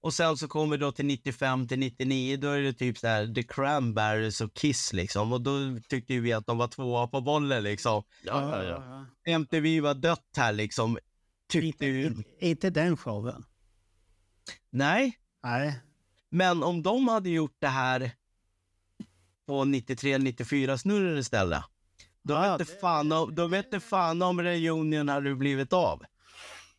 Och 0.00 0.14
sen 0.14 0.36
så 0.36 0.48
kommer 0.48 0.76
vi 0.76 0.76
då 0.76 0.92
till 0.92 1.06
95 1.06 1.68
till 1.68 1.78
99, 1.78 2.36
då 2.36 2.48
är 2.48 2.62
det 2.62 2.72
typ 2.72 2.98
så 2.98 3.06
här 3.06 3.34
The 3.34 3.42
Cranberries 3.42 4.40
och 4.40 4.54
Kiss 4.54 4.92
liksom. 4.92 5.32
Och 5.32 5.40
då 5.40 5.80
tyckte 5.88 6.20
vi 6.20 6.32
att 6.32 6.46
de 6.46 6.58
var 6.58 6.68
tvåa 6.68 7.06
på 7.06 7.20
bollen 7.20 7.62
liksom. 7.62 8.02
Ja, 8.24 8.64
ja, 8.64 8.64
ja. 8.64 9.06
MTV 9.32 9.80
var 9.80 9.94
dött 9.94 10.28
här 10.36 10.52
liksom. 10.52 10.98
Tyckte 11.48 11.86
ju. 11.86 12.14
Inte 12.40 12.70
den 12.70 12.96
showen. 12.96 13.44
Nej, 14.70 15.18
Nej. 15.42 15.80
men 16.30 16.62
om 16.62 16.82
de 16.82 17.08
hade 17.08 17.30
gjort 17.30 17.56
det 17.58 17.68
här 17.68 18.10
på 19.46 19.64
93-94 19.64 20.76
snurren 20.76 21.18
istället. 21.18 21.64
Då 22.24 22.34
Ja, 22.34 22.52
vet 22.56 22.60
inte 22.68 22.80
fan 22.80 23.12
om, 23.12 23.34
då 23.34 23.46
vet 23.46 23.64
inte 23.64 23.80
fan 23.80 24.22
om 24.22 24.42
reunion 24.42 25.08
hade 25.08 25.34
blivit 25.34 25.72
av. 25.72 26.02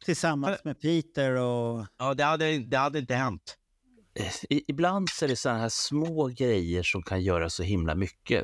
Tillsammans 0.05 0.63
med 0.63 0.81
Peter 0.81 1.31
och... 1.35 1.85
Ja, 1.97 2.13
det 2.13 2.23
hade, 2.23 2.57
det 2.57 2.77
hade 2.77 2.99
inte 2.99 3.15
hänt. 3.15 3.57
I, 4.49 4.63
ibland 4.71 5.09
så 5.09 5.25
är 5.25 5.29
det 5.29 5.35
sådana 5.35 5.59
här 5.59 5.69
små 5.69 6.27
grejer 6.27 6.83
som 6.83 7.03
kan 7.03 7.21
göra 7.21 7.49
så 7.49 7.63
himla 7.63 7.95
mycket. 7.95 8.43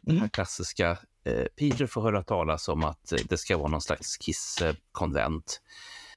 Den 0.00 0.18
här 0.18 0.28
klassiska, 0.28 0.90
eh, 1.24 1.44
Peter 1.58 1.86
får 1.86 2.02
höra 2.02 2.22
talas 2.22 2.68
om 2.68 2.84
att 2.84 3.12
eh, 3.12 3.18
det 3.28 3.38
ska 3.38 3.58
vara 3.58 3.68
någon 3.68 3.80
slags 3.82 4.16
kisskonvent. 4.16 5.60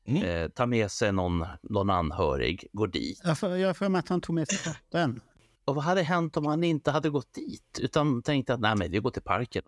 Eh, 0.05 0.47
ta 0.49 0.65
med 0.65 0.91
sig 0.91 1.11
någon, 1.11 1.45
någon 1.63 1.89
anhörig, 1.89 2.67
går 2.73 2.87
dit. 2.87 3.21
Jag 3.23 3.39
får- 3.39 3.57
jag 3.57 3.77
för 3.77 3.89
mig 3.89 3.99
att 3.99 4.09
han 4.09 4.21
tog 4.21 4.35
med 4.35 4.47
sig 4.47 4.73
dottern. 4.73 5.19
Och 5.65 5.75
vad 5.75 5.83
hade 5.83 6.01
hänt 6.01 6.37
om 6.37 6.45
han 6.45 6.63
inte 6.63 6.91
hade 6.91 7.09
gått 7.09 7.33
dit? 7.33 7.79
Utan 7.81 8.21
tänkte 8.21 8.53
att 8.53 8.59
nej, 8.59 8.75
men 8.75 8.91
vi 8.91 8.99
går 8.99 9.11
till 9.11 9.21
parken 9.21 9.63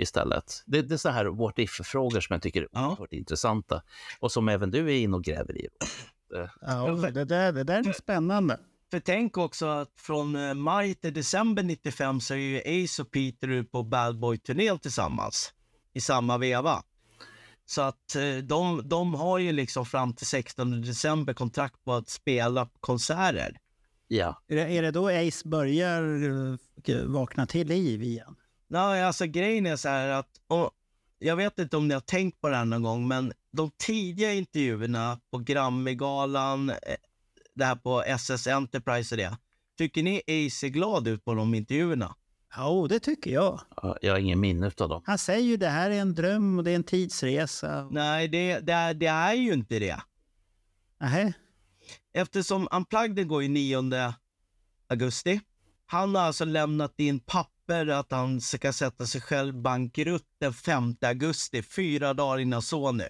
istället. 0.00 0.62
Det, 0.66 0.82
det 0.82 0.94
är 0.94 0.98
så 0.98 1.08
här 1.08 1.24
what 1.24 1.58
if-frågor 1.58 2.20
som 2.20 2.34
jag 2.34 2.42
tycker 2.42 2.62
är 2.62 2.68
oerhört 2.72 3.12
intressanta. 3.12 3.82
Och 4.20 4.32
som 4.32 4.48
även 4.48 4.70
du 4.70 4.86
är 4.86 4.98
inne 4.98 5.16
och 5.16 5.24
gräver 5.24 5.58
i. 5.58 5.68
Eh, 6.36 6.48
Ja, 6.60 6.86
det, 6.86 7.24
där, 7.24 7.52
det 7.52 7.64
där 7.64 7.88
är 7.88 7.92
spännande. 7.92 8.60
För 8.90 9.00
tänk 9.00 9.38
också 9.38 9.66
att 9.66 9.92
från 9.96 10.36
eh, 10.36 10.54
maj 10.54 10.94
till 10.94 11.14
december 11.14 11.62
95 11.62 12.20
så 12.20 12.34
är 12.34 12.38
ju 12.38 12.84
Ace 12.84 13.02
och 13.02 13.10
Peter 13.10 13.48
ute 13.48 13.70
på 13.70 13.82
Bad 13.82 14.18
Boy-turnén 14.18 14.78
tillsammans 14.78 15.52
i 15.92 16.00
samma 16.00 16.38
veva. 16.38 16.82
Så 17.66 17.82
att 17.82 18.16
eh, 18.16 18.36
de, 18.44 18.88
de 18.88 19.14
har 19.14 19.38
ju 19.38 19.52
liksom 19.52 19.86
fram 19.86 20.14
till 20.14 20.26
16 20.26 20.82
december 20.82 21.32
kontrakt 21.32 21.84
på 21.84 21.92
att 21.92 22.08
spela 22.08 22.68
konserter. 22.80 23.56
Ja. 24.12 24.42
Är 24.48 24.56
det, 24.56 24.62
är 24.62 24.82
det 24.82 24.90
då 24.90 25.08
Ace 25.08 25.48
börjar 25.48 26.02
eh, 26.88 27.04
vakna 27.04 27.46
till 27.46 27.68
liv 27.68 28.02
igen? 28.02 28.36
Nej, 28.68 29.04
alltså 29.04 29.26
grejen 29.26 29.66
är 29.66 29.76
så 29.76 29.88
här 29.88 30.08
att, 30.08 30.28
och 30.46 30.70
jag 31.18 31.36
vet 31.36 31.58
inte 31.58 31.76
om 31.76 31.88
ni 31.88 31.94
har 31.94 32.00
tänkt 32.00 32.40
på 32.40 32.48
det 32.48 32.56
här 32.56 32.64
någon 32.64 32.82
gång, 32.82 33.08
men 33.08 33.32
de 33.52 33.70
tidiga 33.78 34.32
intervjuerna 34.32 35.20
på 35.30 35.38
Grammy-galan, 35.38 36.70
eh, 36.70 36.76
det 37.54 37.64
här 37.64 37.76
på 37.76 38.02
SS 38.02 38.46
Enterprise 38.46 39.14
och 39.14 39.16
det. 39.16 39.38
Tycker 39.78 40.02
ni 40.02 40.16
Ace 40.18 40.66
är 40.66 40.68
glad 40.68 41.08
ut 41.08 41.24
på 41.24 41.34
de 41.34 41.54
intervjuerna? 41.54 42.14
Ja, 42.56 42.86
det 42.88 43.00
tycker 43.00 43.30
jag. 43.30 43.60
Ja, 43.82 43.96
Jag 44.02 44.12
har 44.12 44.18
ingen 44.18 44.40
minne 44.40 44.70
av 44.80 44.88
dem. 44.88 45.02
Han 45.06 45.18
säger 45.18 45.44
ju 45.44 45.56
det 45.56 45.68
här 45.68 45.90
är 45.90 46.00
en 46.00 46.14
dröm 46.14 46.58
och 46.58 46.64
det 46.64 46.70
är 46.70 46.76
en 46.76 46.84
tidsresa. 46.84 47.88
Nej, 47.90 48.28
det, 48.28 48.58
det, 48.60 48.72
är, 48.72 48.94
det 48.94 49.06
är 49.06 49.34
ju 49.34 49.52
inte 49.52 49.78
det. 49.78 50.00
Nähä? 51.00 51.32
Eftersom 52.12 52.68
Unplugged 52.70 53.28
går 53.28 53.42
ju 53.42 53.48
9 53.48 54.14
augusti. 54.88 55.40
Han 55.86 56.14
har 56.14 56.22
alltså 56.22 56.44
lämnat 56.44 57.00
in 57.00 57.20
papper 57.20 57.86
att 57.86 58.12
han 58.12 58.40
ska 58.40 58.72
sätta 58.72 59.06
sig 59.06 59.20
själv 59.20 59.54
bankrutt 59.54 60.26
den 60.38 60.52
5 60.52 60.96
augusti, 61.00 61.62
fyra 61.62 62.14
dagar 62.14 62.38
innan 62.38 62.62
Sony. 62.62 63.04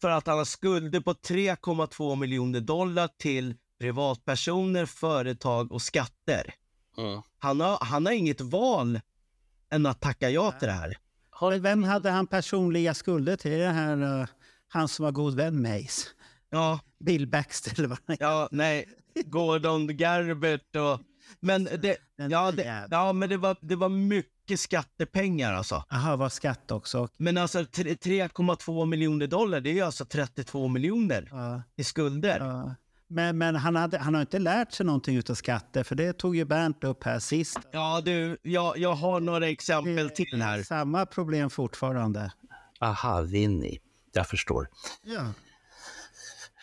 För 0.00 0.10
att 0.10 0.26
han 0.26 0.38
har 0.38 0.44
skulder 0.44 1.00
på 1.00 1.12
3,2 1.12 2.16
miljoner 2.16 2.60
dollar 2.60 3.08
till 3.18 3.54
privatpersoner, 3.78 4.86
företag 4.86 5.72
och 5.72 5.82
skatter. 5.82 6.54
Mm. 6.98 7.22
Han, 7.38 7.60
har, 7.60 7.78
han 7.80 8.06
har 8.06 8.12
inget 8.12 8.40
val 8.40 9.00
än 9.70 9.86
att 9.86 10.00
tacka 10.00 10.30
ja 10.30 10.52
till 10.52 10.68
det 10.68 10.74
här. 10.74 10.96
Vem 11.58 11.82
hade 11.82 12.10
han 12.10 12.26
personliga 12.26 12.94
skulder 12.94 13.36
till? 13.36 13.58
Det 13.58 13.68
här, 13.68 14.20
eh, 14.20 14.28
han 14.68 14.88
som 14.88 15.04
var 15.04 15.12
god 15.12 15.34
vän 15.34 15.62
med 15.62 15.84
Ace? 15.84 16.08
Ja. 16.50 16.80
Bill 17.04 17.26
Baxter 17.26 17.78
eller 17.78 17.88
vad. 17.88 17.98
Ja, 18.20 18.48
nej. 18.50 18.88
Gordon 19.24 19.86
Gerbert 19.98 20.76
och... 20.76 21.00
Men 21.40 21.64
det, 21.64 21.96
ja, 22.30 22.52
det, 22.52 22.86
ja, 22.90 23.12
men 23.12 23.28
det 23.28 23.36
var, 23.36 23.56
det 23.60 23.76
var 23.76 23.88
mycket 23.88 24.60
skattepengar 24.60 25.52
alltså. 25.54 25.84
Jaha, 25.90 26.16
var 26.16 26.28
skatt 26.28 26.70
också. 26.70 27.08
Men 27.16 27.38
alltså 27.38 27.64
tre- 27.64 27.94
3,2 27.94 28.86
miljoner 28.86 29.26
dollar, 29.26 29.60
det 29.60 29.70
är 29.70 29.74
ju 29.74 29.80
alltså 29.80 30.04
32 30.04 30.68
miljoner 30.68 31.28
Ja. 31.30 31.62
i 31.76 31.84
skulder. 31.84 32.38
Ja. 32.40 32.74
Men, 33.06 33.38
men 33.38 33.56
han, 33.56 33.76
hade, 33.76 33.98
han 33.98 34.14
har 34.14 34.20
inte 34.20 34.38
lärt 34.38 34.72
sig 34.72 34.86
någonting 34.86 35.22
av 35.30 35.34
skatter, 35.34 35.82
för 35.82 35.94
det 35.94 36.12
tog 36.12 36.36
ju 36.36 36.44
Bernt 36.44 36.84
upp 36.84 37.04
här 37.04 37.18
sist. 37.18 37.58
Ja, 37.72 38.00
du, 38.04 38.38
jag, 38.42 38.78
jag 38.78 38.94
har 38.94 39.20
några 39.20 39.48
exempel 39.48 40.10
till 40.10 40.42
här. 40.42 40.62
Samma 40.62 41.06
problem 41.06 41.50
fortfarande. 41.50 42.32
Aha, 42.80 43.20
Vinny. 43.20 43.78
Jag 44.12 44.28
förstår. 44.28 44.68
Ja. 45.02 45.32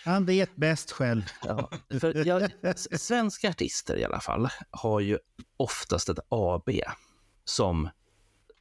Han 0.08 0.26
vet 0.26 0.56
bäst 0.56 0.92
själv. 0.92 1.24
Ja, 1.44 1.70
för 2.00 2.28
jag, 2.28 2.52
svenska 3.00 3.50
artister 3.50 3.98
i 3.98 4.04
alla 4.04 4.20
fall 4.20 4.48
har 4.70 5.00
ju 5.00 5.18
oftast 5.58 6.10
ett 6.10 6.20
AB 6.30 6.70
som 7.46 7.90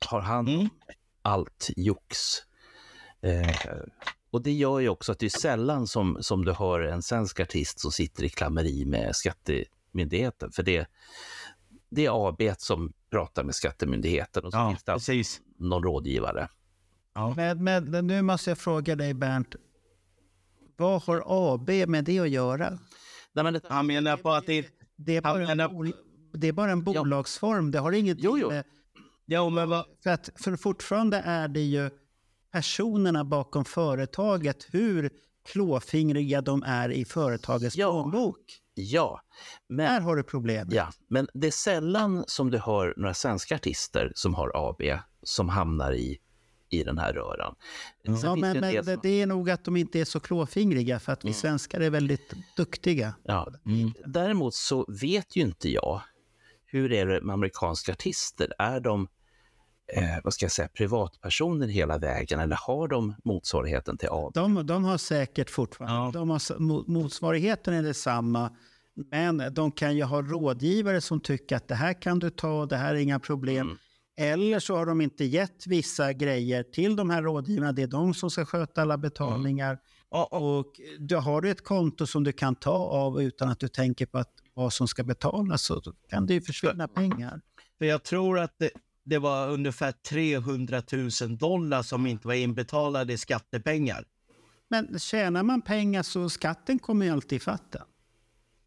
har 0.06 0.20
hand 0.20 0.48
om 0.48 0.68
allt 1.22 1.70
jox. 1.76 2.18
Eh, 3.20 3.76
och 4.30 4.42
det 4.42 4.52
gör 4.52 4.80
ju 4.80 4.88
också 4.88 5.12
att 5.12 5.18
det 5.18 5.26
är 5.26 5.40
sällan 5.40 5.86
som, 5.86 6.18
som 6.20 6.44
du 6.44 6.52
hör 6.52 6.80
en 6.80 7.02
svensk 7.02 7.40
artist 7.40 7.80
som 7.80 7.92
sitter 7.92 8.24
i 8.24 8.28
klammeri 8.28 8.84
med 8.84 9.16
skattemyndigheten. 9.16 10.52
För 10.52 10.62
det, 10.62 10.86
det 11.90 12.06
är 12.06 12.28
AB 12.28 12.42
som 12.58 12.92
pratar 13.10 13.44
med 13.44 13.54
skattemyndigheten 13.54 14.44
och 14.44 14.52
så 14.52 14.76
finns 15.12 15.40
det 15.58 15.64
någon 15.64 15.82
rådgivare. 15.82 16.48
Men, 17.36 17.90
men 17.90 18.06
nu 18.06 18.22
måste 18.22 18.50
jag 18.50 18.58
fråga 18.58 18.96
dig 18.96 19.14
Bernt. 19.14 19.56
Vad 20.76 21.02
har 21.02 21.22
AB 21.26 21.70
med 21.88 22.04
det 22.04 22.18
att 22.18 22.30
göra? 22.30 22.78
Han 23.68 23.86
menar 23.86 24.16
på 24.16 24.30
att 24.30 24.46
det, 24.46 24.66
det, 24.96 25.16
är, 25.16 25.22
bara 25.22 25.50
en, 25.50 25.60
bol- 25.60 25.94
det 26.32 26.48
är 26.48 26.52
bara 26.52 26.70
en 26.70 26.84
bolagsform. 26.84 27.70
Det 27.70 27.78
har 27.78 27.92
inget 27.92 28.18
jo, 28.20 28.38
jo. 28.38 28.48
med... 28.48 28.64
Jo, 29.26 29.50
men 29.50 29.68
vad... 29.68 29.86
För, 30.02 30.10
att, 30.10 30.30
för 30.36 30.56
fortfarande 30.56 31.22
är 31.24 31.48
det 31.48 31.60
ju 31.60 31.90
personerna 32.52 33.24
bakom 33.24 33.64
företaget, 33.64 34.66
hur 34.70 35.10
klåfingriga 35.46 36.40
de 36.40 36.62
är 36.62 36.88
i 36.88 37.04
företagets 37.04 37.76
plånbok. 37.76 38.38
Ja, 38.74 39.20
men, 39.68 39.86
Där 39.86 40.00
har 40.00 40.16
du 40.16 40.22
problem. 40.22 40.68
Ja, 40.70 40.88
men 41.08 41.28
det 41.34 41.46
är 41.46 41.50
sällan 41.50 42.24
som 42.26 42.50
du 42.50 42.58
hör 42.58 42.94
några 42.96 43.14
svenska 43.14 43.54
artister 43.54 44.12
som 44.14 44.34
har 44.34 44.52
AB 44.54 44.82
som 45.22 45.48
hamnar 45.48 45.92
i, 45.92 46.18
i 46.80 46.84
den 46.84 46.98
här 46.98 47.12
röran. 47.12 47.54
Sen 48.04 48.14
Ja, 48.22 48.36
men, 48.36 48.60
men 48.60 48.84
som- 48.84 48.98
det 49.02 49.22
är 49.22 49.26
nog 49.26 49.50
att 49.50 49.64
de 49.64 49.76
inte 49.76 50.00
är 50.00 50.04
så 50.04 50.20
klåfingriga, 50.20 50.98
för 50.98 51.12
att 51.12 51.24
vi 51.24 51.32
svenskar 51.32 51.80
är 51.80 51.90
väldigt 51.90 52.32
duktiga. 52.56 53.14
Ja. 53.24 53.48
Däremot 54.06 54.54
så 54.54 54.84
vet 55.00 55.36
ju 55.36 55.40
inte 55.42 55.70
jag 55.70 56.02
hur 56.66 56.92
är 56.92 57.06
det 57.06 57.20
med 57.20 57.34
amerikanska 57.34 57.92
artister. 57.92 58.52
Är 58.58 58.80
de 58.80 59.08
eh, 59.96 60.02
vad 60.24 60.34
ska 60.34 60.44
jag 60.44 60.52
säga, 60.52 60.68
privatpersoner 60.68 61.66
hela 61.66 61.98
vägen 61.98 62.40
eller 62.40 62.56
har 62.66 62.88
de 62.88 63.14
motsvarigheten 63.24 63.98
till 63.98 64.08
AB? 64.12 64.32
De, 64.34 64.66
de 64.66 64.84
har 64.84 64.98
säkert 64.98 65.50
fortfarande, 65.50 66.18
de 66.18 66.30
har, 66.30 66.58
motsvarigheten 66.90 67.74
är 67.74 67.82
detsamma. 67.82 68.50
Men 69.10 69.54
de 69.54 69.72
kan 69.72 69.96
ju 69.96 70.02
ha 70.02 70.22
rådgivare 70.22 71.00
som 71.00 71.20
tycker 71.20 71.56
att 71.56 71.68
det 71.68 71.74
här 71.74 72.02
kan 72.02 72.18
du 72.18 72.30
ta, 72.30 72.66
det 72.66 72.76
här 72.76 72.94
är 72.94 72.98
inga 72.98 73.20
problem. 73.20 73.78
Eller 74.16 74.60
så 74.60 74.76
har 74.76 74.86
de 74.86 75.00
inte 75.00 75.24
gett 75.24 75.66
vissa 75.66 76.12
grejer 76.12 76.62
till 76.62 76.96
de 76.96 77.10
här 77.10 77.22
rådgivarna. 77.22 77.72
Det 77.72 77.82
är 77.82 77.86
de 77.86 78.14
som 78.14 78.30
ska 78.30 78.44
sköta 78.44 78.82
alla 78.82 78.98
betalningar. 78.98 79.78
Och 80.30 80.80
då 80.98 81.16
har 81.16 81.40
du 81.40 81.50
ett 81.50 81.64
konto 81.64 82.06
som 82.06 82.24
du 82.24 82.32
kan 82.32 82.54
ta 82.54 82.76
av 82.76 83.22
utan 83.22 83.48
att 83.48 83.60
du 83.60 83.68
tänker 83.68 84.06
på 84.06 84.18
att 84.18 84.32
vad 84.54 84.72
som 84.72 84.88
ska 84.88 85.04
betalas 85.04 85.62
så 85.62 85.82
kan 86.10 86.26
det 86.26 86.34
ju 86.34 86.40
försvinna 86.40 86.88
pengar. 86.88 87.40
För 87.78 87.84
jag 87.84 88.02
tror 88.02 88.38
att 88.38 88.54
det, 88.58 88.70
det 89.04 89.18
var 89.18 89.50
ungefär 89.50 89.92
300 89.92 90.82
000 90.92 91.38
dollar 91.38 91.82
som 91.82 92.06
inte 92.06 92.28
var 92.28 92.34
inbetalade 92.34 93.12
i 93.12 93.18
skattepengar. 93.18 94.04
Men 94.68 94.98
tjänar 94.98 95.42
man 95.42 95.62
pengar 95.62 96.02
så 96.02 96.28
skatten 96.30 96.78
kommer 96.78 97.06
ju 97.06 97.12
alltid 97.12 97.36
i 97.36 97.40
fatten. 97.40 97.82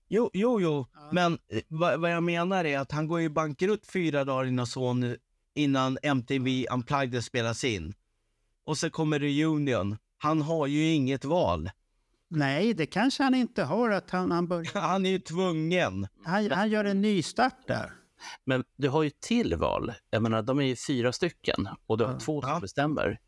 Jo, 0.09 0.29
jo, 0.33 0.61
jo. 0.61 0.85
men 1.11 1.33
eh, 1.33 1.61
vad, 1.67 1.99
vad 1.99 2.11
jag 2.11 2.23
menar 2.23 2.65
är 2.65 2.79
att 2.79 2.91
han 2.91 3.07
går 3.07 3.21
ju 3.21 3.29
bankrutt 3.29 3.87
fyra 3.87 4.25
dagar 4.25 4.45
innan, 4.45 4.67
son, 4.67 5.15
innan 5.59 5.97
MTV 6.03 6.65
Unplugged 6.71 7.23
spelas 7.23 7.63
in. 7.63 7.93
Och 8.65 8.77
så 8.77 8.89
kommer 8.89 9.19
reunion. 9.19 9.97
Han 10.17 10.41
har 10.41 10.67
ju 10.67 10.91
inget 10.91 11.25
val. 11.25 11.69
Nej, 12.27 12.73
det 12.73 12.85
kanske 12.85 13.23
han 13.23 13.35
inte 13.35 13.63
har. 13.63 13.89
Att 13.89 14.09
han, 14.09 14.31
han, 14.31 14.47
börjar, 14.47 14.71
han 14.81 15.05
är 15.05 15.09
ju 15.09 15.19
tvungen. 15.19 16.07
Han, 16.23 16.51
han 16.51 16.69
gör 16.69 16.85
en 16.85 17.01
nystart 17.01 17.67
där. 17.67 17.93
Men 18.45 18.63
du 18.77 18.89
har 18.89 19.03
ju 19.03 19.09
till 19.09 19.55
val. 19.55 19.93
Jag 20.09 20.21
menar, 20.21 20.41
de 20.41 20.59
är 20.59 20.63
ju 20.63 20.75
fyra 20.75 21.11
stycken 21.11 21.67
och 21.87 21.97
du 21.97 22.05
har 22.05 22.19
två 22.19 22.41
som 22.41 22.61
bestämmer. 22.61 23.19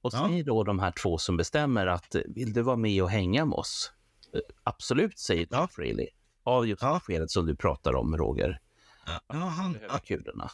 Och 0.00 0.12
säger 0.12 0.44
då 0.44 0.64
de 0.64 0.78
här 0.78 0.92
två 1.02 1.18
som 1.18 1.36
bestämmer 1.36 1.86
att 1.86 2.16
vill 2.26 2.52
du 2.52 2.62
vara 2.62 2.76
med 2.76 3.02
och 3.02 3.10
hänga 3.10 3.44
med 3.44 3.54
oss? 3.54 3.92
Eh, 4.34 4.40
Absolut, 4.62 5.18
säger 5.18 5.46
Tom 5.46 5.68
Freely. 5.68 6.06
Av 6.42 6.66
just 6.66 6.80
det 6.80 7.00
skedet 7.00 7.30
som 7.30 7.46
du 7.46 7.56
pratar 7.56 7.94
om, 7.94 8.16
Roger. 8.16 8.60
Ja, 9.28 9.34
han, 9.34 9.78
kulorna. 10.06 10.50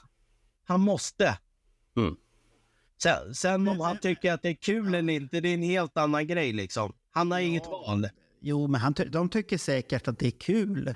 Han 0.64 0.80
måste. 0.80 1.39
Mm. 1.97 2.16
Sen, 3.02 3.34
sen 3.34 3.68
om 3.68 3.80
han 3.80 3.98
tycker 3.98 4.32
att 4.32 4.43
det 4.43 4.48
är 4.48 4.55
kul 4.55 4.94
eller 4.94 5.12
inte, 5.12 5.40
det 5.40 5.48
är 5.48 5.55
en 5.55 5.62
helt 5.62 5.97
annan 5.97 6.26
grej 6.26 6.52
liksom. 6.52 6.93
Han 7.10 7.30
har 7.30 7.40
inget 7.40 7.66
val. 7.66 8.09
Jo, 8.40 8.66
men 8.66 8.80
han, 8.80 8.94
de 9.09 9.28
tycker 9.28 9.59
säkert 9.59 10.09
att 10.09 10.18
det 10.18 10.26
är 10.26 10.30
kul. 10.30 10.94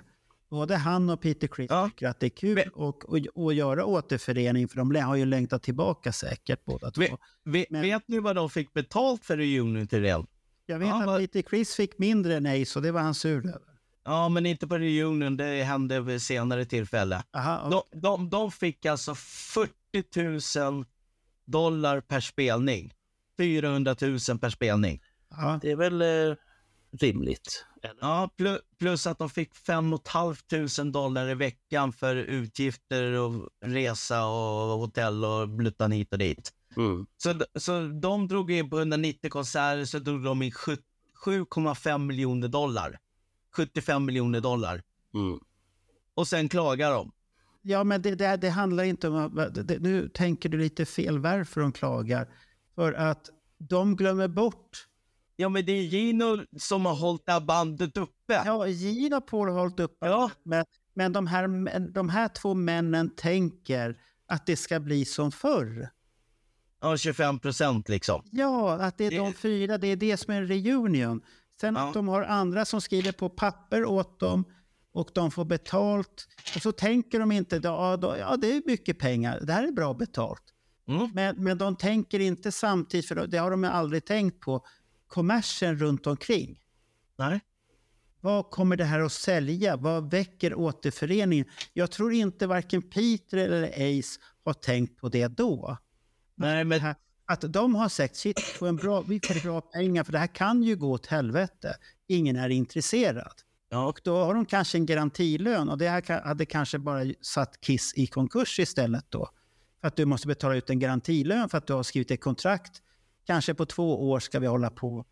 Både 0.50 0.76
han 0.76 1.10
och 1.10 1.20
Peter 1.20 1.46
Criss 1.46 1.70
tycker 1.84 2.08
att 2.08 2.20
det 2.20 2.26
är 2.26 2.30
kul 2.30 2.62
och, 2.74 3.04
och, 3.04 3.18
och 3.34 3.54
göra 3.54 3.84
återförening, 3.84 4.68
för 4.68 4.76
de 4.76 4.94
har 4.96 5.16
ju 5.16 5.24
längtat 5.24 5.62
tillbaka 5.62 6.12
säkert 6.12 6.64
båda 6.64 6.90
två. 6.90 7.18
Vet, 7.44 7.70
vet 7.70 8.08
ni 8.08 8.18
vad 8.18 8.36
de 8.36 8.50
fick 8.50 8.72
betalt 8.72 9.24
för 9.24 9.36
reunion 9.36 9.86
till 9.86 10.02
det? 10.02 10.24
Jag 10.66 10.78
vet 10.78 10.92
att 10.92 11.18
Peter 11.18 11.42
Criss 11.42 11.74
fick 11.74 11.98
mindre 11.98 12.36
än 12.36 12.46
Ace 12.46 12.78
och 12.78 12.82
det 12.82 12.92
var 12.92 13.00
han 13.00 13.14
sur 13.14 13.46
över. 13.46 13.75
Ja, 14.06 14.28
men 14.28 14.46
inte 14.46 14.66
på 14.66 14.78
reunion. 14.78 15.36
Det 15.36 15.62
hände 15.62 16.00
vid 16.00 16.22
senare 16.22 16.64
tillfälle. 16.64 17.22
Aha, 17.36 17.68
de, 17.70 18.00
de, 18.00 18.30
de 18.30 18.52
fick 18.52 18.86
alltså 18.86 19.14
40 19.14 20.60
000 20.60 20.84
dollar 21.44 22.00
per 22.00 22.20
spelning. 22.20 22.92
400 23.38 23.96
000 24.00 24.18
per 24.40 24.50
spelning. 24.50 25.02
Det 25.62 25.70
är 25.70 25.76
väl 25.76 26.02
eh, 26.02 26.36
rimligt. 27.00 27.64
Ja, 28.00 28.30
plus, 28.36 28.58
plus 28.78 29.06
att 29.06 29.18
de 29.18 29.30
fick 29.30 29.54
5 29.54 29.98
500 30.50 30.84
dollar 30.84 31.28
i 31.28 31.34
veckan 31.34 31.92
för 31.92 32.16
utgifter 32.16 33.12
och 33.12 33.48
resa 33.64 34.26
och 34.26 34.78
hotell 34.78 35.24
och 35.24 35.48
bluttan 35.48 35.92
hit 35.92 36.12
och 36.12 36.18
dit. 36.18 36.52
Mm. 36.76 37.06
Så, 37.16 37.34
så 37.58 37.80
de 37.80 38.28
drog 38.28 38.50
in 38.50 38.70
på 38.70 38.78
190 38.78 39.30
konserter 39.30 39.84
så 39.84 39.98
drog 39.98 40.24
de 40.24 40.42
in 40.42 40.52
sju- 40.52 40.82
7,5 41.24 41.98
miljoner 41.98 42.48
dollar. 42.48 42.98
75 43.56 44.04
miljoner 44.04 44.40
dollar. 44.40 44.82
Mm. 45.14 45.40
Och 46.14 46.28
sen 46.28 46.48
klagar 46.48 46.90
de. 46.90 47.12
Ja, 47.62 47.84
men 47.84 48.02
det, 48.02 48.14
det, 48.14 48.36
det 48.36 48.50
handlar 48.50 48.84
inte 48.84 49.08
om... 49.08 49.50
det, 49.64 49.78
nu 49.78 50.08
tänker 50.08 50.48
du 50.48 50.58
lite 50.58 50.84
fel 50.84 51.18
varför 51.18 51.60
de 51.60 51.72
klagar. 51.72 52.28
För 52.74 52.92
att 52.92 53.30
de 53.58 53.96
glömmer 53.96 54.28
bort... 54.28 54.86
Ja, 55.38 55.48
men 55.48 55.66
det 55.66 55.72
är 55.72 55.82
Gino 55.82 56.38
som 56.58 56.86
har 56.86 56.94
hållit 56.94 57.26
det 57.26 57.32
här 57.32 57.40
bandet 57.40 57.96
uppe. 57.96 58.42
Ja, 58.44 58.66
Gino 58.66 59.14
har 59.14 59.50
hållit 59.50 59.80
uppe. 59.80 60.06
Ja. 60.06 60.30
Men, 60.42 60.64
men 60.94 61.12
de, 61.12 61.26
här, 61.26 61.88
de 61.92 62.08
här 62.08 62.28
två 62.28 62.54
männen 62.54 63.10
tänker 63.16 63.98
att 64.26 64.46
det 64.46 64.56
ska 64.56 64.80
bli 64.80 65.04
som 65.04 65.32
förr. 65.32 65.90
Ja, 66.80 66.96
25 66.96 67.38
procent 67.38 67.88
liksom. 67.88 68.22
Ja, 68.32 68.72
att 68.72 68.98
det 68.98 69.06
är 69.06 69.18
de 69.18 69.32
fyra, 69.32 69.78
det 69.78 69.86
är 69.86 69.96
det 69.96 70.16
som 70.16 70.34
är 70.34 70.42
en 70.42 70.48
reunion. 70.48 71.22
Sen 71.60 71.76
att 71.76 71.94
de 71.94 72.08
har 72.08 72.22
andra 72.22 72.64
som 72.64 72.80
skriver 72.80 73.12
på 73.12 73.28
papper 73.28 73.84
åt 73.84 74.20
dem 74.20 74.44
och 74.92 75.10
de 75.14 75.30
får 75.30 75.44
betalt. 75.44 76.28
Och 76.54 76.62
så 76.62 76.72
tänker 76.72 77.20
de 77.20 77.32
inte, 77.32 77.60
ja, 77.62 77.96
då, 77.96 78.16
ja 78.18 78.36
det 78.36 78.56
är 78.56 78.62
mycket 78.66 78.98
pengar, 78.98 79.40
det 79.40 79.52
här 79.52 79.68
är 79.68 79.72
bra 79.72 79.94
betalt. 79.94 80.42
Men, 81.14 81.44
men 81.44 81.58
de 81.58 81.76
tänker 81.76 82.20
inte 82.20 82.52
samtidigt, 82.52 83.08
för 83.08 83.26
det 83.26 83.38
har 83.38 83.50
de 83.50 83.64
aldrig 83.64 84.04
tänkt 84.04 84.40
på, 84.40 84.66
kommersen 85.06 85.78
runt 85.78 86.06
omkring. 86.06 86.60
Nej. 87.16 87.40
Vad 88.20 88.50
kommer 88.50 88.76
det 88.76 88.84
här 88.84 89.00
att 89.00 89.12
sälja? 89.12 89.76
Vad 89.76 90.10
väcker 90.10 90.54
återföreningen? 90.54 91.46
Jag 91.72 91.90
tror 91.90 92.12
inte 92.12 92.46
varken 92.46 92.82
Peter 92.82 93.38
eller 93.38 93.68
Ace 93.68 94.20
har 94.44 94.52
tänkt 94.52 95.00
på 95.00 95.08
det 95.08 95.28
då. 95.28 95.78
Nej, 96.34 96.64
men... 96.64 96.94
Att 97.26 97.52
de 97.52 97.74
har 97.74 97.88
sagt, 97.88 98.16
shit, 98.16 98.38
vi 98.38 98.58
får, 98.58 98.68
en 98.68 98.76
bra, 98.76 99.00
vi 99.00 99.20
får 99.20 99.42
bra 99.42 99.60
pengar 99.60 100.04
för 100.04 100.12
det 100.12 100.18
här 100.18 100.26
kan 100.26 100.62
ju 100.62 100.76
gå 100.76 100.90
åt 100.90 101.06
helvete. 101.06 101.76
Ingen 102.06 102.36
är 102.36 102.48
intresserad. 102.48 103.34
Och 103.88 104.00
då 104.04 104.16
har 104.16 104.34
de 104.34 104.46
kanske 104.46 104.78
en 104.78 104.86
garantilön 104.86 105.68
och 105.68 105.78
det 105.78 105.88
här 105.88 106.24
hade 106.24 106.46
kanske 106.46 106.78
bara 106.78 107.04
satt 107.20 107.60
Kiss 107.60 107.92
i 107.96 108.06
konkurs 108.06 108.58
istället 108.58 109.04
då. 109.08 109.28
För 109.80 109.88
att 109.88 109.96
du 109.96 110.04
måste 110.04 110.28
betala 110.28 110.54
ut 110.54 110.70
en 110.70 110.78
garantilön 110.78 111.48
för 111.48 111.58
att 111.58 111.66
du 111.66 111.72
har 111.72 111.82
skrivit 111.82 112.10
ett 112.10 112.20
kontrakt. 112.20 112.82
Kanske 113.26 113.54
på 113.54 113.66
två 113.66 114.10
år 114.10 114.20
ska 114.20 114.38
vi 114.38 114.46
hålla 114.46 114.70
på 114.70 115.04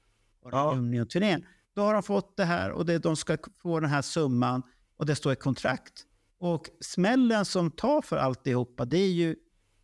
ja. 0.52 0.78
turnén. 1.10 1.46
Då 1.74 1.82
har 1.82 1.94
de 1.94 2.02
fått 2.02 2.36
det 2.36 2.44
här 2.44 2.70
och 2.70 2.86
det, 2.86 2.98
de 2.98 3.16
ska 3.16 3.38
få 3.62 3.80
den 3.80 3.90
här 3.90 4.02
summan 4.02 4.62
och 4.96 5.06
det 5.06 5.16
står 5.16 5.32
ett 5.32 5.40
kontrakt. 5.40 6.06
Och 6.38 6.68
smällen 6.80 7.44
som 7.44 7.70
tar 7.70 8.02
för 8.02 8.16
alltihopa 8.16 8.84
det 8.84 8.98
är 8.98 9.12
ju, 9.12 9.36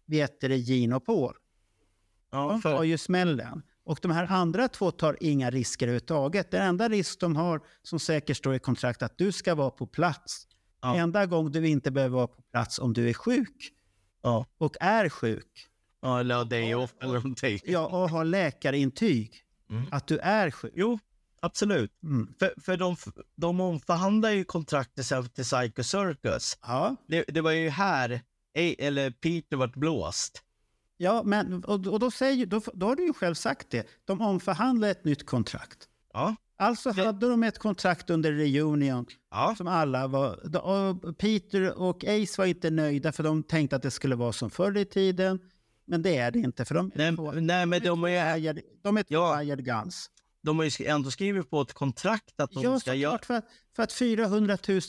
vet 0.07 0.40
det, 0.40 0.94
och 0.94 1.07
Paul. 1.07 1.35
Ja, 2.31 2.48
de 2.48 2.62
tar 2.62 2.82
ju 2.82 2.98
smällen. 2.98 3.62
Och 3.85 3.98
de 4.02 4.11
här 4.11 4.27
andra 4.32 4.69
två 4.69 4.90
tar 4.90 5.16
inga 5.20 5.51
risker 5.51 5.86
överhuvudtaget. 5.86 6.51
Den 6.51 6.62
enda 6.62 6.89
risk 6.89 7.20
de 7.20 7.36
har 7.36 7.61
som 7.82 7.98
säkert 8.01 8.36
står 8.36 8.55
i 8.55 8.59
kontrakt 8.59 9.02
att 9.02 9.19
du 9.19 9.32
ska 9.32 9.55
vara 9.55 9.70
på 9.70 9.86
plats. 9.86 10.47
Ja. 10.82 10.97
Enda 10.97 11.27
gång 11.27 11.52
du 11.52 11.69
inte 11.69 11.90
behöver 11.90 12.16
vara 12.16 12.27
på 12.27 12.43
plats 12.43 12.78
om 12.78 12.93
du 12.93 13.09
är 13.09 13.15
sjuk 13.15 13.70
Ja. 14.23 14.47
och 14.59 14.77
är 14.81 15.09
sjuk. 15.09 15.66
Ja, 16.02 16.20
eller 16.20 16.44
day 16.44 16.74
off 16.74 16.94
eller 17.01 17.15
någonting. 17.15 17.59
Ja, 17.65 17.86
och 17.86 18.11
har 18.11 18.24
läkarintyg 18.24 19.44
Mm. 19.70 19.82
att 19.90 20.07
du 20.07 20.19
är 20.19 20.51
sjuk. 20.51 20.73
Jo, 20.77 20.98
absolut. 21.43 22.02
Mm. 22.02 22.35
För, 22.39 22.55
för 22.61 22.77
de, 22.77 22.97
de 23.36 23.61
omförhandlar 23.61 24.31
ju 24.31 24.44
kontraktet 24.44 25.07
sen 25.07 25.28
till 25.28 25.44
Psycho 25.44 25.82
Circus. 25.82 26.59
Ja. 26.62 26.97
Det, 27.09 27.24
det 27.28 27.40
var 27.40 27.51
ju 27.51 27.69
här, 27.69 28.20
eller 28.55 29.11
Peter 29.11 29.57
vart 29.57 29.74
blåst. 29.77 30.43
Ja, 31.02 31.22
men 31.24 31.64
och, 31.64 31.86
och 31.86 31.98
då, 32.01 32.10
säger, 32.10 32.47
då, 32.47 32.60
då 32.74 32.86
har 32.86 32.97
du 32.97 33.06
ju 33.06 33.12
själv 33.12 33.35
sagt 33.35 33.70
det. 33.70 33.86
De 34.05 34.20
omförhandlar 34.20 34.89
ett 34.89 35.05
nytt 35.05 35.27
kontrakt. 35.27 35.89
Ja. 36.12 36.36
Alltså 36.59 36.90
hade 36.90 37.28
de 37.28 37.43
ett 37.43 37.59
kontrakt 37.59 38.10
under 38.10 38.32
reunion 38.32 39.06
Ja. 39.31 39.55
som 39.59 39.66
alla 39.66 40.06
var... 40.06 40.56
Och 40.64 41.18
Peter 41.18 41.78
och 41.78 42.05
Ace 42.05 42.35
var 42.39 42.47
inte 42.47 42.70
nöjda 42.70 43.12
för 43.12 43.22
de 43.22 43.43
tänkte 43.43 43.77
att 43.77 43.82
det 43.82 43.90
skulle 43.90 44.16
vara 44.16 44.32
som 44.32 44.51
förr 44.51 44.77
i 44.77 44.85
tiden. 44.85 45.40
Men 45.86 46.02
det 46.02 46.16
är 46.16 46.31
det 46.31 46.39
inte 46.39 46.64
för 46.64 46.74
de 46.74 46.86
är 46.94 46.98
Nej, 46.98 47.16
två, 47.16 47.32
nej 47.32 47.66
men 47.66 47.81
de, 47.82 48.05
är, 48.05 48.62
de 48.82 48.97
är 48.97 49.02
två 49.02 49.14
Ja. 49.14 49.36
hired 49.36 49.64
guns. 49.64 50.10
de 50.43 50.59
har 50.59 50.81
ju 50.81 50.86
ändå 50.86 51.10
skrivit 51.10 51.51
på 51.51 51.60
ett 51.60 51.72
kontrakt 51.72 52.40
att 52.40 52.52
de 52.52 52.62
Ja, 52.62 52.81
ska 52.81 52.94
göra... 52.94 53.18
för, 53.18 53.43
för 53.77 53.82
att 53.82 53.93
400 53.93 54.59
000 54.68 54.81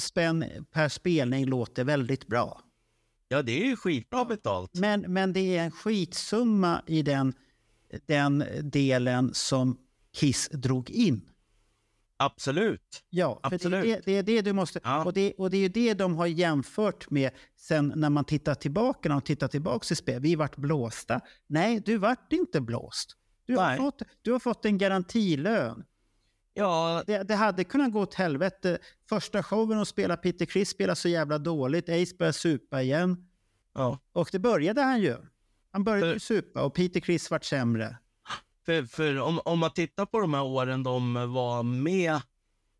spänn 0.00 0.44
per 0.72 0.88
spelning 0.88 1.46
låter 1.46 1.84
väldigt 1.84 2.26
bra. 2.26 2.60
Ja, 3.34 3.42
det 3.42 3.62
är 3.62 3.66
ju 3.66 3.76
skitbra 3.76 4.24
betalt. 4.24 4.70
Men, 4.74 5.00
men 5.00 5.32
det 5.32 5.56
är 5.56 5.64
en 5.64 5.70
skitsumma 5.70 6.82
i 6.86 7.02
den, 7.02 7.34
den 8.06 8.44
delen 8.62 9.34
som 9.34 9.78
Kiss 10.12 10.48
drog 10.48 10.90
in. 10.90 11.30
Absolut. 12.16 13.04
Ja, 13.10 13.40
Absolut. 13.42 13.82
Det, 13.82 13.92
är 13.92 13.96
det, 13.96 14.02
det 14.04 14.12
är 14.12 14.22
det 14.22 14.42
du 14.42 14.52
måste... 14.52 14.80
Ja. 14.84 15.04
Och, 15.04 15.12
det, 15.12 15.32
och 15.38 15.50
det 15.50 15.56
är 15.56 15.60
ju 15.60 15.68
det 15.68 15.94
de 15.94 16.16
har 16.16 16.26
jämfört 16.26 17.10
med 17.10 17.30
sen 17.56 17.92
när 17.96 18.10
man 18.10 18.24
tittar 18.24 18.54
tillbaka, 18.54 19.08
när 19.08 19.16
de 19.16 19.22
tittar 19.22 19.48
tillbaka 19.48 19.86
i 19.92 19.96
spel. 19.96 20.20
Vi 20.20 20.34
vart 20.34 20.56
blåsta. 20.56 21.20
Nej, 21.46 21.82
du 21.84 21.96
vart 21.96 22.32
inte 22.32 22.60
blåst. 22.60 23.16
Du 23.46 23.56
har, 23.56 23.66
Nej. 23.66 23.78
fått, 23.78 24.02
du 24.22 24.32
har 24.32 24.38
fått 24.38 24.64
en 24.64 24.78
garantilön. 24.78 25.84
Ja, 26.54 27.02
Det, 27.06 27.22
det 27.22 27.34
hade 27.34 27.64
kunnat 27.64 27.92
gå 27.92 28.00
åt 28.00 28.14
helvete. 28.14 28.78
Första 29.08 29.42
showen 29.42 29.78
och 29.78 29.88
spela 29.88 30.16
Peter 30.16 30.44
Criss 30.46 30.70
spelade 30.70 30.96
så 30.96 31.08
jävla 31.08 31.38
dåligt. 31.38 31.88
Ace 31.88 32.16
började 32.18 32.32
supa 32.32 32.82
igen. 32.82 33.28
ja. 33.74 33.98
Och 34.12 34.28
det 34.32 34.38
började 34.38 34.82
han 34.82 35.00
ju. 35.02 35.16
Han 35.72 35.84
började 35.84 36.06
För- 36.06 36.12
ju 36.14 36.20
supa 36.20 36.62
och 36.62 36.74
Peter 36.74 37.00
Criss 37.00 37.30
vart 37.30 37.44
sämre. 37.44 37.96
För, 38.66 38.82
för 38.82 39.20
om, 39.20 39.40
om 39.44 39.58
man 39.58 39.70
tittar 39.70 40.06
på 40.06 40.20
de 40.20 40.34
här 40.34 40.42
åren 40.42 40.82
de 40.82 41.14
var 41.32 41.62
med 41.62 42.20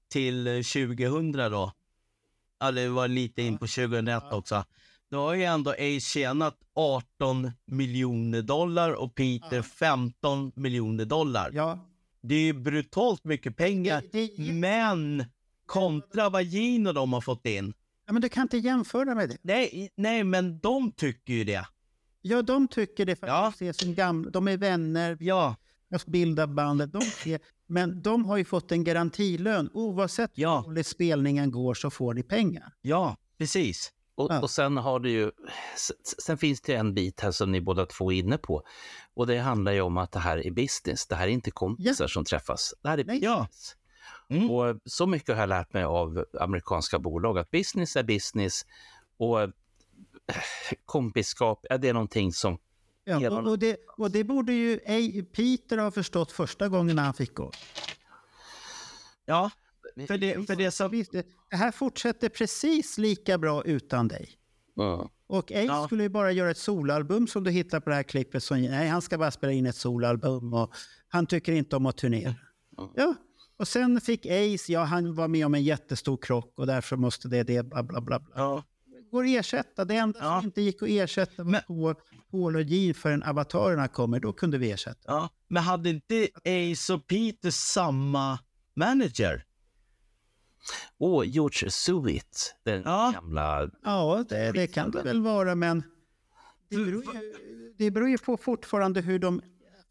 till 0.08 0.46
eh, 0.46 0.52
2000 0.54 1.32
då, 1.32 1.72
eller 2.64 2.82
det 2.82 2.88
var 2.88 3.08
lite 3.08 3.42
in 3.42 3.58
på 3.58 3.66
2001 3.66 4.22
också, 4.32 4.64
då 5.10 5.18
har 5.20 5.34
ju 5.34 5.44
ändå 5.44 5.70
Ace 5.70 6.00
tjänat 6.00 6.56
18 6.74 7.50
miljoner 7.64 8.42
dollar 8.42 8.90
och 8.92 9.14
Peter 9.14 9.62
15 9.62 10.52
miljoner 10.54 11.04
dollar. 11.04 11.50
Ja, 11.54 11.78
Det 12.28 12.34
är 12.48 12.52
brutalt 12.52 13.24
mycket 13.24 13.56
pengar, 13.56 14.02
Det- 14.12 14.36
det- 14.36 14.52
men 14.52 15.24
kontra 15.66 16.28
vad 16.30 16.42
Gino 16.42 16.92
de 16.92 17.12
har 17.12 17.20
fått 17.20 17.46
in. 17.46 17.74
ja, 18.06 18.12
men 18.12 18.22
du 18.22 18.28
kan 18.28 18.42
inte 18.42 18.58
jämföra 18.58 19.14
med 19.14 19.28
det. 19.28 19.36
Nej, 19.42 19.90
nej, 19.96 20.24
men 20.24 20.58
de 20.58 20.92
tycker 20.92 21.32
ju 21.34 21.44
det. 21.44 21.66
Ja, 22.22 22.42
de 22.42 22.68
tycker 22.68 23.06
det 23.06 23.16
för 23.16 23.26
att 23.26 23.32
Ja. 23.32 23.52
de 23.58 23.64
ser 23.72 23.72
som 23.84 23.94
gamla. 23.94 24.30
De 24.30 24.48
är 24.48 24.56
vänner. 24.56 25.16
Ja, 25.20 25.56
Jag 25.88 26.00
ska 26.00 26.10
bilda 26.10 26.46
bandet. 26.46 26.92
De 26.92 27.00
ser, 27.00 27.40
men 27.66 28.02
de 28.02 28.24
har 28.24 28.36
ju 28.36 28.44
fått 28.44 28.72
en 28.72 28.84
garantilön. 28.84 29.70
Oavsett 29.74 30.30
Ja. 30.34 30.64
hur 30.68 30.82
spelningen 30.82 31.50
går 31.50 31.74
så 31.74 31.90
får 31.90 32.14
ni 32.14 32.22
pengar. 32.22 32.72
ja, 32.82 33.16
precis. 33.38 33.92
Och, 34.16 34.32
Ja. 34.32 34.40
och 34.42 34.50
sen 34.50 34.76
har 34.76 35.00
du 35.00 35.10
ju, 35.10 35.30
sen 36.26 36.38
finns 36.38 36.60
det 36.60 36.74
en 36.74 36.94
bit 36.94 37.20
här 37.20 37.30
som 37.30 37.52
ni 37.52 37.60
båda 37.60 37.86
två 37.86 38.12
är 38.12 38.16
inne 38.16 38.38
på. 38.38 38.62
Och 39.14 39.26
det 39.26 39.38
handlar 39.38 39.72
ju 39.72 39.80
om 39.80 39.96
att 39.96 40.12
det 40.12 40.18
här 40.18 40.46
är 40.46 40.50
business. 40.50 41.06
Det 41.06 41.14
här 41.14 41.28
är 41.28 41.30
inte 41.30 41.50
kompisar 41.50 42.06
som 42.06 42.24
träffas. 42.24 42.74
Det 42.82 42.88
här 42.88 42.98
är 42.98 43.04
business. 43.04 43.76
Mm. 44.28 44.50
Och 44.50 44.76
så 44.84 45.06
mycket 45.06 45.34
har 45.34 45.42
jag 45.42 45.48
lärt 45.48 45.72
mig 45.72 45.84
av 45.84 46.24
amerikanska 46.40 46.98
bolag, 46.98 47.38
att 47.38 47.50
business 47.50 47.96
är 47.96 48.02
business 48.02 48.66
och 49.16 49.42
eh, 49.42 49.50
kompisskap, 50.86 51.66
ja, 51.70 51.78
det 51.78 51.88
är 51.88 51.92
någonting 51.92 52.32
som 52.32 52.58
Ja, 53.06 53.30
och, 53.30 53.46
och, 53.46 53.58
det, 53.58 53.76
och 53.96 54.10
det 54.10 54.24
borde 54.24 54.52
ju 54.52 54.78
Peter 55.24 55.78
ha 55.78 55.90
förstått 55.90 56.32
första 56.32 56.68
gången 56.68 56.98
han 56.98 57.14
fick 57.14 57.34
gå. 57.34 57.50
Ja, 59.24 59.50
för 60.06 60.18
det, 60.18 60.46
för 60.46 60.56
det 60.56 60.70
som... 60.70 61.04
Det 61.50 61.56
här 61.56 61.70
fortsätter 61.70 62.28
precis 62.28 62.98
lika 62.98 63.38
bra 63.38 63.64
utan 63.64 64.08
dig. 64.08 64.30
Ja. 64.74 65.10
Och 65.38 65.52
Ace 65.52 65.62
Ja. 65.64 65.86
skulle 65.86 66.02
ju 66.02 66.08
bara 66.08 66.32
göra 66.32 66.50
ett 66.50 66.58
solalbum 66.58 67.26
som 67.26 67.44
du 67.44 67.50
hittar 67.50 67.80
på 67.80 67.90
det 67.90 67.96
här 67.96 68.02
klippet. 68.02 68.42
Som, 68.44 68.62
nej, 68.62 68.88
han 68.88 69.02
ska 69.02 69.18
bara 69.18 69.30
spela 69.30 69.52
in 69.52 69.66
ett 69.66 69.76
solalbum 69.76 70.54
och 70.54 70.72
han 71.08 71.26
tycker 71.26 71.52
inte 71.52 71.76
om 71.76 71.86
att 71.86 71.96
turnera. 71.96 72.34
Ja, 72.96 73.14
och 73.56 73.68
sen 73.68 74.00
fick 74.00 74.26
Ace, 74.26 74.72
ja 74.72 74.84
han 74.84 75.14
var 75.14 75.28
med 75.28 75.46
om 75.46 75.54
en 75.54 75.62
jättestor 75.62 76.16
krock 76.22 76.52
och 76.58 76.66
därför 76.66 76.96
måste 76.96 77.28
det, 77.28 77.42
det, 77.42 77.62
bla 77.66 77.82
bla 77.82 78.00
bla. 78.00 78.18
bla. 78.20 78.28
Ja. 78.34 78.62
Går 79.10 79.24
att 79.24 79.28
ersätta. 79.30 79.84
Det 79.84 79.96
enda 79.96 80.18
Ja. 80.22 80.38
som 80.40 80.44
inte 80.46 80.62
gick 80.62 80.82
att 80.82 80.88
ersätta 80.88 81.42
var 81.44 81.50
Men- 81.50 81.60
Paul, 81.66 81.94
Paul 82.30 82.56
och 82.56 82.62
Gene 82.62 82.94
förrän 82.94 83.22
avatarerna 83.22 83.88
kommer. 83.88 84.20
Då 84.20 84.32
kunde 84.32 84.58
vi 84.58 84.70
ersätta. 84.70 85.00
Ja, 85.06 85.28
men 85.48 85.62
hade 85.62 85.90
inte 85.90 86.28
Ace 86.44 86.94
och 86.94 87.06
Peter 87.06 87.50
samma 87.50 88.38
manager? 88.76 89.44
Och 90.98 91.26
George 91.26 91.70
Suit, 91.70 92.54
den 92.64 92.82
Ja. 92.84 93.10
gamla... 93.14 93.70
Ja, 93.82 94.24
det, 94.28 94.52
det 94.52 94.66
kan 94.66 94.90
det 94.90 95.02
väl 95.02 95.22
vara, 95.22 95.54
men 95.54 95.82
det 96.70 96.76
beror, 96.76 97.14
ju, 97.14 97.72
det 97.78 97.90
beror 97.90 98.08
ju 98.08 98.18
på 98.18 98.36
fortfarande 98.36 99.00
hur 99.00 99.18
de 99.18 99.42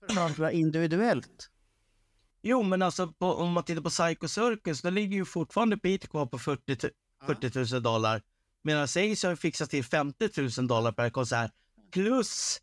förhandlar 0.07 0.49
individuellt. 0.49 1.49
Jo, 2.41 2.63
men 2.63 2.81
alltså 2.81 3.07
på, 3.07 3.25
om 3.33 3.51
man 3.51 3.63
tittar 3.63 3.81
på 3.81 3.89
Psycho 3.89 4.27
Circus, 4.27 4.81
då 4.81 4.89
ligger 4.89 5.15
ju 5.17 5.25
fortfarande 5.25 5.77
Peter 5.77 6.07
kvar 6.07 6.25
på 6.25 6.39
40, 6.39 6.75
tu- 6.75 6.89
40 7.25 7.73
000 7.73 7.83
dollar. 7.83 8.21
Medan 8.63 8.83
Ace 8.83 9.27
har 9.27 9.35
fixat 9.35 9.69
till 9.69 9.83
50 9.83 10.29
000 10.59 10.67
dollar 10.67 10.91
per 10.91 11.09
konsert. 11.09 11.51
Plus 11.91 12.61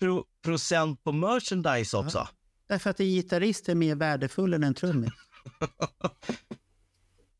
pro, 0.00 0.24
procent 0.44 1.04
på 1.04 1.12
merchandise 1.12 1.96
också. 1.96 2.28
Därför 2.68 2.90
att 2.90 3.00
en 3.00 3.06
gitarrist 3.06 3.68
är 3.68 3.74
mer 3.74 3.94
värdefull 3.94 4.54
än 4.54 4.64
en 4.64 4.74
trummis. 4.74 5.10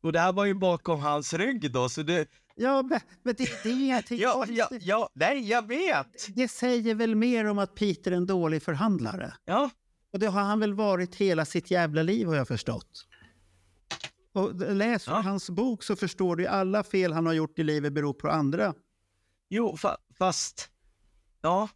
Och 0.03 0.13
det 0.13 0.21
här 0.21 0.33
var 0.33 0.45
ju 0.45 0.55
bakom 0.55 1.01
hans 1.01 1.33
rygg 1.35 1.73
då, 1.73 1.89
så 1.89 2.03
det... 2.03 2.29
Ja, 2.55 2.83
men, 2.83 3.01
men 3.23 3.35
det, 3.39 3.63
det 3.63 3.69
är 3.69 3.73
ingenting. 3.85 4.19
Ja, 4.21 4.45
ja, 4.49 4.69
ja, 4.81 5.09
nej, 5.15 5.49
jag 5.49 5.67
vet! 5.69 6.37
Det 6.37 6.49
säger 6.49 6.95
väl 6.95 7.15
mer 7.15 7.45
om 7.45 7.59
att 7.59 7.75
Peter 7.75 8.13
är 8.13 8.17
en 8.17 8.27
dålig 8.27 8.63
förhandlare. 8.63 9.35
Ja, 9.45 9.71
Och 10.13 10.19
det 10.19 10.27
har 10.27 10.41
han 10.41 10.61
väl 10.61 10.75
varit 10.75 11.15
hela 11.15 11.45
sitt 11.45 11.71
jävla 11.71 12.03
liv 12.03 12.27
har 12.27 12.35
jag 12.37 12.49
förstått. 12.49 13.07
Och 14.33 14.55
läs 14.75 15.07
Ja. 15.07 15.21
hans 15.21 15.51
bok 15.51 15.83
så 15.83 15.97
förstår 15.97 16.37
du 16.37 16.47
alla 16.47 16.83
fel 16.85 17.13
han 17.13 17.27
har 17.27 17.33
gjort 17.33 17.59
i 17.59 17.63
livet 17.65 17.93
beror 17.93 18.13
på 18.13 18.29
andra. 18.31 18.75
jo, 19.49 19.77
fa, 19.77 19.97
fast... 20.19 20.69
Ja, 21.43 21.69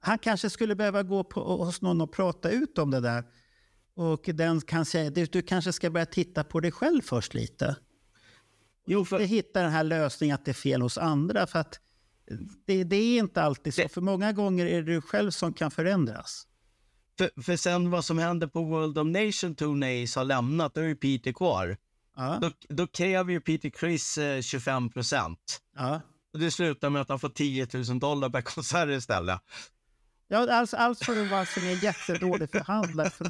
Han 0.00 0.18
kanske 0.18 0.50
skulle 0.50 0.74
behöva 0.74 1.02
gå 1.02 1.24
på, 1.24 1.56
hos 1.64 1.82
någon 1.82 2.00
och 2.00 2.12
prata 2.12 2.50
ut 2.50 2.78
om 2.78 2.90
det 2.90 3.00
där. 3.00 3.24
Och 3.96 4.22
den 4.34 4.60
kan 4.60 4.84
säga, 4.84 5.10
du, 5.10 5.26
du 5.26 5.42
kanske 5.42 5.72
ska 5.72 5.90
börja 5.90 6.06
titta 6.06 6.44
på 6.44 6.60
dig 6.60 6.72
själv 6.72 7.02
först 7.02 7.34
lite. 7.34 7.76
jo, 8.86 9.04
för... 9.04 9.18
Hitta 9.18 9.62
den 9.62 9.72
här 9.72 9.84
lösningen 9.84 10.34
att 10.34 10.44
det 10.44 10.50
är 10.50 10.54
fel 10.54 10.82
hos 10.82 10.98
andra. 10.98 11.46
För 11.46 11.58
att 11.58 11.80
det, 12.66 12.84
det 12.84 12.96
är 12.96 13.18
inte 13.18 13.42
alltid 13.42 13.74
så. 13.74 13.82
Det- 13.82 13.88
För 13.88 14.00
många 14.00 14.32
gånger 14.32 14.66
är 14.66 14.82
det 14.82 14.94
du 14.94 15.00
själv 15.00 15.30
som 15.30 15.52
kan 15.52 15.70
förändras. 15.70 16.46
För, 17.18 17.42
för 17.42 17.56
sen 17.56 17.90
vad 17.90 18.04
som 18.04 18.18
händer 18.18 18.46
på 18.46 18.62
World 18.62 18.98
of 18.98 19.06
Nation 19.06 19.54
Tour 19.54 19.74
när 19.76 20.04
Ace 20.04 20.20
har 20.20 20.24
lämnat, 20.24 20.74
då 20.74 20.80
är 20.80 20.84
ju 20.84 20.96
Peter 20.96 21.32
kvar. 21.32 21.76
Ja, 22.16 22.38
Då, 22.40 22.50
då 22.68 22.86
kräver 22.86 23.32
ju 23.32 23.40
Peter 23.40 23.70
Chris 23.80 24.18
eh, 24.18 24.40
25 24.42 24.90
procent. 24.90 25.60
ja. 25.76 26.00
Och 26.32 26.38
det 26.40 26.50
slutar 26.50 26.90
med 26.90 27.02
att 27.02 27.08
han 27.08 27.18
får 27.18 27.28
10 27.28 27.68
000 27.88 27.98
dollar 27.98 28.30
per 28.30 28.40
konsert 28.40 28.88
istället. 28.88 29.40
Ja, 30.28 30.52
alltså, 30.52 30.76
alltså 30.76 31.14
det 31.14 31.24
var 31.24 31.44
som 31.44 31.62
en 31.62 31.78
jättedålig 31.78 32.50
förhandlare. 32.50 33.10
För, 33.10 33.24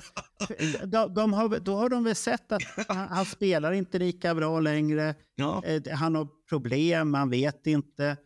för, 0.46 0.86
de, 0.86 1.14
de 1.14 1.32
har, 1.32 1.58
då 1.58 1.76
har 1.76 1.88
de 1.88 2.04
väl 2.04 2.14
sett 2.14 2.52
att 2.52 2.62
han, 2.88 3.08
han 3.08 3.24
spelar 3.24 3.72
inte 3.72 3.98
lika 3.98 4.34
bra 4.34 4.60
längre. 4.60 5.14
Ja, 5.34 5.62
Eh, 5.64 5.82
Han 5.92 6.14
har 6.14 6.28
problem, 6.48 7.10
man 7.10 7.30
vet 7.30 7.66
inte. 7.66 8.16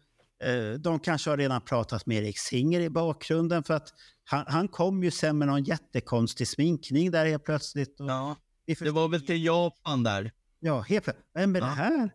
Eh, 0.45 0.79
De 0.81 0.99
kanske 1.01 1.31
har 1.31 1.37
redan 1.37 1.61
pratat 1.61 2.07
med 2.07 2.17
Erik 2.25 2.39
Singer 2.39 2.81
i 2.81 2.91
bakgrunden 2.91 3.63
för 3.63 3.75
att 3.75 3.89
han, 4.25 4.45
han 4.49 4.69
kom 4.69 5.03
ju 5.05 5.11
sen 5.11 5.39
med 5.39 5.49
någon 5.49 5.65
jättekonstig 5.65 6.49
sminkning 6.49 7.11
där 7.11 7.27
helt 7.27 7.45
plötsligt. 7.45 8.01
Och 8.01 8.07
ja. 8.11 8.37
Det 8.79 8.91
var 8.91 9.09
väl 9.09 9.27
till 9.27 9.45
Japan 9.45 10.03
där. 10.03 10.33
Ja, 10.61 10.81
helt 10.81 11.05
plötsligt. 11.05 11.27
Vem 11.35 11.57
är 11.57 11.61
det 11.61 11.67
Ja. 11.67 11.73
här? 11.73 12.11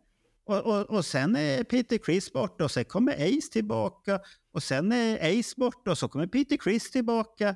Och, 0.46 0.66
och, 0.66 0.90
och 0.90 1.06
sen 1.06 1.36
är 1.36 1.64
Peter 1.64 1.98
Chris 2.06 2.34
borta 2.34 2.64
och 2.64 2.72
sen 2.72 2.86
kommer 2.86 3.14
Ace 3.14 3.52
tillbaka. 3.52 4.20
Och 4.52 4.64
sen 4.64 4.92
är 4.92 5.40
Ace 5.40 5.54
borta 5.58 5.92
och 5.92 5.98
så 5.98 6.08
kommer 6.08 6.28
Peter 6.28 6.58
Chris 6.64 6.92
tillbaka. 6.92 7.56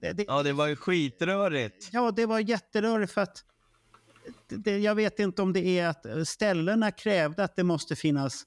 Det, 0.00 0.12
det, 0.12 0.24
Ja, 0.28 0.42
det 0.42 0.52
var 0.52 0.66
ju 0.66 0.76
skitrörigt. 0.76 1.88
Ja, 1.92 2.10
det 2.10 2.26
var 2.26 2.38
jätterörigt 2.38 3.12
för 3.12 3.20
att 3.20 3.44
det, 4.48 4.78
jag 4.78 4.94
vet 4.94 5.18
inte 5.18 5.42
om 5.42 5.52
det 5.52 5.78
är 5.78 5.88
att 5.88 6.28
ställena 6.28 6.90
krävde 6.90 7.44
att 7.44 7.56
det 7.56 7.64
måste 7.64 7.96
finnas 7.96 8.44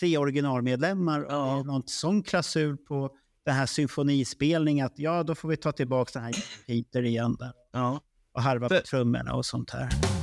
tre 0.00 0.18
originalmedlemmar. 0.18 1.26
Ja. 1.28 1.56
Och 1.56 1.66
någon 1.66 1.82
sån 1.86 2.22
klausul 2.22 2.76
på 2.76 3.16
den 3.44 3.54
här 3.54 3.66
symfonispelningen 3.66 4.86
att 4.86 4.98
ja, 4.98 5.22
då 5.22 5.34
får 5.34 5.48
vi 5.48 5.56
ta 5.56 5.72
tillbaka 5.72 6.10
den 6.14 6.22
här 6.22 6.44
Peter 6.66 7.02
igen 7.02 7.36
där. 7.38 7.52
Ja. 7.72 8.00
Och 8.32 8.42
harva 8.42 8.68
på 8.68 8.80
trummorna 8.80 9.34
och 9.34 9.46
sånt 9.46 9.70
här. 9.70 10.19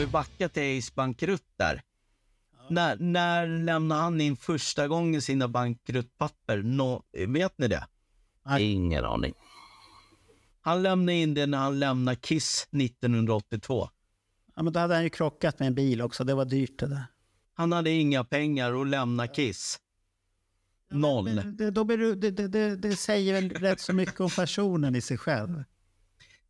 Vi 0.00 0.06
backar 0.06 0.48
till 0.48 0.78
Ace 0.78 0.92
bankrutt 0.94 1.46
där. 1.56 1.82
När, 2.70 2.96
när 2.96 3.46
lämnade 3.46 4.00
han 4.00 4.20
in 4.20 4.36
första 4.36 4.88
gången 4.88 5.22
sina 5.22 5.48
bankruttpapper? 5.48 6.62
Nå, 6.62 7.02
vet 7.28 7.58
ni 7.58 7.68
det? 7.68 7.86
Ingen 8.58 9.04
aning. 9.04 9.34
Han 10.60 10.82
lämnade 10.82 11.18
in 11.18 11.34
det 11.34 11.46
när 11.46 11.58
han 11.58 11.78
lämnade 11.78 12.16
Kiss 12.16 12.68
1982. 12.72 13.88
Ja, 14.56 14.62
men 14.62 14.72
då 14.72 14.80
hade 14.80 14.94
han 14.94 15.04
ju 15.04 15.10
krockat 15.10 15.58
med 15.58 15.66
en 15.66 15.74
bil 15.74 16.02
också. 16.02 16.24
Det 16.24 16.34
var 16.34 16.44
dyrt 16.44 16.78
det 16.78 16.86
där. 16.86 17.04
Han 17.54 17.72
hade 17.72 17.90
inga 17.90 18.24
pengar 18.24 18.80
att 18.80 18.88
lämna 18.88 19.26
Kiss. 19.26 19.80
Noll. 20.90 21.24
Men 21.24 21.56
det, 21.56 21.70
då 21.70 21.84
blir 21.84 21.98
du, 21.98 22.14
det, 22.14 22.30
det, 22.30 22.48
det, 22.48 22.76
det 22.76 22.96
säger 22.96 23.34
väl 23.34 23.50
rätt 23.50 23.80
så 23.80 23.92
mycket 23.92 24.20
om 24.20 24.30
personen 24.30 24.96
i 24.96 25.00
sig 25.00 25.18
själv. 25.18 25.64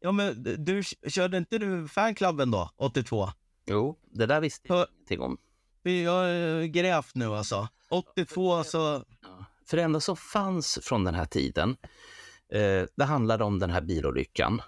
Ja, 0.00 0.12
men 0.12 0.42
du 0.64 0.82
körde 1.08 1.36
inte 1.38 1.58
du 1.58 1.88
fanklubben 1.88 2.50
då, 2.50 2.70
82? 2.76 3.30
Jo, 3.70 3.98
det 4.02 4.26
där 4.26 4.40
visste 4.40 4.68
jag 4.68 4.86
ingenting 4.96 5.20
om. 5.20 5.38
Jag 5.82 6.12
har 6.12 6.64
grävt 6.64 7.14
nu 7.14 7.26
alltså. 7.26 7.68
82 7.90 8.64
så... 8.64 9.04
För 9.66 9.76
det 9.76 9.82
enda 9.82 10.00
som 10.00 10.16
fanns 10.16 10.78
från 10.82 11.04
den 11.04 11.14
här 11.14 11.24
tiden, 11.24 11.76
eh, 12.52 12.84
det 12.96 13.04
handlade 13.04 13.44
om 13.44 13.58
den 13.58 13.70
här 13.70 13.80
bilolyckan. 13.80 14.62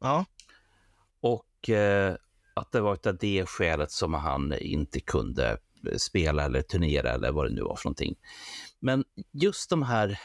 Ja. 0.00 0.24
Och 1.20 1.70
eh, 1.70 2.16
att 2.54 2.72
det 2.72 2.80
var 2.80 3.08
av 3.08 3.16
det 3.16 3.46
skälet 3.46 3.90
som 3.90 4.14
han 4.14 4.54
inte 4.58 5.00
kunde 5.00 5.58
spela 5.96 6.44
eller 6.44 6.62
turnera 6.62 7.10
eller 7.10 7.32
vad 7.32 7.46
det 7.46 7.54
nu 7.54 7.62
var 7.62 7.76
för 7.76 7.86
någonting. 7.86 8.16
Men 8.80 9.04
just 9.32 9.70
de 9.70 9.82
här, 9.82 10.18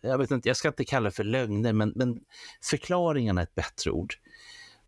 jag 0.00 0.18
vet 0.18 0.30
inte, 0.30 0.48
jag 0.48 0.56
ska 0.56 0.68
inte 0.68 0.84
kalla 0.84 1.04
det 1.04 1.16
för 1.16 1.24
lögner, 1.24 1.72
men, 1.72 1.92
men 1.96 2.20
förklaringarna 2.62 3.40
är 3.40 3.44
ett 3.44 3.54
bättre 3.54 3.90
ord. 3.90 4.14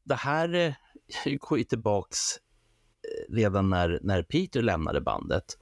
Det 0.04 0.14
här 0.14 0.54
eh, 0.54 1.34
går 1.40 1.58
ju 1.58 1.64
tillbaks 1.64 2.18
eh, 2.36 3.34
redan 3.34 3.70
när, 3.70 3.98
när 4.02 4.22
Peter 4.22 4.62
lämnade 4.62 5.00
bandet. 5.00 5.58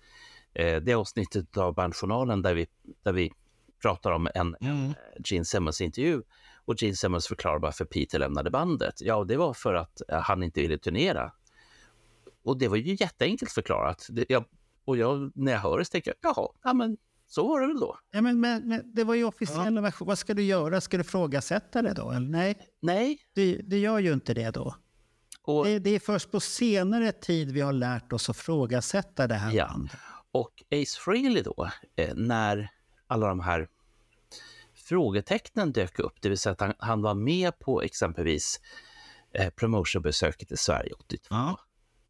Eh, 0.55 0.83
det 0.83 0.95
avsnittet 0.95 1.57
av 1.57 1.75
Bandjournalen 1.75 2.43
där 2.43 2.55
vi, 2.55 2.67
där 3.03 3.13
vi 3.13 3.33
pratar 3.83 4.11
om 4.11 4.29
en 4.35 4.57
mm. 4.61 4.95
Gene 5.25 5.45
Simmons-intervju 5.45 6.23
och 6.65 6.83
Gene 6.83 6.97
Simmons 6.97 7.29
förklarar 7.29 7.59
varför 7.59 7.85
Peter 7.85 8.19
lämnade 8.19 8.51
bandet. 8.51 8.95
Ja, 9.01 9.25
det 9.25 9.37
var 9.37 9.55
för 9.55 9.75
att 9.75 10.03
han 10.09 10.43
inte 10.43 10.61
ville 10.61 10.79
turnera. 10.79 11.33
Och 12.43 12.59
det 12.59 12.69
var 12.69 12.77
ju 12.77 12.97
jätteenkelt 13.01 13.53
förklarat. 13.53 14.07
Det, 14.11 14.25
jag, 14.29 14.45
och 14.85 14.97
jag, 14.97 15.33
när 15.35 15.53
jag 15.53 15.59
hör 15.59 15.79
det 15.79 15.85
så 15.85 15.91
tänker 15.91 16.15
jag, 16.21 16.33
jaha, 16.37 16.49
ja, 16.63 16.73
men 16.73 16.97
så 17.29 17.49
var 17.49 17.61
det 17.61 17.67
väl 17.67 17.81
då. 17.81 17.99
Ja, 18.11 18.21
men, 18.21 18.41
men, 18.41 18.69
men 18.69 18.95
det 18.95 19.05
var 19.05 19.15
ju 19.15 19.25
officiella 19.25 19.81
ja. 19.81 19.81
version. 19.81 20.09
Vad 20.09 20.19
ska 20.19 20.35
du 20.35 20.43
göra? 20.43 20.81
Ska 20.81 20.97
du 20.97 21.05
frågasätta 21.05 21.83
det 21.83 21.93
då? 21.93 22.11
Eller? 22.11 22.29
Nej, 22.29 22.59
Nej. 22.81 23.19
Du, 23.33 23.63
du 23.63 23.79
gör 23.79 23.99
ju 23.99 24.13
inte 24.13 24.35
det 24.35 24.51
då. 24.51 24.75
Och, 25.43 25.65
det, 25.65 25.79
det, 25.79 25.91
är 25.91 25.99
först 25.99 26.31
på 26.31 26.41
senare 26.41 27.13
tid 27.13 27.51
vi 27.51 27.61
har 27.61 27.73
lärt 27.73 28.13
oss 28.13 28.31
att 28.31 28.37
frågasätta 28.37 29.27
det 29.27 29.35
här 29.35 29.53
ja. 29.53 29.67
bandet. 29.67 29.97
Och 30.33 30.63
Ace 30.71 31.01
Frehley 31.01 31.43
då, 31.43 31.71
eh, 31.97 32.15
när 32.15 32.71
alla 33.07 33.29
de 33.29 33.41
här 33.41 33.69
frågetecknen 34.75 35.73
dök 35.73 35.99
upp, 35.99 36.15
det 36.21 36.29
vill 36.29 36.39
säga 36.39 36.53
att 36.53 36.61
han, 36.61 36.75
han 36.79 37.03
var 37.03 37.15
med 37.15 37.59
på 37.59 37.83
exempelvis 37.83 38.61
eh, 39.35 39.51
promotionbesöket 39.51 40.53
i 40.53 40.57
Sverige 40.57 40.93
82. 40.93 41.27
Ja. 41.31 41.59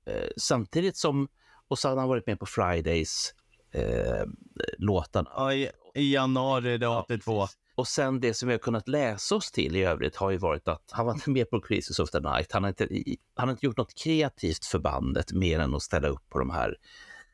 Eh, 0.06 0.28
samtidigt 0.36 0.96
som, 0.96 1.28
och 1.68 1.78
så 1.78 1.88
hade 1.88 2.00
han 2.00 2.08
varit 2.08 2.26
med 2.26 2.38
på 2.38 2.46
Fridays 2.46 3.34
eh, 3.72 4.24
låtarna. 4.78 5.30
Ja, 5.34 5.52
i, 5.52 5.70
i 5.94 6.12
januari 6.14 6.86
82. 6.86 7.32
Ja, 7.32 7.48
och 7.74 7.88
sen 7.88 8.20
det 8.20 8.34
som 8.34 8.48
vi 8.48 8.54
har 8.54 8.58
kunnat 8.58 8.88
läsa 8.88 9.34
oss 9.34 9.50
till 9.50 9.76
i 9.76 9.82
övrigt 9.82 10.16
har 10.16 10.30
ju 10.30 10.38
varit 10.38 10.68
att 10.68 10.82
han 10.90 11.06
var 11.06 11.14
inte 11.14 11.30
med 11.30 11.50
på 11.50 11.60
Crisis 11.60 11.98
of 11.98 12.10
the 12.10 12.20
Night. 12.20 12.52
Han 12.52 12.62
har 12.62 12.68
inte, 12.68 12.88
han 13.34 13.48
har 13.48 13.52
inte 13.52 13.66
gjort 13.66 13.76
något 13.76 13.94
kreativt 13.94 14.64
för 14.64 14.78
bandet 14.78 15.32
mer 15.32 15.60
än 15.60 15.74
att 15.74 15.82
ställa 15.82 16.08
upp 16.08 16.28
på 16.28 16.38
de 16.38 16.50
här 16.50 16.76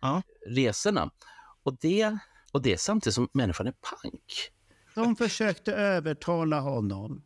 ja. 0.01 0.23
resorna. 0.47 1.11
Och 1.62 1.77
det, 1.81 2.19
och 2.52 2.62
det 2.62 2.81
samtidigt 2.81 3.15
som 3.15 3.28
människan 3.32 3.66
är 3.66 3.73
punk. 3.73 4.52
De 4.94 5.16
försökte 5.16 5.74
övertala 5.74 6.61
honom 6.61 7.23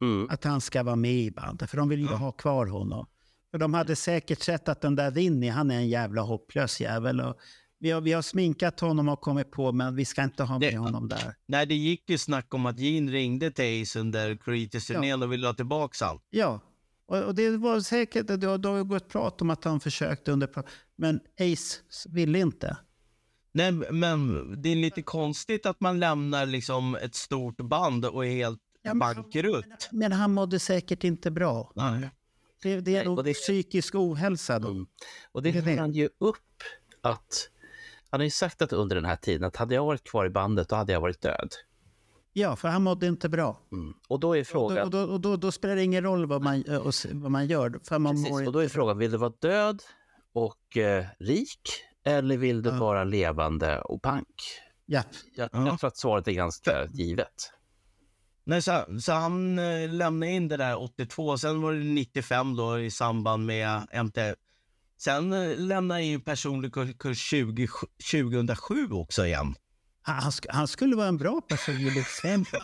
mm. 0.00 0.28
att 0.30 0.44
han 0.44 0.60
ska 0.60 0.82
vara 0.82 0.96
med 0.96 1.14
i 1.14 1.30
bandet, 1.30 1.70
för 1.70 1.76
de 1.76 1.88
vill 1.88 2.00
ju 2.00 2.06
ja. 2.06 2.16
ha 2.16 2.32
kvar 2.32 2.66
honom. 2.66 3.06
För 3.50 3.58
de 3.58 3.74
hade 3.74 3.96
säkert 3.96 4.42
sett 4.42 4.68
att 4.68 4.80
den 4.80 4.96
där 4.96 5.10
Vinny, 5.10 5.48
han 5.48 5.70
är 5.70 5.76
en 5.76 5.88
jävla 5.88 6.22
hopplös 6.22 6.80
jävel. 6.80 7.20
Och 7.20 7.36
vi, 7.82 7.90
har, 7.90 8.00
vi 8.00 8.12
har 8.12 8.22
sminkat 8.22 8.80
honom 8.80 9.08
och 9.08 9.20
kommit 9.20 9.50
på, 9.50 9.72
men 9.72 9.96
vi 9.96 10.04
ska 10.04 10.22
inte 10.22 10.42
ha 10.42 10.58
med 10.58 10.72
det, 10.72 10.78
honom 10.78 11.08
där. 11.08 11.34
Nej, 11.46 11.66
det 11.66 11.74
gick 11.74 12.10
ju 12.10 12.18
snack 12.18 12.54
om 12.54 12.66
att 12.66 12.78
Gene 12.78 13.12
ringde 13.12 13.50
till 13.50 13.82
Ace 13.82 14.00
under 14.00 14.36
Creators-turnén 14.36 15.20
ja. 15.20 15.26
och 15.26 15.32
ville 15.32 15.46
ha 15.46 15.54
tillbaka 15.54 16.04
allt. 16.04 16.22
Ja, 16.30 16.60
och, 17.06 17.18
och, 17.18 17.34
det 17.34 17.56
var 17.56 17.80
säkert, 17.80 18.26
det 18.26 18.46
har, 18.46 18.58
det 18.58 18.68
har 18.68 18.84
gått 18.84 19.08
prat 19.08 19.42
om 19.42 19.50
att 19.50 19.64
han 19.64 19.80
försökte 19.80 20.32
under, 20.32 20.48
men 20.96 21.20
Ace 21.40 22.08
ville 22.08 22.38
inte. 22.38 22.76
Nej, 23.52 23.72
men 23.72 24.62
det 24.62 24.68
är 24.68 24.76
lite 24.76 25.02
konstigt 25.02 25.66
att 25.66 25.80
man 25.80 26.00
lämnar 26.00 26.46
liksom 26.46 26.94
ett 26.94 27.14
stort 27.14 27.56
band 27.56 28.04
och 28.04 28.26
är 28.26 28.30
helt 28.30 28.60
ja, 28.82 28.94
bankrutt. 28.94 29.66
Men, 29.90 29.98
men 29.98 30.12
han 30.12 30.32
mådde 30.32 30.58
säkert 30.58 31.04
inte 31.04 31.30
bra. 31.30 31.72
Nej. 31.74 32.10
Det, 32.62 32.80
det 32.80 32.96
är 32.96 33.04
nog 33.04 33.24
det, 33.24 33.34
psykisk 33.34 33.94
ohälsa 33.94 34.58
då. 34.58 34.68
Mm. 34.70 34.86
Och 35.32 35.42
det 35.42 35.62
tar 35.62 35.76
han 35.76 35.92
ju 35.92 36.08
upp 36.18 36.62
att 37.00 37.48
han 38.12 38.20
har 38.20 38.24
ju 38.24 38.30
sagt 38.30 38.62
att 38.62 38.72
under 38.72 38.96
den 38.96 39.04
här 39.04 39.16
tiden 39.16 39.44
att 39.44 39.56
hade 39.56 39.74
jag 39.74 39.84
varit 39.84 40.04
kvar 40.04 40.26
i 40.26 40.30
bandet 40.30 40.68
då 40.68 40.76
hade 40.76 40.92
jag 40.92 41.00
varit 41.00 41.20
död. 41.20 41.48
Ja, 42.32 42.56
för 42.56 42.68
han 42.68 42.82
mådde 42.82 43.06
inte 43.06 43.28
bra. 43.28 43.60
Mm. 43.72 43.94
Och 44.08 44.20
då 44.20 44.36
är 44.36 44.44
frågan... 44.44 44.84
Och 44.84 44.90
då, 44.90 45.00
och 45.02 45.20
då, 45.20 45.30
och 45.30 45.38
då, 45.38 45.52
spelar 45.52 45.76
det 45.76 45.82
ingen 45.82 46.04
roll 46.04 46.26
vad 46.26 46.42
man, 46.42 46.64
vad 47.12 47.30
man 47.30 47.46
gör. 47.46 47.80
För 47.84 47.98
man 47.98 48.14
Precis, 48.14 48.30
mår 48.30 48.46
och 48.46 48.52
då 48.52 48.58
är 48.58 48.68
frågan, 48.68 48.98
vill 48.98 49.10
du 49.10 49.16
vara 49.16 49.32
död 49.38 49.82
och 50.32 50.76
eh, 50.76 51.04
rik 51.18 51.60
eller 52.04 52.36
vill 52.36 52.62
du 52.62 52.70
ja. 52.70 52.76
vara 52.76 53.04
levande 53.04 53.80
och 53.80 54.02
pank? 54.02 54.34
Ja. 54.86 55.02
Jag, 55.34 55.48
jag 55.52 55.78
tror 55.78 55.88
att 55.88 55.96
svaret 55.96 56.28
är 56.28 56.32
ganska 56.32 56.86
givet. 56.86 57.52
Nej, 58.44 58.62
så, 58.62 58.84
så 59.00 59.12
han 59.12 59.58
eh, 59.58 59.88
lämnade 59.88 60.32
in 60.32 60.48
det 60.48 60.56
där 60.56 60.82
82, 60.82 61.38
sen 61.38 61.62
var 61.62 61.72
det 61.72 61.78
95 61.78 62.56
då 62.56 62.80
i 62.80 62.90
samband 62.90 63.46
med 63.46 63.86
MT. 64.04 64.18
Sen 65.04 65.32
eh, 65.32 65.58
lämnade 65.58 66.00
han 66.00 66.02
in 66.02 66.20
personlig 66.20 66.72
kurs 66.98 67.18
20, 67.18 67.68
2007 68.10 68.90
också 68.90 69.26
igen. 69.26 69.54
Han, 70.02 70.32
han 70.48 70.68
skulle 70.68 70.96
vara 70.96 71.08
en 71.08 71.16
bra 71.16 71.40
personlig 71.40 71.96
exempel. 71.96 72.60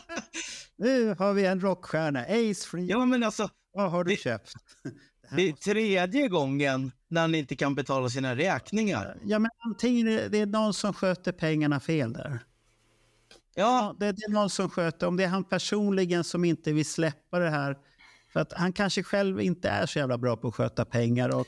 nu 0.76 1.14
har 1.18 1.32
vi 1.32 1.46
en 1.46 1.60
rockstjärna, 1.60 2.20
Ace 2.20 2.68
Free. 2.68 2.86
Ja, 2.86 3.04
men 3.04 3.22
alltså. 3.22 3.48
Vad 3.72 3.90
har 3.90 4.04
du 4.04 4.10
det, 4.10 4.16
köpt? 4.16 4.52
Det 5.36 5.48
är 5.48 5.52
tredje 5.52 6.28
gången 6.28 6.92
när 7.08 7.20
han 7.20 7.34
inte 7.34 7.56
kan 7.56 7.74
betala 7.74 8.08
sina 8.08 8.36
räkningar. 8.36 9.16
Ja, 9.24 9.38
men 9.38 9.50
antingen 9.64 10.08
är 10.08 10.28
det 10.28 10.46
någon 10.46 10.74
som 10.74 10.94
sköter 10.94 11.32
pengarna 11.32 11.80
fel 11.80 12.12
där. 12.12 12.40
Ja, 13.54 13.96
det, 13.98 14.12
det 14.12 14.22
är 14.22 14.32
någon 14.32 14.50
som 14.50 14.70
sköter. 14.70 15.06
Om 15.06 15.16
det 15.16 15.24
är 15.24 15.28
han 15.28 15.44
personligen 15.44 16.24
som 16.24 16.44
inte 16.44 16.72
vill 16.72 16.86
släppa 16.86 17.38
det 17.38 17.50
här. 17.50 17.76
För 18.36 18.40
att 18.40 18.52
han 18.52 18.72
kanske 18.72 19.02
själv 19.02 19.40
inte 19.40 19.68
är 19.68 19.86
så 19.86 19.98
jävla 19.98 20.18
bra 20.18 20.36
på 20.36 20.48
att 20.48 20.54
sköta 20.54 20.84
pengar. 20.84 21.34
Och 21.34 21.46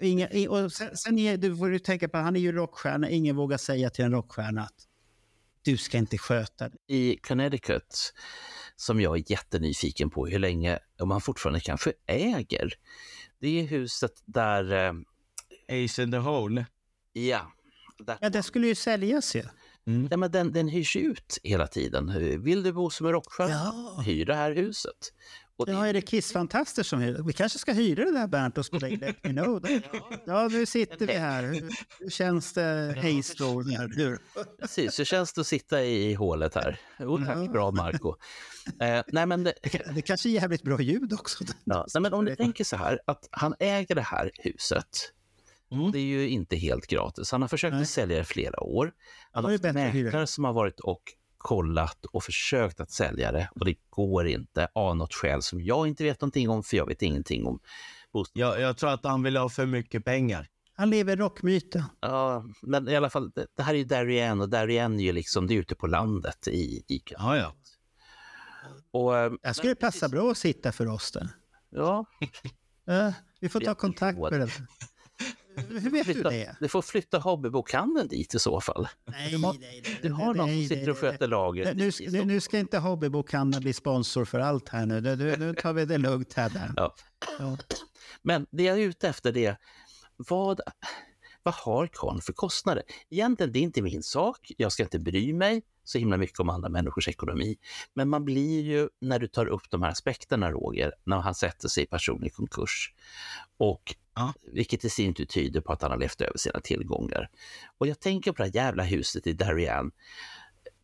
inga, 0.00 0.28
och 0.50 0.72
sen, 0.72 0.96
sen 0.96 1.40
du 1.40 1.56
får 1.56 1.70
du 1.70 1.78
tänka 1.78 2.08
på 2.08 2.18
han 2.18 2.36
är 2.36 2.40
ju 2.40 2.52
rockstjärna. 2.52 3.10
Ingen 3.10 3.36
vågar 3.36 3.56
säga 3.58 3.90
till 3.90 4.04
en 4.04 4.12
rockstjärna 4.12 4.62
att 4.62 4.86
du 5.62 5.76
ska 5.76 5.98
inte 5.98 6.18
sköta 6.18 6.68
det. 6.68 6.94
I 6.94 7.16
Connecticut, 7.16 8.14
som 8.76 9.00
jag 9.00 9.16
är 9.16 9.30
jättenyfiken 9.30 10.10
på 10.10 10.26
hur 10.26 10.38
länge, 10.38 10.78
om 10.98 11.10
han 11.10 11.20
fortfarande 11.20 11.60
kanske 11.60 11.92
äger, 12.06 12.72
det 13.40 13.60
är 13.60 13.66
huset 13.66 14.12
där... 14.24 14.72
Eh, 14.72 15.84
Ace 15.84 16.02
in 16.02 16.10
the 16.10 16.18
Hole? 16.18 16.66
Ja. 17.12 17.52
Där. 17.98 18.18
Ja, 18.20 18.30
det 18.30 18.42
skulle 18.42 18.66
ju 18.66 18.74
säljas 18.74 19.36
ju. 19.36 19.42
Mm. 19.86 20.08
Nej, 20.10 20.18
men 20.18 20.30
den, 20.30 20.52
den 20.52 20.68
hyrs 20.68 20.96
ut 20.96 21.38
hela 21.42 21.66
tiden. 21.66 22.12
Vill 22.42 22.62
du 22.62 22.72
bo 22.72 22.90
som 22.90 23.06
en 23.06 23.12
rockstjärna, 23.12 23.52
ja. 23.52 24.02
hyr 24.06 24.26
det 24.26 24.34
här 24.34 24.52
huset. 24.52 25.12
Och 25.58 25.66
det... 25.66 25.72
Ja, 25.72 25.86
är 25.86 25.92
det 25.92 26.00
Kiss-fantaster 26.00 26.82
som 26.82 27.00
hyr? 27.00 27.22
Vi 27.26 27.32
kanske 27.32 27.58
ska 27.58 27.72
hyra 27.72 28.04
det 28.04 28.12
där 28.12 28.26
Bernt 28.26 28.58
och 28.58 28.66
spela 28.66 28.88
in 28.88 28.98
Let 28.98 29.24
Me 29.24 29.32
Know. 29.32 29.62
Ja, 30.26 30.48
nu 30.48 30.66
sitter 30.66 31.06
vi 31.06 31.12
här. 31.12 31.42
Hur 31.98 32.10
känns 32.10 32.52
det, 32.52 32.94
Haystone? 33.02 33.88
Precis, 34.60 34.98
hur 34.98 35.04
känns 35.04 35.32
det 35.32 35.40
att 35.40 35.46
sitta 35.46 35.82
i, 35.82 36.10
i 36.10 36.14
hålet 36.14 36.54
här? 36.54 36.80
Jo 36.98 37.18
tack, 37.18 37.36
ja. 37.36 37.52
bra 37.52 37.70
Marco. 37.70 38.14
Eh, 38.80 39.02
nej, 39.08 39.26
men 39.26 39.44
det... 39.44 39.54
det 39.94 40.02
kanske 40.02 40.28
är 40.28 40.30
jävligt 40.30 40.62
bra 40.62 40.80
ljud 40.80 41.12
också. 41.12 41.44
Ja, 41.64 41.86
nej, 41.94 42.02
men 42.02 42.12
om 42.12 42.24
du 42.24 42.36
tänker 42.36 42.64
så 42.64 42.76
här, 42.76 43.00
att 43.06 43.28
han 43.30 43.54
äger 43.58 43.94
det 43.94 44.02
här 44.02 44.30
huset. 44.38 45.12
Det 45.92 45.98
är 45.98 46.02
ju 46.02 46.28
inte 46.28 46.56
helt 46.56 46.86
gratis. 46.86 47.32
Han 47.32 47.42
har 47.42 47.48
försökt 47.48 47.74
att 47.74 47.88
sälja 47.88 48.16
det 48.16 48.22
i 48.22 48.24
flera 48.24 48.60
år. 48.60 48.92
Han 49.32 49.44
har 49.44 49.52
är 49.52 49.54
haft 49.54 49.74
mäklare 49.74 50.26
som 50.26 50.44
har 50.44 50.52
varit 50.52 50.80
och 50.80 51.02
kollat 51.38 52.04
och 52.04 52.24
försökt 52.24 52.80
att 52.80 52.90
sälja 52.90 53.32
det 53.32 53.50
och 53.54 53.64
det 53.64 53.74
går 53.90 54.26
inte 54.26 54.68
av 54.74 54.96
något 54.96 55.14
skäl 55.14 55.42
som 55.42 55.60
jag 55.60 55.88
inte 55.88 56.04
vet 56.04 56.20
någonting 56.20 56.48
om 56.50 56.62
för 56.62 56.76
jag 56.76 56.86
vet 56.86 57.02
ingenting 57.02 57.46
om 57.46 57.60
bostad. 58.12 58.40
Jag, 58.40 58.60
jag 58.60 58.76
tror 58.76 58.90
att 58.90 59.04
han 59.04 59.22
vill 59.22 59.36
ha 59.36 59.48
för 59.48 59.66
mycket 59.66 60.04
pengar. 60.04 60.48
Han 60.74 60.90
lever 60.90 61.16
rockmyten. 61.16 61.82
Ja, 62.00 62.44
men 62.62 62.88
i 62.88 62.96
alla 62.96 63.10
fall, 63.10 63.30
det, 63.30 63.46
det 63.56 63.62
här 63.62 63.74
är 63.74 63.78
ju 63.78 63.84
Darien 63.84 64.40
och 64.40 64.48
Darien 64.48 65.00
är 65.00 65.04
ju 65.04 65.12
liksom, 65.12 65.46
det 65.46 65.54
är 65.54 65.58
ute 65.58 65.74
på 65.74 65.86
landet 65.86 66.48
i, 66.48 66.84
i 66.88 67.02
Ja, 67.10 67.36
ja. 67.36 67.54
Och, 68.90 69.18
eh, 69.18 69.32
Jag 69.42 69.56
skulle 69.56 69.74
passa 69.74 70.08
bra 70.08 70.30
att 70.30 70.38
sitta 70.38 70.72
för 70.72 70.86
oss 70.86 71.12
där. 71.12 71.28
Ja. 71.70 72.04
Eh, 72.88 73.12
vi 73.40 73.48
får 73.48 73.60
ta 73.60 73.74
kontakt 73.74 74.18
med 74.18 74.40
den. 74.40 74.48
Hur 75.58 75.90
vet 75.90 76.06
du 76.06 76.12
flytta, 76.12 76.30
det? 76.30 76.56
Du 76.60 76.68
får 76.68 76.82
flytta 76.82 77.18
hobbybokhandeln 77.18 78.08
dit 78.08 78.34
i 78.34 78.38
så 78.38 78.60
fall. 78.60 78.88
Nej, 79.04 79.30
du 79.30 79.38
har, 79.38 79.56
nej, 79.60 79.82
du 80.02 80.12
har 80.12 80.34
någon 80.34 80.46
nej, 80.46 80.60
som 80.60 80.68
sitter 80.68 80.82
nej, 80.82 80.90
och 80.90 80.98
sköter 80.98 81.28
lagret. 81.28 81.76
Nu, 81.76 81.92
ska- 81.92 82.10
nu, 82.10 82.24
nu 82.24 82.40
ska 82.40 82.58
inte 82.58 82.78
Hobbybokhandeln 82.78 83.62
bli 83.62 83.72
sponsor 83.72 84.24
för 84.24 84.40
allt 84.40 84.68
här 84.68 84.86
nu. 84.86 85.00
Nu, 85.00 85.16
nu, 85.16 85.36
nu 85.36 85.54
tar 85.54 85.72
vi 85.72 85.84
det 85.84 85.98
lugnt 85.98 86.34
här. 86.34 86.50
Där. 86.50 86.72
Ja. 86.76 86.94
Ja. 87.38 87.56
Men 88.22 88.46
det 88.50 88.62
jag 88.62 88.78
är 88.78 88.82
ute 88.82 89.08
efter 89.08 89.32
det, 89.32 89.56
vad, 90.16 90.60
vad 91.42 91.54
har 91.54 91.86
karln 91.86 92.20
för 92.20 92.32
kostnader? 92.32 92.82
Egentligen, 93.10 93.52
det 93.52 93.58
är 93.58 93.62
inte 93.62 93.82
min 93.82 94.02
sak. 94.02 94.52
Jag 94.56 94.72
ska 94.72 94.82
inte 94.82 94.98
bry 94.98 95.32
mig 95.32 95.62
så 95.84 95.98
himla 95.98 96.16
mycket 96.16 96.40
om 96.40 96.48
andra 96.50 96.68
människors 96.68 97.08
ekonomi. 97.08 97.56
Men 97.94 98.08
man 98.08 98.24
blir 98.24 98.60
ju, 98.62 98.88
när 99.00 99.18
du 99.18 99.28
tar 99.28 99.46
upp 99.46 99.70
de 99.70 99.82
här 99.82 99.90
aspekterna, 99.90 100.50
Roger, 100.50 100.92
när 101.04 101.16
han 101.18 101.34
sätter 101.34 101.68
sig 101.68 101.82
i 101.82 101.86
personlig 101.86 102.34
konkurs. 102.34 102.94
Och 103.56 103.94
Vilket 104.52 104.84
i 104.84 104.90
sin 104.90 105.14
tur 105.14 105.24
tyder 105.24 105.60
på 105.60 105.72
att 105.72 105.82
han 105.82 105.90
har 105.90 105.98
levt 105.98 106.20
över 106.20 106.38
sina 106.38 106.60
tillgångar. 106.60 107.30
Och 107.78 107.86
jag 107.86 108.00
tänker 108.00 108.32
på 108.32 108.36
det 108.36 108.44
här 108.44 108.64
jävla 108.64 108.82
huset 108.82 109.26
i 109.26 109.32
Darien. 109.32 109.90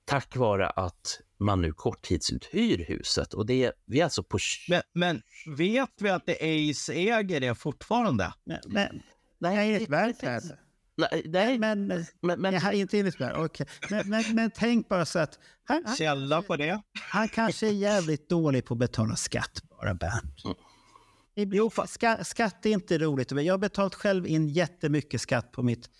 Tack 0.05 0.37
vare 0.37 0.69
att 0.69 1.21
man 1.39 1.63
nu 1.63 1.73
korttidsuthyr 1.73 2.85
huset. 2.89 3.35
Och 3.35 3.47
det 3.47 3.65
är, 3.65 3.73
vi 3.87 4.01
är 4.01 4.05
alltså 4.05 4.23
på... 4.23 4.39
Men, 4.69 4.83
men 4.93 5.23
vet 5.57 5.91
vi 5.99 6.11
att 6.11 6.27
det 6.27 6.35
Ace 6.71 6.93
äger 6.95 7.41
det 7.41 7.55
fortfarande? 7.55 8.35
Men, 8.45 8.59
men, 8.67 9.03
nej, 9.39 9.75
enligt 9.75 9.91
Werther. 9.91 10.41
Nej, 10.97 11.23
nej. 11.25 11.59
Men, 11.59 11.87
men, 12.21 12.41
men, 12.41 12.55
jag, 12.55 12.75
inte 12.75 12.99
enligt 12.99 13.21
Werther. 13.21 13.45
Okej. 13.45 13.67
Men, 13.91 14.09
men, 14.09 14.35
men 14.35 14.51
tänk 14.51 14.89
bara 14.89 15.05
så 15.05 15.19
att... 15.19 15.39
Han, 15.65 15.83
han, 15.87 15.97
Källa 15.97 16.43
på 16.43 16.57
det? 16.57 16.83
han 17.11 17.29
kanske 17.29 17.67
är 17.67 17.73
jävligt 17.73 18.29
dålig 18.29 18.65
på 18.65 18.75
att 18.75 18.79
betala 18.79 19.17
skatt 19.17 19.63
bara, 19.71 19.95
Bernt. 19.95 20.43
Jo, 21.35 21.71
ska, 21.87 22.25
skatt 22.25 22.67
är 22.67 22.71
inte 22.71 22.99
roligt. 22.99 23.31
Jag 23.31 23.55
har 23.55 23.59
betalat 23.59 23.95
själv 23.95 24.27
in 24.27 24.49
jättemycket 24.49 25.21
skatt 25.21 25.53
på 25.53 25.63
mitt 25.63 25.91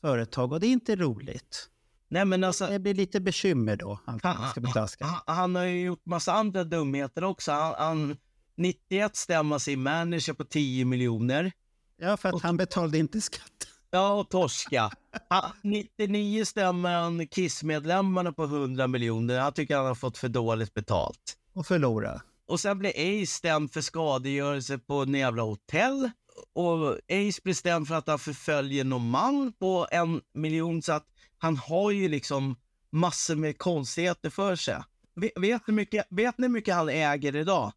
företag 0.00 0.52
och 0.52 0.60
det 0.60 0.66
är 0.66 0.72
inte 0.72 0.96
roligt. 0.96 1.68
Nej, 2.08 2.24
men 2.24 2.44
alltså, 2.44 2.66
det 2.66 2.78
blir 2.78 2.94
lite 2.94 3.20
bekymmer 3.20 3.76
då. 3.76 3.98
Han 4.04 4.20
ska 4.50 4.60
betala 4.60 4.88
skatt. 4.88 5.08
Han, 5.26 5.36
han 5.36 5.54
har 5.54 5.64
ju 5.64 5.84
gjort 5.84 6.06
massa 6.06 6.32
andra 6.32 6.64
dumheter 6.64 7.24
också. 7.24 7.52
Han, 7.52 7.74
han 7.78 8.16
91 8.56 9.16
stämmer 9.16 9.58
sin 9.58 9.82
manager 9.82 10.32
på 10.32 10.44
10 10.44 10.84
miljoner. 10.84 11.52
Ja, 11.96 12.16
för 12.16 12.28
att 12.28 12.42
han 12.42 12.56
betalade 12.56 12.98
inte 12.98 13.20
skatt. 13.20 13.68
Ja, 13.90 14.12
och 14.12 14.28
torska. 14.28 14.90
Han, 15.28 15.50
99 15.62 16.44
stämmer 16.44 16.94
han 17.00 17.26
Kiss-medlemmarna 17.28 18.32
på 18.32 18.44
100 18.44 18.86
miljoner. 18.86 19.38
Han 19.38 19.52
tycker 19.52 19.76
han 19.76 19.86
har 19.86 19.94
fått 19.94 20.18
för 20.18 20.28
dåligt 20.28 20.74
betalt. 20.74 21.36
Och 21.52 21.66
förlora. 21.66 22.20
Och 22.46 22.60
sen 22.60 22.78
blir 22.78 22.90
Ace 23.22 23.32
stämd 23.32 23.72
för 23.72 23.80
skadegörelse 23.80 24.78
på 24.78 24.94
en 24.94 25.14
jävla 25.14 25.42
hotell. 25.42 26.10
Och 26.52 26.92
Ace 26.94 27.40
blir 27.44 27.54
stämd 27.54 27.88
för 27.88 27.94
att 27.94 28.08
han 28.08 28.18
förföljer 28.18 28.84
någon 28.84 29.10
man 29.10 29.52
på 29.52 29.86
en 29.90 30.20
miljon. 30.34 30.82
Så 30.82 30.92
att 30.92 31.06
han 31.38 31.56
har 31.56 31.90
ju 31.90 32.08
liksom 32.08 32.56
massor 32.90 33.34
med 33.34 33.58
konstigheter 33.58 34.30
för 34.30 34.56
sig. 34.56 34.82
Vet, 35.14 35.32
vet, 35.36 35.66
ni, 35.66 35.74
mycket, 35.74 36.06
vet 36.10 36.38
ni 36.38 36.46
hur 36.46 36.52
mycket 36.52 36.74
han 36.74 36.88
äger 36.88 37.36
idag? 37.36 37.72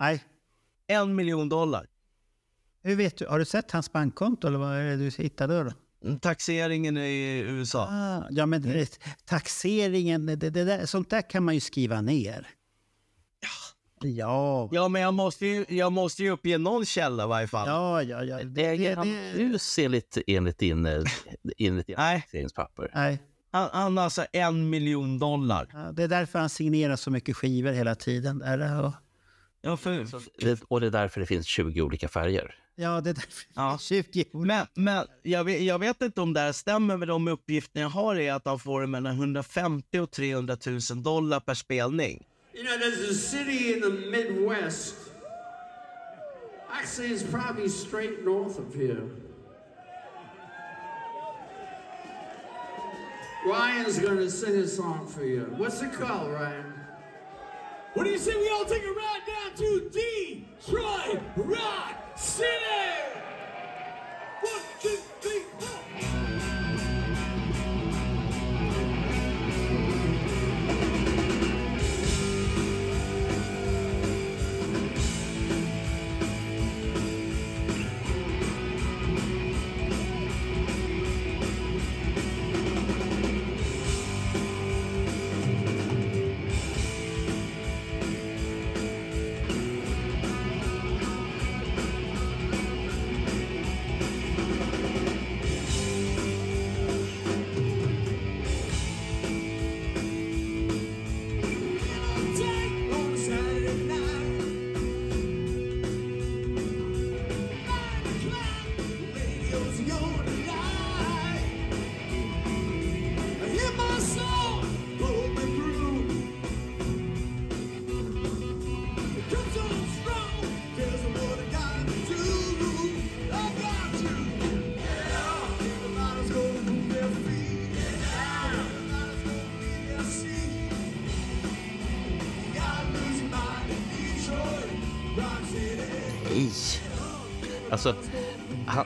Nej. 0.00 0.24
En 0.86 1.14
miljon 1.14 1.48
dollar. 1.48 1.86
Hur 2.82 2.96
vet 2.96 3.16
du? 3.16 3.26
Har 3.26 3.38
du 3.38 3.44
sett 3.44 3.70
hans 3.70 3.92
bankkonto 3.92 4.46
eller 4.46 4.58
vad 4.58 4.76
är 4.76 4.84
det 4.84 4.96
du 4.96 5.22
hittade 5.22 5.64
då? 5.64 5.72
Taxeringen 6.18 6.96
i 6.96 7.44
USA. 7.46 7.88
Ah, 7.90 8.26
ja, 8.30 8.46
men 8.46 8.62
det, 8.62 8.98
taxeringen, 9.24 10.26
det, 10.26 10.36
det 10.36 10.64
där, 10.64 10.86
sånt 10.86 11.10
där 11.10 11.30
kan 11.30 11.44
man 11.44 11.54
ju 11.54 11.60
skriva 11.60 12.00
ner. 12.00 12.48
Ja. 14.04 14.68
Ja, 14.72 14.88
men 14.88 15.02
jag 15.02 15.14
måste 15.14 15.46
ju, 15.46 15.64
jag 15.68 15.92
måste 15.92 16.22
ju 16.22 16.30
uppge 16.30 16.58
någon 16.58 16.84
källa 16.84 17.24
i 17.24 17.26
varje 17.26 17.46
fall. 17.48 17.68
Ja, 17.68 18.02
ja, 18.02 18.24
ja. 18.24 18.44
Det, 18.44 18.64
Äger 18.66 18.96
han 18.96 19.08
hus 19.32 19.78
enligt, 19.78 20.18
enligt 20.26 20.58
din, 20.58 20.86
eh, 20.86 21.02
enligt 21.58 21.86
din 21.86 21.96
taxeringspapper? 21.96 22.90
Nej. 22.94 23.22
Han, 23.52 23.68
han 23.72 23.96
har 23.96 24.04
alltså 24.04 24.26
en 24.32 24.70
miljon 24.70 25.18
dollar. 25.18 25.68
Ja, 25.72 25.92
det 25.92 26.02
är 26.02 26.08
därför 26.08 26.38
han 26.38 26.48
signerar 26.48 26.96
så 26.96 27.10
mycket 27.10 27.36
skivor 27.36 27.72
hela 27.72 27.94
tiden. 27.94 28.42
Är 28.42 28.58
det, 28.58 28.76
och, 28.78 28.92
Ja, 29.66 29.76
för, 29.76 30.06
Det- 30.44 30.60
Och 30.68 30.80
det 30.80 30.86
är 30.86 30.90
därför 30.90 31.20
det 31.20 31.26
finns 31.26 31.46
20 31.46 31.82
olika 31.82 32.08
färger. 32.08 32.54
ja, 32.76 33.00
det 33.00 33.10
är 33.10 33.14
därför. 33.14 33.44
Ja. 33.54 33.78
20 33.80 34.24
Men, 34.32 34.66
men 34.74 35.06
jag, 35.22 35.44
vet, 35.44 35.62
jag 35.62 35.78
vet 35.78 36.02
inte 36.02 36.20
om 36.20 36.32
det 36.32 36.40
här 36.40 36.52
stämmer, 36.52 36.96
men 36.96 37.08
de 37.08 37.28
uppgifter 37.28 37.80
jag 37.80 37.88
har 37.88 38.16
är 38.16 38.32
att 38.32 38.46
han 38.46 38.58
får 38.58 38.86
mellan 38.86 39.12
150 39.14 39.98
och 39.98 40.10
300 40.10 40.56
000 40.90 41.02
dollar 41.02 41.40
per 41.40 41.54
spelning. 41.54 42.22
You 42.54 42.62
know, 42.62 42.78
there's 42.78 43.00
a 43.00 43.14
city 43.14 43.72
in 43.72 43.80
the 43.80 43.90
Midwest. 43.90 44.94
Actually, 46.70 47.08
it's 47.08 47.24
probably 47.24 47.68
straight 47.68 48.24
north 48.24 48.60
of 48.60 48.72
here. 48.72 49.02
Ryan's 53.44 53.98
gonna 53.98 54.30
sing 54.30 54.54
a 54.54 54.68
song 54.68 55.08
for 55.08 55.24
you. 55.24 55.52
What's 55.56 55.82
it 55.82 55.92
called, 55.92 56.30
Ryan? 56.30 56.72
What 57.94 58.04
do 58.04 58.10
you 58.10 58.18
say 58.18 58.36
we 58.36 58.48
all 58.50 58.64
take 58.64 58.84
a 58.84 58.92
ride 58.92 59.22
down 59.26 59.56
to 59.56 59.90
Detroit 59.90 61.22
Rock 61.36 61.96
City? 62.16 62.48
One, 64.40 64.62
two, 64.80 64.98
three, 65.20 65.42
four. 65.58 66.63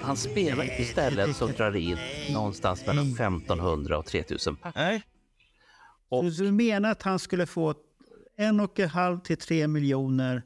Han, 0.08 0.16
spelar 0.16 0.64
inte 0.64 0.84
ställen 0.84 1.34
som 1.34 1.52
drar 1.52 1.76
in 1.76 1.98
någonstans 2.32 2.86
mellan 2.86 3.06
1500 3.06 3.98
och 3.98 4.06
3000 4.06 4.56
per. 4.56 4.72
Nej. 4.74 5.02
Så 6.10 6.42
du 6.42 6.52
menar 6.52 6.90
att 6.90 7.02
han 7.02 7.18
skulle 7.18 7.46
få 7.46 7.74
en 8.36 8.60
och 8.60 8.80
en 8.80 8.88
halv 8.88 9.18
till 9.20 9.36
tre 9.36 9.68
miljoner 9.68 10.42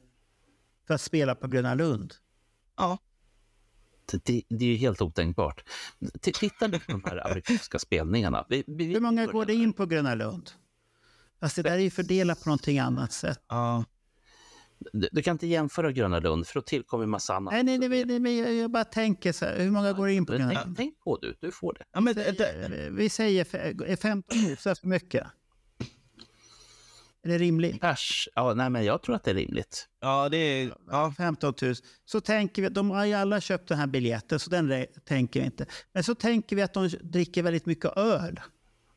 för 0.87 0.93
att 0.93 1.01
spela 1.01 1.35
på 1.35 1.47
Gröna 1.47 1.73
Lund? 1.73 2.13
Ja. 2.77 2.97
Det, 4.23 4.43
det 4.49 4.65
är 4.65 4.69
ju 4.69 4.75
helt 4.75 5.01
otänkbart. 5.01 5.63
T- 6.21 6.31
Titta 6.33 6.67
nu 6.67 6.79
på 6.79 6.91
de 6.91 7.03
här 7.05 7.27
amerikanska 7.27 7.79
spelningarna. 7.79 8.45
Vi, 8.49 8.63
vi, 8.67 8.85
Hur 8.85 8.99
många 8.99 9.25
går 9.25 9.45
det 9.45 9.53
in 9.53 9.73
på 9.73 9.85
Gröna 9.85 10.15
Lund? 10.15 10.51
Fast 11.39 11.55
det 11.55 11.61
där 11.61 11.71
är 11.71 11.77
ju 11.77 11.89
fördelat 11.89 12.43
på 12.43 12.49
någonting 12.49 12.79
annat 12.79 13.11
sätt. 13.11 13.39
Ja. 13.47 13.83
Du, 14.93 15.09
du 15.11 15.21
kan 15.21 15.31
inte 15.31 15.47
jämföra 15.47 15.91
Gröna 15.91 16.19
Lund, 16.19 16.47
för 16.47 16.53
då 16.53 16.61
tillkommer 16.61 17.05
massa 17.05 17.35
annat. 17.35 17.53
Nej, 17.53 17.63
nej, 17.63 17.77
nej, 17.79 17.89
nej, 17.89 18.05
nej 18.05 18.19
men 18.19 18.37
jag, 18.37 18.53
jag 18.53 18.71
bara 18.71 18.83
tänker 18.83 19.31
så 19.31 19.45
här, 19.45 19.59
hur 19.59 19.71
många 19.71 19.93
går 19.93 20.09
in 20.09 20.25
på 20.25 20.33
Gröna 20.33 20.47
Tänk, 20.49 20.65
Lund? 20.65 20.77
tänk 20.77 20.99
på 21.03 21.17
du, 21.21 21.37
du 21.41 21.51
får 21.51 21.73
det. 21.73 21.83
Ja, 21.93 21.99
men, 22.01 22.95
Vi 22.95 23.09
säger 23.09 23.41
f- 23.41 23.55
är 23.85 23.95
15 23.95 24.37
000 24.47 24.55
för 24.57 24.87
mycket? 24.87 25.27
Är 27.25 27.29
det 27.29 27.37
rimligt? 27.37 27.81
Pers? 27.81 28.29
Ja, 28.35 28.53
nej, 28.53 28.69
men 28.69 28.85
jag 28.85 29.01
tror 29.01 29.15
att 29.15 29.23
det 29.23 29.31
är 29.31 29.35
rimligt. 29.35 29.87
Ja, 30.01 30.29
det 30.29 30.37
är... 30.37 30.73
Ja. 30.89 31.13
15 31.17 31.53
000. 31.61 31.75
Så 32.05 32.21
tänker 32.21 32.61
vi, 32.61 32.69
de 32.69 32.91
har 32.91 33.05
ju 33.05 33.13
alla 33.13 33.41
köpt 33.41 33.67
den 33.69 33.77
här 33.77 33.87
biljetten, 33.87 34.39
så 34.39 34.49
den 34.49 34.85
tänker 35.05 35.39
vi 35.39 35.45
inte. 35.45 35.65
Men 35.93 36.03
så 36.03 36.15
tänker 36.15 36.55
vi 36.55 36.61
att 36.61 36.73
de 36.73 36.87
dricker 37.01 37.43
väldigt 37.43 37.65
mycket 37.65 37.97
öl. 37.97 38.39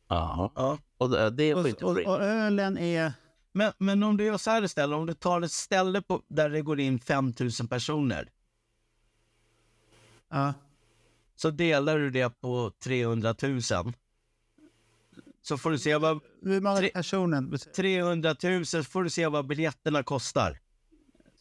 Jaha. 0.09 0.51
Ja. 0.55 0.79
Och 0.99 1.11
det, 1.11 1.31
det 1.31 1.53
får 1.53 1.61
Och, 1.63 1.69
inte 1.69 1.85
och, 1.85 1.99
och 1.99 2.23
ölen 2.23 2.79
är... 2.79 3.13
Men, 3.57 3.73
men 3.79 4.03
om 4.03 4.17
du 4.17 4.25
gör 4.25 4.39
så 4.39 4.51
här 4.51 4.63
istället, 4.65 4.97
om 4.97 5.07
du 5.07 5.15
tar 5.15 5.43
ett 5.43 5.53
ställe 5.53 6.03
på, 6.03 6.23
där 6.29 6.51
det 6.51 6.63
går 6.63 6.81
in 6.81 6.99
5000 6.99 7.69
personer. 7.69 8.31
Ja. 10.29 10.55
Så 11.37 11.51
delar 11.51 11.99
du 11.99 12.11
det 12.11 12.41
på 12.41 12.73
300 12.79 13.35
000. 13.43 13.61
Så 15.43 15.59
får 15.59 15.71
du 15.71 15.79
se 15.79 15.97
vad... 15.97 16.21
Hur 16.43 16.61
många 16.61 16.89
personer? 16.89 17.73
300 17.75 18.37
000 18.43 18.67
så 18.67 18.85
får 18.85 19.05
du 19.05 19.11
se 19.11 19.27
vad 19.27 19.47
biljetterna 19.47 20.03
kostar. 20.03 20.59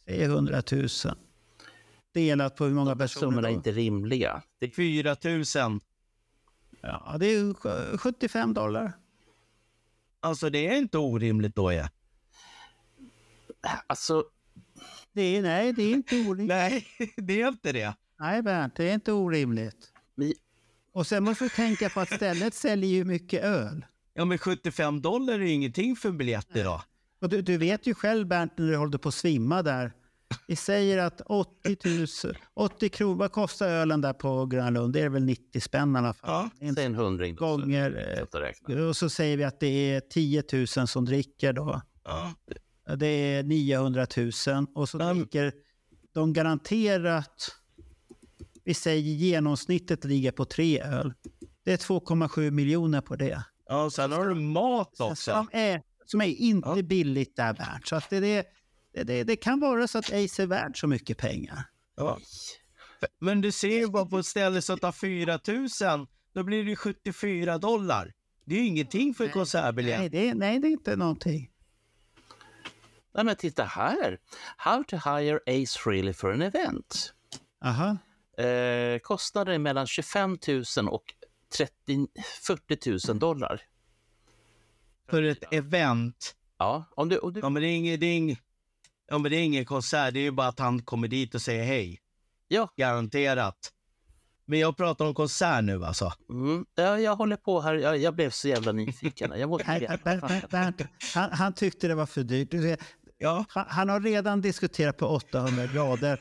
300 0.06 0.62
000. 0.72 0.88
Delat 2.12 2.56
på 2.56 2.64
hur 2.64 2.74
många 2.74 2.84
Summorna 2.90 3.06
personer? 3.06 3.38
är 3.38 3.42
då? 3.42 3.48
inte 3.48 3.72
rimliga. 3.72 4.42
Det, 4.58 4.70
4 4.70 5.16
000. 5.24 5.80
Ja, 6.80 7.16
det 7.20 7.26
är 7.26 7.38
ju 7.38 7.52
sj- 7.52 7.96
75 7.98 8.54
dollar. 8.54 8.92
Alltså 10.20 10.50
det 10.50 10.66
är 10.66 10.76
inte 10.78 10.98
orimligt 10.98 11.54
då 11.54 11.72
ja. 11.72 11.88
Alltså, 13.86 14.24
Det 15.12 15.22
är, 15.36 15.42
nej, 15.42 15.72
det 15.72 15.82
är 15.82 15.92
inte 15.92 16.16
orimligt. 16.16 16.48
Nej, 16.48 16.86
det 17.16 17.40
är 17.42 17.48
inte 17.48 17.72
det. 17.72 17.94
Nej, 18.20 18.42
Bernt, 18.42 18.76
det 18.76 18.90
är 18.90 18.94
inte 18.94 19.12
orimligt. 19.12 19.92
Vi- 20.16 20.34
Och 20.92 21.06
sen 21.06 21.24
måste 21.24 21.44
du 21.44 21.48
tänka 21.48 21.88
på 21.88 22.00
att 22.00 22.12
stället 22.12 22.54
säljer 22.64 22.90
ju 22.90 23.04
mycket 23.04 23.44
öl. 23.44 23.84
Ja 24.14 24.24
men 24.24 24.38
75 24.38 25.00
dollar 25.02 25.34
är 25.34 25.38
ju 25.38 25.50
ingenting 25.50 25.96
för 25.96 26.08
en 26.08 26.18
biljett 26.18 26.56
idag. 26.56 26.82
Och 27.20 27.28
du, 27.28 27.42
du 27.42 27.56
vet 27.56 27.86
ju 27.86 27.94
själv 27.94 28.26
Bernt 28.26 28.58
när 28.58 28.66
du 28.66 28.76
håller 28.76 28.98
på 28.98 29.08
att 29.08 29.14
svimma 29.14 29.62
där. 29.62 29.92
Vi 30.48 30.56
säger 30.56 30.98
att 30.98 31.20
80 31.26 31.76
000, 32.24 32.36
80 32.54 32.88
kronor, 32.88 33.14
vad 33.16 33.32
kostar 33.32 33.68
ölen 33.68 34.00
där 34.00 34.12
på 34.12 34.46
Gröna 34.46 34.70
Lund? 34.70 34.92
Det 34.92 35.00
är 35.00 35.08
väl 35.08 35.24
90 35.24 35.60
spänn 35.60 35.94
i 35.96 35.98
alla 35.98 36.14
fall. 36.14 36.50
Ja, 36.60 36.72
Det 36.74 36.82
är 36.82 36.86
en 36.86 36.94
hundring. 36.94 37.34
då, 37.34 37.40
så 37.40 37.46
gånger, 37.62 37.90
räkna. 38.32 38.74
eh, 38.74 38.80
och 38.80 38.96
så 38.96 39.10
säger 39.10 39.36
vi 39.36 39.44
att 39.44 39.60
det 39.60 39.66
är 39.94 40.00
10 40.00 40.42
000 40.76 40.88
som 40.88 41.04
dricker 41.04 41.52
då. 41.52 41.82
Ja. 42.04 42.34
Det 42.98 43.06
är 43.06 43.42
900 43.42 44.06
000 44.16 44.30
och 44.74 44.88
så 44.88 44.98
dricker 44.98 45.52
de 46.12 46.32
garanterat, 46.32 47.56
vi 48.64 48.74
säger 48.74 49.02
genomsnittet 49.02 50.04
ligger 50.04 50.32
på 50.32 50.44
tre 50.44 50.80
öl. 50.80 51.14
Det 51.64 51.72
är 51.72 51.76
2,7 51.76 52.50
miljoner 52.50 53.00
på 53.00 53.16
det. 53.16 53.42
Ja, 53.68 53.90
sen 53.90 54.12
har 54.12 54.28
du 54.28 54.34
mat 54.34 55.00
också. 55.00 55.14
Som 55.14 55.48
är, 55.52 55.82
som 56.06 56.20
är 56.20 56.26
inte 56.26 56.82
billigt 56.82 57.36
där 57.36 57.52
Bernt. 57.54 57.86
Så 57.86 57.96
att 57.96 58.10
det, 58.10 58.20
det, 58.20 59.02
det, 59.02 59.24
det, 59.24 59.36
kan 59.36 59.60
vara 59.60 59.88
så 59.88 59.98
att 59.98 60.12
Ace 60.12 60.42
är 60.42 60.46
värd 60.46 60.80
så 60.80 60.86
mycket 60.86 61.18
pengar. 61.18 61.64
Ja. 61.96 62.18
Men 63.18 63.40
du 63.40 63.52
ser 63.52 63.78
ju 63.78 63.88
bara 63.88 64.06
på 64.06 64.18
ett 64.18 64.26
ställe 64.26 64.62
som 64.62 64.78
tar 64.78 64.92
4 64.92 65.40
000, 65.96 66.06
då 66.34 66.42
blir 66.42 66.64
det 66.64 66.70
ju 66.70 66.76
74 66.76 67.58
dollar. 67.58 68.12
Det 68.44 68.54
är 68.54 68.58
ju 68.58 68.66
ingenting 68.66 69.14
för 69.14 69.24
en 69.24 69.30
konsertbiljett. 69.30 69.98
Nej 69.98 70.08
det, 70.08 70.34
nej, 70.34 70.60
det 70.60 70.68
är 70.68 70.72
inte 70.72 70.96
någonting. 70.96 71.50
Nej, 73.16 73.24
men 73.24 73.36
titta 73.36 73.64
här. 73.64 74.18
How 74.56 74.84
to 74.84 74.96
hire 74.96 75.40
Ace 75.46 75.78
Frehley 75.78 76.12
for 76.12 76.32
an 76.32 76.42
event. 76.42 77.14
Aha. 77.64 77.96
Eh, 78.44 78.98
kostnader 78.98 79.52
är 79.52 79.58
mellan 79.58 79.86
25 79.86 80.38
000 80.76 80.88
och 80.88 81.04
30, 81.56 82.06
40 82.46 83.08
000 83.08 83.18
dollar. 83.18 83.62
För 85.10 85.22
ett 85.22 85.52
event. 85.52 86.34
Ja, 86.58 86.84
om 86.96 87.08
du, 87.08 87.18
om 87.18 87.32
du... 87.32 87.40
Ja, 87.40 87.48
men 87.48 87.62
det 87.62 87.68
är 87.68 87.98
det 87.98 88.06
är 88.06 88.16
ingen, 88.16 88.36
ja, 89.08 89.18
men 89.18 89.30
det 89.30 89.36
är 89.36 89.42
ingen 89.42 89.64
konsert, 89.64 90.14
det 90.14 90.20
är 90.20 90.24
ju 90.24 90.30
bara 90.30 90.48
att 90.48 90.58
han 90.58 90.82
kommer 90.82 91.08
dit 91.08 91.34
och 91.34 91.42
säger 91.42 91.64
hej. 91.64 92.00
Ja. 92.48 92.68
Garanterat. 92.76 93.72
Men 94.48 94.58
jag 94.58 94.76
pratar 94.76 95.04
om 95.04 95.14
konsert 95.14 95.64
nu 95.64 95.84
alltså. 95.84 96.12
Mm. 96.30 96.66
Ja, 96.74 97.00
jag 97.00 97.16
håller 97.16 97.36
på 97.36 97.60
här. 97.60 97.74
Jag, 97.74 97.98
jag 97.98 98.14
blev 98.14 98.30
så 98.30 98.48
jävla 98.48 98.72
nyfiken. 98.72 99.32
Jag 99.36 99.48
måste 99.48 99.98
han, 101.14 101.30
han 101.32 101.52
tyckte 101.52 101.88
det 101.88 101.94
var 101.94 102.06
för 102.06 102.22
dyrt. 102.22 102.78
Ja. 103.18 103.44
han, 103.48 103.64
han 103.68 103.88
har 103.88 104.00
redan 104.00 104.40
diskuterat 104.40 104.96
på 104.96 105.06
800 105.06 105.66
grader 105.66 106.20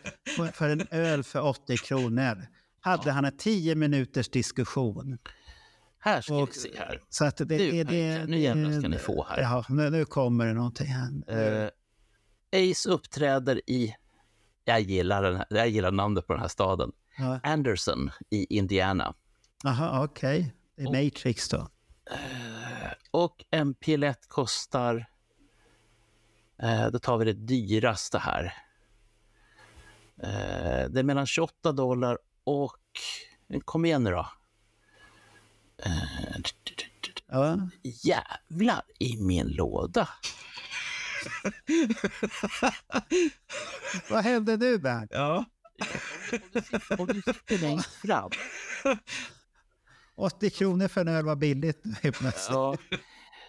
för- 0.53 0.69
en 0.69 0.87
öl 0.91 1.23
för 1.23 1.41
80 1.41 1.77
kronor. 1.77 2.47
Hade 2.79 3.11
han 3.11 3.25
en 3.25 3.37
10 3.37 3.75
minuters 3.75 4.29
diskussion. 4.29 5.17
Här 5.99 6.21
ska 6.21 6.45
vi 6.45 6.51
se 6.51 6.69
här. 6.77 7.01
Så 7.09 7.25
att 7.25 7.37
det, 7.37 7.45
Nu, 7.45 7.71
det, 7.71 7.83
det, 7.83 8.25
nu 8.25 8.39
jävlar 8.39 8.79
ska 8.79 8.87
ni 8.87 8.97
få 8.97 9.25
här. 9.29 9.41
Ja, 9.41 9.65
nu, 9.69 9.89
nu 9.89 10.05
kommer 10.05 10.45
det 10.45 10.53
någonting. 10.53 10.87
Eh, 11.27 11.69
Ace 12.71 12.89
uppträder 12.89 13.61
i, 13.69 13.95
jag 14.65 14.81
gillar, 14.81 15.23
den 15.23 15.35
här, 15.35 15.45
jag 15.49 15.69
gillar 15.69 15.91
namnet 15.91 16.27
på 16.27 16.33
den 16.33 16.41
här 16.41 16.47
staden, 16.47 16.91
Ja. 17.17 17.39
Anderson 17.43 18.11
i 18.29 18.57
Indiana. 18.57 19.13
Jaha, 19.63 20.03
okej. 20.03 20.53
Det 20.77 20.83
är 20.83 21.03
Matrix 21.05 21.49
då. 21.49 21.67
Och 23.11 23.45
en 23.51 23.73
pilett 23.73 24.27
kostar, 24.27 25.05
eh, 26.61 26.87
då 26.87 26.99
tar 26.99 27.17
vi 27.17 27.25
det 27.25 27.33
dyraste 27.33 28.19
här. 28.19 28.43
Eh, 30.23 30.89
det 30.89 30.99
är 30.99 31.03
mellan 31.03 31.25
28 31.25 31.71
dollar 31.71 32.17
och, 32.43 32.77
kom 33.65 33.85
igen 33.85 34.03
nu 34.03 34.11
då. 34.11 34.27
Eh, 35.77 36.03
Ja. 37.27 37.69
jävlar 37.83 38.81
i 38.99 39.17
min 39.17 39.47
låda. 39.47 40.09
Vad 44.09 44.23
hände 44.23 44.57
nu 44.57 44.77
Bernt? 44.77 45.11
Ja. 45.13 45.45
Om 46.97 47.07
du 47.07 47.21
sitter 47.21 47.57
längst 47.57 47.93
fram. 47.93 48.31
80 50.15 50.49
kronor 50.49 50.87
för 50.87 51.01
en 51.01 51.07
öl 51.07 51.25
var 51.25 51.35
billigt 51.35 51.83
helt 52.03 52.19
plötsligt. 52.19 52.55
Ja. 52.55 52.77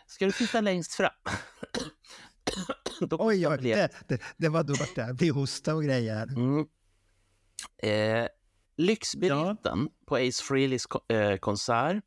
Ska 0.07 0.25
du 0.25 0.33
sitta 0.33 0.61
längst 0.61 0.95
fram? 0.95 1.11
Oj, 3.11 3.49
oj, 3.49 3.59
det, 3.63 3.91
det, 4.09 4.21
det 4.37 4.49
var 4.49 4.63
dumt 4.65 4.93
där. 4.95 5.13
Vi 5.13 5.29
hosta 5.29 5.75
och 5.75 5.85
grejer. 5.85 6.23
Mm. 6.23 6.67
Eh, 7.83 8.29
lyxbiljetten 8.77 9.89
på 10.07 10.17
Ace 10.17 10.43
Frehleys 10.43 10.87
eh, 11.09 11.37
konsert 11.37 12.05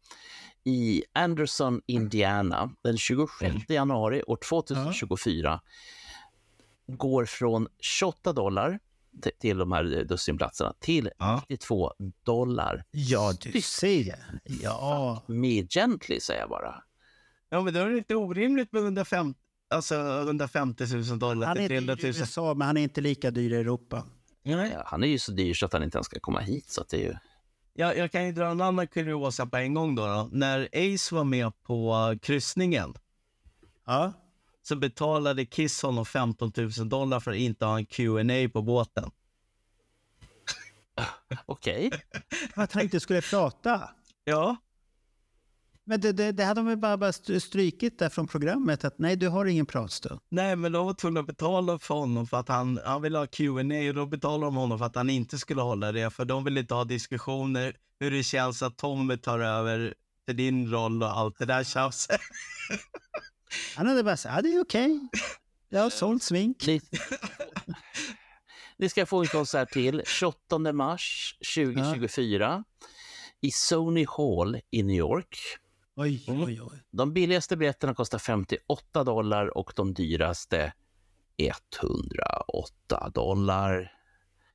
i 0.63 1.03
Anderson, 1.13 1.81
Indiana 1.85 2.75
den 2.81 2.97
26 2.97 3.69
januari 3.69 4.23
år 4.23 4.37
2024 4.49 5.61
går 6.87 7.25
från 7.25 7.67
28 7.79 8.33
dollar 8.33 8.79
till 9.39 9.57
de 9.57 9.71
här 9.71 9.97
eh, 9.97 10.03
dussinplatserna 10.03 10.73
till 10.79 11.09
92 11.49 11.93
dollar. 12.23 12.83
Ja, 12.91 13.33
du 13.41 13.61
ser. 13.61 14.41
Ja. 14.43 15.23
Me 15.27 15.67
gently 15.67 16.19
säger 16.19 16.39
jag 16.39 16.49
bara. 16.49 16.83
Ja, 17.49 17.61
men 17.61 17.73
då 17.73 17.79
är 17.79 17.89
det 17.89 17.97
inte 17.97 18.15
orimligt 18.15 18.71
med 18.71 18.83
150, 18.83 19.39
alltså 19.69 19.95
150 19.95 20.85
000 20.95 21.19
dollar 21.19 21.47
Han 21.47 21.55
till 21.55 21.65
är 21.65 21.69
300 21.69 21.95
dyr 21.95 22.05
i 22.05 22.11
000. 22.11 22.19
USA, 22.19 22.53
men 22.53 22.67
han 22.67 22.77
är 22.77 22.81
inte 22.81 23.01
lika 23.01 23.31
dyr 23.31 23.53
i 23.53 23.55
Europa. 23.55 24.03
Ja, 24.43 24.83
han 24.85 25.03
är 25.03 25.07
ju 25.07 25.19
så 25.19 25.31
dyr 25.31 25.53
så 25.53 25.65
att 25.65 25.73
han 25.73 25.83
inte 25.83 25.97
ens 25.97 26.05
ska 26.05 26.19
komma 26.19 26.39
hit. 26.39 26.69
Så 26.69 26.81
att 26.81 26.89
det 26.89 26.97
är 26.97 27.01
ju... 27.01 27.15
Jag, 27.73 27.97
jag 27.97 28.11
kan 28.11 28.25
ju 28.25 28.31
dra 28.31 28.45
en 28.45 28.61
annan 28.61 28.87
kuriosa 28.87 29.45
på 29.45 29.57
en 29.57 29.73
gång 29.73 29.95
då, 29.95 30.07
då. 30.07 30.29
När 30.31 30.69
Ace 30.73 31.15
var 31.15 31.23
med 31.23 31.63
på 31.63 31.95
uh, 32.11 32.19
kryssningen 32.19 32.93
ja. 33.85 34.13
så 34.61 34.75
betalade 34.75 35.45
Kiss 35.45 35.81
honom 35.81 36.05
15 36.05 36.51
000 36.55 36.89
dollar 36.89 37.19
för 37.19 37.31
att 37.31 37.37
inte 37.37 37.65
ha 37.65 37.77
en 37.77 37.85
Q&A 37.85 38.49
på 38.53 38.61
båten. 38.61 39.11
Okej. 41.45 41.91
För 42.53 42.61
att 42.61 42.71
han 42.71 42.83
inte 42.83 42.99
skulle 42.99 43.21
prata. 43.21 43.89
Ja. 44.23 44.57
Men 45.89 46.01
det, 46.01 46.11
det, 46.11 46.31
det 46.31 46.43
hade 46.43 46.59
de 46.59 46.65
väl 46.67 46.77
bara, 46.77 46.97
bara 46.97 47.09
st- 47.09 47.39
strykit 47.39 47.99
där 47.99 48.09
från 48.09 48.27
programmet, 48.27 48.85
att 48.85 48.99
nej, 48.99 49.15
du 49.15 49.27
har 49.27 49.45
ingen 49.45 49.65
pratstund. 49.65 50.19
Nej, 50.29 50.55
men 50.55 50.71
de 50.71 50.85
var 50.85 50.93
tvungna 50.93 51.19
att 51.19 51.25
betala 51.25 51.79
för 51.79 51.95
honom 51.95 52.27
för 52.27 52.37
att 52.37 52.49
han, 52.49 52.79
han 52.85 53.01
ville 53.01 53.17
ha 53.17 53.27
Q&A 53.27 53.89
och 53.89 53.95
då 53.95 54.05
betalade 54.05 54.45
de 54.45 54.55
honom 54.55 54.79
för 54.79 54.85
att 54.85 54.95
han 54.95 55.09
inte 55.09 55.37
skulle 55.37 55.61
hålla 55.61 55.91
det. 55.91 56.09
För 56.09 56.25
de 56.25 56.43
ville 56.43 56.59
inte 56.59 56.73
ha 56.73 56.83
diskussioner 56.83 57.75
hur 57.99 58.11
det 58.11 58.23
känns 58.23 58.61
att 58.61 58.77
Tommy 58.77 59.17
tar 59.17 59.39
över 59.39 59.93
för 60.25 60.33
din 60.33 60.71
roll 60.71 61.03
och 61.03 61.17
allt 61.17 61.39
det 61.39 61.45
där 61.45 61.63
tjafset. 61.63 62.21
Han 63.75 63.87
hade 63.87 64.03
bara 64.03 64.17
sagt, 64.17 64.35
ja 64.35 64.41
det 64.41 64.49
är 64.55 64.61
okej. 64.61 64.99
Jag 65.69 65.81
har 65.81 65.89
sålt 65.89 66.23
smink. 66.23 66.65
Ni 68.77 68.89
ska 68.89 69.05
få 69.05 69.21
en 69.21 69.27
konsert 69.27 69.69
till 69.71 70.01
28 70.05 70.59
mars 70.73 71.35
2024 71.55 72.63
i 73.41 73.51
Sony 73.51 74.05
Hall 74.17 74.59
i 74.71 74.83
New 74.83 74.95
York. 74.95 75.37
Oj, 75.99 76.23
oj, 76.27 76.61
oj. 76.61 76.79
De 76.91 77.13
billigaste 77.13 77.57
biljetterna 77.57 77.93
kostar 77.93 78.17
58 78.19 79.03
dollar 79.03 79.57
och 79.57 79.73
de 79.75 79.93
dyraste 79.93 80.73
108 81.37 83.09
dollar. 83.13 83.91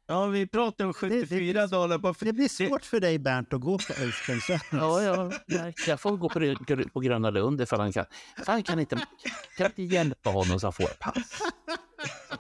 Ja, 0.07 0.27
vi 0.27 0.47
pratar 0.47 0.85
om 0.85 0.93
74 0.95 1.67
dollar. 1.67 1.99
På, 1.99 2.15
Det 2.21 2.33
blir 2.33 2.49
svårt 2.49 2.85
för 2.85 3.01
dig 3.01 3.19
Bernt 3.19 3.53
att 3.53 3.61
gå 3.61 3.79
på 3.79 3.93
Concern. 4.27 4.59
Ja, 4.79 5.03
ja, 5.47 5.73
jag 5.87 6.01
får 6.01 6.17
gå 6.17 6.29
på, 6.29 6.39
det- 6.39 6.93
på 6.93 7.01
Gröna 7.01 7.31
Lund 7.31 7.61
ifall 7.61 7.81
han 7.81 7.93
kan. 7.93 8.05
Fan, 8.47 8.63
kan 8.63 8.81
inte, 8.81 9.07
kan 9.57 9.67
inte 9.67 9.83
hjälpa 9.83 10.31
honom 10.31 10.61
så 10.61 10.67
han 10.67 10.73
får 10.73 10.87
pass? 11.01 11.43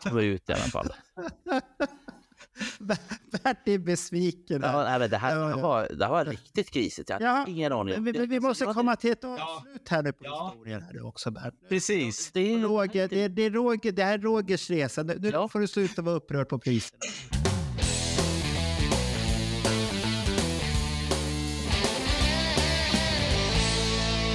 Jag 0.05 0.23
ut 0.25 0.51
i 0.51 0.53
alla 0.53 0.63
fall. 0.63 0.89
Bert 2.79 3.69
är 3.69 3.79
besviken. 3.79 4.61
Ja, 4.63 4.83
nej, 4.85 4.99
men 4.99 5.11
det, 5.11 5.17
här, 5.17 5.49
det, 5.57 5.63
var, 5.63 5.89
det 5.99 6.05
här 6.05 6.13
var 6.13 6.25
riktigt 6.25 6.71
krisigt. 6.71 7.11
Jag 7.11 7.21
hade 7.21 7.51
ingen 7.51 7.73
aning. 7.73 8.05
Vi, 8.05 8.13
vi, 8.13 8.27
vi 8.27 8.41
måste 8.41 8.65
komma 8.65 8.97
till 8.97 9.13
ett 9.13 9.25
avslut 9.25 9.89
här 9.89 10.03
nu 10.03 10.13
på 10.13 10.25
historien 10.25 10.83
här 10.83 10.93
nu 10.93 11.01
också 11.01 11.31
Bert. 11.31 11.55
Precis. 11.69 12.31
Det 12.33 12.55
är, 12.55 12.59
Roger, 12.59 13.09
det, 13.09 13.29
det, 13.29 13.43
är 13.43 13.51
Roger, 13.51 13.93
det 13.93 14.05
här 14.05 14.15
är 14.15 14.23
Rogers 14.23 14.71
resa. 14.71 15.03
Nu 15.03 15.19
nu 15.19 15.49
får 15.49 15.61
du 15.61 15.67
sluta 15.67 16.03
vara 16.03 16.15
upprörd 16.15 16.49
på 16.49 16.59
priserna. 16.59 16.99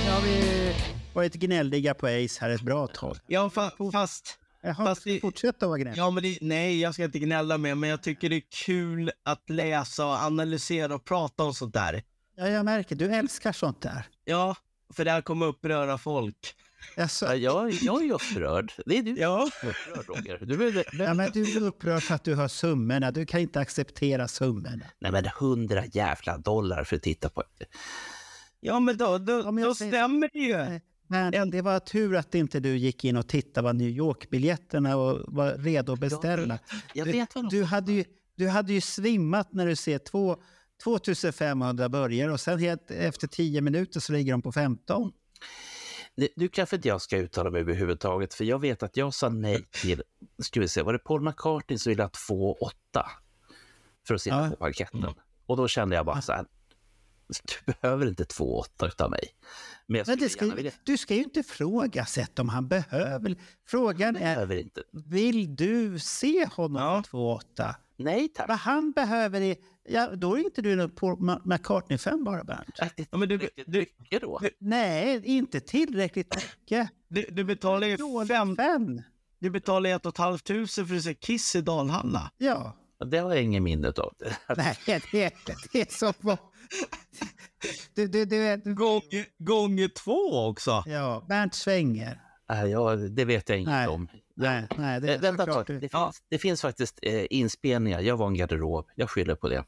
Nu 0.06 0.12
har 0.12 0.22
vi 0.22 0.74
varit 1.14 1.34
gnälliga 1.34 1.94
på 1.94 2.08
Ace 2.08 2.38
här 2.42 2.50
ett 2.50 2.62
bra 2.62 2.88
tag. 2.88 3.18
Ja, 3.28 3.50
fa- 3.54 3.92
fast... 3.92 4.39
Jaha, 4.62 4.74
fast 4.76 5.04
det, 5.04 5.20
fortsätt 5.20 5.64
att 5.64 5.70
vara 5.70 5.78
gnällig. 5.78 5.98
Ja, 6.00 6.12
men 6.12 6.24
det, 6.24 6.38
nej, 6.42 6.80
jag 6.82 6.94
ska 6.94 7.04
inte 7.04 7.20
gnälla 7.20 7.58
mer, 7.58 7.76
men 7.76 7.90
jag 7.90 8.02
tycker 8.04 8.30
det 8.30 8.36
är 8.36 8.44
kul 8.66 9.12
att 9.24 9.50
läsa 9.50 10.06
och 10.06 10.14
analysera 10.14 10.96
och 10.96 11.06
prata 11.06 11.44
om 11.44 11.54
sånt 11.54 11.74
där. 11.74 12.04
Ja, 12.36 12.48
jag 12.48 12.66
märker. 12.66 12.96
Du 12.96 13.06
älskar 13.16 13.52
sånt 13.52 13.82
där. 13.82 14.08
Ja, 14.26 14.56
för 14.94 15.06
det 15.06 15.12
här 15.12 15.22
kommer 15.22 15.46
uppröra 15.46 15.98
folk. 15.98 16.56
Alltså, 16.98 17.26
Ja, 17.26 17.36
jag, 17.36 17.72
jag 17.72 18.06
är 18.06 18.14
upprörd. 18.14 18.72
Det 18.86 18.98
är 18.98 19.04
du 19.04 19.16
ja. 19.18 19.50
som 19.60 19.70
är 19.70 19.74
upprörd, 19.74 20.06
Roger. 20.18 20.40
Du, 20.46 20.58
behöver- 20.58 20.86
ja, 21.04 21.14
men 21.14 21.32
du 21.32 21.58
är 21.58 21.62
upprörd 21.64 22.04
för 22.04 22.16
att 22.16 22.24
du 22.24 22.36
har 22.36 22.48
summorna. 22.48 23.12
Du 23.12 23.26
kan 23.26 23.40
inte 23.40 23.60
acceptera 23.60 24.28
summorna. 24.28 24.86
Nej, 25.00 25.12
men 25.12 25.26
hundra 25.40 25.86
jävla 25.86 26.38
dollar 26.38 26.84
för 26.84 26.96
att 26.96 27.04
titta 27.04 27.30
på. 27.30 27.44
Ja, 28.60 28.80
men 28.80 28.98
då, 28.98 29.18
då, 29.18 29.52
men 29.52 29.58
jag 29.58 29.70
då 29.72 29.76
säger- 29.76 29.92
stämmer 29.92 30.30
det 30.34 30.40
ju. 30.40 30.80
Men 31.12 31.50
det 31.52 31.62
var 31.62 31.80
tur 31.80 32.16
att 32.16 32.36
inte 32.36 32.60
du 32.60 32.78
gick 32.78 33.06
in 33.06 33.18
och 33.18 33.28
tittade 33.28 33.68
på 33.70 33.74
New 33.74 33.90
York-biljetterna 33.90 34.98
och 34.98 35.34
var 35.34 35.54
redo 35.54 35.94
att 35.94 36.00
beställa. 36.00 36.60
Jag 36.94 37.08
du, 37.08 37.12
vet 37.12 37.36
vad 37.36 37.44
de 37.50 37.56
du, 37.58 37.64
hade 37.64 37.92
ju, 37.92 38.04
du 38.36 38.48
hade 38.48 38.74
ju 38.74 38.82
svimmat 38.82 39.54
när 39.54 39.66
du 39.68 39.76
ser 39.76 39.98
två, 39.98 40.38
2500 40.84 41.90
börjar 41.90 42.30
och 42.30 42.40
sen 42.40 42.60
helt, 42.60 42.92
efter 42.92 43.28
10 43.28 43.62
minuter 43.62 44.00
så 44.00 44.14
ligger 44.14 44.32
de 44.32 44.42
på 44.42 44.52
15. 44.52 45.12
Det- 46.16 46.30
Du 46.36 46.48
kanske 46.50 46.76
inte 46.76 46.88
jag 46.88 47.02
ska 47.02 47.18
uttala 47.18 47.50
mig 47.52 47.62
överhuvudtaget, 47.62 48.34
för 48.34 48.44
jag 48.44 48.60
vet 48.60 48.84
att 48.84 48.98
jag 48.98 49.14
sa 49.14 49.30
nej 49.30 49.66
till, 49.72 50.04
ska 50.40 50.60
vi 50.60 50.68
se, 50.68 50.82
var 50.82 50.94
det 50.94 51.00
Paul 51.00 51.22
McCartney 51.22 51.78
som 51.78 51.90
ville 51.90 52.04
ha 52.04 52.10
2,8 52.30 53.06
för 54.08 54.16
att 54.16 54.22
sitta 54.22 54.50
på 54.50 54.56
parketten? 54.56 55.06
Och 55.46 55.58
då 55.58 55.68
kände 55.68 55.96
jag 55.96 56.06
bara 56.06 56.22
så 56.22 56.32
här, 56.32 56.46
du 57.66 57.74
behöver 57.82 58.08
inte 58.08 58.24
2,8 58.24 58.88
utav 58.88 59.12
mig. 59.12 59.24
Men 59.86 60.04
Men 60.08 60.18
det 60.20 60.30
ska, 60.30 60.46
vilja. 60.46 60.72
du 60.84 60.98
ska 60.98 61.16
ju 61.16 61.24
inte 61.24 61.44
frågasätta 61.44 62.42
om 62.42 62.50
han 62.50 62.68
behöver. 62.68 63.36
Frågan 63.68 64.16
är, 64.16 64.20
Behöver 64.20 64.56
inte. 64.56 64.84
vill 64.92 65.56
du 65.56 66.00
se 66.00 66.46
honom 66.46 67.04
på 67.04 67.40
2,8? 67.58 67.76
Nej 67.98 68.28
tack. 68.30 68.48
Vad 68.48 68.58
han 68.58 68.92
behöver 68.92 69.42
är, 69.42 69.56
ja, 69.90 70.16
då 70.16 70.34
är 70.38 70.40
inte 70.44 70.62
du 70.62 70.76
någon 70.76 70.90
Paul 70.92 71.18
Ma- 71.18 71.42
McCartney-fan 71.46 72.24
bara 72.24 72.44
Bernt. 72.44 72.80
Ja, 73.12 73.18
men 73.18 73.30
du, 73.30 73.38
du, 73.68 73.86
mycket 73.98 74.22
då. 74.22 74.40
Nej, 74.60 75.22
inte 75.26 75.60
tillräckligt 75.60 76.36
mycket. 76.36 76.90
Du, 77.08 77.22
du 77.32 77.44
betalar 77.44 77.88
ju 77.88 77.98
fem, 78.28 78.56
fem. 78.56 79.02
Du 79.40 79.50
betalar 79.50 79.90
ett 79.90 80.06
och 80.06 80.14
ett 80.14 80.18
halvt 80.18 80.44
tusen 80.44 80.88
för 80.88 80.96
att 80.96 81.04
se 81.04 81.14
Kiss 81.14 81.56
i 81.56 81.62
Dalhalla. 81.62 82.32
Ja. 82.38 82.76
Det 83.06 83.18
har 83.18 83.34
jag 83.34 83.44
ingen 83.44 83.64
minne 83.64 83.88
av. 83.88 84.14
Nej, 84.58 84.78
det 84.86 85.24
är, 85.24 85.32
det 85.72 85.82
är 85.82 85.94
så 85.94 86.14
bra. 86.22 86.38
Du, 87.96 88.08
du, 88.08 88.26
du, 88.26 88.58
du. 88.58 88.76
Gånger, 88.76 89.26
gånger 89.38 89.88
två 89.88 90.48
också. 90.48 90.84
Ja, 90.86 91.26
Bernt 91.30 91.54
svänger. 91.56 92.22
Nej, 92.50 92.70
ja, 92.72 92.96
det 92.96 93.26
vet 93.26 93.50
jag 93.50 93.60
inte 93.60 93.72
Nej. 93.72 93.88
om. 93.88 94.08
Nej, 94.36 94.68
nej, 94.78 95.02
det 95.02 95.14
är 95.14 95.16
Eh, 95.16 95.22
vänta 95.22 95.44
ett 95.44 95.50
tag. 95.50 95.82
Det, 95.82 95.90
finns, 95.90 96.24
det 96.30 96.38
finns 96.38 96.62
faktiskt 96.62 97.00
eh, 97.02 97.26
inspelningar. 97.30 98.00
Jag 98.00 98.18
var 98.18 98.28
en 98.28 98.34
garderob. 98.34 98.90
Jag 98.96 99.10
skyller 99.10 99.36
på 99.36 99.50
det. 99.50 99.66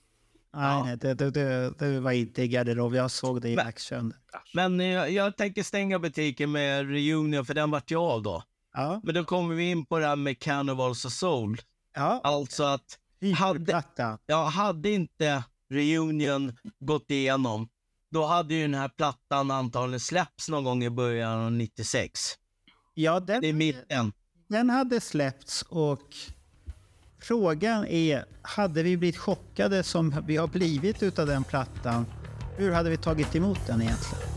Nej, 0.53 0.83
nej 0.83 0.97
det, 0.97 1.13
det, 1.13 1.31
det, 1.31 1.73
det 1.79 1.99
var 1.99 2.11
inte 2.11 2.43
i 2.43 2.47
garderob. 2.47 2.95
Jag 2.95 3.11
såg 3.11 3.41
det 3.41 3.49
i 3.49 3.57
action. 3.59 4.13
Men 4.53 4.79
eh, 4.79 4.87
jag, 4.87 5.11
jag 5.11 5.37
tänker 5.37 5.63
stänga 5.63 5.99
butiken 5.99 6.51
med 6.51 6.89
Reunion, 6.89 7.45
för 7.45 7.53
den 7.53 7.71
vart 7.71 7.91
jag 7.91 8.03
av 8.03 8.21
då. 8.23 8.43
Ja. 8.73 9.01
Men 9.03 9.15
då 9.15 9.23
kommer 9.23 9.55
vi 9.55 9.71
in 9.71 9.85
på 9.85 9.99
det 9.99 10.05
här 10.07 10.15
med 10.15 10.39
Carnivals 10.39 11.05
of 11.05 11.11
Soul. 11.13 11.57
Ja. 11.95 12.21
Alltså 12.23 12.63
att 12.63 12.97
hade, 13.37 13.83
ja, 14.25 14.43
hade 14.47 14.89
inte 14.89 15.43
Reunion 15.69 16.57
gått 16.79 17.11
igenom, 17.11 17.69
då 18.11 18.25
hade 18.25 18.53
ju 18.53 18.61
den 18.61 18.73
här 18.73 18.89
plattan 18.89 19.51
antagligen 19.51 19.99
släppts 19.99 20.49
någon 20.49 20.63
gång 20.63 20.83
i 20.83 20.89
början 20.89 21.39
av 21.45 21.51
96. 21.51 22.19
Ja, 22.93 23.19
den, 23.19 23.41
Det 23.41 23.47
är 23.47 23.53
mitten. 23.53 24.13
den 24.47 24.69
hade 24.69 25.01
släppts 25.01 25.61
och 25.61 26.15
frågan 27.21 27.85
är, 27.85 28.25
hade 28.41 28.83
vi 28.83 28.97
blivit 28.97 29.17
chockade 29.17 29.83
som 29.83 30.15
vi 30.27 30.37
har 30.37 30.47
blivit 30.47 31.03
utav 31.03 31.27
den 31.27 31.43
plattan? 31.43 32.05
Hur 32.57 32.71
hade 32.71 32.89
vi 32.89 32.97
tagit 32.97 33.35
emot 33.35 33.59
den 33.67 33.81
egentligen? 33.81 34.30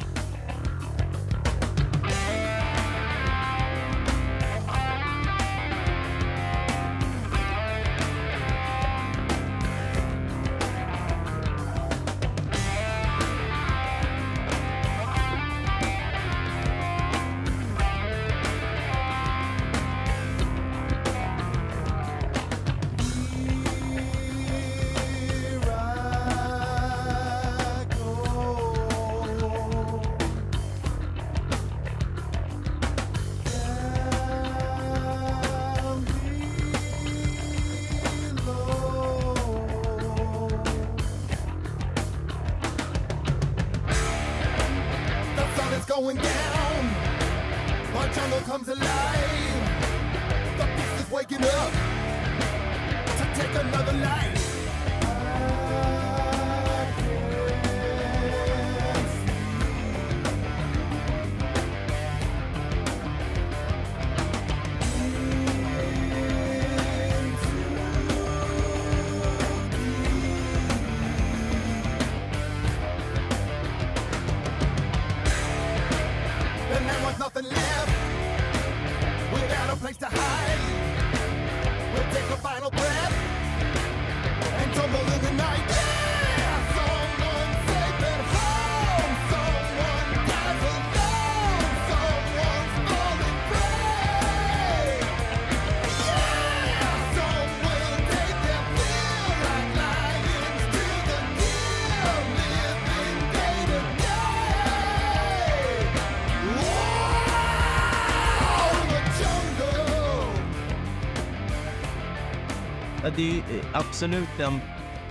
Absolut 113.72 114.28
den 114.39 114.60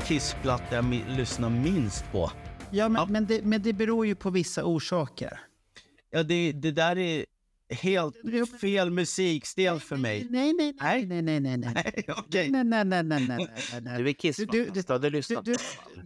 Kiss-platta 0.05 0.75
jag 0.75 0.85
lyssnar 1.07 1.49
minst 1.49 2.11
på. 2.11 2.31
Ja, 2.71 2.89
men, 2.89 3.11
men, 3.11 3.25
det, 3.25 3.41
men 3.43 3.61
det 3.61 3.73
beror 3.73 4.05
ju 4.05 4.15
på 4.15 4.29
vissa 4.29 4.63
orsaker. 4.63 5.39
Ja, 6.11 6.23
det, 6.23 6.51
det 6.51 6.71
där 6.71 6.97
är 6.97 7.25
helt 7.69 8.15
fel 8.61 8.91
musikstil 8.91 9.79
för 9.79 9.95
mig. 9.95 10.27
Nej, 10.29 10.53
nej, 10.53 10.73
nej, 10.81 11.05
nej, 11.05 11.21
nej, 11.21 11.39
nej, 11.39 11.57
nej. 11.57 11.73
Nej. 12.31 12.49
Nej, 12.49 12.63
nej, 12.63 12.85
nej, 12.85 13.03
nej, 13.03 13.03
nej, 13.03 13.47
nej, 13.71 13.81
nej. 13.81 14.03
Du 14.03 14.09
är 14.09 14.13
Kiss-fantast, 14.13 14.87
du, 14.87 14.99
du, 14.99 15.09
lyssnat. 15.09 15.45
Du, 15.45 15.55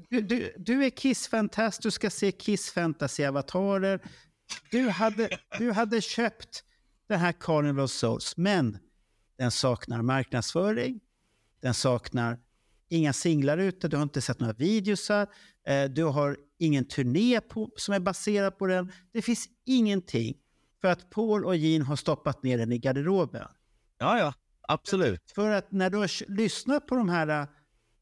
du, 0.09 0.21
du, 0.21 0.53
du 0.57 0.85
är 0.85 0.89
Kiss-fantast, 0.89 1.81
du 1.81 1.91
ska 1.91 2.09
se 2.09 2.31
Kiss-fantasy-avatarer. 2.31 3.99
Du 4.71 4.89
hade, 4.89 5.29
du 5.59 5.71
hade 5.71 6.01
köpt 6.01 6.63
den 7.07 7.19
här 7.19 7.31
Carnival 7.31 7.83
of 7.83 7.91
Souls, 7.91 8.37
men 8.37 8.77
den 9.37 9.51
saknar 9.51 10.01
marknadsföring, 10.01 10.99
den 11.61 11.73
saknar 11.73 12.39
inga 12.89 13.13
singlar 13.13 13.57
ute, 13.57 13.87
du 13.87 13.95
har 13.95 14.03
inte 14.03 14.21
sett 14.21 14.39
några 14.39 14.53
videosar, 14.53 15.27
eh, 15.67 15.83
du 15.85 16.03
har 16.03 16.37
ingen 16.59 16.85
turné 16.85 17.41
på, 17.41 17.71
som 17.77 17.93
är 17.93 17.99
baserad 17.99 18.57
på 18.57 18.67
den. 18.67 18.91
Det 19.13 19.21
finns 19.21 19.47
ingenting 19.65 20.37
för 20.81 20.87
att 20.87 21.09
Paul 21.09 21.45
och 21.45 21.55
Gene 21.55 21.85
har 21.85 21.95
stoppat 21.95 22.43
ner 22.43 22.57
den 22.57 22.71
i 22.71 22.77
garderoben. 22.77 23.47
Ja, 23.97 24.19
ja, 24.19 24.33
absolut. 24.61 25.31
För 25.35 25.49
att 25.51 25.71
när 25.71 25.89
du 25.89 25.97
har 25.97 26.31
lyssnat 26.31 26.87
på 26.87 26.95
de 26.95 27.09
här 27.09 27.47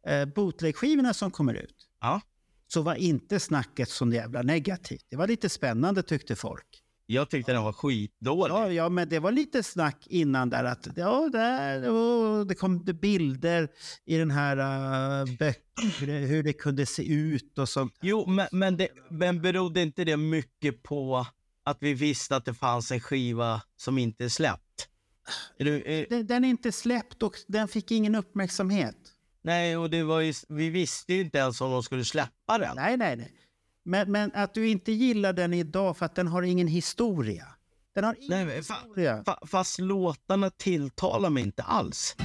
eh, 0.07 0.26
bootleg-skivorna 0.26 1.14
som 1.14 1.32
kommer 1.32 1.53
ut, 1.53 1.76
Ja. 2.02 2.22
så 2.68 2.82
var 2.82 2.95
inte 2.95 3.40
snacket 3.40 3.90
så 3.90 4.11
jävla 4.11 4.41
negativt. 4.41 5.06
Det 5.10 5.15
var 5.15 5.27
lite 5.27 5.49
spännande 5.49 6.03
tyckte 6.03 6.36
folk. 6.36 6.82
Jag 7.07 7.30
tyckte 7.30 7.53
den 7.53 7.64
var 7.64 7.73
skitdålig. 7.73 8.53
Ja, 8.53 8.72
ja, 8.72 8.90
men 8.90 9.10
det 9.10 9.19
var 9.19 9.32
lite 9.32 9.64
snack 9.64 10.07
innan 10.10 10.49
där 10.49 10.64
att 10.64 10.88
ja, 10.95 11.30
där, 11.32 11.90
oh, 11.90 12.45
det 12.45 12.56
kom 12.56 12.84
bilder 12.84 13.68
i 14.06 14.18
den 14.18 14.32
här 14.32 14.57
uh, 14.57 15.27
det- 15.40 15.56
hur 16.06 16.44
det 16.44 16.53
kunde 16.53 16.86
se 16.86 17.14
ut 17.14 17.57
och 17.60 17.69
sånt. 17.69 17.94
Jo, 18.02 18.26
men, 18.27 18.48
men, 18.52 18.77
det, 18.77 18.88
men 19.10 19.41
berodde 19.41 19.82
inte 19.82 20.03
det 20.03 20.18
mycket 20.18 20.84
på 20.84 21.26
att 21.64 21.77
vi 21.80 21.94
visste 21.94 22.36
att 22.36 22.45
det 22.45 22.53
fanns 22.53 22.91
en 22.91 22.99
skiva 22.99 23.61
som 23.77 23.98
inte 23.98 24.23
är 24.26 24.30
släppt? 24.30 24.88
Är 25.57 25.65
du, 25.65 25.84
är, 25.86 26.06
Den, 26.10 26.27
den 26.27 26.45
är 26.45 26.49
inte 26.49 26.72
släppt 26.72 27.23
och 27.23 27.34
den 27.48 27.68
fick 27.68 27.91
ingen 27.91 28.15
uppmärksamhet. 28.15 28.95
nej, 29.41 29.77
och 29.77 29.90
det 29.90 30.03
var 30.03 30.19
ju, 30.22 30.34
vi 30.49 30.69
visste 30.69 31.14
ju 31.14 31.22
inte 31.22 31.38
ens 31.38 31.61
om 31.61 31.72
de 31.72 31.84
skulle 31.84 32.06
släppa 32.06 32.57
den. 32.57 32.76
Nej, 32.76 32.98
nej, 32.98 33.15
nej. 33.15 33.32
Men, 33.87 34.11
men 34.11 34.31
att 34.33 34.53
du 34.53 34.67
inte 34.67 34.91
gillar 34.91 35.33
den 35.33 35.53
idag 35.53 35.97
för 35.97 36.05
att 36.05 36.15
den 36.15 36.27
har 36.27 36.41
ingen 36.41 36.67
historia. 36.67 37.47
Den 37.95 38.03
har 38.03 38.15
ingen 38.19 38.29
Nej, 38.29 38.45
men 38.45 38.63
fa, 38.63 38.73
historia. 38.73 39.23
fa, 39.25 39.39
fast 39.47 39.79
låtarna 39.79 40.49
tilltalar 40.49 41.29
mig 41.29 41.43
inte 41.43 41.63
alls. 41.63 42.15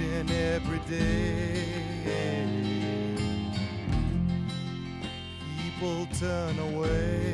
and 0.00 0.30
every 0.30 0.80
day. 0.88 1.80
People 5.78 6.06
turn 6.18 6.58
away, 6.58 7.29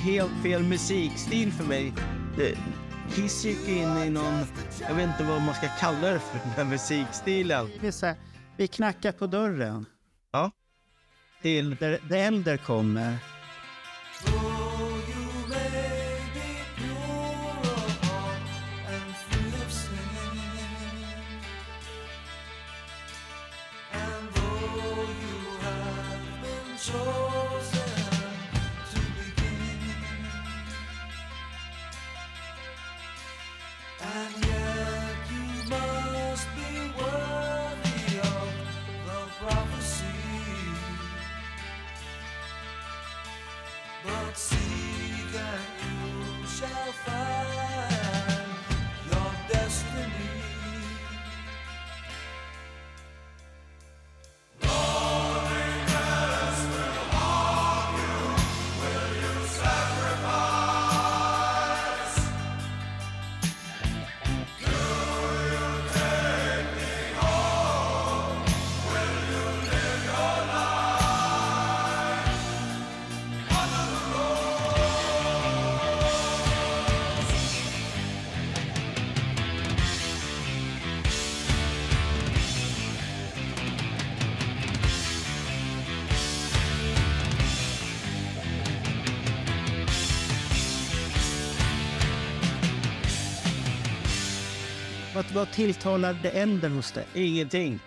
helt 0.00 0.42
fel 0.42 0.62
musikstil 0.62 1.52
för 1.52 1.64
mig. 1.64 1.92
Det, 2.36 2.58
Kiss 3.14 3.44
gick 3.44 3.68
in 3.68 3.96
i 3.96 4.10
någon, 4.10 4.46
jag 4.88 4.94
vet 4.94 5.08
inte 5.08 5.24
vad 5.24 5.42
man 5.42 5.54
ska 5.54 5.68
kalla 5.68 6.10
det 6.10 6.18
för, 6.18 6.38
den 6.44 6.50
här 6.50 6.64
musikstilen. 6.64 7.70
Det 7.80 7.86
är 7.86 7.92
så 7.92 8.06
här, 8.06 8.16
vi 8.56 8.68
knackar 8.68 9.12
på 9.12 9.26
dörren. 9.26 9.86
Ja. 10.32 10.50
Till? 11.42 11.76
Där, 11.76 11.98
där 12.08 12.16
äldre 12.16 12.58
kommer. 12.58 13.16
Vad, 95.40 95.52
tilltalar 95.52 96.18
det 96.22 96.30
äldre 96.30 96.70
hos 96.70 96.92
dig? 96.92 97.06
Ingenting. 97.14 97.80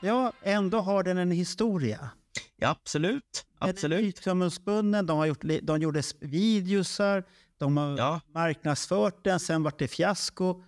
Ja, 0.00 0.32
ändå 0.42 0.80
har 0.80 1.02
den 1.02 1.18
en 1.18 1.30
historia. 1.30 2.10
Ja, 2.56 2.68
absolut. 2.68 3.46
Absolut. 3.58 4.16
Absolut. 4.18 5.06
De, 5.06 5.16
har 5.18 5.26
gjort, 5.26 5.44
de 5.62 5.80
gjorde 5.80 6.02
videosar, 6.20 7.24
de 7.58 7.76
har 7.76 8.20
marknadsfört 8.34 9.24
den, 9.24 9.40
sen 9.40 9.62
vart 9.62 9.78
det 9.78 9.88
fiasko. 9.88 10.62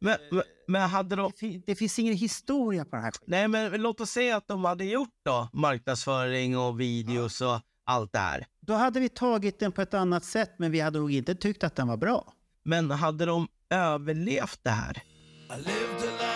Men, 0.00 0.16
men, 0.30 0.42
men 0.66 0.88
hade 0.88 1.16
de... 1.16 1.32
Det, 1.40 1.62
det 1.66 1.74
finns 1.74 1.98
ingen 1.98 2.14
historia 2.14 2.84
på 2.84 2.96
den 2.96 3.04
här 3.04 3.10
skiten. 3.10 3.26
Nej, 3.26 3.48
men 3.48 3.82
låt 3.82 4.00
oss 4.00 4.10
säga 4.10 4.36
att 4.36 4.48
de 4.48 4.64
hade 4.64 4.84
gjort 4.84 5.20
då 5.24 5.48
marknadsföring 5.52 6.58
och 6.58 6.80
videos 6.80 7.40
och 7.40 7.60
allt 7.84 8.12
det 8.12 8.18
här. 8.18 8.46
Då 8.60 8.74
hade 8.74 9.00
vi 9.00 9.08
tagit 9.08 9.58
den 9.58 9.72
på 9.72 9.82
ett 9.82 9.94
annat 9.94 10.24
sätt, 10.24 10.50
men 10.58 10.70
vi 10.70 10.80
hade 10.80 10.98
nog 10.98 11.12
inte 11.12 11.34
tyckt 11.34 11.64
att 11.64 11.76
den 11.76 11.88
var 11.88 11.96
bra. 11.96 12.32
Men 12.62 12.90
hade 12.90 13.26
de 13.26 13.48
överlevt 13.70 14.60
det 14.62 14.70
här? 14.70 15.02
I 15.52 15.56
lived 15.56 16.04
a 16.04 16.10
life 16.12 16.29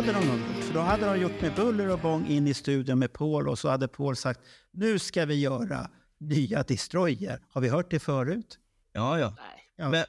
hade 0.00 0.12
de 0.12 0.26
nog 0.26 0.38
gjort. 0.38 0.64
För 0.64 0.74
då 0.74 0.80
hade 0.80 1.06
de 1.06 1.20
gjort 1.20 1.40
med 1.40 1.54
buller 1.54 1.88
och 1.88 1.98
bång 1.98 2.26
in 2.26 2.46
i 2.46 2.54
studion 2.54 2.98
med 2.98 3.12
Paul 3.12 3.48
och 3.48 3.58
så 3.58 3.68
hade 3.68 3.88
Paul 3.88 4.16
sagt 4.16 4.40
nu 4.70 4.98
ska 4.98 5.24
vi 5.24 5.40
göra 5.40 5.90
nya 6.18 6.62
Destroyer. 6.62 7.40
Har 7.48 7.60
vi 7.60 7.68
hört 7.68 7.90
det 7.90 7.98
förut? 7.98 8.58
Ja, 8.92 9.18
ja. 9.18 9.34
Men, 9.76 10.04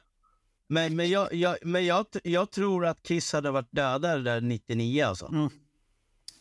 men, 0.68 0.96
men, 0.96 1.10
jag, 1.10 1.34
jag, 1.34 1.56
men 1.62 1.86
jag, 1.86 2.06
jag 2.24 2.50
tror 2.50 2.86
att 2.86 3.02
Kiss 3.02 3.32
hade 3.32 3.50
varit 3.50 3.72
döda 3.72 4.16
där 4.16 4.40
99 4.40 5.04
alltså. 5.04 5.26
Mm. 5.26 5.50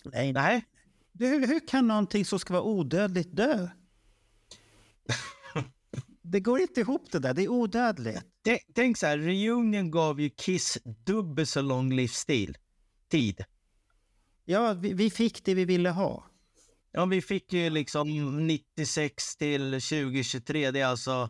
Nej. 0.05 0.33
Nej. 0.33 0.65
Du, 1.11 1.27
hur, 1.27 1.47
hur 1.47 1.67
kan 1.67 1.87
någonting 1.87 2.25
som 2.25 2.39
ska 2.39 2.53
vara 2.53 2.63
odödligt 2.63 3.35
dö? 3.35 3.67
det 6.21 6.39
går 6.39 6.61
inte 6.61 6.79
ihop 6.79 7.11
det 7.11 7.19
där. 7.19 7.33
Det 7.33 7.43
är 7.43 7.49
odödligt. 7.49 8.21
Tänk, 8.43 8.61
tänk 8.73 8.97
så 8.97 9.05
här, 9.05 9.17
Reunion 9.17 9.91
gav 9.91 10.21
ju 10.21 10.29
Kiss 10.29 10.77
dubbelt 10.83 11.49
så 11.49 11.61
lång 11.61 11.93
livsstil. 11.93 12.57
Tid. 13.11 13.43
Ja, 14.45 14.73
vi, 14.73 14.93
vi 14.93 15.09
fick 15.09 15.45
det 15.45 15.53
vi 15.53 15.65
ville 15.65 15.89
ha. 15.89 16.23
Ja, 16.91 17.05
vi 17.05 17.21
fick 17.21 17.53
ju 17.53 17.69
liksom 17.69 18.07
96 18.47 19.35
till 19.35 19.71
2023. 19.71 20.71
Det 20.71 20.79
är 20.79 20.85
alltså... 20.85 21.29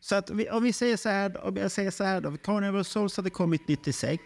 Så 0.00 0.14
att 0.14 0.30
vi, 0.30 0.50
om 0.50 0.62
vi 0.62 0.72
säger 0.72 0.96
så 0.96 1.08
här, 1.08 1.44
om 1.44 1.56
jag 1.56 1.70
säger 1.70 1.90
så 1.90 2.04
här 2.04 2.20
då. 2.20 2.36
Carnival 2.36 2.84
Souls 2.84 3.16
hade 3.16 3.30
kommit 3.30 3.68
96. 3.68 4.22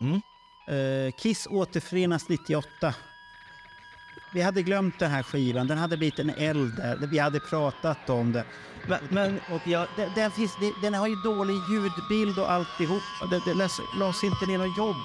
Mm. 0.00 0.20
Eh, 0.68 1.12
Kiss 1.12 1.46
återförenas 1.50 2.28
98. 2.28 2.94
Vi 4.34 4.42
hade 4.42 4.62
glömt 4.62 4.98
den 4.98 5.10
här 5.10 5.22
skivan. 5.22 5.66
Den 5.66 5.78
hade 5.78 5.96
blivit 5.96 6.18
en 6.18 6.30
eld 6.30 6.76
där. 6.76 6.96
Vi 6.96 7.18
hade 7.18 7.40
pratat 7.40 8.10
om 8.10 8.32
det. 8.32 8.44
Men, 8.88 8.98
men 9.10 9.40
och 9.50 9.66
jag, 9.66 9.88
den, 9.96 10.10
den, 10.14 10.30
finns, 10.30 10.52
den, 10.82 10.94
har 10.94 11.06
ju 11.06 11.16
dålig 11.16 11.54
ljudbild 11.70 12.38
och 12.38 12.50
alltihop. 12.50 13.02
Det, 13.30 13.42
det 13.44 13.54
lades 13.98 14.24
inte 14.24 14.46
ner 14.46 14.58
något 14.58 14.78
jobb. 14.78 14.96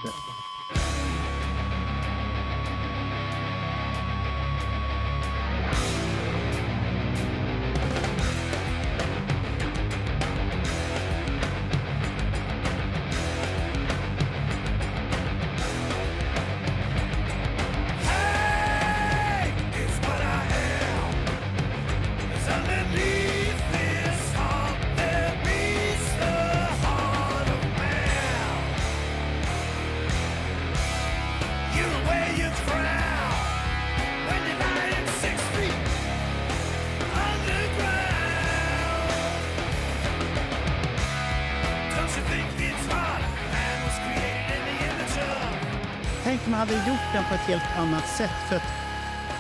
Ett 47.44 47.50
helt 47.50 47.78
annat 47.78 48.08
sätt. 48.08 48.32
För 48.50 48.56
att 48.56 48.64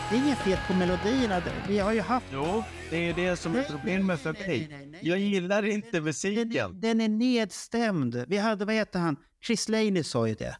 det 0.09 0.15
är 0.15 0.19
inget 0.25 0.37
fel 0.37 0.57
på 0.67 0.73
melodierna. 0.73 1.41
Vi 1.67 1.79
har 1.79 1.93
ju 1.93 2.01
haft... 2.01 2.25
Jo, 2.33 2.63
det 2.89 3.09
är 3.09 3.13
det 3.13 3.35
som 3.37 3.55
är 3.55 3.63
problemet 3.63 4.19
för 4.19 4.33
mig. 4.33 4.99
Jag 5.01 5.19
gillar 5.19 5.65
inte 5.65 6.01
musiken. 6.01 6.79
Den 6.79 7.01
är 7.01 7.09
nedstämd. 7.09 8.25
Vi 8.27 8.37
hade, 8.37 8.65
vad 8.65 8.75
heter 8.75 8.99
han? 8.99 9.15
Chris 9.45 9.69
Laney 9.69 10.03
sa 10.03 10.27
ju 10.27 10.35
det. 10.35 10.57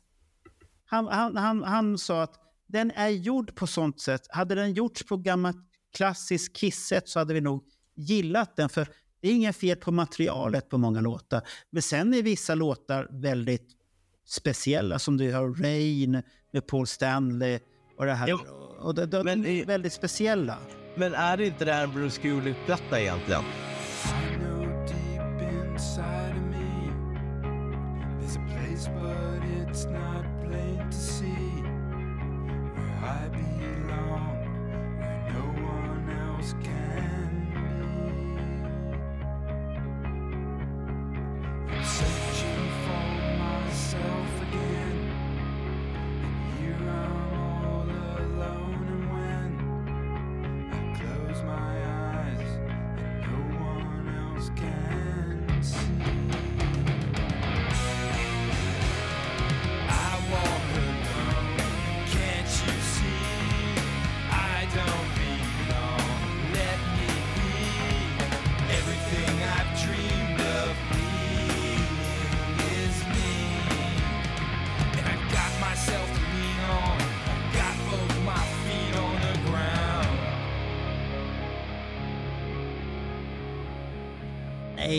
Han, 0.85 1.07
han, 1.07 1.37
han, 1.37 1.63
han 1.63 1.97
sa 1.97 2.23
att 2.23 2.35
den 2.67 2.91
är 2.91 3.09
gjord 3.09 3.55
på 3.55 3.67
sånt 3.67 4.01
sätt. 4.01 4.21
Hade 4.29 4.55
den 4.55 4.73
gjorts 4.73 5.03
på 5.03 5.17
gammalt 5.17 5.57
klassiskt 5.95 6.55
Kiss-sätt 6.55 7.09
så 7.09 7.19
hade 7.19 7.33
vi 7.33 7.41
nog 7.41 7.63
gillat 7.95 8.55
den. 8.55 8.69
För 8.69 8.87
det 9.21 9.27
är 9.27 9.31
inget 9.31 9.55
fel 9.55 9.77
på 9.77 9.91
materialet 9.91 10.69
på 10.69 10.77
många 10.77 11.01
låtar. 11.01 11.41
Men 11.69 11.81
sen 11.81 12.13
är 12.13 12.21
vissa 12.21 12.55
låtar 12.55 13.07
väldigt 13.11 13.67
speciella. 14.27 14.99
Som 14.99 15.17
du 15.17 15.33
har 15.33 15.63
Rain 15.63 16.23
med 16.53 16.67
Paul 16.67 16.87
Stanley 16.87 17.59
och 17.97 18.05
det 18.05 18.13
här. 18.13 18.27
Jo, 18.27 18.39
och 18.79 18.95
det, 18.95 19.05
det, 19.05 19.23
men, 19.23 19.45
är 19.45 19.65
väldigt 19.65 19.93
speciella. 19.93 20.57
Men 20.95 21.13
är 21.13 21.37
det 21.37 21.45
inte 21.45 21.65
det 21.65 21.73
här 21.73 21.83
en 21.83 21.93
Bruce 21.93 22.21
Kulick-platta 22.21 23.01
egentligen? 23.01 23.43
I 33.03 33.27
belong, 33.27 34.37
where 34.97 35.29
no 35.33 35.45
one 35.67 36.07
else 36.09 36.53
can 36.63 36.82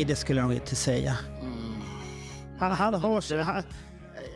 Nej, 0.04 0.08
det 0.08 0.16
skulle 0.16 0.40
jag 0.40 0.48
nog 0.48 0.56
inte 0.56 0.76
säga. 0.76 1.16
Han, 2.58 2.72
han 2.72 2.94
har, 2.94 3.42
han, 3.42 3.62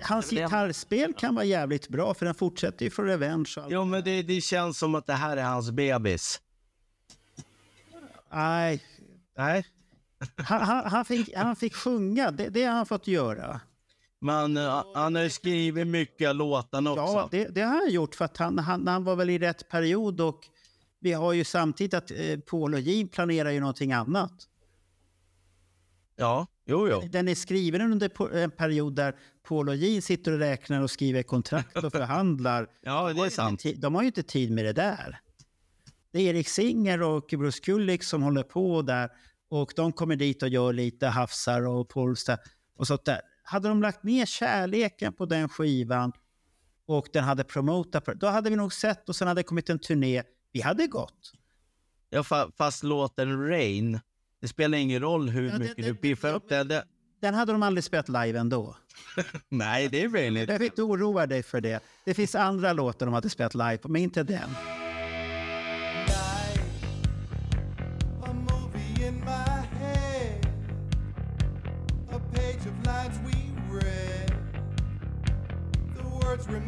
hans 0.02 0.30
gitarrspel 0.30 1.14
kan 1.14 1.34
vara 1.34 1.44
jävligt 1.44 1.88
bra 1.88 2.14
för 2.14 2.26
den 2.26 2.34
fortsätter 2.34 2.84
ju 2.84 2.90
från 2.90 3.06
Revenge. 3.06 3.54
och 3.56 3.62
allt. 3.62 3.72
Jo, 3.72 3.84
men 3.84 4.04
det, 4.04 4.22
det 4.22 4.40
känns 4.40 4.78
som 4.78 4.94
att 4.94 5.06
det 5.06 5.12
här 5.12 5.36
är 5.36 5.42
hans 5.42 5.70
bebis. 5.70 6.40
Nej. 8.32 8.82
Nej. 9.36 9.66
Han, 10.36 10.60
han, 10.60 10.84
han, 10.84 11.04
fick, 11.04 11.36
han 11.36 11.56
fick 11.56 11.74
sjunga, 11.74 12.30
det, 12.30 12.48
det 12.48 12.64
har 12.64 12.74
han 12.74 12.86
fått 12.86 13.06
göra. 13.06 13.60
Men 14.20 14.56
uh, 14.56 14.84
han 14.94 15.14
har 15.14 15.22
ju 15.22 15.30
skrivit 15.30 15.86
mycket 15.86 16.36
låtarna 16.36 16.90
också. 16.90 17.02
Ja, 17.02 17.28
det, 17.30 17.48
det 17.48 17.60
har 17.60 17.80
han 17.80 17.90
gjort 17.90 18.14
för 18.14 18.24
att 18.24 18.36
han, 18.36 18.58
han, 18.58 18.88
han 18.88 19.04
var 19.04 19.16
väl 19.16 19.30
i 19.30 19.38
rätt 19.38 19.68
period 19.68 20.20
och 20.20 20.40
vi 21.00 21.12
har 21.12 21.32
ju 21.32 21.44
samtidigt 21.44 21.94
att 21.94 22.10
eh, 22.10 22.38
Paul 22.38 22.74
och 22.74 22.80
Gene 22.80 23.08
planerar 23.08 23.50
ju 23.50 23.60
någonting 23.60 23.92
annat. 23.92 24.48
Ja, 26.18 26.46
jo, 26.66 26.88
jo. 26.88 27.02
Den 27.10 27.28
är 27.28 27.34
skriven 27.34 27.80
under 27.92 28.34
en 28.36 28.50
period 28.50 28.94
där 28.94 29.16
Paul 29.48 29.68
och 29.68 29.76
Gene 29.76 30.02
sitter 30.02 30.32
och 30.32 30.38
räknar 30.38 30.82
och 30.82 30.90
skriver 30.90 31.22
kontrakt 31.22 31.76
och 31.76 31.92
förhandlar. 31.92 32.66
Ja, 32.82 33.12
det 33.12 33.20
är 33.26 33.30
sant. 33.30 33.62
De 33.76 33.94
har 33.94 34.02
ju 34.02 34.06
inte 34.06 34.22
tid 34.22 34.50
med 34.50 34.64
det 34.64 34.72
där. 34.72 35.20
Det 36.12 36.18
är 36.20 36.34
Erik 36.34 36.48
Singer 36.48 37.02
och 37.02 37.24
Bruce 37.38 37.60
Kulick 37.60 38.02
som 38.02 38.22
håller 38.22 38.42
på 38.42 38.82
där 38.82 39.10
och 39.48 39.72
de 39.76 39.92
kommer 39.92 40.16
dit 40.16 40.42
och 40.42 40.48
gör 40.48 40.72
lite 40.72 41.06
hafsar 41.06 41.66
och 41.66 41.88
polstar 41.88 42.38
och 42.76 42.86
sånt 42.86 43.04
där. 43.04 43.20
Hade 43.42 43.68
de 43.68 43.82
lagt 43.82 44.02
ner 44.02 44.26
kärleken 44.26 45.12
på 45.12 45.26
den 45.26 45.48
skivan 45.48 46.12
och 46.86 47.08
den 47.12 47.24
hade 47.24 47.44
promotat 47.44 48.04
då 48.06 48.26
hade 48.26 48.50
vi 48.50 48.56
nog 48.56 48.72
sett 48.72 49.08
och 49.08 49.16
sen 49.16 49.28
hade 49.28 49.38
det 49.38 49.44
kommit 49.44 49.70
en 49.70 49.78
turné. 49.78 50.22
Vi 50.52 50.60
hade 50.60 50.86
gått. 50.86 51.32
Ja, 52.10 52.22
fa- 52.22 52.52
fast 52.58 52.82
låten 52.82 53.48
Rain, 53.48 54.00
det 54.40 54.48
spelar 54.48 54.78
ingen 54.78 55.00
roll 55.00 55.28
hur 55.28 55.58
mycket 55.58 55.84
du 55.84 55.94
piffar 55.94 56.34
upp 56.34 56.48
den. 56.48 56.68
Det... 56.68 56.84
Den 57.20 57.34
hade 57.34 57.52
de 57.52 57.62
aldrig 57.62 57.84
spelat 57.84 58.08
live 58.08 58.38
ändå. 58.38 58.76
Nej, 59.48 59.88
det 59.88 60.02
är 60.02 60.08
Rain. 60.08 60.36
Jag 60.36 60.46
vill 60.58 60.62
inte 60.62 60.82
oroa 60.82 61.26
dig 61.26 61.42
för 61.42 61.60
det. 61.60 61.80
Det 62.04 62.14
finns 62.14 62.34
andra 62.34 62.72
låtar 62.72 63.06
de 63.06 63.12
hade 63.12 63.30
spelat 63.30 63.54
live 63.54 63.78
på, 63.78 63.88
men 63.88 64.02
inte 64.02 64.22
den. 64.22 64.50
A 76.50 76.58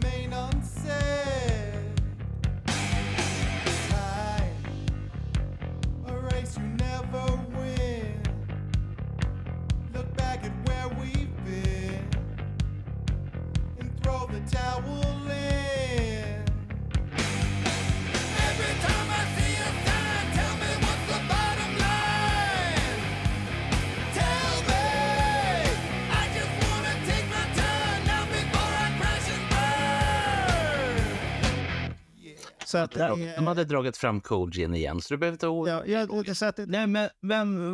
Så 32.70 32.78
att, 32.78 32.96
eh, 32.96 33.16
de 33.36 33.46
hade 33.46 33.64
dragit 33.64 33.96
fram 33.96 34.20
Colgin 34.20 34.74
igen, 34.74 35.00
så 35.00 35.14
du 35.14 35.18
behöver 35.18 35.34
inte... 35.34 35.70
Ja, 35.70 35.86
jag, 35.86 36.06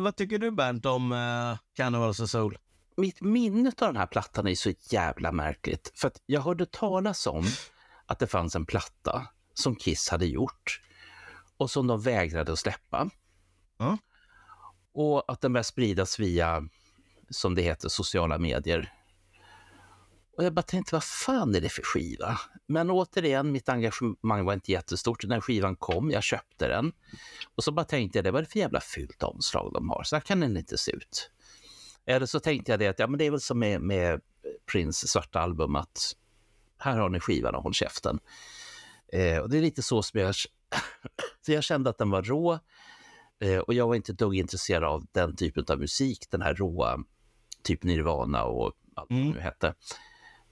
vad 0.03 0.15
tycker 0.15 0.39
du 0.39 0.51
Bernt 0.51 0.85
om 0.85 1.11
eh, 1.11 1.17
uh, 1.17 1.57
Cannibals 1.75 2.19
och 2.19 2.29
Soul? 2.29 2.57
Mitt 2.97 3.21
minne 3.21 3.69
av 3.69 3.87
den 3.87 3.95
här 3.95 4.07
plattan 4.07 4.47
är 4.47 4.55
så 4.55 4.73
jävla 4.79 5.31
märkligt. 5.31 5.91
För 5.95 6.07
att 6.07 6.21
jag 6.25 6.41
hörde 6.41 6.65
talas 6.65 7.27
om 7.27 7.45
att 8.05 8.19
det 8.19 8.27
fanns 8.27 8.55
en 8.55 8.65
platta 8.65 9.27
som 9.53 9.75
Kiss 9.75 10.09
hade 10.09 10.25
gjort 10.25 10.81
och 11.57 11.71
som 11.71 11.87
de 11.87 12.01
vägrade 12.01 12.51
att 12.51 12.59
släppa. 12.59 13.09
Ja. 13.77 13.97
Och 14.93 15.31
att 15.31 15.41
den 15.41 15.53
började 15.53 15.63
spridas 15.63 16.19
via, 16.19 16.69
som 17.29 17.55
det 17.55 17.61
heter, 17.61 17.89
sociala 17.89 18.37
medier. 18.37 18.93
Och 20.37 20.43
jag 20.43 20.53
bara 20.53 20.61
tänkte, 20.61 20.95
vad 20.95 21.03
fan 21.03 21.55
är 21.55 21.61
det 21.61 21.69
för 21.69 21.83
skiva? 21.83 22.39
Men 22.67 22.89
återigen, 22.89 23.51
mitt 23.51 23.69
engagemang 23.69 24.45
var 24.45 24.53
inte 24.53 24.71
jättestort. 24.71 25.25
När 25.25 25.41
skivan 25.41 25.75
kom, 25.75 26.11
jag 26.11 26.23
köpte 26.23 26.67
den. 26.67 26.91
Och 27.55 27.63
så 27.63 27.71
bara 27.71 27.85
tänkte 27.85 28.17
jag, 28.17 28.25
det 28.25 28.31
var 28.31 28.41
det 28.41 28.47
för 28.47 28.59
jävla 28.59 28.81
fult 28.81 29.23
omslag 29.23 29.73
de 29.73 29.89
har. 29.89 30.03
Så 30.03 30.15
här 30.15 30.21
kan 30.21 30.39
den 30.39 30.57
inte 30.57 30.77
se 30.77 30.91
ut. 30.91 31.31
Eller 32.07 32.25
så 32.25 32.39
tänkte 32.39 32.71
jag 32.71 32.79
det 32.79 32.87
att 32.87 32.99
ja, 32.99 33.07
men 33.07 33.17
det 33.17 33.25
är 33.25 33.31
väl 33.31 33.41
som 33.41 33.59
med, 33.59 33.81
med 33.81 34.21
Prince 34.71 35.07
svarta 35.07 35.39
album 35.39 35.75
att 35.75 36.15
här 36.77 36.97
har 36.97 37.09
ni 37.09 37.19
skivan 37.19 37.55
och 37.55 37.63
håll 37.63 37.73
käften. 37.73 38.19
Eh, 39.13 39.37
och 39.37 39.49
det 39.49 39.57
är 39.57 39.61
lite 39.61 39.81
så 39.81 40.03
som 40.03 40.19
jag, 40.19 40.35
så 41.45 41.51
jag 41.51 41.63
kände 41.63 41.89
att 41.89 41.97
den 41.97 42.09
var 42.09 42.21
rå 42.21 42.59
eh, 43.39 43.57
och 43.59 43.73
jag 43.73 43.87
var 43.87 43.95
inte 43.95 44.13
dugg 44.13 44.35
intresserad 44.35 44.83
av 44.83 45.05
den 45.11 45.35
typen 45.35 45.65
av 45.69 45.79
musik, 45.79 46.27
den 46.29 46.41
här 46.41 46.53
råa, 46.55 46.99
typ 47.63 47.83
Nirvana 47.83 48.43
och 48.43 48.73
allt 48.95 49.09
vad 49.09 49.19
det 49.19 49.33
nu 49.33 49.39
hette. 49.39 49.67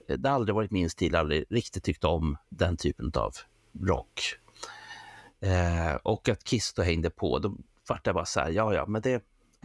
Eh, 0.07 0.17
Det 0.17 0.29
har 0.29 0.35
aldrig 0.35 0.55
varit 0.55 0.71
min 0.71 0.89
stil, 0.89 1.15
aldrig 1.15 1.45
riktigt 1.49 1.83
tyckt 1.83 2.03
om 2.03 2.37
den 2.49 2.77
typen 2.77 3.11
av 3.15 3.33
rock. 3.81 4.21
Eh, 5.39 5.95
och 5.95 6.29
att 6.29 6.43
Kiss 6.43 6.73
då 6.73 6.81
hängde 6.81 7.09
på, 7.09 7.39
då 7.39 7.57
vart 7.87 8.05
jag 8.05 8.15
bara 8.15 8.25
så 8.25 8.39
här, 8.39 8.49
ja 8.51 8.73
ja, 8.73 8.85
men 8.85 9.01
det... 9.01 9.23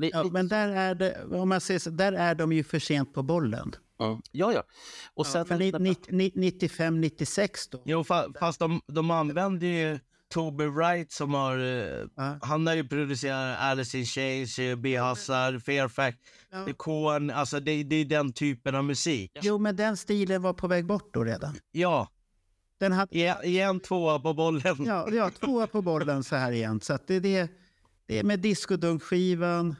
ja, 0.09 0.25
men 0.33 0.49
där 0.49 0.69
är, 0.69 0.95
det, 0.95 1.25
om 1.25 1.49
man 1.49 1.61
säger 1.61 1.81
så, 1.81 1.91
där 1.91 2.13
är 2.13 2.35
de 2.35 2.53
ju 2.53 2.65
för 2.65 2.79
sent 2.79 3.15
på 3.15 3.23
bollen. 3.23 3.73
Ja, 3.99 4.21
ja. 4.33 4.53
ja. 4.53 4.63
Och 5.15 5.27
sen, 5.27 5.47
ni- 5.59 5.73
95-96 6.31 7.69
då? 7.71 7.83
Jo, 7.85 8.05
fa 8.05 8.27
fast 8.41 8.59
de, 8.59 8.81
de 8.87 9.11
använder 9.11 9.67
ju 9.67 9.99
Toby 10.33 10.65
Wright 10.67 11.13
som 11.13 11.35
har... 11.35 11.59
eh, 11.59 12.35
Han 12.43 12.67
har 12.67 12.75
ju 12.75 12.89
producerat 12.89 13.59
Alice 13.61 13.99
in 13.99 14.07
Chains, 14.07 14.59
eh, 14.59 14.77
B-Hassar, 14.77 15.59
Fairfax, 15.59 16.17
ja. 16.51 16.67
Korn. 16.77 17.31
Alltså 17.31 17.61
det, 17.61 17.83
det 17.85 17.97
är 17.97 18.05
den 18.05 18.33
typen 18.33 18.75
av 18.75 18.85
musik. 18.85 19.33
Jo, 19.43 19.59
men 19.59 19.77
den 19.77 19.97
stilen 19.97 20.43
var 20.43 20.53
på 20.53 20.67
väg 20.69 20.87
bort 20.87 21.15
då 21.15 21.25
redan. 21.25 21.57
Ja. 21.73 22.09
Den 22.79 22.93
hade... 22.93 23.17
Igen, 23.19 23.37
igen 23.45 23.81
tvåa 23.81 24.19
på 24.21 24.35
bollen. 24.35 24.77
Ja, 24.79 25.09
ja 25.13 25.31
tvåa 25.31 25.67
på 25.67 25.83
bollen 25.83 26.25
så 26.25 26.37
här 26.37 26.53
igen. 26.53 26.81
Så 26.81 26.93
att 26.93 27.07
det, 27.07 27.21
det, 27.21 27.51
det 28.07 28.19
är 28.19 28.25
med 28.25 28.41
discodunk-skivan, 28.41 29.77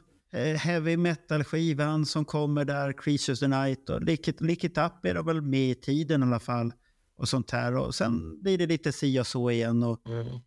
heavy 0.57 0.97
metal-skivan 0.97 2.05
som 2.05 2.25
kommer 2.25 2.65
där, 2.65 2.93
Creatures 2.93 3.39
the 3.39 3.47
Night 3.47 3.89
och 3.89 4.01
Lick 4.01 4.27
It, 4.27 4.41
Lick 4.41 4.63
It 4.63 4.77
Up 4.77 5.05
är 5.05 5.13
de 5.13 5.25
väl 5.25 5.41
med 5.41 5.71
i 5.71 5.75
tiden 5.75 6.21
i 6.21 6.25
alla 6.25 6.39
fall. 6.39 6.73
Och 7.15 7.29
sånt 7.29 7.51
här. 7.51 7.75
Och 7.75 7.95
sen 7.95 8.41
blir 8.41 8.57
det 8.57 8.67
lite 8.67 8.91
si 8.91 9.19
och 9.19 9.27
så 9.27 9.51
igen 9.51 9.83
och, 9.83 10.01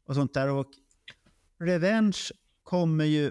och 0.07 0.15
sånt 0.15 0.35
där. 0.35 0.49
Och 0.49 0.71
Revenge 1.61 2.19
kommer 2.63 3.05
ju 3.05 3.31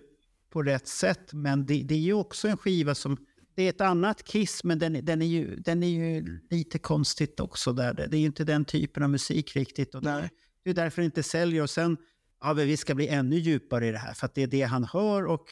på 0.49 0.63
rätt 0.63 0.87
sätt, 0.87 1.33
men 1.33 1.65
det, 1.65 1.83
det 1.83 1.95
är 1.95 1.99
ju 1.99 2.13
också 2.13 2.47
en 2.47 2.57
skiva 2.57 2.95
som... 2.95 3.17
Det 3.55 3.63
är 3.63 3.69
ett 3.69 3.81
annat 3.81 4.23
Kiss, 4.23 4.63
men 4.63 4.79
den, 4.79 5.05
den, 5.05 5.21
är, 5.21 5.25
ju, 5.25 5.55
den 5.55 5.83
är 5.83 5.87
ju 5.87 6.39
lite 6.49 6.79
konstigt 6.79 7.39
också. 7.39 7.73
Där. 7.73 7.93
Det 7.93 8.17
är 8.17 8.19
ju 8.19 8.25
inte 8.25 8.43
den 8.43 8.65
typen 8.65 9.03
av 9.03 9.09
musik 9.09 9.55
riktigt. 9.55 9.95
Och 9.95 10.01
det, 10.01 10.29
det 10.63 10.69
är 10.69 10.73
därför 10.73 11.01
det 11.01 11.05
inte 11.05 11.23
säljer. 11.23 11.63
Och 11.63 11.69
sen, 11.69 11.97
ja, 12.41 12.53
vi 12.53 12.77
ska 12.77 12.95
bli 12.95 13.07
ännu 13.07 13.35
djupare 13.35 13.87
i 13.87 13.91
det 13.91 13.97
här, 13.97 14.13
för 14.13 14.25
att 14.25 14.35
det 14.35 14.43
är 14.43 14.47
det 14.47 14.61
han 14.61 14.83
hör. 14.83 15.25
Och 15.25 15.45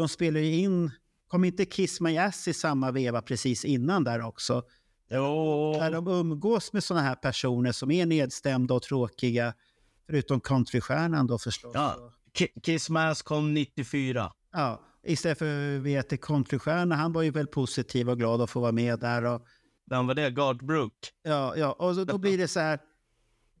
de 0.00 0.08
spelar 0.08 0.40
ju 0.40 0.54
in... 0.56 0.90
Kom 1.28 1.44
inte 1.44 1.64
Kiss 1.64 2.00
My 2.00 2.18
Ass 2.18 2.48
i 2.48 2.54
samma 2.54 2.90
veva 2.90 3.22
precis 3.22 3.64
innan 3.64 4.04
där 4.04 4.20
också? 4.26 4.62
Jo. 5.10 5.72
Där 5.78 5.90
de 5.90 6.08
umgås 6.08 6.72
med 6.72 6.84
såna 6.84 7.00
här 7.00 7.14
personer 7.14 7.72
som 7.72 7.90
är 7.90 8.06
nedstämda 8.06 8.74
och 8.74 8.82
tråkiga. 8.82 9.54
Förutom 10.06 10.40
countrystjärnan 10.40 11.26
då 11.26 11.38
förstås. 11.38 11.70
Ja. 11.74 12.12
Ki- 12.38 12.60
Kiss 12.62 12.90
Mask 12.90 13.24
kom 13.24 13.54
94. 13.54 14.32
Ja, 14.52 14.80
istället 15.06 15.38
för 15.38 15.78
vet, 15.78 16.20
countrystjärna, 16.20 16.94
han 16.94 17.12
var 17.12 17.22
ju 17.22 17.30
väl 17.30 17.46
positiv 17.46 18.10
och 18.10 18.18
glad 18.18 18.40
att 18.40 18.50
få 18.50 18.60
vara 18.60 18.72
med 18.72 18.98
där. 18.98 19.24
Och, 19.24 19.42
Vem 19.90 20.06
var 20.06 20.14
det? 20.14 20.30
Gart 20.30 20.62
Brook? 20.62 20.94
ja, 21.22 21.56
ja, 21.56 21.72
och 21.72 21.94
så, 21.94 22.04
då 22.04 22.18
blir 22.18 22.38
det 22.38 22.48
så 22.48 22.60
här, 22.60 22.78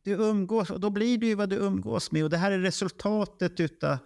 du 0.02 0.12
umgås, 0.12 0.70
och 0.70 0.80
då 0.80 0.90
blir 0.90 1.18
det 1.18 1.26
ju 1.26 1.34
vad 1.34 1.48
du 1.50 1.56
umgås 1.56 2.12
med. 2.12 2.24
Och 2.24 2.30
det 2.30 2.36
här 2.36 2.50
är 2.52 2.58
resultatet 2.58 3.60
utav 3.60 3.98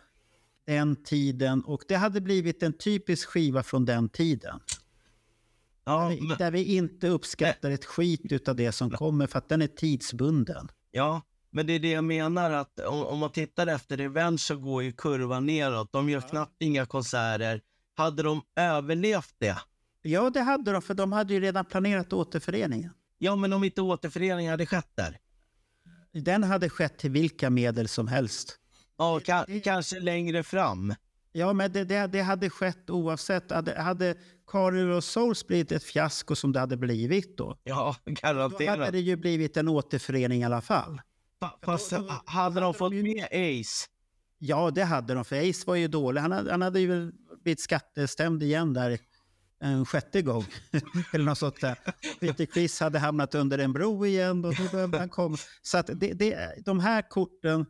den 0.66 0.97
tiden. 0.97 1.65
Och 1.65 1.82
det 1.89 1.95
hade 1.95 2.20
blivit 2.20 2.62
en 2.62 2.73
typisk 2.73 3.28
skiva 3.28 3.62
från 3.62 3.85
den 3.85 4.09
tiden. 4.09 4.61
Ja, 5.85 6.09
där, 6.09 6.09
vi, 6.09 6.35
där 6.39 6.51
vi 6.51 6.77
inte 6.77 7.09
uppskattar 7.09 7.70
ett 7.70 7.85
skit 7.85 8.32
utav 8.32 8.57
det 8.57 8.73
som 8.73 8.91
kommer 8.91 9.27
för 9.27 9.39
att 9.39 9.49
den 9.49 9.62
är 9.62 9.66
tidsbunden. 9.66 10.69
Ja, 10.91 11.23
men 11.51 11.66
det 11.66 11.73
är 11.73 11.78
det 11.78 11.91
jag 11.91 12.05
menar 12.05 12.51
att 12.51 12.81
om, 12.81 13.07
om 13.07 13.19
man 13.19 13.31
tittar 13.31 13.66
efter 13.66 13.97
Revenge 13.97 14.39
så 14.39 14.57
går 14.57 14.82
ju 14.82 14.93
kurvan 14.93 15.47
neråt. 15.47 15.93
De 15.93 16.11
gör 16.11 16.20
knappt 16.20 16.57
inga 16.59 16.86
konserter. 16.86 17.61
Hade 17.97 18.23
de 18.23 18.43
överlevt 18.57 19.35
det? 19.39 19.59
Ja, 20.03 20.31
det 20.31 20.41
hade 20.41 20.73
de, 20.73 20.82
för 20.82 20.95
de 20.95 21.12
hade 21.12 21.35
ju 21.35 21.41
redan 21.41 21.65
planerat 21.65 22.12
återföreningen. 22.12 22.93
Ja, 23.19 23.36
men 23.36 23.53
om 23.53 23.65
inte 23.65 23.82
återföreningen 23.82 24.51
hade 24.51 24.66
skett 24.66 24.91
där? 24.95 25.19
Den 26.12 26.45
hade 26.45 26.70
skett 26.70 26.99
till 26.99 27.11
vilka 27.11 27.51
medel 27.51 27.89
som 27.89 28.09
helst. 28.09 28.59
Ja, 28.98 29.18
ka- 29.24 29.60
kanske 29.60 30.00
längre 30.00 30.42
fram. 30.42 30.94
Ja, 31.32 31.52
men 31.52 31.72
det, 31.72 31.84
det, 31.84 32.06
det 32.06 32.20
hade 32.22 32.50
skett 32.50 32.90
oavsett. 32.90 33.50
Hade, 33.50 33.80
hade 33.80 34.14
Karin 34.46 34.92
och 34.92 35.04
Souls 35.04 35.46
blivit 35.46 35.72
ett 35.72 35.84
fiasko 35.84 36.34
som 36.36 36.52
det 36.52 36.60
hade 36.60 36.76
blivit 36.76 37.36
då, 37.38 37.58
Ja, 37.64 37.96
då 38.04 38.12
garanterat. 38.22 38.78
hade 38.78 38.90
det 38.90 39.00
ju 39.00 39.16
blivit 39.16 39.56
en 39.56 39.68
återförening 39.68 40.40
i 40.40 40.44
alla 40.44 40.60
fall. 40.60 41.00
Fast 41.64 41.92
hade 42.24 42.60
de 42.60 42.74
fått 42.74 42.92
med 42.92 43.24
Ace? 43.24 43.86
Ja, 44.38 44.70
det 44.70 44.84
hade 44.84 45.14
de, 45.14 45.24
för 45.24 45.50
Ace 45.50 45.64
var 45.66 45.74
ju 45.74 45.88
dålig. 45.88 46.20
Han 46.20 46.32
hade, 46.32 46.50
han 46.50 46.62
hade 46.62 46.80
ju 46.80 47.12
blivit 47.42 47.60
skattestämd 47.60 48.42
igen 48.42 48.72
där 48.72 48.98
en 49.60 49.86
sjätte 49.86 50.22
gång. 50.22 50.44
Eller 51.12 51.24
något 51.24 51.38
sånt 51.38 51.60
där. 51.60 51.78
Peter 52.20 52.46
Chris 52.46 52.80
hade 52.80 52.98
hamnat 52.98 53.34
under 53.34 53.58
en 53.58 53.72
bro 53.72 54.06
igen 54.06 54.44
och 54.44 54.54
då 54.54 54.62
behövde 54.72 54.98
han 54.98 55.08
komma. 55.08 55.36
Så 55.62 55.78
att 55.78 55.86
det, 55.94 56.12
det, 56.12 56.54
de 56.64 56.80
här 56.80 57.02
korten, 57.08 57.66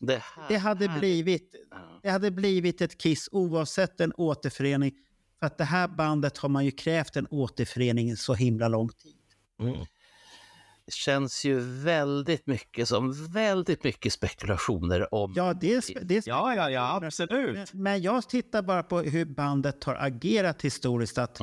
Det, 0.00 0.22
här, 0.22 0.48
det 0.48 0.56
hade, 0.56 0.88
blivit, 0.88 1.54
det 2.02 2.10
hade 2.10 2.30
blivit 2.30 2.80
ett 2.80 2.98
Kiss 2.98 3.28
oavsett 3.32 4.00
en 4.00 4.12
återförening. 4.16 4.92
För 5.38 5.46
att 5.46 5.58
det 5.58 5.64
här 5.64 5.88
bandet 5.88 6.38
har 6.38 6.48
man 6.48 6.64
ju 6.64 6.70
krävt 6.70 7.16
en 7.16 7.26
återförening 7.30 8.16
så 8.16 8.34
himla 8.34 8.68
lång 8.68 8.88
tid. 8.88 9.16
Det 10.86 10.92
känns 10.92 11.44
ju 11.44 11.60
väldigt 11.60 12.46
mycket 12.46 12.88
som 12.88 13.32
väldigt 13.32 13.84
mycket 13.84 14.12
spekulationer 14.12 15.14
om... 15.14 15.32
Ja, 15.36 15.54
det 15.54 15.74
är, 15.74 15.80
spe- 15.80 16.04
det 16.04 16.16
är 16.16 16.22
Ja, 16.26 16.54
ja, 16.54 16.70
ja, 16.70 17.00
absolut. 17.04 17.54
Men, 17.54 17.82
men 17.82 18.02
jag 18.02 18.28
tittar 18.28 18.62
bara 18.62 18.82
på 18.82 19.00
hur 19.00 19.24
bandet 19.24 19.84
har 19.84 19.94
agerat 19.94 20.62
historiskt. 20.62 21.18
Att 21.18 21.40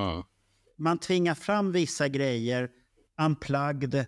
Man 0.78 0.98
tvingar 0.98 1.36
fram 1.36 1.72
vissa 1.72 2.08
grejer, 2.08 2.70
unplugged, 3.22 4.06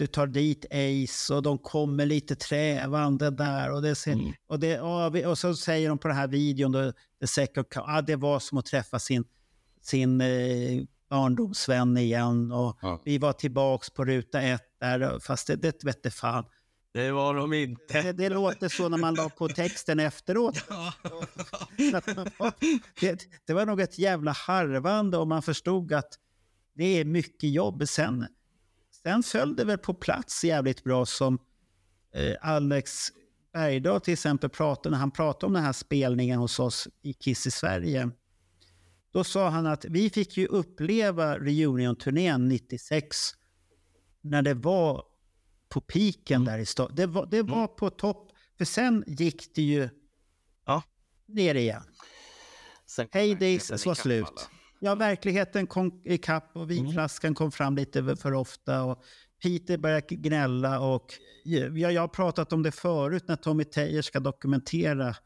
du 0.00 0.06
tar 0.06 0.26
dit 0.26 0.64
Ace 0.70 1.34
och 1.34 1.42
de 1.42 1.58
kommer 1.58 2.06
lite 2.06 2.36
trävande 2.36 3.30
där. 3.30 3.72
Och, 3.72 3.82
det 3.82 3.94
ser, 3.94 4.12
och, 4.46 4.60
det, 4.60 4.66
ja, 4.68 5.08
vi- 5.08 5.26
och 5.26 5.38
så 5.38 5.54
säger 5.54 5.88
de 5.88 5.98
på 5.98 6.08
den 6.08 6.16
här 6.16 6.28
videon, 6.28 6.72
då, 6.72 6.92
The 7.20 7.26
Second 7.26 7.66
ah, 7.74 8.02
det 8.02 8.16
var 8.16 8.40
som 8.40 8.58
att 8.58 8.66
träffa 8.66 8.98
sin, 8.98 9.24
sin 9.82 10.20
eh, 10.20 10.82
barndomsvän 11.10 11.96
igen. 11.96 12.52
Och 12.52 12.78
Vi 13.04 13.18
var 13.18 13.32
tillbaks 13.32 13.90
på 13.90 14.04
ruta 14.04 14.42
ett 14.42 14.62
där, 14.80 15.18
fast 15.18 15.46
det, 15.46 15.56
det 15.56 15.84
vette 15.84 16.10
fan. 16.10 16.44
Det 16.92 17.12
var 17.12 17.34
de 17.34 17.52
inte. 17.52 18.02
Det, 18.02 18.12
det 18.12 18.28
låter 18.28 18.68
så 18.68 18.88
när 18.88 18.98
man 18.98 19.14
la 19.14 19.28
på 19.28 19.48
texten 19.48 20.00
efteråt. 20.00 20.58
det, 23.00 23.20
det 23.46 23.52
var 23.52 23.66
nog 23.66 23.80
ett 23.80 23.98
jävla 23.98 24.32
harvande 24.32 25.16
och 25.18 25.28
man 25.28 25.42
förstod 25.42 25.92
att 25.92 26.18
det 26.74 27.00
är 27.00 27.04
mycket 27.04 27.50
jobb. 27.50 27.88
Sen, 27.88 28.26
sen 29.02 29.22
föll 29.22 29.56
det 29.56 29.64
väl 29.64 29.78
på 29.78 29.94
plats 29.94 30.44
jävligt 30.44 30.84
bra 30.84 31.06
som 31.06 31.38
eh, 32.14 32.36
Alex 32.40 33.08
Bergdahl 33.52 34.00
till 34.00 34.12
exempel 34.12 34.50
pratade, 34.50 34.90
när 34.90 34.98
han 34.98 35.10
pratade 35.10 35.46
om 35.46 35.52
den 35.52 35.64
här 35.64 35.72
spelningen 35.72 36.38
hos 36.38 36.58
oss 36.58 36.88
i 37.02 37.12
Kiss 37.12 37.46
i 37.46 37.50
Sverige. 37.50 38.10
Då 39.12 39.24
sa 39.24 39.48
han 39.48 39.66
att 39.66 39.84
vi 39.84 40.10
fick 40.10 40.36
ju 40.36 40.46
uppleva 40.46 41.38
reunion-turnén 41.38 42.48
96 42.48 43.16
när 44.20 44.42
det 44.42 44.54
var 44.54 45.04
på 45.68 45.80
piken 45.80 46.44
där 46.44 46.58
i 46.58 46.66
stan. 46.66 46.92
Det 46.94 47.06
var, 47.06 47.26
det 47.26 47.42
var 47.42 47.66
på 47.66 47.90
topp, 47.90 48.32
för 48.58 48.64
sen 48.64 49.04
gick 49.06 49.54
det 49.54 49.62
ju 49.62 49.88
ja. 50.66 50.82
ner 51.26 51.54
igen. 51.54 51.82
Heydays 53.10 53.86
var 53.86 53.94
slut. 53.94 54.26
alla. 54.26 54.59
Ja, 54.82 54.94
verkligheten 54.94 55.66
kom 55.66 56.00
ikapp 56.04 56.50
och 56.56 56.70
vinflaskan 56.70 57.34
kom 57.34 57.52
fram 57.52 57.76
lite 57.76 58.16
för 58.16 58.32
ofta. 58.32 58.82
Och 58.84 59.02
Peter 59.42 59.78
börjar 59.78 60.00
gnälla 60.08 60.80
och 60.80 61.14
jag, 61.44 61.78
jag 61.78 62.00
har 62.00 62.08
pratat 62.08 62.52
om 62.52 62.62
det 62.62 62.72
förut 62.72 63.24
när 63.28 63.36
Tommy 63.36 63.64
Tejer 63.64 64.02
ska 64.02 64.20
dokumentera 64.20 65.16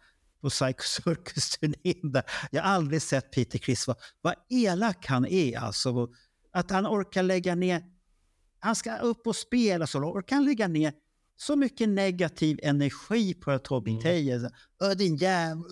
på 0.41 0.51
Psycho 0.51 0.83
Circus-turnén. 0.85 2.13
där. 2.13 2.23
Jag 2.51 2.63
har 2.63 2.71
aldrig 2.71 3.03
sett 3.03 3.31
Peter 3.31 3.59
Criss 3.59 3.87
vad, 3.87 3.97
vad 4.21 4.35
elak 4.51 5.07
han 5.07 5.27
är 5.27 5.59
alltså. 5.59 6.09
Att 6.53 6.71
han 6.71 6.87
orkar 6.87 7.23
lägga 7.23 7.55
ner, 7.55 7.83
han 8.59 8.77
ska 8.77 8.97
upp 8.99 9.27
och 9.27 9.37
spela 9.37 9.87
så 9.87 9.99
orkar 9.99 10.37
han 10.37 10.45
lägga 10.45 10.69
ner 10.69 10.93
så 11.37 11.57
mycket 11.57 11.89
negativ 11.89 12.59
energi 12.63 13.35
på 13.35 13.59
Tommy 13.59 13.91
Mm. 13.91 14.51
"Ö, 14.83 14.95
din 14.95 15.17
jävel, 15.17 15.63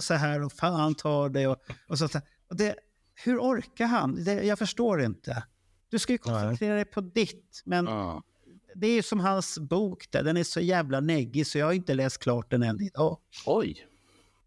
så 0.00 0.14
här 0.14 0.42
och 0.44 0.52
fan 0.52 0.94
tar 0.94 1.28
det 1.28 1.46
och, 1.46 1.56
och 1.88 1.98
så. 1.98 2.08
Och 2.48 2.56
det, 2.56 2.74
hur 3.24 3.38
orkar 3.38 3.86
han? 3.86 4.24
Det, 4.24 4.32
jag 4.32 4.58
förstår 4.58 5.02
inte. 5.02 5.42
Du 5.88 5.98
ska 5.98 6.12
ju 6.12 6.18
koncentrera 6.18 6.74
dig 6.74 6.84
på 6.84 7.00
ditt, 7.00 7.62
men 7.64 7.88
det 8.74 8.86
är 8.86 9.02
som 9.02 9.20
hans 9.20 9.58
bok 9.58 10.10
där, 10.10 10.22
den 10.22 10.36
är 10.36 10.44
så 10.44 10.60
jävla 10.60 11.00
neggig 11.00 11.46
så 11.46 11.58
jag 11.58 11.66
har 11.66 11.72
inte 11.72 11.94
läst 11.94 12.18
klart 12.18 12.50
den 12.50 12.62
än 12.62 12.80
idag. 12.80 13.18
Oj! 13.46 13.86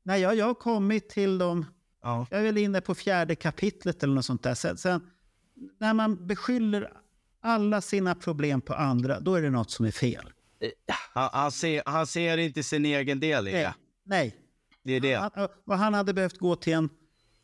Nej, 0.04 0.22
jag, 0.22 0.36
jag 0.36 0.46
har 0.46 0.54
kommit 0.54 1.10
till 1.10 1.38
dem, 1.38 1.66
jag 2.02 2.40
är 2.40 2.44
väl 2.44 2.58
inne 2.58 2.82
på 2.82 2.96
fjärde 2.96 3.36
kapitlet 3.36 4.04
eller 4.04 4.14
något 4.14 4.26
sånt 4.26 4.44
där. 4.44 4.54
Sen, 4.56 4.78
sen 4.78 5.02
när 5.80 5.94
man 5.94 6.28
beskyller 6.28 6.94
alla 7.42 7.82
sina 7.82 8.16
problem 8.16 8.62
på 8.62 8.74
andra, 8.74 9.20
då 9.20 9.36
är 9.36 9.42
det 9.42 9.50
något 9.50 9.72
som 9.72 9.86
är 9.86 9.92
fel. 9.92 10.30
Han, 11.14 11.30
han, 11.34 11.52
ser, 11.52 11.84
han 11.86 12.08
ser 12.08 12.38
inte 12.38 12.64
sin 12.64 12.86
egen 12.86 13.20
del 13.20 13.48
i 13.48 13.52
det. 13.52 13.74
Nej. 14.04 14.36
Det 14.84 14.94
är 14.94 15.00
det. 15.00 15.14
Han, 15.14 15.48
och 15.66 15.78
han 15.78 15.94
hade 15.94 16.14
behövt 16.14 16.38
gå 16.38 16.56
till 16.56 16.74
en 16.74 16.90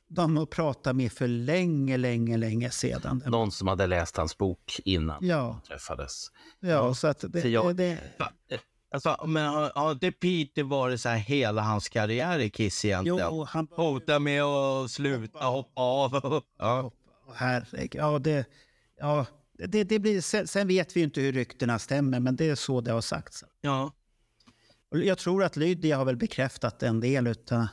de 0.09 0.37
att 0.37 0.49
prata 0.49 0.93
med 0.93 1.11
för 1.11 1.27
länge, 1.27 1.97
länge, 1.97 2.37
länge 2.37 2.69
sedan. 2.69 3.23
Någon 3.25 3.51
som 3.51 3.67
hade 3.67 3.87
läst 3.87 4.17
hans 4.17 4.37
bok 4.37 4.79
innan 4.85 5.25
Ja. 5.25 5.61
de 5.63 5.67
träffades. 5.67 6.27
Ja, 6.59 6.93
så 6.93 7.07
att 7.07 7.23
det, 7.33 7.41
För 7.41 7.49
jag- 7.49 7.75
det, 7.75 7.97
Alltså, 8.91 9.25
men 9.27 9.45
har, 9.75 9.91
inte 9.91 10.11
Peter 10.11 10.63
varit 10.63 11.01
så 11.01 11.09
här 11.09 11.17
hela 11.17 11.61
hans 11.61 11.89
karriär 11.89 12.39
i 12.39 12.49
Kiss 12.49 12.85
egentligen? 12.85 13.19
Jo, 13.31 13.43
han... 13.49 13.67
Hota 13.71 14.19
med 14.19 14.43
att 14.43 14.91
sluta, 14.91 15.45
hoppa 15.45 15.81
av. 15.81 16.43
ja. 16.59 16.91
Herregud, 17.33 18.01
ja 18.01 18.19
det... 18.19 18.45
Ja, 18.99 19.25
det, 19.67 19.83
det 19.83 19.99
blir, 19.99 20.21
sen, 20.21 20.47
sen 20.47 20.67
vet 20.67 20.95
vi 20.95 20.99
ju 20.99 21.03
inte 21.03 21.21
hur 21.21 21.31
ryktena 21.31 21.79
stämmer, 21.79 22.19
men 22.19 22.35
det 22.35 22.49
är 22.49 22.55
så 22.55 22.81
det 22.81 22.91
har 22.91 23.01
sagts. 23.01 23.43
Ja. 23.61 23.91
Jag 24.89 25.17
tror 25.17 25.43
att 25.43 25.55
Lydia 25.55 25.97
har 25.97 26.05
väl 26.05 26.17
bekräftat 26.17 26.83
en 26.83 26.99
del 26.99 27.27
av 27.27 27.67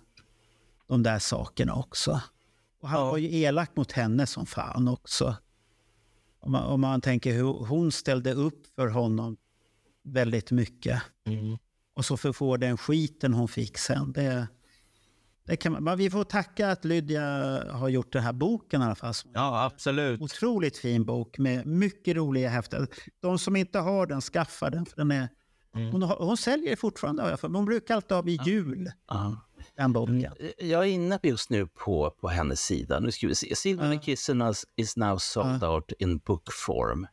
de 0.88 1.02
där 1.02 1.18
sakerna 1.18 1.74
också. 1.74 2.20
Och 2.80 2.88
han 2.88 3.06
var 3.06 3.18
ju 3.18 3.40
elak 3.40 3.76
mot 3.76 3.92
henne 3.92 4.26
som 4.26 4.46
fan 4.46 4.88
också. 4.88 5.36
Om 6.40 6.52
man, 6.52 6.64
om 6.64 6.80
man 6.80 7.00
tänker 7.00 7.32
hur 7.32 7.66
hon 7.66 7.92
ställde 7.92 8.32
upp 8.32 8.66
för 8.74 8.88
honom 8.88 9.36
väldigt 10.04 10.50
mycket. 10.50 11.02
Och 11.94 12.04
så 12.04 12.16
för 12.16 12.32
få 12.32 12.56
den 12.56 12.76
skiten 12.76 13.34
hon 13.34 13.48
fick 13.48 13.78
sen. 13.78 14.12
Det, 14.12 14.48
det 15.44 15.56
kan 15.56 15.72
man, 15.72 15.84
men 15.84 15.98
vi 15.98 16.10
får 16.10 16.24
tacka 16.24 16.70
att 16.70 16.84
Lydia 16.84 17.22
har 17.72 17.88
gjort 17.88 18.12
den 18.12 18.22
här 18.22 18.32
boken 18.32 18.82
i 18.82 18.84
alla 18.84 18.94
fall. 18.94 19.14
Ja, 19.34 19.64
absolut. 19.64 20.20
Otroligt 20.20 20.78
fin 20.78 21.04
bok 21.04 21.38
med 21.38 21.66
mycket 21.66 22.16
roliga 22.16 22.48
häften. 22.48 22.86
De 23.20 23.38
som 23.38 23.56
inte 23.56 23.78
har 23.78 24.06
den, 24.06 24.20
skaffa 24.20 24.70
den. 24.70 24.86
För 24.86 24.96
den 24.96 25.10
är, 25.10 25.28
hon, 25.72 26.02
har, 26.02 26.16
hon 26.16 26.36
säljer 26.36 26.76
fortfarande, 26.76 27.22
har 27.22 27.30
jag 27.30 27.40
för. 27.40 27.48
Hon 27.48 27.64
brukar 27.64 27.94
alltid 27.94 28.12
ha 28.12 28.22
vid 28.22 28.42
jul, 28.46 28.90
Ja. 29.08 29.36
Den 29.76 29.92
boken. 29.92 30.32
Jag 30.58 30.82
är 30.82 30.88
inne 30.88 31.18
just 31.22 31.50
nu 31.50 31.66
på, 31.66 32.10
på 32.20 32.28
hennes 32.28 32.60
sida. 32.60 33.00
Nu 33.00 33.12
ska 33.12 33.26
vi 33.26 33.34
se. 33.34 33.56
Silver 33.56 33.92
uh. 33.92 34.00
Kisses 34.00 34.64
is 34.76 34.96
now 34.96 35.18
sold 35.18 35.64
out 35.64 35.92
in 35.98 36.18
book 36.18 36.52
form. 36.52 37.06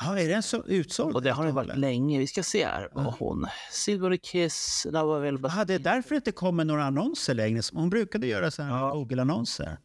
Ja, 0.00 0.18
är 0.18 0.28
den 0.28 0.42
så 0.42 0.64
utsåld? 0.64 1.16
Och 1.16 1.22
det 1.22 1.30
har 1.30 1.44
den 1.44 1.54
varit 1.54 1.76
länge. 1.76 2.18
Vi 2.18 2.26
ska 2.26 2.42
se 2.42 2.66
här 2.66 2.88
vad 2.92 3.14
hon... 3.14 3.46
Silver 3.70 4.16
Kiss, 4.16 4.86
available. 4.94 5.52
Ja, 5.56 5.64
det 5.64 5.74
är 5.74 5.78
därför 5.78 6.10
det 6.10 6.16
inte 6.16 6.32
kommer 6.32 6.64
några 6.64 6.84
annonser 6.84 7.34
längre. 7.34 7.62
Hon 7.72 7.90
brukade 7.90 8.26
göra 8.26 8.50
så 8.50 8.62
här 8.62 8.90
Google-annonser. 8.90 9.78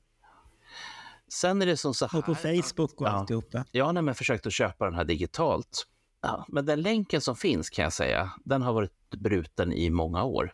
Sen 1.28 1.62
är 1.62 1.66
det 1.66 1.78
som 1.78 1.94
så 1.94 2.08
här... 2.08 2.20
Och 2.20 2.26
på 2.26 2.36
Facebook 2.36 3.02
och 3.02 3.08
ja. 3.08 3.12
alltihopa. 3.12 3.66
Jag 3.72 3.86
har 3.86 3.94
nämligen 3.94 4.16
försökt 4.16 4.46
att 4.48 4.54
köpa 4.54 4.86
den 4.86 4.94
här 4.94 5.04
digitalt. 5.04 5.88
Ja, 6.22 6.46
men 6.48 6.66
den 6.66 6.82
länken 6.82 7.22
som 7.22 7.36
finns 7.36 7.70
kan 7.70 7.84
jag 7.84 7.94
säga, 7.94 8.32
den 8.44 8.62
har 8.62 8.74
varit 8.74 9.10
bruten 9.10 9.74
i 9.74 9.90
många 9.90 10.24
år. 10.24 10.54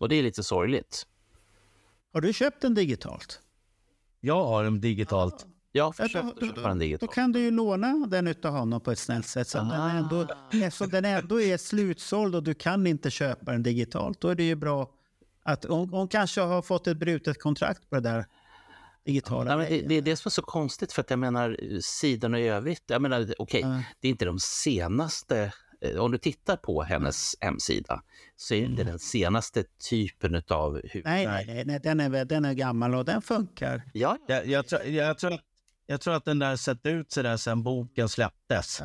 Och 0.00 0.08
det 0.08 0.14
är 0.16 0.22
lite 0.22 0.42
sorgligt. 0.42 1.06
Har 2.12 2.20
du 2.20 2.32
köpt 2.32 2.62
den 2.62 2.74
digitalt? 2.74 3.40
Jag 4.20 4.44
har 4.44 4.64
den 4.64 4.80
digitalt. 4.80 5.46
Jag 5.72 5.84
har 5.84 5.92
försökt 5.92 6.40
köpa 6.40 6.60
den 6.68 6.78
Då 6.78 6.84
digitalt. 6.84 7.12
kan 7.14 7.32
du 7.32 7.40
ju 7.40 7.50
låna 7.50 8.06
den 8.06 8.26
utav 8.26 8.52
honom 8.52 8.80
på 8.80 8.90
ett 8.90 8.98
snällt 8.98 9.26
sätt. 9.26 9.48
Så 9.48 9.58
att 9.58 9.70
den 9.70 9.80
Ah. 9.80 9.90
ändå, 9.90 10.26
eftersom 10.52 10.88
den 10.88 11.04
ändå 11.04 11.40
är 11.40 11.56
slutsåld 11.56 12.34
och 12.34 12.42
du 12.42 12.54
kan 12.54 12.86
inte 12.86 13.10
köpa 13.10 13.52
den 13.52 13.62
digitalt, 13.62 14.20
då 14.20 14.28
är 14.28 14.34
det 14.34 14.42
ju 14.42 14.54
bra 14.54 14.90
att 15.42 15.64
hon, 15.64 15.88
hon 15.88 16.08
kanske 16.08 16.40
har 16.40 16.62
fått 16.62 16.86
ett 16.86 16.96
brutet 16.96 17.42
kontrakt 17.42 17.90
på 17.90 17.94
det 17.96 18.00
där 18.00 18.26
digitala. 19.04 19.50
Ja, 19.50 19.56
men 19.56 19.66
det, 19.68 19.80
det 19.88 19.94
är 19.94 20.02
det 20.02 20.16
som 20.16 20.28
är 20.28 20.30
så 20.30 20.42
konstigt, 20.42 20.92
för 20.92 21.00
att 21.00 21.10
jag 21.10 21.18
menar 21.18 21.56
sidorna 21.80 22.40
i 22.40 22.48
övrigt, 22.48 22.82
jag 22.86 23.02
menar 23.02 23.34
okej, 23.38 23.62
det 24.00 24.08
är 24.08 24.10
inte 24.10 24.24
de 24.24 24.38
senaste, 24.40 25.40
eh, 25.42 25.50
om 25.98 26.10
du 26.12 26.18
tittar 26.18 26.56
på 26.56 26.82
hennes 26.82 27.34
hemsida, 27.40 28.02
så 28.36 28.54
är 28.54 28.60
det 28.60 28.66
inte 28.66 28.84
den 28.84 28.98
senaste 28.98 29.64
typen 29.90 30.42
av 30.48 30.80
hus. 30.84 31.02
Nej, 31.04 31.26
nej, 31.26 31.44
nej, 31.46 31.64
nej 31.64 31.80
den, 31.82 32.00
är, 32.00 32.24
den 32.24 32.44
är 32.44 32.52
gammal 32.52 32.94
och 32.94 33.04
den 33.04 33.22
funkar. 33.22 33.82
Ja, 33.94 34.18
Jag, 34.28 34.46
jag, 34.46 34.66
tror, 34.68 34.82
jag, 34.82 35.18
tror, 35.18 35.32
att- 35.32 35.40
jag 35.86 36.00
tror 36.00 36.14
att 36.14 36.24
den 36.24 36.38
där 36.38 36.56
sett 36.56 36.86
ut 36.86 37.12
sådär 37.12 37.36
sen 37.36 37.62
boken 37.62 38.08
släpptes. 38.08 38.82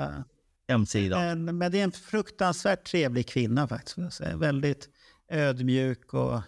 Hemsidan. 0.68 1.46
Men, 1.46 1.58
men 1.58 1.72
det 1.72 1.80
är 1.80 1.84
en 1.84 1.92
fruktansvärt 1.92 2.84
trevlig 2.86 3.28
kvinna 3.28 3.68
faktiskt. 3.68 4.22
Väldigt 4.22 4.90
ödmjuk 5.32 6.14
och 6.14 6.42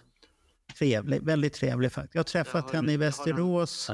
trevlig. 0.78 1.22
Väldigt 1.22 1.54
trevlig 1.54 1.92
faktiskt. 1.92 2.14
Jag 2.14 2.18
har 2.20 2.24
träffat 2.24 2.70
henne 2.72 2.92
i 2.92 2.96
Västerås. 2.96 3.90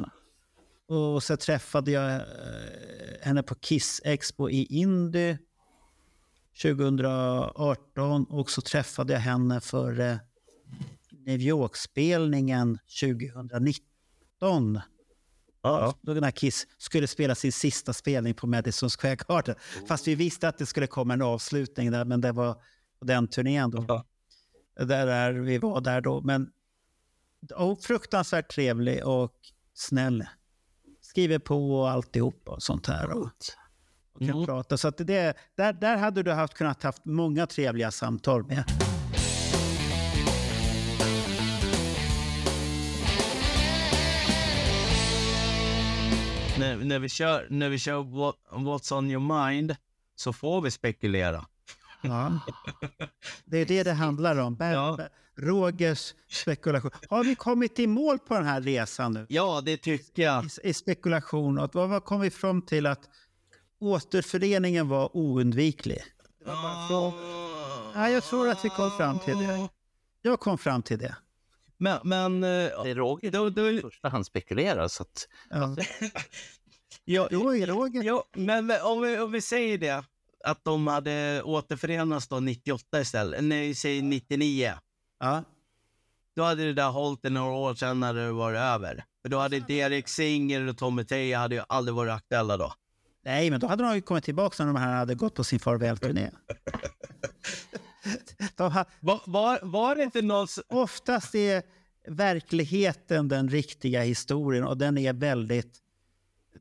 Och 0.89 1.22
så 1.22 1.36
träffade 1.36 1.90
jag 1.90 2.14
eh, 2.14 2.20
henne 3.22 3.43
på 3.43 3.55
Kiss 3.55 4.01
Expo 4.05 4.51
i 4.51 4.64
Indy 4.64 5.36
2018. 6.62 8.24
Och 8.24 8.51
så 8.51 8.60
träffade 8.60 9.12
jag 9.12 9.20
henne 9.20 9.60
för 9.60 10.01
eh, 10.01 10.16
New 11.10 11.40
York-spelningen 11.40 12.78
2019. 13.01 14.81
Ja. 15.62 15.94
Då 16.01 16.12
när 16.12 16.31
Kiss 16.31 16.66
skulle 16.78 17.06
spela 17.06 17.35
sin 17.35 17.52
sista 17.52 17.93
spelning 17.93 18.35
på 18.35 18.47
Madison 18.47 18.90
Square 18.90 19.16
Garden. 19.28 19.55
Fast 19.89 20.09
vi 20.09 20.14
visste 20.14 20.48
att 20.48 20.59
det 20.59 20.66
skulle 20.66 20.86
komma 20.86 21.14
en 21.14 21.22
avslutning 21.22 21.90
där, 21.90 22.05
men 22.05 22.20
det 22.20 22.32
var 22.32 22.55
på 22.98 23.05
den 23.05 23.28
turnén 23.28 23.70
då. 23.70 24.05
Där 24.76 25.06
är, 25.06 25.32
vi 25.32 25.59
var 25.59 25.81
där 25.81 26.01
då. 26.01 26.20
Men 26.20 26.51
och 27.55 27.81
fruktansvärt 27.81 28.55
trevlig 28.55 29.06
och 29.06 29.35
snäll. 29.74 30.24
Skriver 31.01 31.39
på 31.39 31.81
och 31.81 31.90
alltihop 31.90 32.48
och 32.48 32.62
sånt 32.62 32.86
här. 32.86 33.10
Och, 33.10 33.31
och 34.14 34.26
kan 34.26 34.44
prata. 34.46 34.76
Så 34.76 34.88
att 34.88 34.96
det, 34.98 35.36
där, 35.56 35.72
där 35.72 35.96
hade 35.96 36.22
du 36.22 36.32
haft, 36.32 36.54
kunnat 36.54 36.82
haft 36.82 37.04
många 37.04 37.46
trevliga 37.46 37.90
samtal 37.90 38.44
med. 38.46 38.64
När, 46.58 46.76
när, 46.76 46.98
vi 46.98 47.08
kör, 47.08 47.46
när 47.50 47.68
vi 47.68 47.78
kör 47.78 48.02
what, 48.02 48.36
What's 48.50 48.98
on 48.98 49.10
your 49.10 49.48
mind 49.48 49.76
så 50.16 50.32
får 50.32 50.60
vi 50.60 50.70
spekulera. 50.70 51.44
Ja. 52.02 52.40
Det 53.44 53.58
är 53.58 53.66
det 53.66 53.82
det 53.82 53.92
handlar 53.92 54.36
om. 54.38 54.56
Ber- 54.56 54.96
Ber- 54.96 55.08
Rogers 55.36 56.14
spekulation. 56.30 56.90
Har 57.08 57.24
vi 57.24 57.34
kommit 57.34 57.78
i 57.78 57.86
mål 57.86 58.18
på 58.18 58.34
den 58.34 58.44
här 58.44 58.60
resan 58.60 59.12
nu? 59.12 59.26
Ja, 59.28 59.62
det 59.64 59.76
tycker 59.76 60.22
jag. 60.22 60.44
I, 60.44 60.68
i 60.68 60.74
spekulation. 60.74 61.58
Och 61.58 61.74
vad, 61.74 61.88
vad 61.88 62.04
kom 62.04 62.20
vi 62.20 62.30
fram 62.30 62.62
till? 62.62 62.86
Att 62.86 63.08
återföreningen 63.85 64.89
var 64.89 65.16
oundviklig. 65.16 66.02
Det 66.39 66.44
var 66.44 66.62
bara 66.62 66.89
från... 66.89 67.12
ja, 67.94 68.09
jag 68.09 68.24
tror 68.24 68.48
att 68.48 68.65
vi 68.65 68.69
kom 68.69 68.90
fram 68.90 69.19
till 69.19 69.39
det. 69.39 69.69
Jag 70.23 70.40
kom 70.40 70.59
fram 70.59 70.82
till 70.82 70.98
det. 70.98 71.16
Men... 71.77 71.98
men 72.05 72.40
det 72.40 72.90
är 72.90 72.94
Roger 72.94 73.31
då, 73.31 73.51
då... 73.51 73.70
i 73.70 73.81
första 73.81 74.09
hand 74.09 74.27
spekulerar, 74.27 74.89
så 74.89 75.02
att... 75.02 75.28
Ja. 75.51 75.77
Ja, 77.05 77.28
Roger, 77.31 77.66
Roger. 77.66 78.02
Ja, 78.02 78.24
men 78.32 78.70
om 78.82 79.01
vi, 79.01 79.19
om 79.19 79.32
vi 79.32 79.40
säger 79.40 79.78
det, 79.78 80.05
att 80.44 80.65
de 80.65 80.86
hade 80.86 81.43
återförenats 81.43 82.28
då 82.28 82.40
98 82.40 83.01
istället, 83.01 83.44
nej, 83.44 83.74
säg 83.74 84.02
99. 84.02 84.73
Ja. 85.20 85.44
Då 86.36 86.43
hade 86.43 86.65
det 86.65 86.73
där 86.73 86.90
hållit 86.90 87.24
i 87.24 87.31
några 87.31 87.52
år 87.52 87.74
sedan 87.74 88.01
när 88.01 88.15
det 88.15 88.32
var 88.32 88.52
över. 88.52 89.05
För 89.23 89.28
då 89.28 89.39
hade 89.39 89.61
Derek 89.61 90.09
Singer 90.09 90.69
och 90.69 90.78
Tommy 90.78 91.05
Teija 91.05 91.39
hade 91.39 91.55
ju 91.55 91.62
aldrig 91.69 91.94
varit 91.94 92.12
aktuella 92.12 92.56
då. 92.56 92.73
Nej, 93.24 93.51
men 93.51 93.60
då 93.60 93.66
hade 93.66 93.84
de 93.84 93.94
ju 93.94 94.01
kommit 94.01 94.24
tillbaka 94.24 94.64
när 94.64 94.72
de 94.72 94.80
här 94.80 94.96
hade 94.96 95.14
gått 95.14 95.34
på 95.34 95.44
sin 95.44 95.60
farvälturné. 95.60 96.30
ha... 98.59 98.84
var, 99.01 99.20
var, 99.26 99.59
var 99.62 99.96
det 99.96 100.02
inte 100.02 100.22
någon... 100.22 100.46
Oftast 100.68 101.34
är 101.34 101.62
verkligheten 102.09 103.28
den 103.28 103.48
riktiga 103.48 104.02
historien 104.02 104.64
och 104.64 104.78
den 104.78 104.98
är 104.98 105.12
väldigt... 105.12 105.80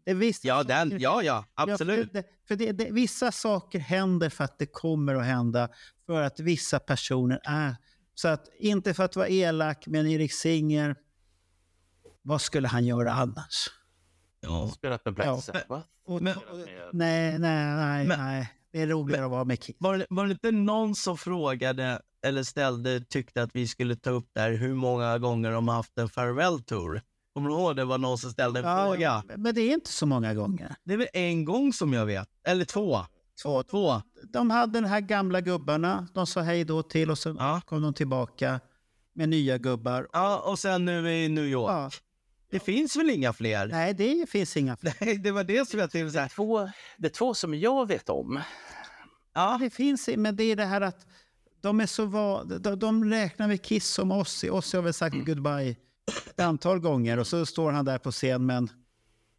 Det 0.06 0.14
vissa 0.14 0.48
Ja, 0.48 0.64
den, 0.64 1.00
ja, 1.00 1.24
ja, 1.24 1.46
absolut. 1.54 2.12
för 2.12 2.14
det, 2.14 2.24
för 2.48 2.56
det, 2.56 2.72
det, 2.72 2.92
vissa 2.92 3.32
saker 3.32 3.80
händer 3.80 4.30
för 4.30 4.44
att 4.44 4.60
det 4.60 4.66
kommer 4.66 5.16
att 5.16 5.26
hända. 5.26 5.70
För 6.06 6.22
att 6.22 6.40
vissa 6.40 6.80
personer 6.80 7.40
är... 7.44 7.76
Så 8.16 8.28
att, 8.28 8.50
inte 8.60 8.94
för 8.94 9.04
att 9.04 9.16
vara 9.16 9.28
elak, 9.28 9.88
men 9.88 10.08
Erik 10.08 10.34
Singer, 10.34 10.96
vad 12.22 12.42
skulle 12.42 12.68
han 12.68 12.86
göra 12.86 13.12
annars? 13.12 13.70
Ja. 14.44 14.68
Spelat 14.76 15.06
med 15.06 15.14
Black 15.14 15.28
Ja. 15.28 15.42
Sabbath. 15.42 15.88
Och, 16.06 16.22
Men- 16.22 16.38
och, 16.38 16.44
nej, 16.94 17.40
nej, 17.40 17.76
nej, 17.76 18.08
nej. 18.08 18.50
Det 18.72 18.82
är 18.82 18.88
roligare 18.88 19.26
att 19.26 19.32
vara 19.32 19.44
med 19.44 19.60
Kiss. 19.64 19.76
Var 19.80 19.98
det, 19.98 20.06
var 20.10 20.26
det 20.26 20.32
inte 20.32 20.52
någon 20.52 20.96
som 20.96 21.18
frågade 21.18 22.02
eller 22.26 22.44
ställde, 22.44 23.00
tyckte 23.02 23.44
att 23.44 23.56
vi 23.56 23.68
skulle 23.68 23.96
ta 23.96 24.10
upp 24.10 24.30
där 24.34 24.52
hur 24.52 24.74
många 24.74 25.18
gånger 25.18 25.52
de 25.52 25.68
har 25.68 25.76
haft 25.76 25.98
en 25.98 26.10
farewell 26.10 26.60
tour? 26.64 27.02
Kommer 27.34 27.50
du 27.50 27.56
ihåg 27.56 27.76
det 27.76 27.86
var 27.86 27.98
någon 27.98 28.18
som 28.18 28.32
ställde 28.32 28.60
en 28.60 28.66
Ja, 28.66 28.86
fråga? 28.86 29.24
Men 29.38 29.56
det 29.56 29.62
är 29.62 29.74
inte 29.74 29.90
så 29.92 30.06
många 30.06 30.34
gånger. 30.34 30.76
Det 30.84 30.94
är 30.94 30.98
väl 30.98 31.08
en 31.14 31.46
gång 31.46 31.74
som 31.74 31.94
jag 31.94 32.06
vet, 32.06 32.28
eller 32.48 32.66
två. 32.66 33.00
Två. 33.44 33.64
Två. 33.64 34.02
De 34.34 34.50
hade 34.50 34.74
den 34.74 34.86
här 34.86 35.00
gamla 35.00 35.42
gubbarna. 35.42 36.08
De 36.14 36.28
sa 36.28 36.42
hej 36.42 36.64
då 36.64 36.84
till 36.84 37.12
och 37.12 37.18
sen 37.18 37.38
kom 37.66 37.82
de 37.82 37.94
tillbaka 37.94 38.60
med 39.14 39.30
nya 39.30 39.58
gubbar. 39.58 40.08
Ja, 40.14 40.40
och 40.46 40.60
sen 40.60 40.86
nu 40.86 41.12
i 41.14 41.30
New 41.30 41.46
York. 41.46 41.72
Ja. 41.72 41.90
Det 42.54 42.60
finns 42.60 42.96
väl 42.96 43.10
inga 43.10 43.34
fler? 43.34 43.68
Nej, 43.68 43.94
det 43.94 44.30
finns 44.30 44.58
inga 44.58 44.78
fler. 44.78 44.94
Nej, 45.02 45.18
det 45.18 45.32
var 45.32 45.44
det 45.44 45.70
som 45.70 45.80
jag 45.80 45.92
tänkte 45.92 46.12
säga. 46.12 46.30
Två, 46.30 46.70
det 46.98 47.08
är 47.08 47.12
två 47.12 47.34
som 47.34 47.54
jag 47.54 47.88
vet 47.88 48.10
om. 48.10 48.42
Ja, 49.34 49.58
det 49.62 49.70
finns, 49.70 50.10
men 50.18 50.36
det 50.36 50.44
är 50.44 50.56
det 50.56 50.66
här 50.66 50.82
att 50.82 51.08
de 51.62 51.80
är 51.80 51.86
så 51.86 52.06
va, 52.06 52.44
de, 52.44 52.80
de 52.80 53.06
räknar 53.06 53.48
med 53.48 53.62
Kiss 53.62 53.88
som 53.88 54.12
Ozzy. 54.12 54.50
Ozzy 54.50 54.78
har 54.78 54.84
väl 54.84 54.94
sagt 54.94 55.16
goodbye 55.26 55.76
ett 56.30 56.40
antal 56.40 56.80
gånger 56.80 57.20
och 57.20 57.28
så 57.28 57.46
står 57.46 57.72
han 57.72 57.86
där 57.86 57.98
på 57.98 58.12
scen, 58.12 58.46
men 58.46 58.70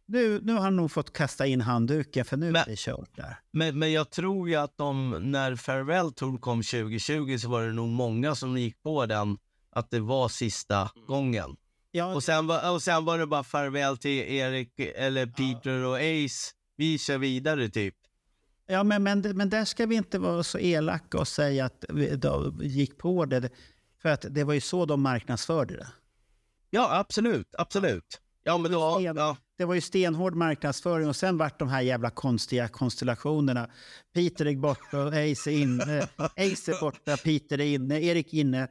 nu, 0.05 0.39
nu 0.43 0.53
har 0.53 0.59
han 0.59 0.75
nog 0.75 0.91
fått 0.91 1.13
kasta 1.13 1.45
in 1.45 1.61
handduken 1.61 2.25
för 2.25 2.37
nu 2.37 2.49
är 2.49 2.65
det 2.65 2.79
kört 2.79 3.15
där. 3.15 3.39
Men, 3.51 3.79
men 3.79 3.91
jag 3.91 4.09
tror 4.09 4.49
ju 4.49 4.55
att 4.55 4.77
de, 4.77 5.09
när 5.31 5.55
Farewell 5.55 6.13
Tour 6.13 6.37
kom 6.37 6.63
2020 6.63 7.37
så 7.37 7.49
var 7.49 7.63
det 7.63 7.73
nog 7.73 7.89
många 7.89 8.35
som 8.35 8.57
gick 8.57 8.83
på 8.83 9.05
den, 9.05 9.37
att 9.71 9.91
det 9.91 9.99
var 9.99 10.29
sista 10.29 10.89
gången. 11.07 11.55
Ja. 11.95 12.15
Och, 12.15 12.23
sen 12.23 12.47
var, 12.47 12.73
och 12.73 12.81
sen 12.81 13.05
var 13.05 13.17
det 13.17 13.27
bara 13.27 13.43
farväl 13.43 13.97
till 13.97 14.19
Erik, 14.19 14.79
eller 14.79 15.25
Peter 15.25 15.83
och 15.83 15.95
Ace. 15.95 16.51
Vi 16.77 16.97
kör 16.97 17.17
vidare 17.17 17.69
typ. 17.69 17.95
Ja, 18.67 18.83
men, 18.83 19.03
men, 19.03 19.21
men 19.21 19.49
där 19.49 19.65
ska 19.65 19.85
vi 19.85 19.95
inte 19.95 20.19
vara 20.19 20.43
så 20.43 20.59
elaka 20.59 21.19
och 21.19 21.27
säga 21.27 21.65
att 21.65 21.85
vi 21.89 22.67
gick 22.67 22.97
på 22.97 23.25
det. 23.25 23.49
För 24.01 24.09
att 24.09 24.25
det 24.29 24.43
var 24.43 24.53
ju 24.53 24.61
så 24.61 24.85
de 24.85 25.01
marknadsförde 25.01 25.75
det. 25.75 25.87
Ja, 26.69 26.97
absolut. 26.97 27.55
Absolut. 27.57 28.21
Ja, 28.43 28.57
men 28.57 28.71
då, 28.71 28.99
ja. 29.01 29.37
Det 29.57 29.65
var 29.65 29.75
ju 29.75 29.81
stenhård 29.81 30.35
marknadsföring 30.35 31.07
och 31.07 31.15
sen 31.15 31.37
vart 31.37 31.59
de 31.59 31.69
här 31.69 31.81
jävla 31.81 32.09
konstiga 32.09 32.67
konstellationerna. 32.67 33.69
Peter 34.13 34.45
är 34.45 34.55
borta 34.55 35.07
Ace 35.07 35.51
är 35.51 35.57
inne. 35.57 36.01
Ace 36.17 36.71
är 36.71 36.81
borta, 36.81 37.17
Peter 37.17 37.59
är 37.59 37.65
inne, 37.65 38.01
Erik 38.01 38.33
inne. 38.33 38.67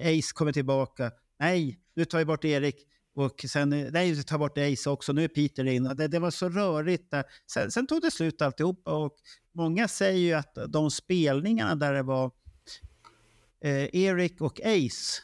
Ace 0.00 0.32
kommer 0.34 0.52
tillbaka. 0.52 1.10
Nej, 1.40 1.78
nu 1.98 2.04
tar 2.04 2.18
vi 2.18 2.24
bort 2.24 2.44
Erik. 2.44 2.86
Och 3.14 3.44
sen, 3.48 3.70
nej, 3.70 4.12
vi 4.12 4.22
tar 4.22 4.38
bort 4.38 4.58
Ace 4.58 4.90
också. 4.90 5.12
Nu 5.12 5.24
är 5.24 5.28
Peter 5.28 5.64
inne. 5.64 5.94
Det, 5.94 6.08
det 6.08 6.18
var 6.18 6.30
så 6.30 6.48
rörigt 6.48 7.10
där. 7.10 7.24
Sen, 7.52 7.70
sen 7.70 7.86
tog 7.86 8.02
det 8.02 8.10
slut 8.10 8.42
alltihopa. 8.42 8.94
Och 8.94 9.14
många 9.52 9.88
säger 9.88 10.18
ju 10.18 10.32
att 10.32 10.58
de 10.68 10.90
spelningarna 10.90 11.74
där 11.74 11.92
det 11.94 12.02
var 12.02 12.30
eh, 13.64 13.96
Erik 13.96 14.40
och 14.40 14.60
Ace 14.60 15.22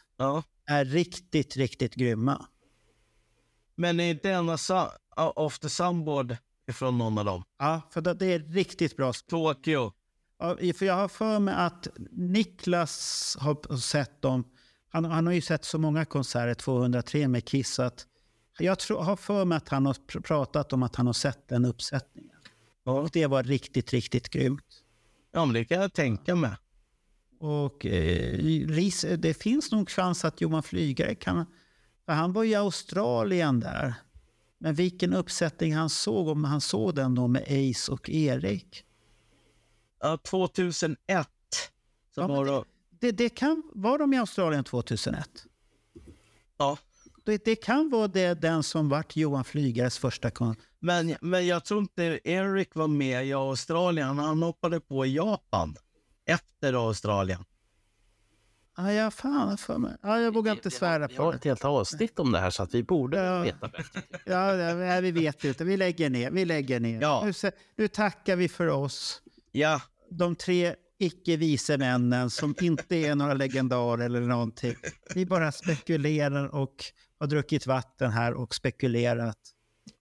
är 0.66 0.84
riktigt, 0.84 1.56
riktigt 1.56 1.94
grymma. 1.94 2.46
Men 3.74 4.00
är 4.00 4.10
inte 4.10 4.30
en 4.30 4.56
the 5.62 5.68
Sunboard 5.68 6.36
ifrån 6.68 6.98
någon 6.98 7.18
av 7.18 7.24
dem? 7.24 7.42
Ja, 7.58 7.82
för 7.90 8.00
det, 8.00 8.14
det 8.14 8.26
är 8.26 8.38
riktigt 8.38 8.96
bra. 8.96 9.12
Tokyo. 9.12 9.92
Ja, 10.38 10.56
för 10.74 10.86
jag 10.86 10.94
har 10.94 11.08
för 11.08 11.38
mig 11.38 11.54
att 11.54 11.88
Niklas 12.10 13.36
har 13.40 13.76
sett 13.76 14.22
dem. 14.22 14.44
Han, 14.94 15.04
han 15.04 15.26
har 15.26 15.34
ju 15.34 15.40
sett 15.40 15.64
så 15.64 15.78
många 15.78 16.04
konserter, 16.04 16.54
203 16.54 17.28
med 17.28 17.44
Kiss, 17.44 17.78
att 17.78 18.06
jag 18.58 18.78
tror, 18.78 19.02
har 19.02 19.16
för 19.16 19.44
mig 19.44 19.56
att 19.56 19.68
han 19.68 19.86
har 19.86 19.94
pr- 19.94 20.22
pratat 20.22 20.72
om 20.72 20.82
att 20.82 20.96
han 20.96 21.06
har 21.06 21.12
sett 21.12 21.48
den 21.48 21.64
uppsättningen. 21.64 22.36
Och 22.84 23.10
det 23.12 23.26
var 23.26 23.42
riktigt, 23.42 23.92
riktigt 23.92 24.28
grymt. 24.28 24.82
Ja, 25.32 25.44
men 25.44 25.54
det 25.54 25.64
kan 25.64 25.80
jag 25.80 25.92
tänka 25.92 26.34
mig. 26.34 26.50
Och 27.40 27.86
eh, 27.86 29.16
det 29.18 29.34
finns 29.34 29.72
nog 29.72 29.90
chans 29.90 30.24
att 30.24 30.40
Johan 30.40 30.62
Flygare 30.62 31.14
kan... 31.14 31.46
För 32.06 32.12
han 32.12 32.32
var 32.32 32.42
ju 32.42 32.50
i 32.50 32.54
Australien 32.54 33.60
där. 33.60 33.94
Men 34.58 34.74
vilken 34.74 35.14
uppsättning 35.14 35.74
han 35.74 35.90
såg, 35.90 36.28
om 36.28 36.44
han 36.44 36.60
såg 36.60 36.94
den 36.94 37.14
då 37.14 37.28
med 37.28 37.42
Ace 37.42 37.92
och 37.92 38.10
Erik. 38.10 38.84
Ja, 40.00 40.18
2001. 40.24 41.28
Så 42.14 42.20
Ja, 42.20 42.26
var 42.26 42.44
det... 42.44 42.64
Det, 43.04 43.12
det 43.12 43.28
kan, 43.28 43.62
var 43.74 43.98
de 43.98 44.14
i 44.14 44.18
Australien 44.18 44.64
2001? 44.64 45.30
Ja. 46.58 46.78
Det, 47.24 47.44
det 47.44 47.56
kan 47.56 47.90
vara 47.90 48.08
det, 48.08 48.34
den 48.34 48.62
som 48.62 48.88
vart 48.88 49.16
Johan 49.16 49.44
Flygares 49.44 49.98
första 49.98 50.30
kon... 50.30 50.56
Men, 50.80 51.16
men 51.20 51.46
jag 51.46 51.64
tror 51.64 51.80
inte 51.80 52.20
Eric 52.24 52.74
var 52.74 52.88
med 52.88 53.26
i 53.26 53.32
Australien. 53.32 54.18
Han 54.18 54.42
hoppade 54.42 54.80
på 54.80 55.06
i 55.06 55.14
Japan 55.14 55.76
efter 56.26 56.86
Australien. 56.86 57.44
Ah, 58.74 58.90
ja, 58.90 59.10
fan 59.10 59.50
jag 59.50 59.60
för 59.60 59.78
mig. 59.78 59.96
Ah, 60.02 60.18
jag 60.18 60.34
vågar 60.34 60.52
inte 60.52 60.70
svära 60.70 61.06
Vi 61.06 61.16
på 61.16 61.22
har 61.22 61.32
det. 61.32 61.38
ett 61.38 61.44
helt 61.44 61.64
avsnitt 61.64 62.18
om 62.18 62.32
det 62.32 62.38
här 62.38 62.50
så 62.50 62.62
att 62.62 62.74
vi 62.74 62.82
borde 62.82 63.42
veta 63.42 63.68
bättre. 63.68 64.02
Ja, 64.24 64.54
ja, 64.54 65.00
vi 65.00 65.10
vet 65.10 65.44
inte. 65.44 65.64
Vi 65.64 65.76
lägger 65.76 66.10
ner. 66.10 66.30
Vi 66.30 66.44
lägger 66.44 66.80
ner. 66.80 67.00
Ja. 67.00 67.22
Nu, 67.42 67.50
nu 67.76 67.88
tackar 67.88 68.36
vi 68.36 68.48
för 68.48 68.66
oss. 68.66 69.22
Ja. 69.52 69.80
De 70.10 70.36
tre 70.36 70.74
icke-vise 71.04 71.78
männen 71.78 72.30
som 72.30 72.54
inte 72.60 72.96
är 72.96 73.14
några 73.14 73.34
legendarer 73.34 74.04
eller 74.04 74.20
någonting. 74.20 74.74
Vi 75.14 75.26
bara 75.26 75.52
spekulerar 75.52 76.54
och 76.54 76.74
har 77.20 77.26
druckit 77.26 77.66
vatten 77.66 78.10
här 78.10 78.34
och 78.34 78.54
spekulerat. 78.54 79.38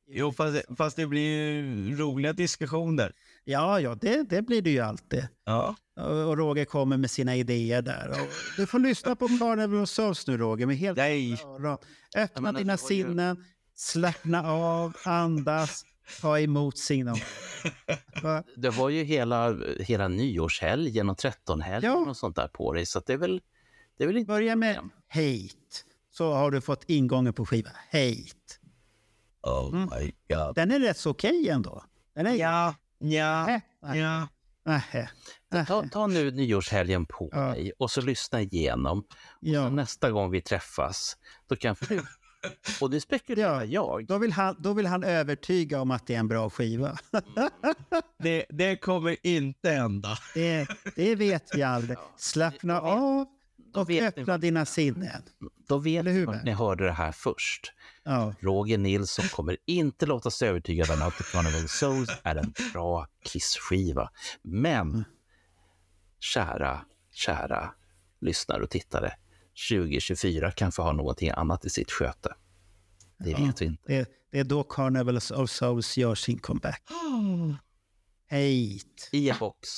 Jo, 0.07 0.32
fast, 0.33 0.61
fast 0.77 0.95
det 0.95 1.07
blir 1.07 1.22
ju 1.22 1.95
roliga 1.98 2.33
diskussioner. 2.33 3.14
Ja, 3.43 3.80
ja, 3.80 3.95
det, 3.95 4.23
det 4.30 4.41
blir 4.41 4.61
det 4.61 4.69
ju 4.69 4.80
alltid. 4.80 5.27
Ja. 5.45 5.75
Och 5.98 6.27
och 6.27 6.38
Roger 6.38 6.65
kommer 6.65 6.98
med 6.98 7.11
sina 7.11 7.35
idéer 7.35 7.82
där. 7.82 8.09
Och 8.09 8.27
du 8.57 8.65
får 8.67 8.80
lyssna 8.80 9.15
på 9.15 9.27
Carnival 9.27 9.82
of 9.83 9.90
Souls 9.90 10.27
nu 10.27 10.38
Roger, 10.38 10.65
med 10.65 10.77
helt 10.77 10.98
Nej. 10.98 11.33
öron. 11.45 11.77
Öppna 12.17 12.41
men 12.41 12.56
dina 12.56 12.73
ju- 12.73 12.77
sinnen, 12.77 13.43
slappna 13.75 14.51
av, 14.51 14.93
andas, 15.06 15.85
ta 16.22 16.40
emot 16.40 16.77
signal. 16.77 17.17
Va? 18.23 18.43
Det 18.56 18.69
var 18.69 18.90
ju 18.90 19.03
hela, 19.03 19.56
hela 19.80 20.07
nyårshelgen 20.07 21.09
och 21.09 21.17
trettonhelgen 21.17 21.91
Ja. 21.91 21.98
och 22.09 22.17
sånt 22.17 22.35
där 22.35 22.48
på 22.48 22.73
dig. 22.73 22.85
Så 22.85 22.99
att 22.99 23.06
det 23.06 23.14
är 23.14 23.17
väl, 23.17 23.41
det 23.98 24.03
är 24.03 24.07
väl 24.07 24.17
inte... 24.17 24.27
Börja 24.27 24.56
med 24.56 24.75
hate, 25.07 25.83
så 26.11 26.33
har 26.33 26.51
du 26.51 26.61
fått 26.61 26.83
ingången 26.88 27.33
på 27.33 27.45
skivan. 27.45 27.73
Hate. 27.91 28.59
Oh 29.41 29.75
my 29.75 30.11
god. 30.30 30.56
Den 30.56 30.72
är 30.72 30.80
rätt 30.80 30.98
så 30.98 31.09
okej 31.09 31.49
ändå. 31.49 31.83
Den 32.15 32.25
är... 32.27 32.33
Ja, 32.35 32.75
ja, 32.99 33.61
ja. 33.95 34.27
Nähä. 34.65 35.09
Ta, 35.67 35.83
ta 35.91 36.07
nu 36.07 36.32
nyårshelgen 36.32 37.06
på 37.06 37.30
Ja. 37.32 37.40
dig 37.41 37.72
och 37.80 37.91
så 37.91 38.01
lyssna 38.01 38.41
igenom. 38.41 38.99
Och 38.99 39.06
Ja. 39.40 39.67
så 39.67 39.69
nästa 39.69 40.11
gång 40.11 40.32
vi 40.32 40.41
träffas, 40.41 41.17
då 41.48 41.56
kan 41.56 41.75
du... 41.90 42.01
Och 42.81 42.89
det 42.89 43.01
spekulerar 43.01 43.63
jag. 43.63 44.05
Då 44.07 44.17
vill, 44.17 44.31
han, 44.31 44.55
då 44.59 44.73
vill 44.73 44.85
han 44.85 45.03
övertyga 45.03 45.81
om 45.81 45.91
att 45.91 46.07
det 46.07 46.15
är 46.15 46.19
en 46.19 46.27
bra 46.27 46.49
skiva. 46.49 46.97
Det, 48.19 48.45
det 48.49 48.75
kommer 48.75 49.17
inte 49.27 49.69
hända. 49.69 50.17
Det, 50.33 50.67
det 50.95 51.15
vet 51.15 51.55
vi 51.55 51.63
aldrig. 51.63 51.97
Slappna 52.17 52.81
av 52.81 53.25
och 53.75 53.89
öppna 53.89 54.38
dina 54.38 54.65
sinnen. 54.65 55.22
Då 55.67 55.77
vet 55.77 56.05
ni 56.05 56.25
att 56.25 56.43
ni 56.43 56.51
hörde 56.51 56.85
det 56.85 56.91
här 56.91 57.11
först. 57.11 57.73
Ja. 58.03 58.33
Roger 58.39 58.77
Nilsson 58.77 59.25
kommer 59.27 59.57
inte 59.65 60.05
låta 60.05 60.31
sig 60.31 60.49
övertygad 60.49 60.91
om 60.91 61.01
att 61.01 61.17
The 61.17 61.23
Carnival 61.23 61.67
Souls 61.69 62.09
är 62.23 62.35
en 62.35 62.53
bra 62.73 63.07
Kiss-skiva. 63.25 64.09
Men, 64.41 64.89
Mm. 64.89 65.03
kära, 66.19 66.85
kära 67.11 67.73
lyssnare 68.22 68.63
och 68.63 68.69
tittare, 68.69 69.13
2024 69.69 70.51
kanske 70.51 70.82
har 70.82 70.93
någonting 70.93 71.30
annat 71.30 71.65
i 71.65 71.69
sitt 71.69 71.91
sköte. 71.91 72.35
Det 73.17 73.30
vet 73.30 73.61
vi 73.61 73.65
inte. 73.65 73.83
Det, 73.93 74.09
det 74.32 74.40
är 74.40 74.43
då 74.43 74.64
Carnival 74.64 75.17
of 75.17 75.49
Souls 75.49 75.98
gör 75.98 76.15
sin 76.15 76.40
comeback. 76.40 76.83
Hate. 78.30 79.09
I 79.11 79.30
en 79.30 79.38
box. 79.40 79.69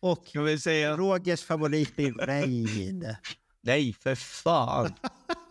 Och 0.00 0.26
Kan 0.26 0.44
vi 0.44 0.58
säga... 0.58 0.96
Rogers 0.96 1.42
favorit 1.42 1.96
blir 1.96 2.12
Rain. 2.12 3.16
Nej, 3.60 3.92
för 3.92 4.14
fan. 4.14 4.92